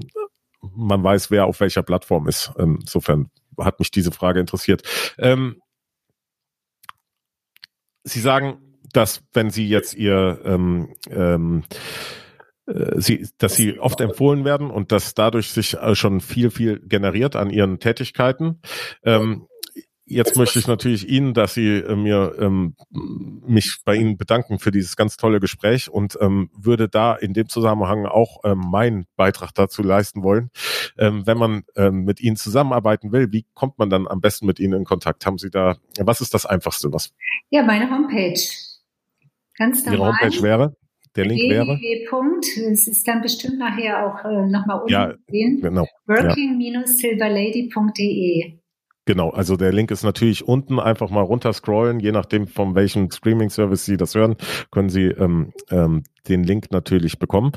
man 0.76 1.04
weiß, 1.04 1.32
wer 1.32 1.46
auf 1.46 1.60
welcher 1.60 1.84
Plattform 1.84 2.28
ist. 2.28 2.52
Insofern 2.58 3.30
hat 3.58 3.80
mich 3.80 3.92
diese 3.92 4.12
Frage 4.12 4.40
interessiert. 4.40 4.84
Ähm, 5.18 5.62
Sie 8.04 8.20
sagen, 8.22 8.80
dass 8.94 9.24
wenn 9.34 9.50
Sie 9.50 9.68
jetzt 9.68 9.94
Ihr 9.94 10.40
ähm, 10.46 10.94
ähm, 11.10 11.64
äh, 12.68 13.00
Sie, 13.00 13.28
dass 13.38 13.56
sie 13.56 13.80
oft 13.80 14.00
empfohlen 14.02 14.46
werden 14.46 14.70
und 14.70 14.92
dass 14.92 15.14
dadurch 15.14 15.52
sich 15.52 15.76
äh, 15.76 15.96
schon 15.96 16.22
viel, 16.22 16.52
viel 16.52 16.80
generiert 16.80 17.36
an 17.36 17.50
ihren 17.50 17.80
Tätigkeiten. 17.80 18.62
Ähm, 19.04 19.48
Jetzt 20.10 20.38
möchte 20.38 20.58
ich 20.58 20.68
natürlich 20.68 21.10
Ihnen, 21.10 21.34
dass 21.34 21.54
Sie 21.54 21.80
äh, 21.80 21.96
mir 21.96 22.34
ähm, 22.40 22.76
mich 23.46 23.80
bei 23.84 23.96
Ihnen 23.96 24.16
bedanken 24.16 24.58
für 24.58 24.72
dieses 24.72 24.96
ganz 24.96 25.18
tolle 25.18 25.42
Gespräch 25.42 25.90
und 25.90 26.18
ähm, 26.22 26.50
würde 26.58 26.88
da 26.88 27.14
in 27.14 27.34
dem 27.34 27.50
Zusammenhang 27.50 28.06
auch 28.06 28.40
ähm, 28.46 28.64
meinen 28.72 29.06
Beitrag 29.18 29.52
dazu 29.54 29.84
leisten 29.84 30.24
wollen. 30.24 30.50
Ähm, 30.98 31.28
wenn 31.28 31.38
man 31.38 31.64
ähm, 31.76 32.06
mit 32.06 32.22
Ihnen 32.22 32.38
zusammenarbeiten 32.38 33.12
will, 33.12 33.34
wie 33.34 33.46
kommt 33.54 33.80
man 33.80 33.90
dann 33.90 34.08
am 34.08 34.22
besten 34.22 34.46
mit 34.46 34.62
Ihnen 34.62 34.80
in 34.80 34.86
Kontakt? 34.86 35.26
Haben 35.26 35.38
Sie 35.38 35.50
da, 35.50 35.76
was 36.00 36.22
ist 36.22 36.34
das 36.34 36.46
Einfachste? 36.46 36.94
Was? 36.94 37.14
Ja, 37.50 37.64
meine 37.64 37.92
Homepage. 37.92 38.40
Ganz 39.58 39.86
normal. 39.86 40.00
Ihre 40.00 40.08
Homepage 40.08 40.42
wäre? 40.42 40.74
Der 41.18 41.26
Link 41.26 41.52
wäre? 41.52 41.78
Es 42.72 42.88
ist 42.88 43.06
dann 43.08 43.22
bestimmt 43.22 43.58
nachher 43.58 44.06
auch 44.06 44.24
äh, 44.24 44.46
nochmal 44.46 44.80
unten 44.80 44.94
ja, 44.94 45.14
genau. 45.28 45.86
working-silverlady.de. 46.06 48.60
Genau, 49.08 49.30
also 49.30 49.56
der 49.56 49.72
Link 49.72 49.90
ist 49.90 50.04
natürlich 50.04 50.46
unten, 50.50 50.82
einfach 50.82 51.10
mal 51.10 51.22
runter 51.22 51.54
scrollen, 51.54 52.02
je 52.02 52.12
nachdem 52.12 52.46
von 52.46 52.76
welchem 52.76 53.10
Streaming-Service 53.10 53.86
Sie 53.86 53.96
das 53.96 54.14
hören, 54.16 54.36
können 54.70 54.90
Sie 54.90 55.06
ähm, 55.06 55.54
ähm, 55.72 56.04
den 56.30 56.44
Link 56.44 56.72
natürlich 56.72 57.20
bekommen. 57.20 57.52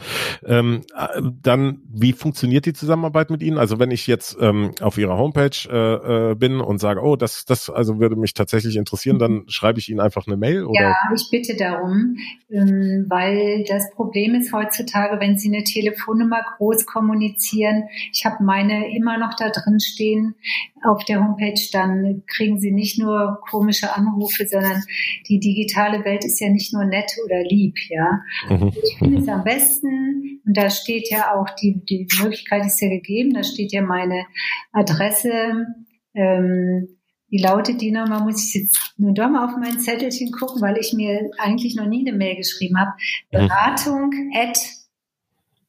Ähm, 0.45 0.83
äh, 0.97 1.21
dann, 1.43 1.83
wie 1.93 2.13
funktioniert 2.13 2.67
die 2.67 2.73
Zusammenarbeit 2.73 3.31
mit 3.31 3.43
Ihnen? 3.43 3.59
Also 3.59 3.79
wenn 3.79 3.91
ich 3.91 4.07
jetzt 4.07 4.37
ähm, 4.41 4.73
auf 4.81 4.99
Ihrer 4.99 5.17
Homepage 5.17 5.51
äh, 5.71 6.31
äh, 6.31 6.35
bin 6.35 6.61
und 6.61 6.79
sage, 6.79 7.01
oh, 7.03 7.17
das, 7.17 7.45
das 7.45 7.71
also 7.71 7.99
würde 7.99 8.17
mich 8.17 8.35
tatsächlich 8.35 8.77
interessieren, 8.77 9.19
dann 9.19 9.33
mhm. 9.33 9.49
schreibe 9.49 9.79
ich 9.79 9.89
Ihnen 9.89 10.01
einfach 10.01 10.27
eine 10.27 10.37
Mail? 10.37 10.65
Oder? 10.65 10.81
Ja, 10.81 10.97
ich 11.15 11.29
bitte 11.31 11.57
darum, 11.57 12.17
ähm, 12.51 13.07
weil 13.09 13.65
das 13.69 13.91
Problem 13.95 14.35
ist 14.35 14.53
heutzutage, 14.53 15.21
wenn 15.21 15.39
Sie 15.39 15.53
eine 15.53 15.65
Telefonnummer 15.65 16.41
groß 16.57 16.87
kommunizieren, 16.87 17.85
ich 18.13 18.25
habe 18.25 18.43
meine 18.45 18.95
immer 18.95 19.19
noch 19.19 19.35
da 19.35 19.51
drin 19.51 19.81
stehen 19.81 20.35
auf 20.83 21.05
der 21.05 21.23
Homepage, 21.23 21.61
dann 21.73 22.23
kriegen 22.27 22.59
Sie 22.59 22.73
nicht 22.73 22.99
nur 22.99 23.41
komische 23.51 23.95
Anrufe, 23.95 24.47
sondern 24.47 24.83
die 25.29 25.39
digitale 25.39 26.05
Welt 26.05 26.25
ist 26.25 26.41
ja 26.41 26.49
nicht 26.49 26.73
nur 26.73 26.85
nett 26.85 27.13
oder 27.25 27.43
lieb, 27.43 27.77
ja. 27.89 28.21
Mhm. 28.49 28.60
Mhm. 28.61 28.73
Ich 28.83 28.99
finde 28.99 29.19
es 29.19 29.29
am 29.29 29.45
besten, 29.45 30.41
und 30.45 30.57
da 30.57 30.71
steht 30.71 31.11
ja 31.11 31.35
auch, 31.35 31.51
die, 31.61 31.85
die 31.85 32.07
Möglichkeit 32.23 32.65
ist 32.67 32.81
ja 32.81 32.89
gegeben, 32.89 33.35
da 33.35 33.43
steht 33.43 33.73
ja 33.73 33.83
meine 33.83 34.25
Adresse, 34.73 35.67
ähm, 36.15 36.89
wie 37.29 37.41
lautet 37.41 37.81
die 37.81 37.93
nochmal? 37.93 38.23
Muss 38.23 38.45
ich 38.45 38.55
jetzt 38.63 38.95
nur 38.97 39.15
doch 39.15 39.31
mal 39.31 39.45
auf 39.47 39.57
mein 39.57 39.79
Zettelchen 39.79 40.33
gucken, 40.33 40.61
weil 40.61 40.77
ich 40.79 40.93
mir 40.93 41.31
eigentlich 41.39 41.77
noch 41.77 41.87
nie 41.87 42.07
eine 42.07 42.17
Mail 42.17 42.35
geschrieben 42.37 42.77
habe. 42.79 42.91
Mhm. 43.31 43.37
Beratung 43.47 44.13
at 44.35 44.59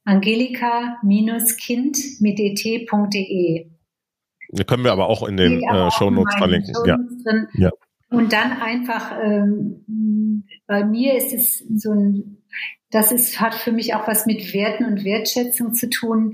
angelika-kind 0.04 1.98
mit. 2.20 2.40
Die 2.40 3.68
können 4.66 4.84
wir 4.84 4.92
aber 4.92 5.08
auch 5.08 5.28
in 5.28 5.38
den 5.38 5.62
äh, 5.62 5.92
Show 5.92 6.10
Notes 6.10 6.36
verlinken. 6.36 6.74
Ja. 6.86 6.98
ja. 7.54 7.70
Und 8.10 8.34
dann 8.34 8.54
einfach, 8.54 9.18
ähm, 9.24 10.44
bei 10.66 10.84
mir 10.84 11.16
ist 11.16 11.32
es 11.34 11.60
so 11.60 11.92
ein 11.92 12.41
das 12.92 13.12
ist, 13.12 13.40
hat 13.40 13.56
für 13.56 13.72
mich 13.72 13.96
auch 13.96 14.08
was 14.08 14.26
mit 14.26 14.54
Werten 14.54 14.86
und 14.86 15.04
Wertschätzung 15.04 15.74
zu 15.74 15.90
tun. 15.90 16.34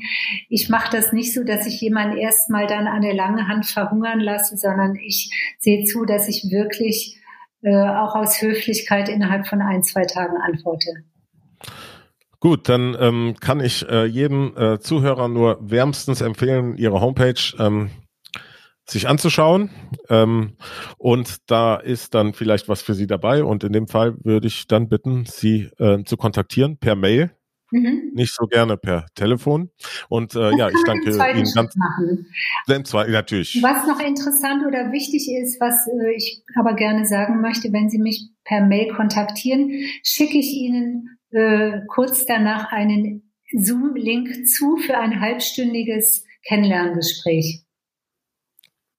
Ich 0.50 0.70
mache 0.70 0.90
das 0.92 1.14
nicht 1.14 1.34
so, 1.34 1.44
dass 1.44 1.68
ich 1.68 1.80
jemanden 1.80 2.18
erstmal 2.18 2.68
dann 2.68 2.88
an 2.88 3.02
der 3.02 3.14
langen 3.14 3.48
Hand 3.48 3.66
verhungern 3.68 4.20
lasse, 4.20 4.58
sondern 4.58 4.96
ich 4.96 5.32
sehe 5.60 5.86
zu, 5.86 6.06
dass 6.06 6.28
ich 6.28 6.50
wirklich 6.52 7.20
äh, 7.62 7.76
auch 7.76 8.16
aus 8.16 8.42
Höflichkeit 8.42 9.08
innerhalb 9.10 9.48
von 9.48 9.62
ein, 9.62 9.84
zwei 9.84 10.04
Tagen 10.04 10.38
antworte. 10.38 10.90
Gut, 12.40 12.70
dann 12.70 12.96
ähm, 13.00 13.36
kann 13.40 13.60
ich 13.60 13.88
äh, 13.90 14.06
jedem 14.06 14.56
äh, 14.56 14.80
Zuhörer 14.80 15.28
nur 15.28 15.58
wärmstens 15.60 16.22
empfehlen, 16.22 16.78
ihre 16.78 17.02
Homepage 17.02 17.34
ähm, 17.60 17.90
sich 18.90 19.08
anzuschauen. 19.08 19.70
Ähm, 20.10 20.54
und 20.98 21.50
da 21.50 21.76
ist 21.76 22.14
dann 22.14 22.34
vielleicht 22.34 22.70
was 22.70 22.82
für 22.82 22.94
Sie 22.94 23.08
dabei. 23.08 23.44
Und 23.44 23.64
in 23.64 23.74
dem 23.74 23.88
Fall 23.88 24.16
würde 24.24 24.48
ich 24.48 24.68
dann 24.68 24.90
bitten, 24.90 25.26
Sie 25.26 25.70
äh, 25.78 26.04
zu 26.04 26.18
kontaktieren 26.18 26.78
per 26.78 26.96
Mail. 26.96 27.32
Mhm. 27.72 28.12
Nicht 28.14 28.34
so 28.34 28.48
gerne 28.48 28.78
per 28.78 29.08
Telefon. 29.14 29.72
Und 30.08 30.36
äh, 30.36 30.56
ja, 30.56 30.70
ich 30.70 30.84
danke 30.86 31.10
Ihnen 31.10 31.52
ganz. 31.54 31.76
Machen. 31.76 32.26
Zwei, 32.86 33.08
natürlich. 33.08 33.60
Was 33.62 33.86
noch 33.88 34.00
interessant 34.00 34.66
oder 34.66 34.92
wichtig 34.94 35.30
ist, 35.30 35.60
was 35.60 35.86
äh, 35.88 36.16
ich 36.16 36.44
aber 36.56 36.76
gerne 36.76 37.06
sagen 37.06 37.42
möchte, 37.42 37.74
wenn 37.74 37.90
Sie 37.90 38.00
mich 38.00 38.30
per 38.46 38.66
Mail 38.66 38.94
kontaktieren, 38.94 39.70
schicke 40.02 40.38
ich 40.38 40.54
Ihnen 40.54 41.20
äh, 41.32 41.82
kurz 41.88 42.26
danach 42.26 42.72
einen 42.72 43.34
Zoom-Link 43.52 44.48
zu 44.48 44.78
für 44.78 44.98
ein 44.98 45.20
halbstündiges 45.20 46.24
Kennenlerngespräch. 46.48 47.67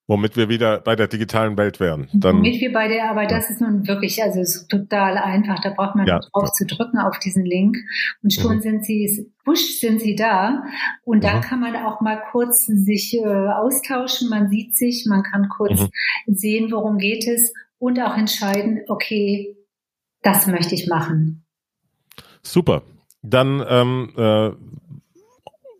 Womit 0.09 0.35
wir 0.37 0.49
wieder 0.49 0.79
bei 0.79 0.95
der 0.95 1.07
digitalen 1.07 1.55
Welt 1.55 1.79
wären. 1.79 2.07
Dann, 2.13 2.37
Womit 2.37 2.59
wir 2.59 2.73
bei 2.73 2.87
der, 2.87 3.11
aber 3.11 3.27
das 3.27 3.51
ist 3.51 3.61
nun 3.61 3.87
wirklich, 3.87 4.23
also 4.23 4.39
ist 4.41 4.67
total 4.67 5.19
einfach. 5.19 5.59
Da 5.61 5.69
braucht 5.69 5.95
man 5.95 6.07
ja. 6.07 6.19
drauf 6.19 6.51
zu 6.51 6.65
drücken 6.65 6.97
auf 6.97 7.19
diesen 7.19 7.45
Link 7.45 7.77
und 8.23 8.33
schon 8.33 8.55
mhm. 8.55 8.61
sind 8.61 8.85
sie, 8.85 9.31
wusch 9.45 9.79
sind 9.79 10.01
sie 10.01 10.15
da. 10.15 10.63
Und 11.03 11.23
dann 11.23 11.37
mhm. 11.37 11.41
kann 11.41 11.59
man 11.59 11.75
auch 11.75 12.01
mal 12.01 12.19
kurz 12.31 12.65
sich 12.65 13.13
äh, 13.13 13.23
austauschen. 13.23 14.29
Man 14.31 14.49
sieht 14.49 14.75
sich, 14.75 15.05
man 15.07 15.21
kann 15.21 15.47
kurz 15.47 15.79
mhm. 15.79 15.89
sehen, 16.33 16.71
worum 16.71 16.97
geht 16.97 17.27
es 17.27 17.53
und 17.77 17.99
auch 17.99 18.17
entscheiden, 18.17 18.81
okay, 18.87 19.57
das 20.23 20.47
möchte 20.47 20.73
ich 20.73 20.87
machen. 20.87 21.45
Super. 22.41 22.81
Dann 23.21 23.63
ähm, 23.69 24.11
äh, 24.17 24.49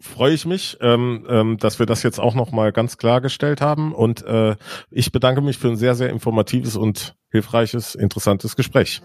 freue 0.01 0.33
ich 0.33 0.45
mich, 0.45 0.77
ähm, 0.81 1.25
ähm, 1.29 1.57
dass 1.57 1.79
wir 1.79 1.85
das 1.85 2.03
jetzt 2.03 2.19
auch 2.19 2.33
noch 2.33 2.51
mal 2.51 2.71
ganz 2.71 2.97
klargestellt 2.97 3.61
haben. 3.61 3.93
Und 3.93 4.25
äh, 4.25 4.55
ich 4.89 5.11
bedanke 5.11 5.41
mich 5.41 5.57
für 5.57 5.67
ein 5.67 5.75
sehr, 5.75 5.95
sehr 5.95 6.09
informatives 6.09 6.75
und 6.75 7.15
hilfreiches, 7.31 7.95
interessantes 7.95 8.55
Gespräch. 8.55 9.01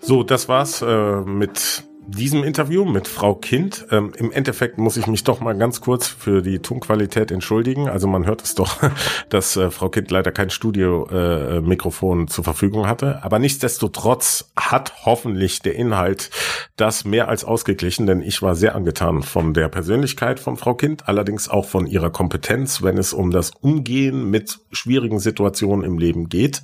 So, 0.00 0.24
das 0.24 0.48
war's 0.48 0.82
äh, 0.82 1.20
mit 1.20 1.84
diesem 2.20 2.44
Interview 2.44 2.84
mit 2.84 3.08
Frau 3.08 3.34
Kind. 3.34 3.86
Ähm, 3.90 4.12
Im 4.14 4.30
Endeffekt 4.30 4.76
muss 4.76 4.98
ich 4.98 5.06
mich 5.06 5.24
doch 5.24 5.40
mal 5.40 5.56
ganz 5.56 5.80
kurz 5.80 6.06
für 6.06 6.42
die 6.42 6.58
Tonqualität 6.58 7.30
entschuldigen. 7.30 7.88
Also 7.88 8.08
man 8.08 8.26
hört 8.26 8.42
es 8.42 8.54
doch, 8.54 8.76
dass 9.30 9.56
äh, 9.56 9.70
Frau 9.70 9.88
Kind 9.88 10.10
leider 10.10 10.30
kein 10.30 10.50
Studio-Mikrofon 10.50 12.24
äh, 12.24 12.26
zur 12.26 12.44
Verfügung 12.44 12.86
hatte. 12.86 13.24
Aber 13.24 13.38
nichtsdestotrotz 13.38 14.52
hat 14.54 15.06
hoffentlich 15.06 15.60
der 15.60 15.76
Inhalt 15.76 16.28
das 16.76 17.06
mehr 17.06 17.28
als 17.28 17.42
ausgeglichen, 17.42 18.06
denn 18.06 18.20
ich 18.20 18.42
war 18.42 18.54
sehr 18.54 18.74
angetan 18.74 19.22
von 19.22 19.54
der 19.54 19.70
Persönlichkeit 19.70 20.40
von 20.40 20.58
Frau 20.58 20.74
Kind, 20.74 21.08
allerdings 21.08 21.48
auch 21.48 21.64
von 21.64 21.86
ihrer 21.86 22.10
Kompetenz, 22.10 22.82
wenn 22.82 22.98
es 22.98 23.14
um 23.14 23.30
das 23.30 23.50
Umgehen 23.62 24.28
mit 24.28 24.58
schwierigen 24.72 25.20
Situationen 25.20 25.86
im 25.86 25.96
Leben 25.96 26.28
geht. 26.28 26.62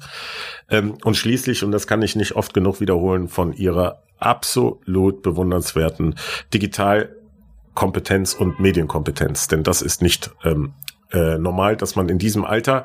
Ähm, 0.69 0.99
und 1.03 1.17
schließlich, 1.17 1.65
und 1.65 1.73
das 1.73 1.87
kann 1.87 2.03
ich 2.03 2.15
nicht 2.15 2.37
oft 2.37 2.53
genug 2.53 2.81
wiederholen, 2.81 3.29
von 3.29 3.55
ihrer 3.55 4.03
absolut 4.19 5.23
bewundernswerten 5.23 6.17
Digitalkompetenz 6.53 8.35
und 8.35 8.61
Medienkompetenz. 8.61 9.49
Denn 9.49 9.63
das 9.63 9.83
ist 9.83 10.03
nicht 10.03 10.31
ähm, 10.45 10.75
äh, 11.13 11.39
normal, 11.39 11.77
dass 11.77 11.97
man 11.97 12.09
in 12.09 12.19
diesem 12.19 12.45
Alter 12.45 12.85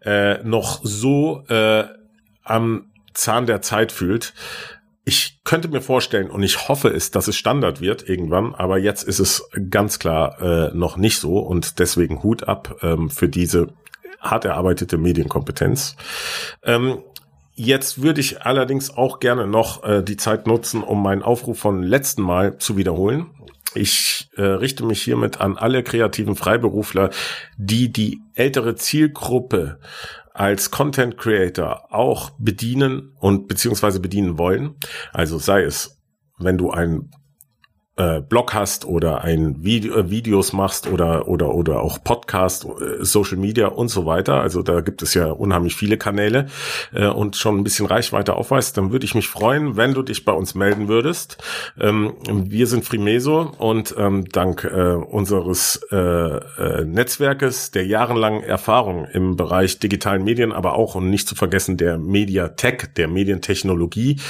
äh, 0.00 0.42
noch 0.42 0.80
so 0.82 1.44
äh, 1.48 1.84
am 2.44 2.90
Zahn 3.14 3.46
der 3.46 3.62
Zeit 3.62 3.92
fühlt. 3.92 4.32
Ich 5.04 5.40
könnte 5.44 5.68
mir 5.68 5.80
vorstellen 5.80 6.30
und 6.30 6.42
ich 6.42 6.68
hoffe 6.68 6.88
es, 6.88 7.10
dass 7.10 7.28
es 7.28 7.36
Standard 7.36 7.80
wird 7.80 8.06
irgendwann, 8.08 8.54
aber 8.54 8.78
jetzt 8.78 9.02
ist 9.04 9.20
es 9.20 9.48
ganz 9.70 9.98
klar 9.98 10.40
äh, 10.40 10.76
noch 10.76 10.96
nicht 10.96 11.18
so 11.18 11.38
und 11.38 11.78
deswegen 11.78 12.22
Hut 12.22 12.46
ab 12.46 12.76
ähm, 12.82 13.08
für 13.08 13.28
diese 13.28 13.68
hart 14.20 14.44
erarbeitete 14.44 14.98
Medienkompetenz. 14.98 15.96
Ähm, 16.62 17.02
Jetzt 17.60 18.00
würde 18.02 18.20
ich 18.20 18.42
allerdings 18.42 18.96
auch 18.96 19.18
gerne 19.18 19.48
noch 19.48 19.82
äh, 19.82 20.00
die 20.04 20.16
Zeit 20.16 20.46
nutzen, 20.46 20.84
um 20.84 21.02
meinen 21.02 21.24
Aufruf 21.24 21.58
von 21.58 21.82
letzten 21.82 22.22
Mal 22.22 22.58
zu 22.58 22.76
wiederholen. 22.76 23.32
Ich 23.74 24.30
äh, 24.36 24.42
richte 24.42 24.86
mich 24.86 25.02
hiermit 25.02 25.40
an 25.40 25.58
alle 25.58 25.82
kreativen 25.82 26.36
Freiberufler, 26.36 27.10
die 27.56 27.92
die 27.92 28.20
ältere 28.34 28.76
Zielgruppe 28.76 29.80
als 30.32 30.70
Content 30.70 31.18
Creator 31.18 31.92
auch 31.92 32.30
bedienen 32.38 33.16
und 33.18 33.48
beziehungsweise 33.48 33.98
bedienen 33.98 34.38
wollen. 34.38 34.76
Also 35.12 35.38
sei 35.38 35.64
es, 35.64 35.98
wenn 36.38 36.58
du 36.58 36.70
ein 36.70 37.10
äh, 37.98 38.20
Blog 38.20 38.54
hast 38.54 38.84
oder 38.84 39.22
ein 39.22 39.64
Video, 39.64 39.96
äh, 39.96 40.10
Videos 40.10 40.52
machst 40.52 40.86
oder 40.86 41.26
oder 41.26 41.52
oder 41.54 41.80
auch 41.80 42.02
Podcast, 42.02 42.64
äh, 42.64 43.04
Social 43.04 43.36
Media 43.36 43.66
und 43.66 43.88
so 43.88 44.06
weiter. 44.06 44.40
Also 44.40 44.62
da 44.62 44.80
gibt 44.80 45.02
es 45.02 45.14
ja 45.14 45.30
unheimlich 45.32 45.74
viele 45.74 45.98
Kanäle 45.98 46.46
äh, 46.94 47.08
und 47.08 47.36
schon 47.36 47.58
ein 47.58 47.64
bisschen 47.64 47.86
Reichweite 47.86 48.36
aufweist, 48.36 48.76
dann 48.76 48.92
würde 48.92 49.04
ich 49.04 49.16
mich 49.16 49.28
freuen, 49.28 49.76
wenn 49.76 49.94
du 49.94 50.02
dich 50.02 50.24
bei 50.24 50.32
uns 50.32 50.54
melden 50.54 50.86
würdest. 50.86 51.38
Ähm, 51.78 52.14
wir 52.28 52.68
sind 52.68 52.84
Frimeso 52.84 53.52
und 53.58 53.94
ähm, 53.98 54.28
dank 54.28 54.64
äh, 54.64 54.92
unseres 54.92 55.80
äh, 55.90 55.96
äh, 55.96 56.84
Netzwerkes 56.84 57.72
der 57.72 57.86
jahrelangen 57.86 58.44
Erfahrung 58.44 59.06
im 59.06 59.34
Bereich 59.34 59.80
digitalen 59.80 60.22
Medien, 60.22 60.52
aber 60.52 60.74
auch 60.74 60.94
und 60.94 61.10
nicht 61.10 61.26
zu 61.26 61.34
vergessen 61.34 61.76
der 61.76 61.98
Mediatech, 61.98 62.94
der 62.96 63.08
Medientechnologie, 63.08 64.20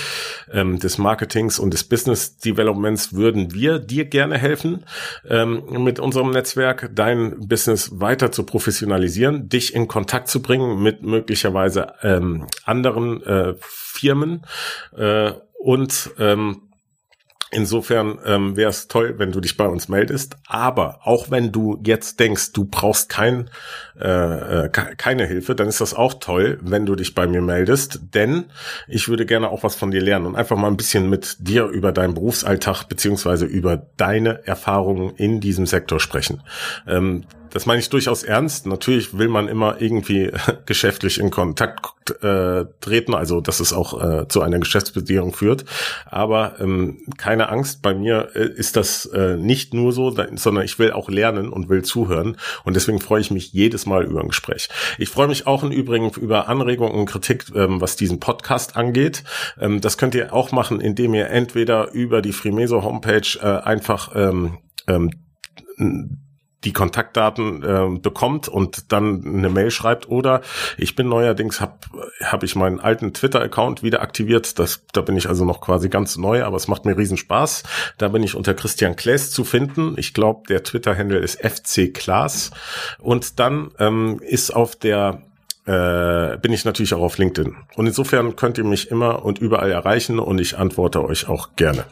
ähm, 0.52 0.78
des 0.78 0.96
Marketings 0.96 1.58
und 1.58 1.74
des 1.74 1.84
Business 1.84 2.38
Developments 2.38 3.12
würden 3.12 3.52
wir 3.52 3.57
wir 3.58 3.78
dir 3.78 4.04
gerne 4.04 4.38
helfen, 4.38 4.84
ähm, 5.28 5.64
mit 5.84 5.98
unserem 5.98 6.30
Netzwerk 6.30 6.90
dein 6.94 7.48
Business 7.48 8.00
weiter 8.00 8.30
zu 8.32 8.44
professionalisieren, 8.44 9.48
dich 9.48 9.74
in 9.74 9.88
Kontakt 9.88 10.28
zu 10.28 10.40
bringen 10.40 10.82
mit 10.82 11.02
möglicherweise 11.02 11.94
ähm, 12.02 12.46
anderen 12.64 13.22
äh, 13.24 13.54
Firmen 13.60 14.42
äh, 14.96 15.32
und 15.58 16.10
ähm, 16.18 16.67
Insofern 17.50 18.18
ähm, 18.26 18.56
wäre 18.56 18.68
es 18.68 18.88
toll, 18.88 19.14
wenn 19.18 19.32
du 19.32 19.40
dich 19.40 19.56
bei 19.56 19.66
uns 19.66 19.88
meldest. 19.88 20.36
Aber 20.46 21.00
auch 21.04 21.30
wenn 21.30 21.50
du 21.50 21.80
jetzt 21.84 22.20
denkst, 22.20 22.52
du 22.52 22.64
brauchst 22.64 23.08
kein, 23.08 23.48
äh, 23.98 24.64
äh 24.64 24.68
keine 24.68 25.26
Hilfe, 25.26 25.54
dann 25.54 25.66
ist 25.66 25.80
das 25.80 25.94
auch 25.94 26.14
toll, 26.14 26.58
wenn 26.60 26.84
du 26.84 26.94
dich 26.94 27.14
bei 27.14 27.26
mir 27.26 27.40
meldest. 27.40 28.00
Denn 28.14 28.46
ich 28.86 29.08
würde 29.08 29.24
gerne 29.24 29.48
auch 29.48 29.62
was 29.62 29.76
von 29.76 29.90
dir 29.90 30.02
lernen 30.02 30.26
und 30.26 30.36
einfach 30.36 30.56
mal 30.56 30.68
ein 30.68 30.76
bisschen 30.76 31.08
mit 31.08 31.36
dir 31.40 31.64
über 31.66 31.92
deinen 31.92 32.14
Berufsalltag 32.14 32.84
beziehungsweise 32.84 33.46
über 33.46 33.76
deine 33.96 34.46
Erfahrungen 34.46 35.14
in 35.16 35.40
diesem 35.40 35.66
Sektor 35.66 36.00
sprechen. 36.00 36.42
Ähm, 36.86 37.24
das 37.50 37.66
meine 37.66 37.80
ich 37.80 37.88
durchaus 37.88 38.22
ernst. 38.22 38.66
Natürlich 38.66 39.16
will 39.16 39.28
man 39.28 39.48
immer 39.48 39.80
irgendwie 39.80 40.30
geschäftlich 40.66 41.18
in 41.18 41.30
Kontakt 41.30 42.10
äh, 42.22 42.64
treten, 42.80 43.14
also 43.14 43.40
dass 43.40 43.60
es 43.60 43.72
auch 43.72 44.02
äh, 44.02 44.28
zu 44.28 44.42
einer 44.42 44.58
Geschäftsbeziehung 44.58 45.32
führt. 45.32 45.64
Aber 46.06 46.60
ähm, 46.60 46.98
keine 47.16 47.48
Angst, 47.48 47.82
bei 47.82 47.94
mir 47.94 48.30
äh, 48.34 48.48
ist 48.48 48.76
das 48.76 49.06
äh, 49.06 49.36
nicht 49.36 49.74
nur 49.74 49.92
so, 49.92 50.14
sondern 50.34 50.64
ich 50.64 50.78
will 50.78 50.92
auch 50.92 51.08
lernen 51.08 51.48
und 51.50 51.68
will 51.68 51.82
zuhören. 51.82 52.36
Und 52.64 52.76
deswegen 52.76 53.00
freue 53.00 53.20
ich 53.20 53.30
mich 53.30 53.52
jedes 53.52 53.86
Mal 53.86 54.04
über 54.04 54.20
ein 54.20 54.28
Gespräch. 54.28 54.68
Ich 54.98 55.10
freue 55.10 55.28
mich 55.28 55.46
auch 55.46 55.62
im 55.62 55.70
Übrigen 55.70 56.10
über 56.10 56.48
Anregungen 56.48 56.94
und 56.94 57.06
Kritik, 57.06 57.46
ähm, 57.54 57.80
was 57.80 57.96
diesen 57.96 58.20
Podcast 58.20 58.76
angeht. 58.76 59.24
Ähm, 59.60 59.80
das 59.80 59.98
könnt 59.98 60.14
ihr 60.14 60.32
auch 60.32 60.52
machen, 60.52 60.80
indem 60.80 61.14
ihr 61.14 61.28
entweder 61.28 61.92
über 61.92 62.22
die 62.22 62.32
Frimeso 62.32 62.82
Homepage 62.82 63.38
äh, 63.40 63.46
einfach 63.46 64.12
ähm, 64.14 64.58
ähm, 64.86 65.10
die 66.64 66.72
Kontaktdaten 66.72 67.62
äh, 67.62 67.98
bekommt 67.98 68.48
und 68.48 68.92
dann 68.92 69.24
eine 69.24 69.48
Mail 69.48 69.70
schreibt 69.70 70.08
oder 70.08 70.40
ich 70.76 70.96
bin 70.96 71.08
neuerdings 71.08 71.60
habe 71.60 71.74
hab 72.24 72.42
ich 72.42 72.56
meinen 72.56 72.80
alten 72.80 73.14
Twitter 73.14 73.40
Account 73.40 73.82
wieder 73.82 74.02
aktiviert. 74.02 74.58
Das 74.58 74.84
da 74.92 75.00
bin 75.00 75.16
ich 75.16 75.28
also 75.28 75.44
noch 75.44 75.60
quasi 75.60 75.88
ganz 75.88 76.16
neu 76.16 76.42
aber 76.42 76.56
es 76.56 76.66
macht 76.66 76.84
mir 76.84 76.96
riesen 76.96 77.16
Spaß 77.16 77.62
da 77.96 78.08
bin 78.08 78.22
ich 78.22 78.34
unter 78.34 78.54
Christian 78.54 78.96
Klaes 78.96 79.30
zu 79.30 79.44
finden. 79.44 79.94
Ich 79.96 80.14
glaube 80.14 80.42
der 80.48 80.64
Twitter 80.64 80.96
Handle 80.96 81.18
ist 81.18 81.40
FC 81.40 81.94
Klaas 81.94 82.50
und 82.98 83.38
dann 83.38 83.70
ähm, 83.78 84.20
ist 84.20 84.50
auf 84.50 84.74
der 84.74 85.22
äh, 85.68 86.38
bin 86.38 86.52
ich 86.52 86.64
natürlich 86.64 86.94
auch 86.94 87.02
auf 87.02 87.18
LinkedIn. 87.18 87.54
Und 87.76 87.86
insofern 87.86 88.36
könnt 88.36 88.58
ihr 88.58 88.64
mich 88.64 88.90
immer 88.90 89.24
und 89.24 89.38
überall 89.38 89.70
erreichen 89.70 90.18
und 90.18 90.40
ich 90.40 90.56
antworte 90.56 91.04
euch 91.04 91.28
auch 91.28 91.56
gerne. 91.56 91.84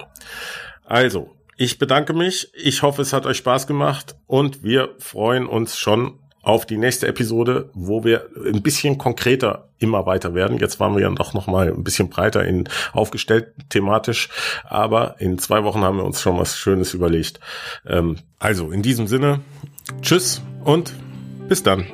Also 0.87 1.36
ich 1.57 1.79
bedanke 1.79 2.13
mich. 2.13 2.51
Ich 2.55 2.83
hoffe, 2.83 3.03
es 3.03 3.13
hat 3.13 3.27
euch 3.27 3.39
Spaß 3.39 3.67
gemacht 3.67 4.17
und 4.27 4.63
wir 4.63 4.91
freuen 4.99 5.47
uns 5.47 5.77
schon 5.77 6.19
auf 6.43 6.65
die 6.65 6.77
nächste 6.77 7.09
Episode, 7.09 7.71
wo 7.75 8.05
wir 8.05 8.29
ein 8.47 8.63
bisschen 8.63 8.99
konkreter 8.99 9.69
immer 9.79 10.07
weiter 10.07 10.33
werden. 10.33 10.59
Jetzt 10.59 10.79
waren 10.79 10.95
wir 10.95 11.03
ja 11.03 11.11
doch 11.11 11.35
noch 11.35 11.49
mal 11.49 11.73
ein 11.73 11.83
bisschen 11.83 12.09
breiter 12.09 12.45
in 12.45 12.69
aufgestellt 12.93 13.53
thematisch, 13.69 14.29
aber 14.65 15.17
in 15.19 15.39
zwei 15.39 15.65
Wochen 15.65 15.81
haben 15.81 15.97
wir 15.97 16.05
uns 16.05 16.21
schon 16.21 16.39
was 16.39 16.57
Schönes 16.57 16.95
überlegt. 16.95 17.41
Ähm, 17.85 18.19
also 18.39 18.71
in 18.71 18.83
diesem 18.83 19.09
Sinne, 19.09 19.41
tschüss 20.03 20.41
und 20.63 20.93
bis 21.49 21.65
dann. 21.65 21.87